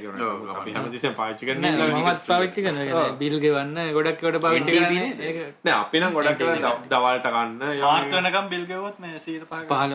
වුණා. 0.04 0.30
ඔව්. 0.44 0.58
අපි 0.58 0.72
හැමතිස්සෙම 0.74 1.14
පාවිච්චි 1.14 1.46
කරන 1.46 1.66
පාවිච්චි 2.28 2.62
කරනවා 2.64 3.04
බිල් 3.20 3.36
ගෙවන්න 3.40 3.78
ගොඩක් 3.94 4.22
කොට 4.22 4.40
පාවිච්චි 4.42 4.72
NTV 4.72 4.78
කරන්නේ 4.78 5.02
නේද? 5.04 5.20
ඒක 5.22 5.38
නෑ 5.64 5.76
අපි 5.78 6.02
නම් 6.02 6.16
ගොඩක් 6.18 6.42
දවල්ට 6.90 7.28
කන්න 7.28 7.52
මාර්ක් 7.82 8.16
වෙනකම් 8.18 8.48
බිල් 8.54 8.66
ගෙවුවොත් 8.66 9.00
මේ 9.00 9.16
105 9.18 9.68
පහල 9.70 9.92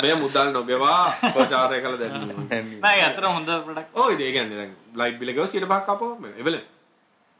මේ 0.04 0.14
මුදල් 0.16 0.48
නොගෙවා 0.52 1.02
ප්‍රචාරය 1.34 1.82
කළ 1.82 1.98
දැන්වීම. 2.02 2.80
නෑ 2.80 3.04
අතර 3.08 3.28
හොඳ 3.28 3.52
ප්‍රොඩක්ට් 3.66 3.92
ඔය 3.96 4.14
ඉතින් 4.14 4.26
ඒ 4.26 4.32
කියන්නේ 4.32 4.58
දැන් 4.62 4.72
ලයිට් 5.02 5.20
බිල 5.20 5.32
ගව 5.32 5.46
105ක් 5.48 5.84
කපුවම 5.90 6.32
එවල 6.34 6.58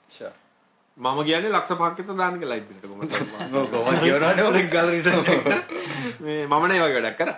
ෂා 0.08 0.32
මම 0.98 1.18
කියන්නේ 1.26 1.50
ලක්ෂ 1.54 1.72
5ක් 1.80 1.96
විතර 1.98 2.14
දාන්න 2.20 2.38
කියලා 2.40 2.56
ලයිට් 2.58 2.68
බිලට 2.70 2.84
කොහොමද 2.90 3.10
කොහොමද 3.72 3.98
කියවනවනේ 4.04 4.44
ඔක 4.50 4.56
ගාල 4.74 4.88
රිටර්න් 4.94 5.20
මේ 6.24 6.46
මම 6.46 6.64
නේ 6.70 6.80
වගේ 6.82 7.02
වැඩක් 7.06 7.18
කරා. 7.20 7.36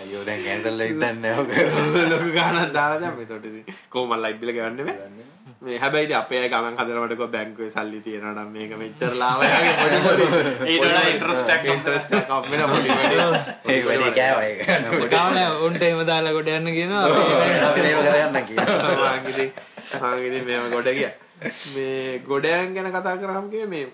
අයියෝ 0.00 0.24
දැන් 0.28 0.40
කැන්සල් 0.46 0.76
වෙයිද 0.82 0.98
දන්නේ 1.02 1.34
ඔක. 1.42 1.50
ලොකු 2.12 2.28
ගාණක් 2.38 2.72
දාලා 2.76 2.98
දැන් 3.04 3.14
මෙතකොට 3.20 3.46
ඉතින් 3.50 3.64
කොහොම 3.94 4.12
ලයිට් 4.24 4.40
බිල 4.42 4.52
ගවන්නේ 4.58 4.84
මේ? 4.88 4.96
මේ 5.64 5.78
හැබැයි 5.84 6.06
ඉතින් 6.08 6.18
අපේ 6.20 6.42
අය 6.42 6.50
ගමන් 6.52 6.76
හදනකොට 6.82 7.16
කො 7.22 7.30
බැංකුවේ 7.36 7.70
සල්ලි 7.76 7.98
තියෙනවා 8.04 8.34
නම් 8.36 8.48
මේක 8.58 8.76
මෙච්චර 8.82 9.12
ලාභයක් 9.22 9.66
පොඩි 9.80 9.98
පොඩි. 10.06 10.24
ඊට 10.68 10.84
වඩා 10.84 11.06
interest 11.14 11.48
එකක් 11.56 11.64
ඉන්ට්‍රස්ට් 11.76 12.14
එකක් 12.20 12.36
අපිට 12.38 12.62
පොඩි 12.74 12.90
වැඩි 12.98 13.16
ඒක 13.72 13.82
වැඩි 13.88 14.12
කෑවා 14.20 14.46
ඒක. 14.52 14.60
ගාමල 15.16 15.38
උන්ට 15.70 15.82
එහෙම 15.88 16.04
දාලා 16.12 16.36
කොට 16.38 16.54
යන්න 16.60 16.72
කියනවා. 16.78 17.02
අපි 17.08 17.58
අපි 17.72 17.80
මේව 17.88 17.98
කරගන්න 18.06 18.38
කියනවා. 18.52 18.78
මං 20.04 20.24
ඉතින් 20.30 20.44
මේව 20.52 20.72
ගොඩ 20.76 20.94
ගියා 21.00 21.14
මේ 21.74 22.20
ගොඩයන් 22.20 22.74
ගැන 22.74 22.90
කතා 22.90 23.16
කරාම 23.16 23.50
මේ 23.68 23.92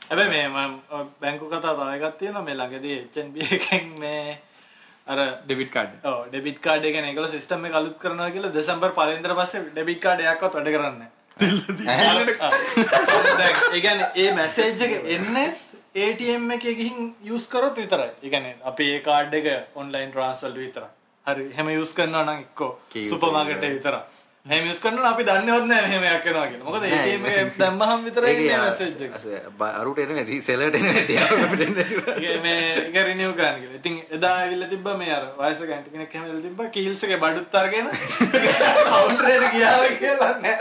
හැබැයි 0.00 0.28
මේ 0.28 0.48
මම 0.48 0.80
බැංකු 1.20 1.46
කතා 1.46 1.72
තව 1.72 1.98
එකක් 1.98 2.18
තියෙනවා 2.18 2.42
මේ 2.42 2.54
ළඟදී 2.54 3.08
HNB 3.14 3.36
එකෙන් 3.52 3.98
මේ 3.98 4.38
අර 5.06 5.18
ඩෙබිට් 5.44 5.70
කාඩ් 5.70 5.96
ඩෙබිට් 6.28 6.60
කාඩ් 6.60 6.84
එක 6.84 6.96
ඒකල 6.96 7.28
සිස්ටම් 7.28 7.64
එක 7.66 7.74
අලුත් 7.74 7.98
කරනවා 7.98 8.30
කියලා 8.30 8.52
දෙසැම්බර් 8.52 8.92
පළවෙනිදා 8.92 9.40
පස්සේ 9.40 9.70
ඩෙබිට් 9.70 10.02
කාඩ් 10.02 10.26
එකක්වත් 10.26 10.54
වැඩ 10.54 10.76
කරන්නේ 10.76 11.10
නැහැ. 11.40 12.50
ඒ 13.72 13.80
කියන්නේ 13.80 14.10
ඒ 14.14 14.32
මැසේජ් 14.32 14.82
එක 14.82 15.08
එන්නේ 15.08 15.56
ATM 15.98 16.50
එකේ 16.50 16.74
ගිහින් 16.74 17.16
යූස් 17.24 17.46
කරොත් 17.46 17.76
විතරයි. 17.76 18.10
ඒ 18.22 18.30
කියන්නේ 18.30 18.56
අපි 18.64 18.94
ඒ 18.94 19.00
කාඩ් 19.00 19.34
එක 19.34 19.44
ඔන්ලයින් 19.74 20.10
ට්‍රාන්ස්ෆර් 20.10 20.56
විතරයි. 20.56 20.88
හරි. 21.26 21.50
එහෙම 21.50 21.70
යූස් 21.70 21.94
කරනවා 21.94 22.24
නම් 22.24 22.40
එක්කෝ 22.40 22.80
සුපර් 23.08 23.32
මාකට් 23.32 23.54
එකේ 23.54 23.74
විතරයි. 23.74 24.00
එහෙම 24.46 24.66
යූස් 24.66 24.78
කරනවා 24.80 25.08
අපි 25.14 25.24
දන්නේවත් 25.28 25.66
නැහැ 25.70 25.88
මෙහෙම 25.88 26.04
එකක් 26.10 26.24
වෙනවා 26.26 26.46
කියලා. 26.50 26.66
මොකද 26.68 26.84
ATM 26.98 27.26
එක 27.32 27.58
දැම්මහම 27.58 28.04
විතරයි 28.06 28.30
එන්නේ 28.34 28.60
මැසේජ් 28.62 29.02
එක. 29.06 29.12
අරුට 29.66 30.00
එන 30.04 30.12
ඇති 30.22 30.38
සෙලට 30.46 30.78
එන 30.78 30.88
ඇති 30.92 31.18
අපිට 31.24 31.64
එන්නේ. 31.66 31.84
ඒක 32.14 32.40
මේ 32.46 32.62
ඒක 32.84 32.96
රිනිව් 33.08 33.34
කරන්න 33.40 33.60
කියලා. 33.60 33.76
ඉතින් 33.80 33.98
එදා 34.18 34.32
ඇවිල්ලා 34.38 34.70
තිබ්බා 34.72 34.96
මේ 35.02 35.12
අර 35.18 35.28
වයසක 35.42 35.74
ඇන්ටි 35.76 35.92
කෙනෙක් 35.92 36.16
හැම 36.16 36.24
වෙලාවෙ 36.24 36.42
තිබ්බා 36.48 36.70
කීල්ස් 36.78 37.04
එකේ 37.08 37.20
බඩුත් 37.26 37.60
අරගෙන 37.62 37.92
කවුන්ටර් 37.92 39.30
එකට 39.34 39.52
ගියාව 39.56 39.86
කියලා 40.02 40.32
නෑ. 40.40 40.56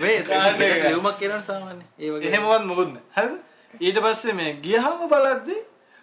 මේ 0.00 0.16
එක. 0.20 0.88
ලියුමක් 0.88 1.18
කියනවනේ 1.22 1.44
සාමාන්‍ය. 1.50 1.84
ඒ 1.98 2.10
වගේ. 2.16 2.30
එහෙමවත් 2.32 2.68
මොකුත් 2.70 2.92
නෑ. 2.94 3.06
හරිද? 3.18 3.38
ඊට 3.80 4.04
පස්සේ 4.04 4.40
මේ 4.42 4.58
ගියාම 4.68 5.08
බලද්දි 5.14 5.62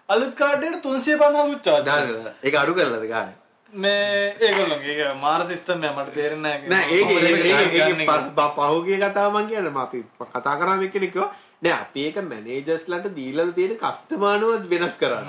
අලුත් 0.09 0.35
කාඩ් 0.41 0.67
එකට 0.67 0.83
350කුත් 0.89 1.63
charge 1.69 1.85
දාන්න 1.91 2.11
දාන්න. 2.11 2.33
ඒක 2.43 2.63
අඩු 2.63 2.75
කරලාද 2.79 3.07
ගන්න. 3.13 3.37
මේ 3.73 4.35
ඒගොල්ලෝගේ 4.39 4.95
ඒක 4.95 5.15
මාර 5.21 5.41
සිස්ටම් 5.47 5.83
එක 5.83 5.95
මට 5.97 6.13
තේරෙන්නේ 6.13 6.57
නෑ 6.67 6.83
ඒක 6.89 7.09
ඒක 7.11 7.73
ඒක 7.73 8.07
පස් 8.07 8.27
පහුගිය 8.55 8.99
කතාව 8.99 9.31
මං 9.31 9.47
කියන්නේ 9.47 9.81
අපි 9.81 10.03
කතා 10.31 10.55
කරාම 10.55 10.83
කිව්වා 10.87 11.29
නෑ 11.63 11.71
අපි 11.71 11.99
ඒක 12.01 12.17
මැනේජර්ස්ලට 12.23 13.07
දීලා 13.15 13.51
තියෙන 13.51 13.77
කස්ටමර්නුවත් 13.77 14.69
වෙනස් 14.69 14.95
කරන්න. 14.99 15.27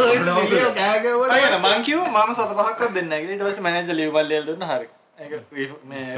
ඔය 0.00 0.18
කෑ 0.74 1.00
ගැව්වට 1.00 1.30
අයන 1.30 1.60
මං 1.60 1.82
කිව්වා 1.82 2.26
මම 2.26 2.34
සත 2.34 2.50
පහක්වත් 2.56 2.94
දෙන්නේ 2.94 3.08
නැහැ 3.08 3.26
කියලා. 3.26 3.46
ඊට 3.46 3.52
පස්සේ 3.52 3.60
මැනේජර් 3.60 3.94
ලියුමල් 3.94 4.26
ලියලා 4.26 4.46
දුන්නා 4.46 4.76
හරි. 4.76 4.88
ඒක 5.20 5.32
රීෆ- 5.52 5.84
මේ 5.84 6.14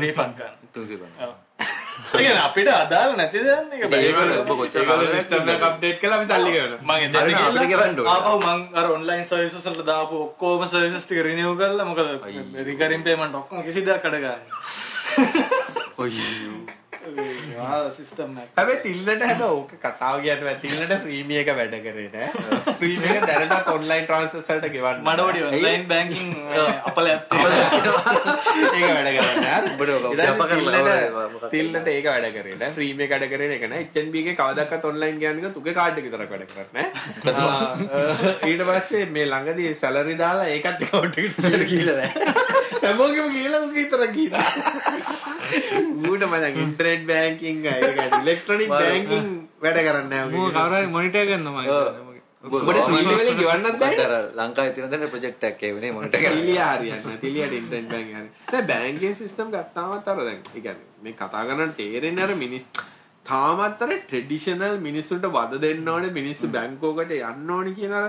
රීෆන්ඩ් 2.00 2.26
කරන්න 2.26 2.40
350. 2.40 2.40
ඔව්. 2.40 2.40
ඒ 2.40 2.40
අපිට 2.40 2.68
අදාළ 2.74 3.12
නැති 3.16 3.44
දෙයක් 3.46 3.62
නේ 3.70 3.78
ඒක 3.78 3.92
ඒගොල්ලෝ 4.00 4.40
ඔබ 4.42 4.50
කොච්චර 4.58 4.80
එක 5.54 5.62
අප්ඩේට් 5.62 6.00
අපි 6.18 6.26
සල්ලි 6.32 6.50
ගෙවනවා. 6.56 6.80
මං 6.82 6.98
එතෙන්ට 7.04 7.22
හරිනේ, 7.22 7.46
අපිට 7.46 7.70
ගිහලා 7.70 7.86
ගෙවන්න 7.86 8.00
ඕනේ. 8.00 8.14
ආපහු 8.14 8.34
මං 8.40 8.60
අර 8.74 8.90
ඔන්ලයින් 8.96 9.24
සර්විසස් 9.30 9.62
වලට 9.62 9.86
දාපු 9.86 10.24
ඔක්කොම 10.26 10.66
සර්විසස් 10.68 11.06
ටික 11.06 11.22
රිනිව් 11.28 11.54
කරලා 11.60 11.86
මොකද 11.86 12.00
රිකරින් 12.68 13.02
පේමන්ට් 13.02 13.40
ඔක්කොම 13.44 13.64
කිසි 13.64 13.86
දෙයක් 13.86 14.04
අඩ 14.04 14.20
ගන්න 14.24 14.42
ඔය්. 15.98 16.12
සිස්ටම් 17.96 18.32
එක 18.42 18.48
හැබැයි 18.56 18.80
තිල්ලට 18.84 19.22
හැබැයි 19.24 19.50
ඕක 19.50 19.70
කතාව 19.84 20.16
කියන්න 20.24 20.42
බෑ. 20.46 20.56
තිල්ලට 20.64 20.92
ප්‍රීමිය 21.04 21.38
එක 21.42 21.50
වැඩ 21.58 21.76
කරේ 21.86 22.08
නෑ. 22.14 22.28
ප්‍රීමිය 22.80 23.10
එක 23.14 23.26
දැනටත් 23.30 23.70
ඔන්ලයින් 23.74 24.04
ට්‍රාන්ස්ෆර්ස් 24.06 24.48
වලට 24.50 24.68
ගෙවන්න. 24.74 25.00
මඩවඩි 25.06 25.40
ඔන්ලයින් 25.48 25.84
බැංකින් 25.90 26.28
අපල 26.90 27.06
ඒක 27.10 27.24
වැඩ 27.32 29.10
කරන්නේ 29.16 29.52
තිල්ලට- 31.54 31.90
ඒක 31.94 32.06
වැඩ 32.10 32.28
කරේ 32.36 32.56
නෑ. 32.60 32.72
ප්‍රීමිය 32.76 33.06
එක 33.08 33.12
වැඩ 33.16 33.28
කරේ 33.32 33.48
නෑ. 33.48 33.58
ඒක 33.58 33.66
නෑ. 33.72 33.82
HNB 33.94 34.14
එකේ 34.24 34.36
කවදාවත් 34.40 34.84
ඔන්ලයින් 34.92 35.16
ගියනික 35.24 35.46
තුගේ 35.56 35.74
කාඩ් 35.76 35.98
එක 35.98 36.06
විතරක් 36.08 36.30
වැඩ 36.34 36.46
කරන්නේ 36.52 36.86
නෑ. 37.26 38.48
ඊට 38.50 38.62
පස්සේ 38.68 39.04
මේ 39.16 39.26
ළඟදී 39.30 39.74
සැලරි 39.74 40.14
දාලා 40.20 40.48
ඒකත් 40.54 40.84
ගිහිල්ලා 41.66 41.96
නැහැ. 42.00 42.34
හැමෝගෙම 42.84 43.26
උගේ 43.30 43.80
විතරක් 43.80 44.12
ගිහලා. 44.16 44.44
ඌට 46.10 46.22
මම 46.28 46.36
ඉන්ටර්නෙට් 46.64 47.02
බැංකින් 47.10 47.64
ඒක 47.72 47.98
ඉලෙක්ට්‍රොනික 48.20 48.70
බැංකින් 48.74 49.26
වැඩ 49.64 49.82
කරන්නේ. 49.86 50.22
කවුරු 50.30 50.68
හරි 50.70 50.86
මොනිටර් 50.96 51.26
කරනවා 51.30 51.62
මම 51.62 51.68
හිතන්නේ. 51.68 52.20
උඹට 52.42 52.78
ප්‍රීමිය 52.90 53.16
වලින් 53.20 53.40
ගෙවන්නත් 53.40 53.78
බෑනේ. 53.82 54.06
අර 54.08 54.14
ලංකාවේ 54.38 54.74
තියෙන 54.76 54.92
දැන 54.92 55.10
ප්‍රොජෙක්ට් 55.14 55.44
එකක් 55.48 55.62
ඒ 55.62 55.72
වෙනේ 55.76 55.92
මොනිටර් 55.96 56.22
කරන්න. 56.22 56.38
තිලියා 56.38 56.70
හරියන්නේ 56.76 57.18
තිලියට 57.24 57.74
හරි. 57.92 58.22
දැන් 58.52 58.70
බැංකින් 58.72 59.18
සිස්ටම් 59.18 59.52
ගත්තාමත් 59.56 60.08
අර 60.12 60.22
දැන් 60.28 60.40
ඒ 60.46 60.60
කියන්නේ 60.60 61.04
මේ 61.04 61.18
කතා 61.20 61.44
කරන 61.50 61.76
තේරෙන්නේ 61.80 62.24
අර 62.28 62.34
මිනිස් 62.44 62.64
තාමත් 63.26 63.82
අර 63.84 63.90
ට්‍රෙඩිෂනල් 63.92 64.76
මිනිස්සුන්ට 64.88 65.26
වද 65.36 65.62
දෙන්න 65.64 65.88
ඕනේ 65.94 66.12
මිනිස්සු 66.18 66.52
බැංකුවකට 66.56 67.12
යන්න 67.18 67.50
ඕනේ 67.56 67.76
කියන 67.78 67.94
අර 68.00 68.06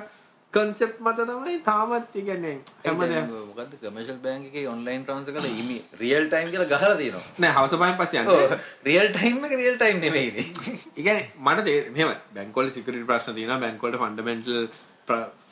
කන්සෙප්ට් 0.53 0.97
මත 1.01 1.19
තමයි 1.27 1.53
තාමත් 1.65 2.15
ඒ 2.15 2.23
කියන්නේ 2.23 2.55
හැමදේම 2.85 3.27
මොකද්ද 3.49 3.73
කමර්ෂල් 3.81 4.17
බැංක් 4.23 4.47
එකේ 4.49 4.63
ඔන්ලයින් 4.67 5.03
ට්‍රාන්ස්ෆර් 5.03 5.33
කරලා 5.35 5.51
ඉමි 5.61 5.77
රියල් 5.99 6.25
ටයිම් 6.27 6.49
කියලා 6.53 6.69
ගහලා 6.73 6.95
තියෙනවා. 6.95 7.23
නෑ 7.39 7.53
හවස 7.57 7.75
පහෙන් 7.81 7.97
පස්සේ 7.99 8.21
යන්නේ. 8.21 8.45
ඔව් 8.45 8.55
රියල් 8.85 9.07
ටයිම් 9.13 9.45
එක 9.47 9.53
රියල් 9.59 9.77
ටයිම් 9.77 9.99
නෙමෙයිනේ. 10.05 10.45
ඒ 10.69 10.77
කියන්නේ 10.97 11.27
මට 11.41 11.65
තේ 11.67 11.77
මෙහෙම 11.89 12.15
බැංකුවල 12.35 12.69
සිකියුරිටි 12.69 13.07
ප්‍රශ්න 13.11 13.35
තියෙනවා 13.35 13.59
බැංකුවලට 13.59 13.99
ෆන්ඩමෙන්ටල් 14.01 14.59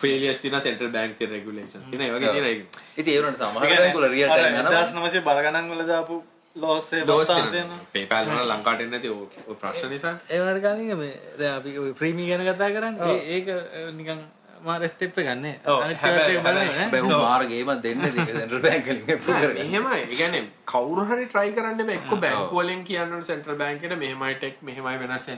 ෆේලියර්ස් 0.02 0.42
තියෙනවා 0.42 0.62
සෙන්ට්‍රල් 0.62 0.92
බැංක් 0.92 1.16
තියෙන 1.20 1.32
රෙගුලේෂන්ස් 1.32 1.86
තියෙනවා 1.86 2.10
ඒ 2.10 2.18
වගේ 2.18 2.32
තියෙනවා 2.32 2.52
ඒක. 2.52 2.82
ඉතින් 2.98 3.14
ඒ 3.14 3.22
වුණාට 3.22 3.42
සමහර 3.42 3.64
බැංක් 3.76 3.96
වල 3.98 4.10
රියල් 4.10 4.30
ටයිම් 4.30 4.58
යනවා. 4.58 4.84
1900 4.90 5.24
බලගණන් 5.28 5.72
වල 5.74 5.86
දාපු 5.88 6.18
ලෝස් 6.56 6.90
එක 6.94 7.06
ඩෝස් 7.06 7.24
බස්සාන් 7.24 7.48
තියෙනවා. 7.48 7.54
තියෙනවා 7.54 7.80
PayPal 7.94 8.26
වල 8.34 8.52
ලංකාවට 8.54 8.82
එන්නේ 8.82 8.98
නැති 8.98 9.10
ඔය- 9.10 9.48
ඔය 9.48 9.56
ප්‍රශ්න 9.64 9.90
නිසා. 9.90 10.14
ඒ 10.30 10.40
වුණාට 10.40 10.62
කලින් 10.66 10.98
මේ 10.98 11.14
දැන් 11.40 11.56
අපි 11.56 11.94
ප්‍රීමි 12.00 12.28
ගැන 12.30 12.46
කතා 12.50 12.70
කරන්නේ 12.76 13.18
ඒක 13.36 13.48
නිකන් 13.96 14.20
මාර 14.66 14.82
ස්ටෙප් 14.88 15.18
එකක් 15.18 15.32
නේ 15.42 15.56
ඔව්, 15.66 15.82
අනිත් 15.84 15.98
හැබැයි- 15.98 16.36
ඒවාට 16.36 16.46
බලන්න 16.48 16.68
නේ. 16.68 16.80
හැබැයි 16.80 17.04
උන් 17.04 17.22
මාර 17.22 17.44
ගේමක් 17.46 17.82
දෙන්නේ 17.82 18.12
සෙන්ට්‍රල් 18.12 18.62
බැංක් 18.62 18.86
වලින් 18.86 19.02
approve 19.16 19.40
කරගෙන. 19.42 19.72
මෙහෙමයි. 19.72 20.16
කියන්නේ 20.16 20.44
කවුරු 20.66 21.06
හරි 21.06 21.26
try 21.34 21.48
කරන්න 21.52 21.82
බෑ. 21.82 21.96
එක්ක 21.96 22.14
බැංකුව 22.20 22.62
වලින් 22.62 22.84
කියන්න 22.84 23.22
සෙන්ට්‍රල් 23.24 23.56
බැංක් 23.56 23.84
එකට 23.84 23.98
මෙහෙමයි 23.98 24.36
ටෙක් 24.36 24.62
මෙහෙමයි 24.62 24.98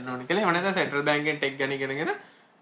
ඕනේ 0.10 0.26
කියලා. 0.26 0.44
එහෙම 0.44 0.54
නැත්නම් 0.54 0.74
සෙන්ට්‍රල් 0.74 1.04
බැංකෙන් 1.04 1.38
ටෙක් 1.38 1.58
ගැන 1.58 1.72
ඉගෙනගෙන 1.72 2.12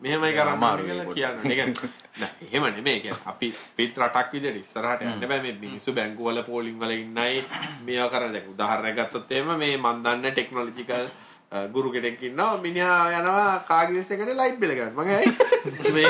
මෙහෙමයි 0.01 0.31
කරන්න 0.33 0.59
කියලා 0.81 1.05
ඒක. 1.05 1.13
කියන්න. 1.13 1.39
ඒ 1.45 1.55
කියන්නේ 1.55 1.89
නෑ 2.19 2.31
එහෙම 2.51 2.63
නෙමෙයි. 2.75 2.95
ඒ 2.95 2.99
කියන්නේ 2.99 3.25
අපි 3.25 3.47
පිට 3.75 3.97
රටක් 3.97 4.33
විදිහට 4.33 4.61
ඉස්සරහට 4.63 5.01
යන්න 5.03 5.27
බෑ. 5.27 5.41
මේ 5.41 5.55
මිනිස්සු 5.61 5.93
බැංකුව 5.93 6.25
වල 6.27 6.43
ඉන්නයි 6.91 7.43
මේවා 7.85 8.09
කරන 8.09 8.33
දැන් 8.33 8.47
උදාහරණයක් 8.53 8.95
ගත්තොත් 8.99 9.31
එහෙම 9.31 9.51
මේ 9.57 9.77
මන් 9.77 10.03
දන්න 10.03 10.31
ටෙක්නොලොජිකල් 10.31 11.09
ගුරු 11.51 11.91
කෙනෙක් 11.91 12.21
ඉන්නවා 12.21 12.57
මිනිහා 12.61 13.19
යනවා 13.19 13.53
කාගිල්ස් 13.67 14.11
එකට 14.11 14.33
ලයිට් 14.39 14.59
බිල 14.61 14.73
ගන්න. 14.77 14.93
මම 14.93 14.99
ඇයි 15.09 15.29
මේ 15.93 16.09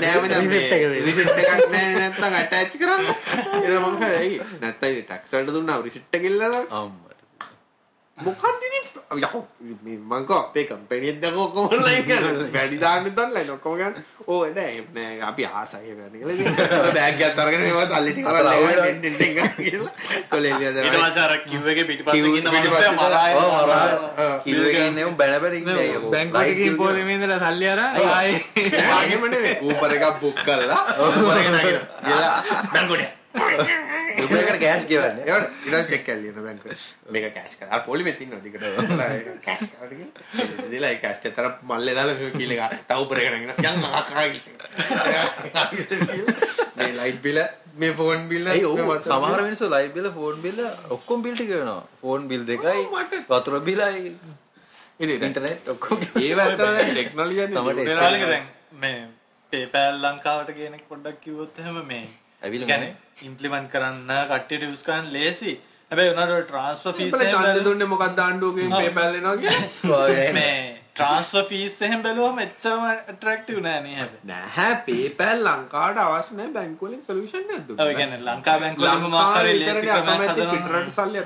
නෑම 0.02 0.48
මේ 0.48 1.02
රිසිට් 1.06 1.42
එකක් 1.42 1.66
නෑ 1.74 1.90
නැත්නම් 1.94 2.38
ඇටච් 2.38 2.78
කරන්න. 2.80 3.04
ඒක 3.56 3.76
මම 3.76 3.98
කරේ 4.00 4.16
ඇයි 4.16 4.40
නැත්නම් 4.62 5.02
ටැක්ස් 5.02 5.36
වලට 5.36 5.54
දුන්නා 5.56 5.78
රිසිට් 5.82 6.18
එක 6.20 6.24
ඉල්ලලා 6.30 6.64
අම්මට. 6.78 7.20
මොකක්ද 8.18 8.64
ඉතින් 9.10 9.24
යකෝ 9.24 9.48
මේ 9.82 9.98
මං 9.98 10.26
කෝ 10.26 10.38
අපේ 10.38 10.64
කම්පැනි 10.64 11.08
එක 11.08 11.20
දැකෝ 11.20 11.46
කරනවා 11.48 12.52
වැඩි 12.52 12.78
දාන්නෙත් 12.78 13.18
ඔන්ලයින් 13.18 13.50
ඔක්කොම 13.50 13.76
ගන්න. 13.76 13.94
ඕ 14.26 14.46
නෑ 14.48 14.84
නෑ 14.94 15.20
අපි 15.22 15.44
ආසයි 15.46 15.94
බෑග් 15.94 17.16
කියලා. 19.58 19.92
කොලේ 20.30 20.52
එළිය 20.52 20.68
ඊට 20.68 20.76
දාලා 20.76 21.08
පස්සේ 21.08 21.24
අර 21.24 21.34
කිව් 21.46 21.66
එකේ 21.66 21.84
පිටිපස්සේ 21.84 22.22
කිව් 22.22 22.26
ඉන්න 22.34 22.50
පිටිපස්සේ 22.50 22.90
මනුස්සයා 22.90 23.08
මරාගෙන 23.08 23.36
ඔව් 23.38 23.50
මරා. 23.56 23.86
ආ. 24.18 24.38
කිව් 24.40 24.60
එකේ 24.62 24.86
ඉන්නේ 24.86 25.04
උන් 25.04 25.16
බැන 25.16 25.40
බැන 25.42 25.54
ඉන්නේ 25.54 25.78
අයියෝ. 25.78 26.10
බැංකුවට 26.14 26.54
ගිහින් 26.54 26.76
පොලේ 26.76 27.06
ඉඳලා 27.14 27.40
සල්ලි 27.44 27.66
අරන් 27.68 27.84
ආයේ. 28.12 28.38
ආගෙම 28.92 29.22
නෙවෙයි 29.28 29.56
ඌපර් 29.62 29.90
එකක් 29.96 30.20
බුක් 30.20 30.44
කරලා 30.44 30.82
ඌපර් 31.00 31.38
උඹලකට 34.22 34.58
කෑෂ් 34.62 34.84
ගෙවන්නේ. 34.90 35.24
ඒවට 35.26 35.48
ඊට 35.64 35.74
පස්සේ 35.74 35.90
චෙක් 35.90 36.02
කරලා 36.06 36.22
ලියන 36.22 36.36
බැංකුවේ 36.46 36.78
මේක 37.14 37.26
කෑෂ් 37.36 37.54
කරා 37.58 37.70
අර 37.76 37.82
පොලිමේ 37.86 38.14
තින්නවා 38.18 38.42
දිගට 38.44 38.64
කෑෂ් 39.46 39.68
කරලා 39.72 40.68
දෙලා 40.72 40.90
ඒ 40.94 41.00
කෑෂ් 41.04 41.20
තර 41.28 41.46
මල්ලේ 41.70 41.94
දාලා 41.98 42.16
මේ 42.20 42.32
කීල 42.36 42.52
එක 42.56 42.62
ටවුපර් 42.82 43.22
එක 43.22 43.28
නගිනවා 43.32 43.72
යන්න 43.72 43.84
අකරාගි 44.00 44.38
මේ 46.76 46.90
ලයිට් 46.98 47.22
බිල 47.22 47.38
මේ 47.76 47.92
ෆෝන් 47.94 48.26
බිල 48.32 48.46
ඇයි 48.54 48.66
ඔව් 48.66 48.78
සමහර 49.06 49.40
මිනිස්සු 49.46 49.70
ලයිට් 49.74 49.94
බිල 49.96 50.10
ෆෝන් 50.18 50.36
බිල 50.44 50.58
ඔක්කොම 50.90 51.18
බිල් 51.22 51.34
ටික 51.36 51.50
වෙනවා. 51.54 51.82
ෆෝන් 52.02 52.28
බිල් 52.30 52.42
දෙකයි 52.46 52.82
වතුර 53.30 53.60
බිලයි 53.62 54.12
ඉතින් 55.00 55.22
ඉන්ටර්නෙට් 55.22 55.68
ඔක්කොම 55.74 55.98
ඒව 56.22 56.38
ඇත්තට 56.44 56.90
ටෙක්නොලොජි 56.90 57.44
දැන් 57.48 58.48
මේ 58.80 58.96
PayPal 59.52 59.94
ලංකාවට 60.04 60.50
කියන 60.56 60.74
එක 60.78 60.88
පොඩ්ඩක් 60.88 61.20
කිව්වොත් 61.22 61.60
එහෙම 61.60 61.78
මේ 61.86 62.06
ඇවිල්ලා 62.42 62.68
කියන්නේ 62.68 62.96
ඉම්ප්ලිමන්ට් 63.22 63.70
කරන්න 63.72 64.10
කට්ටියට 64.28 64.62
යූස් 64.62 64.82
කරන්න 64.82 65.12
ලේසි. 65.12 65.54
හැබැයි 65.90 66.12
උනාට 66.12 66.34
ට්‍රාන්ස්ෆර් 66.42 66.92
ෆීස් 66.94 67.14
දුන්නේ 67.64 67.88
මොකක්ද 67.88 68.20
ආණ්ඩුවකින් 68.20 68.70
PayPal 68.72 69.14
එනවා 69.14 69.36
කියන්නේ 69.38 70.34
මේ 70.38 70.52
ට්‍රාන්ස්ෆර් 70.92 71.44
ෆීස් 71.48 71.74
එහෙම 71.82 72.04
බැලුවම 72.04 72.38
එච්චරම 72.44 72.84
ඇට්‍රැක්ටිව් 72.84 73.58
නෑ 73.66 73.80
නේ 73.82 73.96
හැබැයි. 73.96 74.22
නැහැ 74.24 74.76
බැංකුව 76.52 76.92
වලින් 76.92 77.02
සොලියුෂන් 77.02 77.50
එකක් 77.50 77.66
දුන්නා 77.68 77.86
ඔය 77.86 77.94
කියන්නේ 77.94 78.22
ලංකා 78.22 78.56
මොකක් 79.08 79.34
හදනවා. 80.28 80.54
පිටරට 80.54 80.94
සල්ලි 80.94 81.24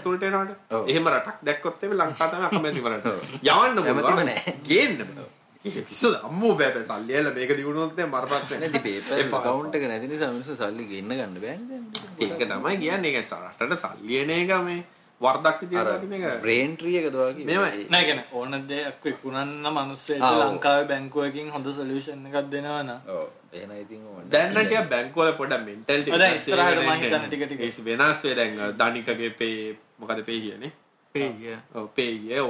ඔව්. 0.71 0.83
එහෙම 0.87 1.13
රටක් 1.13 1.47
දැක්කොත් 1.51 1.87
එමේ 1.89 2.01
ලංකාව 2.01 2.35
තමයි 2.35 2.51
අකමැති 2.51 2.89
රට 2.89 3.15
යවන්න. 3.45 4.35
ගේන්න 4.69 4.99
බෑ 5.05 5.31
පිස්සුද 5.89 6.15
අම්මෝ 6.29 6.55
බෑ 6.55 6.71
බෑ 6.75 6.87
සල්ලි 6.87 7.15
ඇල්ල 7.17 7.29
මේක 7.35 7.53
දිනුනොත් 7.59 7.93
දැන් 7.99 8.11
මරපත් 8.11 8.57
නැති 8.63 8.81
PayPal 8.87 9.39
account 9.39 9.77
එක 9.79 9.85
නැති 9.91 10.09
නිසා 10.11 10.31
මිනිස්සු 10.33 10.57
සල්ලි 10.57 10.89
ගෙන්න 10.91 11.13
ගන්න 11.13 11.39
බෑනේ 11.45 11.69
දැන්. 11.69 11.85
ඒක 12.21 12.43
තමයි 12.43 12.77
කියන්නේ. 12.83 13.13
ඒක 13.13 13.31
රටට 13.61 13.85
සල්ලි 13.85 14.19
එන 14.23 14.35
එක 14.37 14.53
මේ 14.69 14.81
වර්ධක් 15.21 15.63
විදියට 15.63 16.43
බ්‍රේන් 16.43 16.75
ට්‍රී 16.75 16.97
එකද 17.01 17.19
වගේ. 17.21 17.47
මෙහෙමයි. 17.47 17.87
නෑ 17.91 18.09
ගැන 18.09 18.25
ඕන 18.33 18.59
දෙයක් 18.69 19.07
විකුණන්න 19.07 19.71
ඔව්. 19.71 20.27
ලංකාවේ 20.41 20.89
බැංකුවකින් 20.91 21.55
හොඳ 21.55 21.73
සොලියෂන් 21.73 22.27
එකක් 22.27 22.51
දෙනවන 22.51 22.93
ඔව්. 22.93 23.25
එහෙනම් 23.53 23.79
ඉතින් 23.79 24.05
ඕන 24.09 24.31
දැන් 24.31 24.55
නම් 24.55 24.67
ටිකක් 24.67 24.91
බැංකුවල 24.91 25.35
පොඩ්ඩක් 25.39 25.89
දැන් 25.89 26.07
වෙනස් 26.13 26.39
ඉස්සරහට 26.41 26.83
මම 26.83 26.95
හිතන්නේ 26.99 27.27
ටික 27.27 27.47
ටික. 27.47 27.61
ඒ 27.63 27.91
වෙනස් 27.91 28.25
වේ 28.25 28.35
දැන් 28.35 28.63
ධනිකගේ 28.79 29.35
පේ 29.41 29.59
මොකද 29.99 30.25
පේ 30.27 30.41
කියන්නේ 30.41 30.73
පේය. 31.13 31.33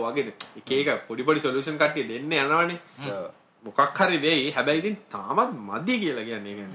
වගේ 0.03 0.33
එක 0.59 0.71
එක 0.73 1.07
පොඩි 1.09 1.23
පොඩි 1.29 1.41
සොලියුෂන් 1.41 1.79
කට්ටිය 1.79 2.09
දෙන්න 2.09 2.33
යනවනේ. 2.33 2.79
ඔව්. 3.11 3.31
මොකක් 3.65 3.99
හරි 4.01 4.19
වෙයි. 4.19 4.51
හැබැයි 4.51 4.79
ඉතින් 4.79 4.97
තාමත් 5.15 5.51
මදි 5.71 5.95
කියලා 6.03 6.25
කියන්නේ 6.25 6.69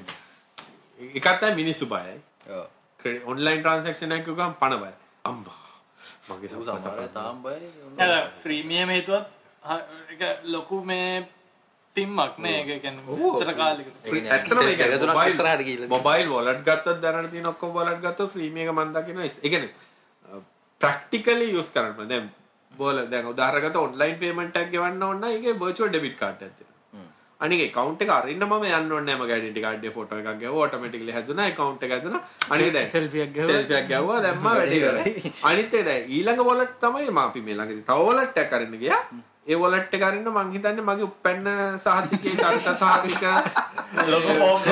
එකක් 1.15 1.27
තමයි 1.39 1.55
මිනිස්සු 1.61 1.85
බයයි. 1.85 2.17
ඔව්. 2.49 2.65
ඔන්ලයින් 3.25 3.63
ට්‍රන්සක්ෂන් 3.63 4.11
එකක් 4.17 4.29
ගම 4.33 4.53
පණ 4.59 4.79
බය 4.83 4.91
අම්බා 5.23 5.63
මගේ 6.29 6.49
අය 6.99 7.09
තාම 7.13 7.41
බයයි. 7.43 7.67
්‍රීමියම 8.45 8.89
හේතුවත් 8.89 9.25
ලොකු 10.45 10.83
මේ 10.83 11.09
පිම්මක් 11.95 12.37
නෑ 12.37 12.61
ගිහිල්ලා 15.63 15.91
මොබයිල් 15.95 16.27
වොලට් 16.29 16.61
ගත්තත් 16.67 16.97
දැනට 17.01 17.31
තියෙන 17.31 17.47
ඔක්කොම 17.53 17.71
වොලට් 17.73 18.01
මම 18.71 18.89
දකිනවා. 18.95 19.29
ඒ 19.43 19.49
කියන්නේ 19.49 19.86
ප්‍රැක්ටිකලි 20.81 21.51
යූස් 21.57 21.69
කරන්න 21.75 22.09
දැන් 22.13 22.25
බෝල 22.71 22.97
දැන් 23.13 23.29
උදාහරණකට 23.33 23.77
ඔන්ලයින් 23.83 24.17
පේමන්ට් 24.23 24.57
එකක් 24.61 24.73
ගෙවන්න 24.73 25.05
virtual 25.63 25.89
debit 25.95 26.17
card 26.23 26.41
එකක් 26.47 26.57
තියෙනවා. 26.57 27.05
අනික 27.45 27.63
account 27.67 28.01
එක 28.03 28.11
අරින්න 28.17 28.43
මම 28.49 28.65
යන්න 28.79 28.91
identity 29.37 29.61
card 29.65 29.79
එකේ 29.79 29.93
photo 29.97 30.19
එකක් 30.19 30.27
දැන් 32.77 32.91
Selfie 32.95 33.23
එකක් 33.25 33.33
ගැහුවා. 33.37 33.55
selfie 33.55 33.79
එකක් 33.79 33.89
ගැවුවා. 33.93 34.21
දැම්මා 34.27 34.55
වැඩි 34.59 35.33
අනිත් 35.51 35.79
දැන් 35.89 36.13
ඊළඟ 36.17 36.45
wallet 36.51 36.77
තමයි 36.85 37.09
මම 37.09 37.23
අපි 37.25 37.41
මේ 37.47 37.57
ළඟදී 37.59 37.87
තව 37.89 38.07
wallet 38.09 38.39
එකක් 38.43 38.55
අරින්න 38.59 38.79
ගියා. 38.83 39.01
ඒ 39.47 39.55
wallet 39.63 39.93
එක 39.97 40.03
අරින්න 40.09 40.29
මං 40.35 40.49
හිතන්නේ 40.55 40.87
මගේ 40.89 41.07
උප්පැන්න 41.09 41.45
සහතිකේ 41.85 42.35
චරිත 42.43 42.65
සහතික 42.81 43.15
ලොක 44.07 44.25
ෆෝම් 44.39 44.59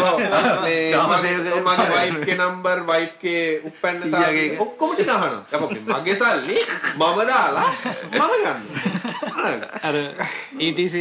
මගේ 0.65 0.91
save 1.23 1.39
කරලා 1.45 1.63
මගේ 1.67 1.87
wife 1.93 2.19
ගේ 2.25 2.37
number 2.37 2.77
wife 2.83 3.15
ගේ 3.21 3.43
උප්පැන්න 3.69 4.01
සීයාගේ 4.01 4.41
සහතික 4.41 4.51
එක. 4.51 4.61
ඔක්කොම 4.61 4.89
ටික 4.95 5.09
අහනවා. 5.09 5.43
යකෝ 5.53 5.69
මගේ 5.93 6.15
සල්ලි? 6.15 6.57
මම 6.95 7.19
දාලා 7.31 7.69
මම 8.11 8.33
ගන්නවා 8.43 8.95
අර 9.87 9.95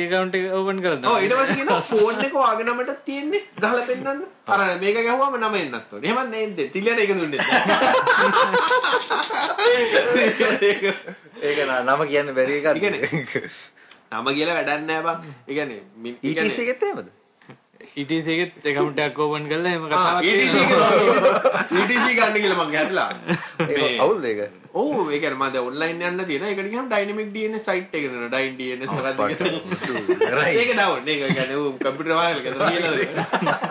account 0.07 0.35
එක 0.35 0.45
ඕපන් 0.53 0.79
කරන්න. 0.85 1.05
ඔව් 1.05 1.17
ඊට 1.19 1.35
පස්සේ 1.35 1.59
කියනවා 1.59 1.83
ෆෝන් 1.83 2.23
එක 2.27 2.35
වාගේ 2.35 2.67
නමට 2.67 2.93
තියෙන්නේ 3.05 3.43
ගහලා 3.59 3.85
පෙන්නන්න. 3.91 4.21
අර 4.47 4.61
මේක 4.83 4.99
ගැහුවම 5.01 5.35
නම 5.41 5.55
එන්නත් 5.55 5.93
ඕනේ. 5.93 6.09
එහෙම 6.09 6.31
නේද 6.31 6.59
තිලියන 6.73 6.99
එක 6.99 7.13
දුන්නේ. 7.19 7.41
ඒක 11.43 11.59
නම 11.67 12.07
කියන්න 12.07 12.35
බැරි 12.39 12.55
එකක්. 12.61 12.77
ඉගෙනේ. 12.77 13.03
නම 14.13 14.27
කියලා 14.39 14.57
වැඩක් 14.61 14.89
නැහැ 14.89 15.03
බං. 15.03 15.19
ඒ 15.49 15.55
කියන්නේ 15.55 17.23
මින්- 17.85 17.97
ඒ 17.97 18.03
ETC 18.03 18.27
කියන්නේ- 18.27 18.35
එකෙත් 18.35 18.65
එහෙමද? 18.65 18.65
ETC 18.65 18.65
එකෙත් 18.65 18.67
account 18.73 18.99
එකක් 18.99 19.19
ඕපන් 19.19 19.49
කරලා 19.51 19.71
එහෙම 19.71 19.85
ආ, 19.85 19.89
කතාවක් 19.89 20.25
ETC 20.25 20.53
තියෙනවා. 20.55 20.91
එක 21.71 21.91
ETC 21.91 22.07
ගන්න 22.19 22.37
කියලා 22.43 22.65
මං 22.65 22.77
හැදලා 22.77 23.09
ඒක 23.61 23.79
මේ- 23.79 24.01
අවුල්ද 24.01 24.25
ඒක? 24.25 24.41
ඔව් 24.75 25.11
ඒ 25.11 25.19
කියන්නේ 25.23 25.39
මම 25.39 25.53
දැන් 25.53 25.67
ඔන්ලයින් 25.69 26.03
යන්න 26.03 26.25
තියෙන 26.27 26.45
ඒකට 26.45 26.69
කියනවා 26.71 26.89
ඩයිනමික් 26.91 27.29
DNS 27.35 27.65
site 27.65 27.95
එක 27.95 28.05
නේද? 28.11 28.27
ඩයින් 28.31 28.55
Right. 30.35 30.57
ඒක 30.61 30.71
ඩවුන් 30.75 31.09
ඒක 31.09 31.23
කියන්නේ 31.31 31.57
ඌ 31.57 31.73
කම්පියුටර් 31.79 32.15
වාහන 32.15 32.43
ගෙදර 32.43 32.61
කියලා 32.69 32.93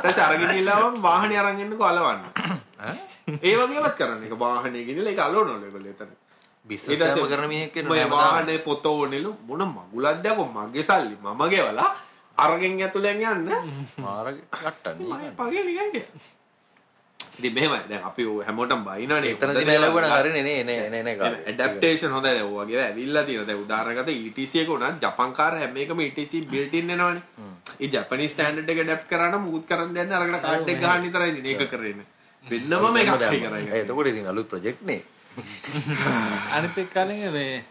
ඊට 0.04 0.20
අරගෙන 0.20 0.50
ගිහලාම 0.56 1.02
වාහනේ 1.02 1.38
අරන් 1.40 1.60
එන්නකෝ 1.60 1.86
අලවන්න. 1.86 2.22
ඒ 3.44 3.56
වගේවත් 3.56 3.96
කරන්න. 3.98 4.24
ඒක 4.26 4.36
වාහනේ 4.40 4.84
ගෙනලා 4.88 5.12
ඒක 5.12 5.20
අලවනවලු 5.20 5.66
ඒගොල්ලෝ 5.66 5.94
එතන. 5.96 6.12
මම 7.86 8.00
හැමදාම. 8.00 8.20
වාහනේ 8.24 8.58
පොත 8.60 8.86
ඕනෙලු 8.86 9.32
මොන 9.48 9.62
මගුලක්ද 9.68 10.26
යකෝ 10.26 10.48
මගේ 10.50 10.84
සල්ලි 10.84 11.16
මම 11.22 11.42
ගෙවලා 11.50 11.90
අරගෙන 12.38 12.80
ඇතුලෙන් 12.80 13.22
යන්න. 13.24 13.52
මාර 13.98 14.34
කට්ටන්නේ. 14.52 15.08
මම 15.08 15.36
පගේ 15.38 15.64
නිකන් 15.64 15.92
ගියා. 15.92 16.22
ඉතින් 17.36 17.54
මෙහෙමයි. 17.54 17.82
දැන් 17.90 18.04
අපි 18.04 18.24
හැමෝටම 18.46 18.86
බයිනවනේ. 18.86 19.32
එතනදී 19.32 19.66
බැලුවම 19.66 20.08
හරිනේ 20.12 20.44
නේ 20.44 20.64
නේ 20.64 20.90
නේ 20.90 21.04
නේ 21.04 21.16
කාලේ. 21.16 21.44
ඇඩප්ටේෂන් 21.48 22.12
හොඳයි 22.12 22.32
දැන් 22.32 22.48
ඔය 22.48 22.66
වගේ 22.66 22.82
ඇවිල්ලා 22.84 23.24
තියෙනවා. 23.24 23.48
දැන් 23.48 23.64
උදාහරණකට 23.66 24.10
ETC 24.12 24.56
එක 24.64 24.70
උනත් 24.70 25.02
ජපන් 25.02 25.34
කාර 25.34 25.58
හැම 25.58 25.78
එකම 25.78 26.02
ETC 26.02 26.34
built 26.50 26.74
in 26.74 26.90
එනවනේ 26.90 27.22
ඒ 27.80 27.90
ජපනීස් 27.90 28.34
ස්ටෑන්ඩඩ් 28.34 28.70
එක 28.70 28.80
ඇඩප්ට් 28.80 29.10
කරා 29.10 29.30
නම් 29.30 29.46
මුකුත් 29.46 29.66
කරන්න 29.68 29.96
දෙන්නේ 29.96 30.18
අරගෙන 30.18 30.40
කාඩ් 30.42 30.70
එක 30.70 30.80
ගහන්න 30.80 31.06
විතරයි 31.06 31.32
ඉතින් 31.34 31.52
ඒක 31.54 31.70
කරන්නේ 31.70 32.06
වෙන්නම 32.46 32.98
ඒ 32.98 33.06
කරයි 33.44 33.82
එතකොට 33.82 34.08
ඉතින් 34.08 34.28
අලුත් 34.28 34.50
ප්‍රොජෙක්ට් 34.50 34.82
නේ. 34.84 35.02
අනිත් 36.56 36.78
එක් 36.78 36.90
කලින් 36.92 37.32
මේ 37.34 37.64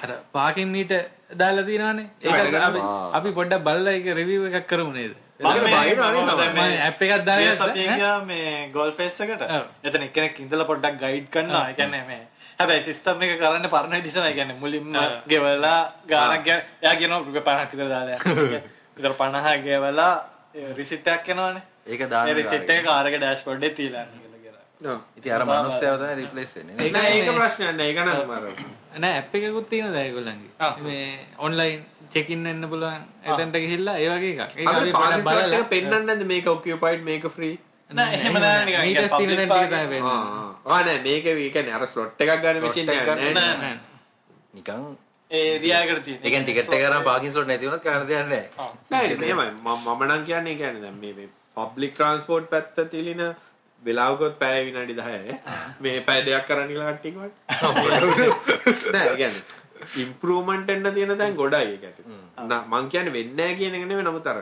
අර 0.00 0.10
පාකින් 0.32 0.68
මීට 0.68 0.92
දාලා 1.34 1.64
තියෙනවානේ. 1.64 2.08
ඒක 2.22 2.54
අපි 2.60 2.80
අපි 3.12 3.30
පොඩ්ඩක් 3.32 3.64
බලලා 3.64 3.92
ඒක 3.92 4.08
රිවිව් 4.14 4.48
එකක් 4.50 4.66
කරමු 4.66 4.92
නේද? 4.92 5.14
මම 5.40 6.58
ඇප් 6.80 7.02
එකක් 7.02 7.24
දාලා 7.24 7.54
සතිය 7.62 7.88
මේ 8.24 8.70
ගොල් 8.72 8.92
ෆෙස් 8.92 9.20
එකට. 9.20 9.42
එතන 9.84 10.06
එක්කෙනෙක් 10.08 10.40
ඉඳලා 10.40 10.66
පොඩ්ඩක් 10.66 11.00
ගයිඩ් 11.00 11.26
කරනවා. 11.30 11.64
ඒ 11.70 11.74
කියන්නේ 11.74 12.04
මේ 12.06 12.20
හැබැයි 12.58 12.84
සිස්ටම් 12.84 13.22
එක 13.22 13.38
කරන්න 13.38 13.68
පරණ 13.68 13.96
විදිහට 13.98 14.16
නෑ. 14.16 14.30
ඒ 14.30 14.38
කියන්නේ 14.38 14.58
මුලින්ම 14.58 14.92
ගෙවලා 15.28 15.80
ගානක් 16.08 16.48
එයා 16.48 16.96
කියනවා 16.96 17.20
රුපියල් 17.20 17.42
50ක් 17.42 17.70
විතර 17.72 17.88
දාලා. 17.88 18.18
විතර 18.96 19.14
50 19.16 19.64
ගෙවලා 19.68 20.12
රිසිට් 20.76 21.08
එකක් 21.08 21.32
එනවනේ. 21.34 21.64
ඒක 21.86 22.06
දාන්න 22.10 22.28
ඒ 22.28 22.34
රිසිට් 22.34 22.70
එක 22.70 22.84
කාර් 22.84 23.06
එක 23.06 23.18
ඩෑෂ්බෝඩ් 23.18 23.64
එකේ 23.64 23.76
තියලා. 23.80 24.06
ඉතින් 25.16 25.32
අර 25.32 25.44
මනුස්සයව 25.46 25.98
තමයි 25.98 26.14
රිප්ලේස් 26.20 26.54
වෙන්නේ 26.56 26.92
නේ. 26.92 27.10
ඒක 27.10 27.34
ප්‍රශ්නයක් 27.34 27.74
නෑ. 27.74 27.88
ඒක 27.88 27.98
නම් 27.98 28.80
නෑ 28.98 29.14
ඇප් 29.18 29.34
එකකුත් 29.34 29.68
තියෙනවා 29.70 29.92
දැන් 29.94 30.06
ඒගොල්ලන්ගේ. 30.06 30.50
මේ 30.82 31.26
ඔන්ලයින් 31.38 31.84
චෙකින් 32.14 32.44
වෙන්න 32.44 32.68
පුළුවන් 32.68 33.02
එතනට 33.24 33.56
ගිහිල්ලා 33.64 33.96
ඒ 33.98 34.08
වගේ 34.10 34.32
එකක්. 34.36 34.52
බලලා. 35.26 35.62
පෙන්නන්නේ 35.70 36.02
නැද්ද 36.08 36.24
මේක 36.32 36.46
occupied 36.46 37.00
මේක 37.10 37.28
free? 37.36 37.54
නෑ 37.90 38.14
එහෙම 38.14 38.40
නෑ 38.40 38.64
නිකන් 38.66 39.08
public 39.14 39.36
තියෙන 39.36 39.48
තැන 39.48 39.68
ටික 39.68 39.88
තමයි 39.90 40.00
ආ 40.66 40.82
නෑ 40.82 40.98
මේක 41.06 41.26
ඒ 41.26 41.50
කියන්නේ 41.50 41.78
අර 41.78 41.86
ස්ලොට් 41.94 42.20
එකක් 42.26 42.34
ගන්න 42.42 42.62
මැෂින් 42.66 42.92
එකක් 42.96 43.10
නෑ. 43.12 43.32
නෑ. 43.32 43.54
නෑ 43.56 43.78
නිකන් 44.54 44.82
ඒ 45.30 45.44
ඒරියා 45.52 45.84
එකට 45.84 46.04
තියෙන. 46.04 46.18
ඒ 46.24 46.30
කියන්නේ 46.30 46.46
ටිකට් 46.48 46.74
එක 46.78 46.84
අරන් 46.90 47.06
පාකින් 47.10 47.32
ස්ලොට් 47.32 47.48
නැති 47.52 47.70
වුණත් 47.70 47.84
කරන්න 47.86 48.08
දෙයක් 48.08 48.26
නැහැ. 48.26 48.68
නෑ 48.90 49.16
මෙහෙමයි 49.22 49.48
මම 49.62 49.88
මම 49.88 50.04
නම් 50.08 50.26
කියන්නේ 50.28 50.58
කියන්නේ 50.60 50.82
දැන් 50.84 51.00
මේ 51.04 51.14
මේ 51.20 51.28
පබ්ලික් 51.56 51.94
ට්‍රාන්ස්පෝර්ට් 51.94 52.50
පැත්ත 52.52 52.76
තිලින 52.90 53.22
වෙලාවකොත් 53.82 54.34
පැය 54.38 54.64
විනාඩි 54.66 54.94
10යි 54.96 55.38
මේ 55.80 56.00
පැය 56.02 56.20
දෙකක් 56.24 56.46
කරන්න 56.48 56.68
කියලා 56.68 56.92
කට්ටිය 56.92 57.12
කිව්වට? 57.12 58.92
නෑ 58.92 59.06
ඒ 59.06 59.16
කියන්නේ 59.16 59.42
ඉම්ප්‍රූව්මන්ට් 60.02 60.70
එන්න 60.70 60.90
තියෙන 60.94 61.16
තැන් 61.18 61.34
ගොඩයි 61.36 61.72
ඒකට 61.78 62.04
නා 62.48 62.60
මං 62.66 62.88
කියන්නේ 62.88 63.14
වෙන්නේ 63.16 63.36
නැහැ 63.40 63.56
කියන 63.56 63.74
එක 63.74 63.86
නෙවෙයි 63.86 64.06
නමුත් 64.06 64.26
අර 64.26 64.38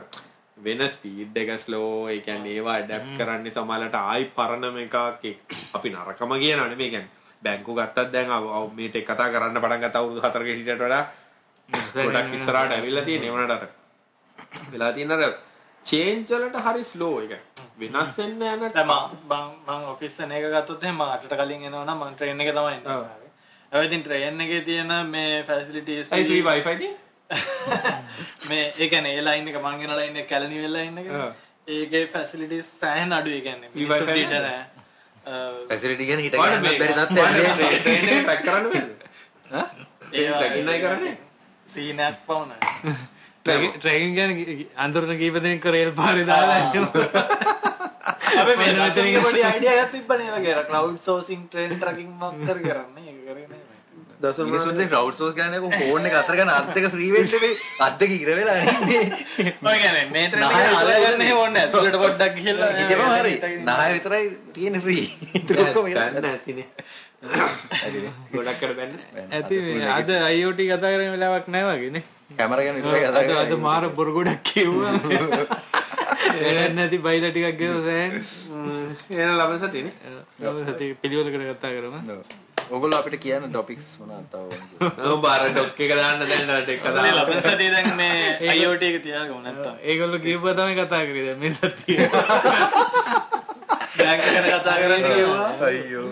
වෙන 0.59 0.83
ස්පීඩ් 0.91 1.37
එක 1.37 1.51
ස්ලෝ 1.61 2.09
ඒ 2.09 2.19
කියන්නේ 2.21 2.57
ඒවා 2.57 2.75
ඇඩැප්ට් 2.75 3.15
කරන්නේ 3.19 3.53
සමහරවිට 3.53 3.97
ආයි 3.97 4.29
පරණම 4.37 4.77
එකක් 4.79 4.97
එක්- 5.25 5.57
අපි 5.75 5.89
නරකම 5.91 6.33
කියනවා 6.39 6.69
නෙමෙයි. 6.69 6.91
කියන්නේ 6.91 7.09
බැංකු 7.43 7.75
ගත්තත් 7.75 8.13
දැන් 8.13 8.29
මේට 8.77 8.97
එක 8.97 9.07
කතා 9.07 9.29
කරන්න 9.31 9.57
පටන් 9.59 9.83
ගත්ත 9.85 9.97
අවුරුදු 9.97 10.21
4ක 10.23 10.47
හිටියට 10.51 10.79
වඩා 10.81 11.05
ගොඩක් 11.97 12.35
ඉස්සරහට 12.35 12.73
ඇවිල්ලා 12.73 13.05
තියෙන 13.05 13.25
ඒ 13.25 13.31
වුණාට 13.31 13.57
අර 13.57 13.69
වෙලා 14.73 14.93
තියෙන 14.93 15.13
අර 15.13 15.23
චේන්ජ් 15.87 16.29
වලට 16.31 16.61
හරි 16.67 16.85
ස්ලෝ 16.85 17.15
එක 17.23 17.33
වෙනස් 17.81 18.17
වෙන්න 18.19 18.33
යන 18.33 18.41
දැන් 18.41 18.87
මම 18.87 19.03
මම 19.31 19.47
මම 19.67 19.85
ඔෆිස් 19.93 20.17
එක 20.21 20.47
ගත්තොත් 20.55 20.83
එහෙනම් 20.85 20.97
මම 20.97 21.13
අටට 21.17 21.35
කලින් 21.41 21.63
එනවා 21.69 21.85
නම් 21.85 21.99
මම 21.99 22.15
ට්‍රේන් 22.17 22.41
එකේ 22.41 22.57
තමයි 22.57 22.75
එන්නේ. 22.77 22.97
හැබැයි 23.73 23.89
ඉතින් 23.89 24.03
ට්‍රේන් 24.03 24.41
එකේ 24.47 24.63
තියෙන 24.69 24.93
මේ 25.13 25.45
ෆැසිලිටිස් 25.51 26.13
අයි 26.13 26.25
ෆ්‍රී 26.31 26.43
වයිෆයි 26.49 26.77
තියෙන 26.81 26.97
මේ 28.49 28.65
ඒ 28.79 28.89
කියන්නේ 28.89 29.15
ඒ 29.19 29.25
ලයින් 29.29 29.49
එක 29.53 29.59
මං 29.63 29.87
එන 29.87 29.97
ලයින් 30.01 30.21
එක 30.23 30.29
කැලණි 30.33 30.63
වෙල් 30.65 30.75
ලයින් 30.79 30.99
එක. 30.99 31.09
ඒකේ 31.69 32.05
ෆැසිලිටිස් 32.17 32.69
සෑහෙන 32.81 33.13
අඩුයි 33.13 33.39
ඒ 33.39 33.45
කියන්නේ. 33.47 33.71
Wifi 33.75 34.21
ඉඩ 34.25 34.35
නෑ? 34.37 34.61
ෆැසිලිටි 35.71 36.11
ගැන 36.11 36.21
හිට 36.27 36.37
ගන්න 36.37 36.63
මේ 36.67 36.79
බැරි 36.81 36.95
තත්ත්වයක් 36.99 37.29
ට්‍රේන් 37.79 38.13
එක 38.17 38.27
පැක් 38.27 38.41
කරන්න 38.45 38.67
බැරිද 38.73 39.01
plug 40.35 40.55
in 40.61 40.69
අය 40.69 40.81
කරන්නේ? 40.85 41.17
සීනක් 41.67 42.21
පවුනයි. 42.27 42.59
ට්‍රේකින් 43.45 44.15
ගැන 44.19 44.33
අඳුරන 44.87 45.17
කීප 45.19 45.37
දෙනෙක් 45.41 45.67
රේල් 45.77 45.93
පාරේ 46.01 46.27
දාලා 46.27 46.61
ක්ලවුඩ් 50.67 51.01
සෝසින් 51.01 51.43
ට්‍රේන් 51.47 51.75
ට්‍රැකින් 51.75 52.15
මොකක්ද 52.19 52.49
කරන්නේ? 52.59 53.05
ඒක 53.07 53.21
කරේ 53.27 53.47
නෑ. 53.47 53.67
දසුන් 54.23 54.49
මිනිස්සුන්ගේ 54.49 54.89
ක්‍රවුඩ් 54.89 55.17
සෝස් 55.17 55.35
ගන්න 55.35 55.57
ෆෝන් 55.75 56.09
එක 56.09 56.15
අතර 56.15 56.35
ගන්න 56.39 56.53
අත් 56.53 56.71
දෙක 56.77 56.89
ෆ්‍රී 56.95 57.11
වෙන්න 57.15 57.29
මේ 57.43 57.53
අත් 57.81 57.95
දෙක 58.01 58.15
ඉර 58.17 58.31
වෙලා 58.31 58.57
ඉන්නේ. 58.65 59.03
ඔය 59.65 59.77
කියන්නේ 59.77 60.07
මේ 60.11 60.27
ට්‍රේන් 60.29 60.47
එක 60.47 60.57
නහය 60.57 60.73
අල්ල 60.73 60.91
ගන්න 60.97 61.25
එහෙම 61.27 61.39
ඕනේ 61.39 61.55
නැහැ. 61.55 61.67
ඇතුළට 61.67 62.01
පොඩ්ඩක් 62.05 62.35
ගිහලා 62.39 62.71
හිතේම 62.79 63.05
හරි. 63.11 63.35
නහය 63.69 63.89
විතරයි 63.95 64.27
තියෙන 64.55 64.81
ෆ්‍රී 64.81 65.05
ඉතුරු 65.35 65.67
ඔක්කොම 65.67 65.89
ඉර 65.89 66.01
බැන්න 66.01 66.31
ඇතිනේ 66.31 66.67
ගොඩක්කට 68.33 68.77
බැන්න. 68.77 68.97
ඇති 69.33 69.57
අද 69.91 70.17
අයිෝට 70.21 70.65
කතා 70.65 70.95
කරන 70.95 71.13
වෙලාවක් 71.17 71.49
නෑ 71.49 71.65
වගේනේ 71.71 72.05
කැමර 72.37 72.61
ගැන 72.61 72.79
විතරයි 72.79 73.03
කතා 73.07 73.43
අද 73.43 73.55
මාර 73.61 73.89
බොරු 73.93 74.13
ගොඩක් 74.13 74.43
කිව්වා 74.45 74.95
නැති 76.77 76.99
බයිල 76.99 77.25
ටිකක් 77.27 77.59
ගෙව 77.59 77.75
සෑන් 77.87 78.13
එන 79.17 79.33
ලබන 79.39 79.59
සතිනේ 79.59 79.95
සති 80.71 80.87
පිළිවෙලකට 81.03 81.59
කතා 81.59 81.73
කරම. 81.77 81.95
ඔගොල්ලෝ 82.71 82.99
අපිට 83.01 83.17
කියන්න 83.23 83.47
ටොපික්ස් 83.49 83.89
මොනවද 84.01 84.27
තව 84.33 85.25
අර 85.27 85.43
ඩොක් 85.53 85.81
එක 85.81 85.93
දාන්න 85.97 86.21
දැන් 86.23 86.45
කදේ 86.63 86.79
කතාව 86.79 87.09
ලබන 87.11 87.41
සතිය 87.47 87.71
දැන් 87.75 87.89
මේ 87.97 88.55
IoT 88.55 88.83
එක 88.83 88.97
තියාගමු 89.07 89.41
නැත්තම්. 89.43 89.75
ඒගොල්ල 89.83 90.15
කීප 90.21 90.45
තමයි 90.59 90.75
කතා 90.79 91.03
කරේ 91.09 91.25
දැන් 91.27 91.39
මේ 91.41 91.53
සතිය. 91.55 91.99
බැංක් 93.99 94.21
ගැන 94.25 94.47
කතා 94.55 94.77
කරන්න 94.83 95.03
කිව්වා. 95.09 95.49
අයියෝ. 95.67 96.09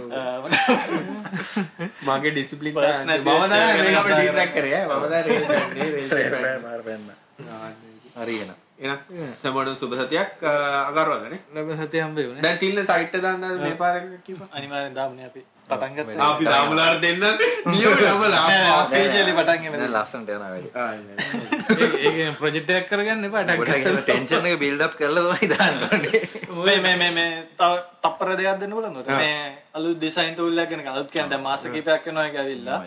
මගේ 2.09 2.31
ඩිසිප්ලින් 2.33 2.75
Personal 2.75 3.21
මම 3.21 3.27
තමයි 3.27 3.83
මේක 3.83 3.99
අපිට 4.01 4.17
ඩීට්‍රැක් 4.17 4.53
කරේ 4.55 4.75
ඈ. 4.77 4.87
මම 4.89 5.05
දැන් 5.13 5.25
රේල් 5.27 5.45
පැන්නේ 5.49 5.91
රේල් 5.91 6.33
පැන්නේ. 6.85 7.17
හරි. 8.17 8.37
එන. 8.43 8.51
එහෙනම් 8.79 8.99
සමඩ 9.35 9.77
සුබ 9.77 9.93
සතියක් 10.01 10.43
අගරවදනේ 10.89 11.41
ලබන 11.55 11.85
සතිය 11.85 12.03
හම්බේ 12.07 12.27
වුණේ 12.29 12.43
දැන් 12.43 12.59
තිල්න 12.59 12.83
සයිට් 12.87 13.15
එක 13.15 13.23
දාන්න 13.23 13.47
මේ 13.63 13.77
පාර 13.77 13.97
කිව්වා 14.27 14.49
අනිවාර්යෙන් 14.53 14.95
දාමුනේ 14.95 15.27
අපි. 15.31 15.43
පටන් 15.71 15.97
ගත්තා. 15.97 16.29
අපි 16.29 16.45
දාමුලාර 16.47 16.95
දෙන්නත් 17.03 17.43
නියම 17.67 17.93
යමලා 18.05 18.45
ඔෆිෂියලි 18.77 19.35
පටන් 19.39 19.61
ගමු 19.65 19.81
දැන් 19.81 19.93
ලස්සනට 19.93 20.31
යනවා 20.37 20.51
වැඩි. 20.55 20.71
ඒ 22.09 22.31
ප්‍රජෙක්ට් 22.41 22.73
එකක් 22.79 22.89
කරගන්න 22.93 23.29
එපා 23.29 23.45
ටක් 23.51 23.95
ටෙන්ෂන් 24.01 24.49
එක 24.53 24.59
බිල්ඩ් 24.65 24.87
අප් 24.89 24.97
කරලා 25.01 25.27
තමයි 25.29 25.51
දාන්න 25.55 25.85
ඕනේ. 25.91 26.23
මේ 26.65 26.79
මේ 26.87 26.97
මේ 27.03 27.13
මේ 27.19 27.31
තව 27.61 27.73
තප්පර 28.03 28.35
දෙකක් 28.41 28.61
දෙන්න 28.65 28.77
ඔයාලට? 28.79 29.15
මේ 29.15 29.37
අලුත් 29.75 30.01
ඩිසයින් 30.01 30.35
ටූල් 30.35 30.65
එකක් 30.65 30.75
ගැන 30.75 30.91
අලුත් 30.97 31.15
කියන්නේ 31.15 31.33
දැන් 31.35 31.47
මාස 31.51 31.69
කිහිපයක් 31.69 32.11
වෙනවා 32.11 32.29
එක 32.31 32.43
ඇවිල්ලා. 32.43 32.83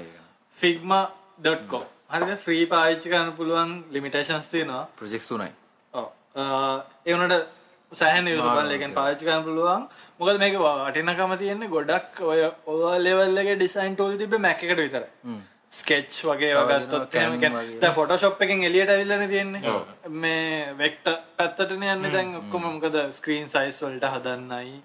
figma.com 0.60 1.84
හරිද? 2.12 2.38
ෆ්‍රී 2.46 2.66
පාවිච්චි 2.76 3.14
කරන්න 3.14 3.34
පුළුවන් 3.40 3.82
ලිමිටේෂන්ස් 3.92 4.48
තියෙනවා. 4.54 4.86
ප්‍රොජෙක්ට්ස් 5.00 5.30
තුනයි. 5.30 5.52
ඔව් 6.36 7.12
වුණාට 7.12 7.48
සෑහෙන 7.92 8.28
යුසබල් 8.28 8.72
එකෙන් 8.72 8.94
පාවිච්චි 8.94 9.26
කරන්න 9.26 9.44
පුළුවන්. 9.44 9.88
මොකද 10.20 10.38
මේක 10.40 10.58
වටිනකම 10.58 11.38
තියෙන්නේ 11.38 11.68
ගොඩක් 11.68 12.22
ඔය 12.24 12.44
ඔය 12.68 13.00
ලෙවල් 13.00 13.38
එකේ 13.38 13.56
ඩිසයින් 13.56 13.96
ටූල් 13.96 14.14
එකට 14.14 14.78
විතරයි. 14.78 15.10
හ්ම්. 15.24 15.42
ස්කෙච් 15.72 16.12
වගේ 16.30 16.54
වගත්තොත්. 16.60 17.18
දැන් 17.82 17.94
ෆොටෝෂොප් 17.94 18.42
එකෙන් 18.42 18.64
එළියට 18.64 18.90
ඇවිල්ලානේ 18.90 19.28
තියෙන්නේ. 19.28 19.74
මේ 20.24 20.78
වෙක්ටර් 20.78 21.18
පැත්තටනේ 21.38 21.94
යන්නේ. 21.96 22.12
දැන් 22.12 22.36
ඔක්කොම 22.36 22.66
මොකද 22.68 22.98
ස්ක්‍රීන් 23.12 23.50
සයිස් 23.50 23.82
වලට 23.84 24.14
හදන්නයි. 24.16 24.80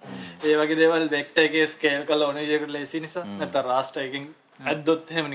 ඒ 0.44 0.56
වගේ 0.56 0.81
දේවල් 0.82 1.09
වෙක්ටර් 1.10 1.47
එකේ 1.47 1.66
ස්කේල් 1.68 2.05
කරලා 2.10 2.28
ඕන 2.28 2.43
විදිහකට 2.43 2.70
ලේසි 2.70 3.01
නිසා. 3.01 3.24
නැත්නම් 3.36 3.70
රාස්ටර් 3.70 4.05
එකෙන් 4.05 4.28
ඇද්දොත් 4.64 5.10
එහෙම 5.10 5.32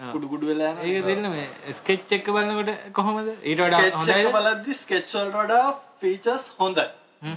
කුඩු 0.00 0.26
කුඩු 0.32 0.46
වෙලා 0.50 0.72
යනවා. 0.72 0.86
ඒක 0.90 1.04
දෙන්න 1.08 1.26
මේ 1.34 1.74
ස්කෙච් 1.80 2.12
එක 2.18 2.26
බලනකොට 2.36 2.70
කොහොමද? 2.92 3.28
ඊට 3.42 3.60
වඩා 3.60 3.90
හොඳයිද? 3.98 4.32
බලද්දි 4.38 4.74
ස්කෙච් 4.82 5.06
වලට 5.14 5.36
වඩා 5.42 5.66
ෆීචර්ස් 6.00 6.50
හොඳයි. 6.58 6.88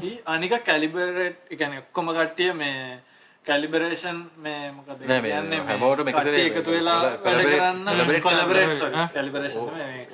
ඊ 0.07 0.15
අනික 0.33 0.57
කැලිබරේට් 0.71 1.37
ඒ 1.51 1.55
කියන්නේ 1.59 1.83
ඔක්කොම 1.83 2.09
කට්ටිය 2.17 2.51
මේ 2.63 2.99
කැලිබරේෂන් 3.47 4.17
මේ 4.43 4.71
මොකද 4.75 5.05
මේ 5.07 5.21
කියන්නේ 5.21 5.61
මේ 5.67 5.77
කට්ටිය 5.77 6.13
සැරේ 6.17 6.43
එකතු 6.49 6.71
වෙලා 6.75 6.99
වැඩ 7.23 7.45
කරන්න. 7.53 8.21
කොලැබරේට්. 8.27 8.77
සෝරි 8.81 9.07
කැලිබරේෂන් 9.15 9.59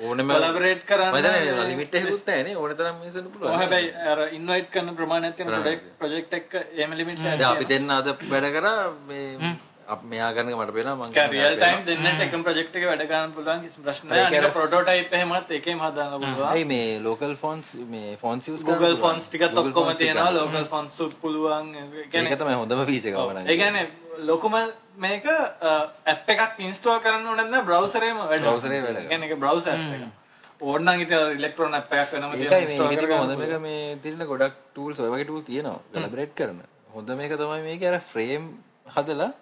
ඕනෙම 0.06 0.32
කොලැබරේට් 0.36 0.82
කරන්න 0.90 1.12
මම 1.16 1.66
limit 1.72 1.94
එකකුත් 2.00 2.26
නැහැ 2.28 2.46
නේ. 2.46 2.56
ඕන 2.62 2.76
තරම් 2.78 2.96
මිනිස්සුන්ට 3.02 3.32
පුළුවන්. 3.32 3.58
හැබැයි 3.60 3.92
අර 4.12 4.18
ඉන්වයිට් 4.38 4.68
කරන 4.74 4.96
ප්‍රමාණයක් 5.00 5.34
තියෙන 5.36 5.78
ප්‍රොජෙක්ට් 6.00 6.40
එක 6.40 6.58
එහෙම 6.62 6.92
ලිමිට් 7.00 7.24
දැන් 7.24 7.46
අපි 7.52 7.70
දෙන්න 7.72 7.90
අද 8.00 8.16
වැඩ 8.32 8.52
කරා 8.58 8.82
මේ 9.08 9.56
අප 9.88 10.02
මෙයා 10.10 10.30
එක 10.32 10.38
මට 10.46 10.74
පේනවා 10.76 11.08
මම 11.08 11.32
රියල් 11.32 11.56
ටයිම් 11.58 11.82
දෙන්නට 11.88 12.22
එකම 12.26 12.44
ප්‍රොජෙක්ට් 12.46 12.76
එක 12.80 12.86
වැඩ 12.90 13.04
කරන්න 13.10 13.34
පුළුවන් 13.36 13.60
කිසි 13.64 13.82
ප්‍රශ්න 13.86 14.08
නැහැ. 14.10 14.38
අනික 14.40 14.56
ප්‍රොටෝටයිප් 14.56 15.12
එහෙමත් 15.18 15.52
එකේම 15.58 15.82
හදන්න 15.84 16.16
පුළුවන්. 16.24 16.46
ඇයි 16.52 16.64
මේ 16.72 16.88
ලෝකල් 17.06 17.36
ෆොන්ස් 17.42 17.74
මේ 17.92 18.16
ෆොන්ස් 18.24 18.48
යූස් 18.48 18.64
Google 18.70 18.96
fonts 19.04 19.28
ටිකත් 19.28 19.60
ඔක්කොම 19.62 19.92
තියෙනවා. 20.00 20.32
local 20.38 20.66
fonts 20.72 20.98
උත් 21.06 21.14
පුළුවන්. 21.20 21.70
ඒ 21.74 22.24
ඒක 22.24 22.34
තමයි 22.42 22.58
හොඳම 22.62 22.84
ෆීචර් 22.90 23.12
එක. 23.12 23.20
මම 23.20 23.46
ඒ 23.46 23.56
කියන්නේ 23.62 23.86
ලොකුම 24.32 24.58
මේක 25.06 25.30
ඇප් 25.30 26.28
එකක් 26.34 26.60
ඉන්ස්ටෝල් 26.68 27.00
කරන්න 27.06 27.32
ඕනේ 27.32 27.46
නැත්නම් 27.46 27.70
බ්‍රවුසර් 27.70 28.02
එකේම 28.02 28.20
වැඩ. 28.26 28.44
එකේ 28.44 28.84
වැඩ 28.84 29.00
ඒ 29.00 29.08
කියන්නේ 29.08 29.32
ඒක 29.32 29.42
බ්‍රවුසර් 29.46 29.72
ඇප් 29.72 29.96
එක 29.96 30.22
ඕන 30.60 30.84
නම් 30.86 31.00
ඉතින් 31.04 31.38
ඉලෙක්ට්‍රෝන 31.38 31.74
ඇප් 31.80 31.98
එකක් 32.02 32.12
වෙනම 32.14 32.36
ඒකයි 32.36 32.76
තියෙන 32.76 33.62
මේ 33.62 33.96
තියෙන 34.04 34.30
ගොඩක් 34.30 34.54
ටූල්ස් 34.70 35.00
ඔය 35.00 35.10
වගේ 35.14 35.26
ටූල් 35.26 35.42
තියෙනවා. 35.48 35.80
කොලැබරේට් 35.92 36.38
කරන. 36.38 36.62
හොඳ 36.94 37.08
මේක 37.18 37.34
තමයි 37.40 37.62
මේක 37.66 37.82
අර 37.90 37.98
ෆ්‍රේම් 38.12 38.46
හදලා. 38.86 39.32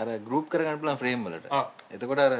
අර 0.00 0.06
ගෲප් 0.28 0.46
කරගන්න 0.50 0.78
පුළුවන් 0.80 1.00
ෆ්‍රේම් 1.00 1.24
වලට. 1.24 1.46
එතකොට 1.94 2.18
අර 2.18 2.34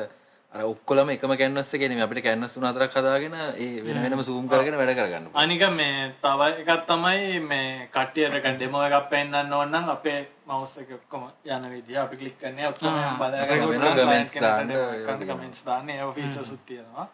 අර 0.55 0.63
ඔක්කොලම 0.71 1.09
එකම 1.11 1.33
කැන්වස් 1.39 1.75
එකේ 1.75 1.89
නෙමෙයි. 1.89 2.05
අපිට 2.07 2.23
කැන්වස් 2.23 2.53
තුන 2.55 2.67
හතරක් 2.69 2.93
හදාගෙන 2.95 3.35
ඒ 3.59 3.83
වෙන 3.83 3.99
වෙනම 4.03 4.23
zoom 4.23 4.47
කරගෙන 4.49 4.77
වැඩ 4.79 4.93
කරගන්න 4.99 5.27
පුළුවන්. 5.27 5.41
අනික 5.43 5.63
මේ 5.79 6.13
තව 6.23 6.41
එකක් 6.63 6.85
තමයි 6.91 7.41
මේ 7.49 7.89
කට්ටියට 7.97 8.47
ඩෙමෝ 8.59 8.85
එකක් 8.87 9.09
පෙන්නන්න 9.11 9.53
ඕන 9.53 9.75
නම් 9.75 9.91
අපේ 9.97 10.21
මවුස් 10.47 10.77
එක 10.79 10.95
ඔක්කොම 10.99 11.27
යන 11.45 11.67
විදිහ 11.73 11.99
අපි 12.05 12.17
ක්ලික් 12.21 12.39
කරන්නේ. 12.39 12.71
ඔක්කොම 12.71 12.95
බලාගෙන 13.19 13.69
වෙන 13.69 13.83
කෙනෙක්ට 13.99 14.41
දාන්න, 14.47 14.71
ඒ 14.71 15.27
comments 15.27 15.65
දාන්න. 15.67 15.91
ඒව 15.91 16.15
features 16.15 16.55
උත් 16.55 16.63
තියෙනවා. 16.67 17.09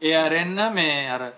ඒ 0.00 0.16
අරෙන්න 0.16 0.58
මේ 0.72 1.10
අර 1.10 1.32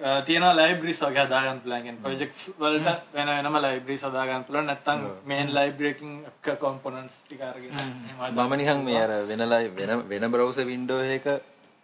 තියෙනවා 0.00 0.52
libraries 0.56 1.00
වගේ 1.02 1.24
හදාගන්න 1.24 1.60
කියන්නේ 1.62 2.02
projects 2.02 2.40
වලට 2.58 2.88
වෙන 3.14 3.28
වෙනම 3.28 3.56
libraries 3.60 4.02
හදාගන්න 4.02 4.44
පුළුවන්. 4.44 4.66
නැත්නම් 4.66 5.00
main 5.26 5.48
library 5.54 5.90
එකකින් 5.90 6.12
එක 6.26 6.58
components 6.58 7.14
ටික 7.18 7.42
අරගෙන 7.42 7.72
එහෙම 7.76 8.18
හදා- 8.18 8.46
මම 8.46 8.54
නිකන් 8.56 8.84
මේ 8.84 9.00
අර 9.02 9.12
වෙන 9.26 9.42
ලයි 9.48 9.68
වෙන 9.78 9.90
වෙන 10.08 10.30
බ්‍රවුසර් 10.32 10.64
වින්ඩෝ 10.66 11.00
එක 11.16 11.26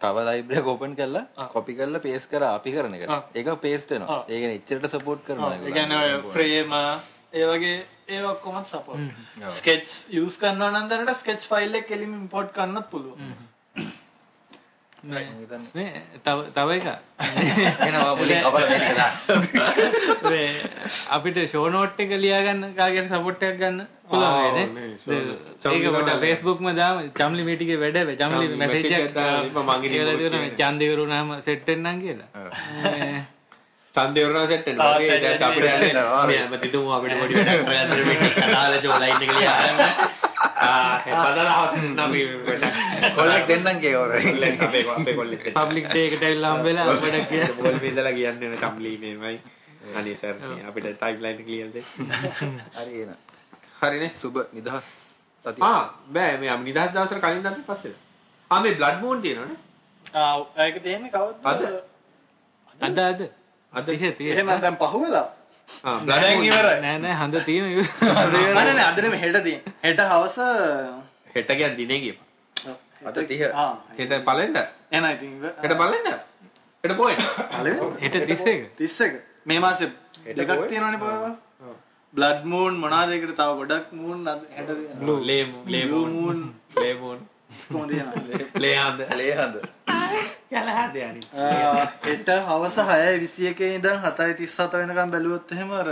තව 0.01 0.15
ලයිබ්‍රරි 0.21 0.57
එක 0.57 0.67
ඕපන් 0.67 0.95
කරලා 0.95 1.47
කොපි 1.49 1.75
කරලා 1.75 2.01
පේස්ට් 2.01 2.29
කරලා 2.31 2.55
අපි 2.55 2.71
කරන 2.71 2.93
එක. 2.93 3.03
ඒක 3.35 3.47
පේස්ට් 3.61 3.89
වෙනවා. 3.91 4.23
ඒ 4.27 4.39
කියන්නේ 4.39 4.59
එච්චරට 4.59 4.89
සපෝට් 4.91 5.21
කරනවා 5.23 5.53
ඔය 6.05 6.31
ෆ්‍රේම 6.31 6.73
ඒ 7.33 7.45
වගේ 7.45 7.77
ඒ 8.09 8.23
ඔක්කොම 8.23 8.57
සපෝට් 8.65 8.99
ස්කෙච් 9.51 9.85
යූස් 10.09 10.37
කරනවා 10.37 10.71
නම් 10.71 10.89
දැනට 10.89 11.13
ස්කෙච් 11.15 11.41
ෆයිල් 11.43 11.75
එක 11.75 11.87
කෙලින්ම 11.87 12.13
ඉම්පෝර්ට් 12.15 12.51
කරන්නත් 12.53 12.89
පුළුවන්. 12.89 13.19
මේ 13.19 13.56
තව 16.25 16.37
තව 16.55 16.69
එක 16.77 16.87
අපිට 21.15 21.37
ෂෝනෝට් 21.51 21.99
එක 22.03 22.11
ලියාගන්න 22.23 22.61
කාගේට 22.79 23.07
සපොට් 23.11 23.41
එකක් 23.47 23.57
ගන්න 23.61 23.79
පුළුවන් 24.09 24.55
වේද? 24.57 24.69
නේ, 24.75 24.89
ඒක 25.75 25.85
පොඩ 25.95 26.11
Facebook 26.25 26.59
ම 26.65 26.67
දාම. 26.81 26.95
චම්ලි 27.21 27.43
මේ 27.47 27.55
ටිකේ 27.61 27.79
වැඩ 27.83 27.97
වේ. 28.09 28.17
චම්ලි 28.21 28.45
මැසේජ් 28.61 28.83
ඉතින් 28.83 28.99
මගේ 29.69 29.89
කියලා. 30.19 30.43
වරුණාම 30.93 31.27
සෙට් 31.47 31.67
කියලා. 32.03 32.29
අපිට 33.95 34.45
set 34.49 34.67
යන්නේ 34.67 36.03
මේ 36.27 36.39
ඇමතිතුමෝ 36.43 36.93
අපිට 36.99 37.15
පොඩි 37.21 37.33
වැඩක් 37.39 37.65
කරගන්න. 37.65 37.89
මේ 38.07 38.17
වැඩක් 42.45 43.15
කොල්ලෙක් 43.17 43.43
දෙන්නම් 43.49 43.79
කොල්ලෙක් 45.19 45.41
දෙන්න. 45.45 45.55
පබ්ලික් 45.59 45.85
ඩේ 45.89 46.05
එකට 46.07 46.23
ඇවිල්ලා 46.23 46.51
හම්බෙලා 46.55 46.85
අපිට 46.93 47.29
කිය. 47.29 47.43
බෝල් 47.59 47.77
බින්දලා 47.83 48.13
කියන්නේ 48.17 48.49
නේ 48.53 48.61
කම්ලි 48.63 48.91
මේමයි. 49.03 49.37
අනේ 49.97 50.15
සර් 50.15 50.35
මේ 50.43 50.63
අපිට 50.69 50.87
ටයිම්ලයින් 50.93 51.37
එක 51.39 51.47
ලියලා 51.47 51.73
දෙන්න. 51.75 51.87
හරි 52.77 52.95
එන. 53.03 53.11
හරිනේ 53.81 54.11
සුබ 54.21 54.35
නිදහස් 54.57 54.87
සතිය. 55.45 55.61
ආ 55.61 55.81
බෑ 56.17 56.33
මේ 56.43 56.51
අපි 56.55 56.63
නිදහස් 56.69 56.89
දවසට 56.93 57.21
කලින් 57.23 57.47
අපි 57.51 57.61
පස්සේ. 57.69 57.95
ආ 58.51 58.59
මේ 58.61 58.75
බ්ලඩ් 58.79 58.97
මූන් 59.01 59.17
තියෙනවනේ. 59.21 59.59
ආ 60.13 60.35
ඒක 60.65 60.75
තියෙන්නේ 60.83 61.11
කවද්ද 61.11 61.45
අද? 61.51 61.61
අද 62.81 62.99
අද 63.09 63.21
අද. 63.73 63.89
එහෙම 64.33 64.47
දැන් 64.63 64.77
පහුවෙලා 64.83 65.27
ආ 65.83 65.97
දැන් 66.05 66.23
බ්ලඩ් 66.23 66.45
ඉවරයි 66.45 66.79
නෑ 66.81 66.97
නෑ 66.99 67.15
හඳ 67.19 67.43
තියෙන 67.45 67.65
අනේ 68.21 68.73
නෑ 68.73 68.85
අද 68.85 69.03
නෙමෙයි 69.03 69.21
හෙට 69.83 70.01
හවස 70.05 70.37
හෙට 71.35 71.47
කියන්නේ 71.49 71.77
දිනේ 71.77 71.99
ගිය. 71.99 72.15
අද 73.05 73.15
30. 73.15 73.51
ආ 73.55 73.69
හෙට 73.97 74.13
පළෙන්ද? 74.25 74.57
එන 74.91 75.03
හෙට 75.05 75.75
පළෙන්ද? 75.75 76.07
හෙට 76.83 76.95
පොයින්ට්. 76.97 77.27
පළවෙනි 77.51 78.01
හෙට 78.01 78.15
31. 78.15 78.69
31 78.77 79.21
මේ 79.45 79.59
මාසේ 79.59 79.89
දෙකක් 80.35 80.67
තියෙනවනේ 80.67 80.99
පොයව 80.99 81.23
බ්ලඩ් 82.13 82.45
මූන් 82.45 82.79
මොනවාද 82.83 83.15
ඒකට 83.15 83.33
තව 83.35 83.49
ගොඩක් 83.61 83.87
මූන් 83.93 84.29
හෙට 84.51 84.69
ලේ 85.23 85.43
ලේ 85.67 85.85
මූන් 85.85 86.43
ලේ 86.75 86.93
මූන් 86.95 87.19
කොහොමද 87.67 87.91
තියෙනවා 90.11 90.65
ලේ 90.67 90.75
ආන්ද 90.81 90.95
ලේ 90.95 91.07
හඳ. 91.07 91.07
යලහද 91.07 91.07
යනි. 91.07 91.21
හෙට 92.07 92.29
හවස 92.49 92.77
6:21 92.91 93.73
ඉඳන් 93.77 93.99
7:37 94.05 94.79
වෙනකම් 94.81 95.09
බැලුවොත් 95.15 95.51
එහෙම 95.57 95.71
අර. 95.81 95.89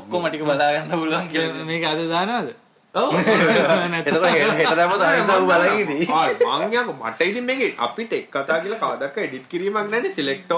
ඔක්කොම 0.00 0.22
ටික 0.28 0.42
බලා 0.48 0.70
ගන්න 0.74 0.90
පුළුවන් 1.00 1.28
කියලා 1.32 1.66
මේක 1.70 1.84
අද 1.92 2.00
දානවද? 2.14 2.50
ඔව්. 2.94 3.10
එතකොට 4.00 4.26
හෙට 4.32 4.52
හෙට 4.60 4.74
දැම්මොත් 4.80 5.02
අනිද්දා 5.06 5.38
ඌ 5.40 5.48
බලන් 5.52 5.80
ඉදී. 5.84 6.04
ආ 6.18 6.58
මං 6.58 6.76
යක 6.82 6.92
මට 6.98 7.20
ඉතින් 7.30 7.44
මේක 7.48 7.80
අපිට 7.86 8.12
එක් 8.18 8.28
කතා 8.36 8.58
කියලා 8.62 8.82
කවදක්ක 8.84 9.16
එඩිට් 9.24 9.48
කිරීමක් 9.54 9.90
නැනේ 9.94 10.12
සිලෙක්ට් 10.18 10.52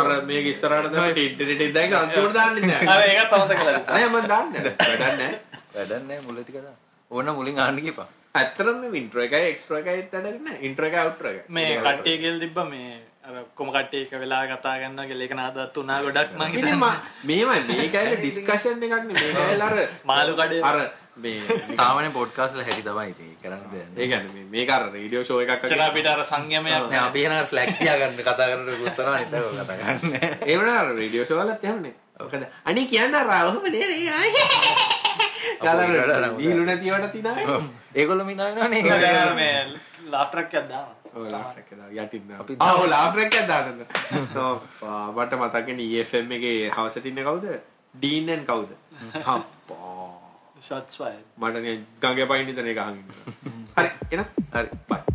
අර 0.00 0.08
මේක 0.30 0.46
ඉස්සරහට 0.52 0.88
දැම්ම 0.94 1.12
ටිට් 1.12 1.36
ටිට් 1.42 1.74
දැන් 1.76 1.94
අන්තිමට 2.00 2.34
දාන්නේ 2.38 2.78
අර 2.78 2.84
නැහැ. 2.88 3.12
ඒකත් 3.18 3.32
අමතක 3.38 3.60
කළා 3.60 3.84
නෑ 3.90 4.08
මම 4.08 4.18
දාන්නේ 4.32 4.62
නැහැ. 4.64 4.76
වැඩක් 4.88 5.14
නැහැ. 5.20 5.36
වැඩක් 5.76 6.02
නැහැ 6.08 6.26
මුල 6.26 6.36
ටික 6.42 6.58
දාන්න. 6.64 6.78
ඕන 7.10 7.26
මුලින් 7.38 7.58
අහන්න 7.66 7.80
කියපන්. 8.34 8.38
ඇත්තටම 8.38 8.80
මේ 8.82 9.00
ඉන්ට්‍රෝ 9.00 9.24
එකයි 9.24 9.48
එක්ස්ට්‍රා 9.52 9.78
එකයි 9.80 10.08
නැහැ. 10.12 10.58
ඉන්ට්‍රෝ 10.62 10.88
එකයි 10.88 10.98
අවුට්‍රෝ 10.98 11.30
එකයි. 11.32 11.42
මේ 11.48 11.76
කට්ටිය 11.78 12.18
කියලා 12.18 12.40
තිබ්බ 12.40 12.58
මේ 12.70 13.00
කොම 13.54 13.68
කට්ටේ 13.70 14.02
එක 14.02 14.12
වෙලා 14.20 14.46
කතා 14.48 14.78
ගන්න 14.78 15.08
ගෙලෙක 15.08 15.34
නාදත් 15.34 15.76
වනා 15.76 16.00
ගොඩක් 16.02 16.34
මං 16.38 16.54
ඉතින් 16.54 16.78
මා- 16.78 17.00
මේමයි 17.24 17.60
මේක 17.68 17.94
ඇවිල්ලා 17.94 18.20
ඩිස්කෂන් 18.20 18.82
එකක් 18.82 19.04
නේ. 19.04 19.14
මේක 19.14 19.36
ඇවිල්ලා 19.36 19.68
අර 19.68 19.78
මාළු 20.04 20.34
කඩේ. 20.34 20.62
අර 20.62 20.76
මේ 21.16 21.40
සාමාන්‍ය 21.78 22.10
පොඩ්කාස්ට් 22.10 22.56
වල 22.56 22.64
හැටි 22.64 22.82
තමයි 22.82 23.08
ඉතින් 23.10 23.36
කරන්න 23.42 23.64
දෙයක් 23.72 23.86
ඒ 23.96 24.06
කියන්නේ 24.08 24.32
මේ- 24.34 24.50
මේක 24.50 24.70
අර 24.70 24.82
රේඩියෝ 24.92 25.24
ෂෝ 25.24 25.40
එකක් 25.40 25.50
අපිට 25.80 26.06
අර 26.06 26.24
සංයමයක් 26.24 26.64
නෑ. 26.64 26.98
අපි 26.98 27.24
එන 27.24 27.46
ෆ්ලැග් 27.46 27.76
තියා 27.78 27.96
ගන්න 27.98 28.16
කතා 28.18 28.48
කරන්නේ. 28.48 30.30
ඒ 30.48 30.56
වුණා 30.58 30.78
අර 30.80 30.94
රේඩියෝ 30.96 31.24
ෂෝ 31.26 31.38
වලත් 31.38 31.64
එහෙමනේ. 31.64 31.94
මොකද? 32.20 32.44
අනේ 32.64 32.86
කියන්න 32.86 33.14
අර 33.14 33.28
ඔහම 33.46 33.62
නේ 33.68 33.86
නේ. 33.86 35.11
ගාලර 35.64 36.26
දීලු 36.40 36.64
නැතිවට 36.70 37.12
තිනායි. 37.14 37.60
ඒගොල්ලෝ 38.00 38.26
මිනානවනේ 38.32 38.82
මේ 39.40 39.54
ලාෆ්ටරක් 40.14 40.54
යද්දාම 40.62 40.88
ඔව් 41.14 41.24
ලාට් 41.34 41.58
එක 41.60 41.70
දාලා 41.76 42.04
යටින්. 42.04 42.32
අපි 42.42 42.56
ආ 42.58 42.72
ඔව් 42.78 42.86
ලාට් 42.94 43.18
එකක් 43.24 43.36
දාන්න. 43.50 43.84
ඔව් 44.46 44.56
මට 45.16 45.32
මතකනේ 45.42 45.88
EFM 46.00 46.32
එකේ 46.38 46.58
හවසට 46.76 47.06
ඉන්නේ 47.12 47.26
කවුද? 47.28 47.46
ඩීන් 47.94 48.44
කවුද? 48.50 48.70
හම්පා. 49.28 50.10
ෂොට්ස් 50.66 51.00
වයි 51.00 51.18
මට 51.38 51.56
ගඟේ 52.02 52.28
පයින් 52.32 52.52
ඉඳන් 52.54 52.70
ඒක 52.72 52.84
අහන් 52.84 53.00
ඉන්නවා. 53.00 53.24
හරි 53.76 53.90
එහෙනම් 54.10 54.28
හරි 54.54 54.68
බයි. 54.92 55.11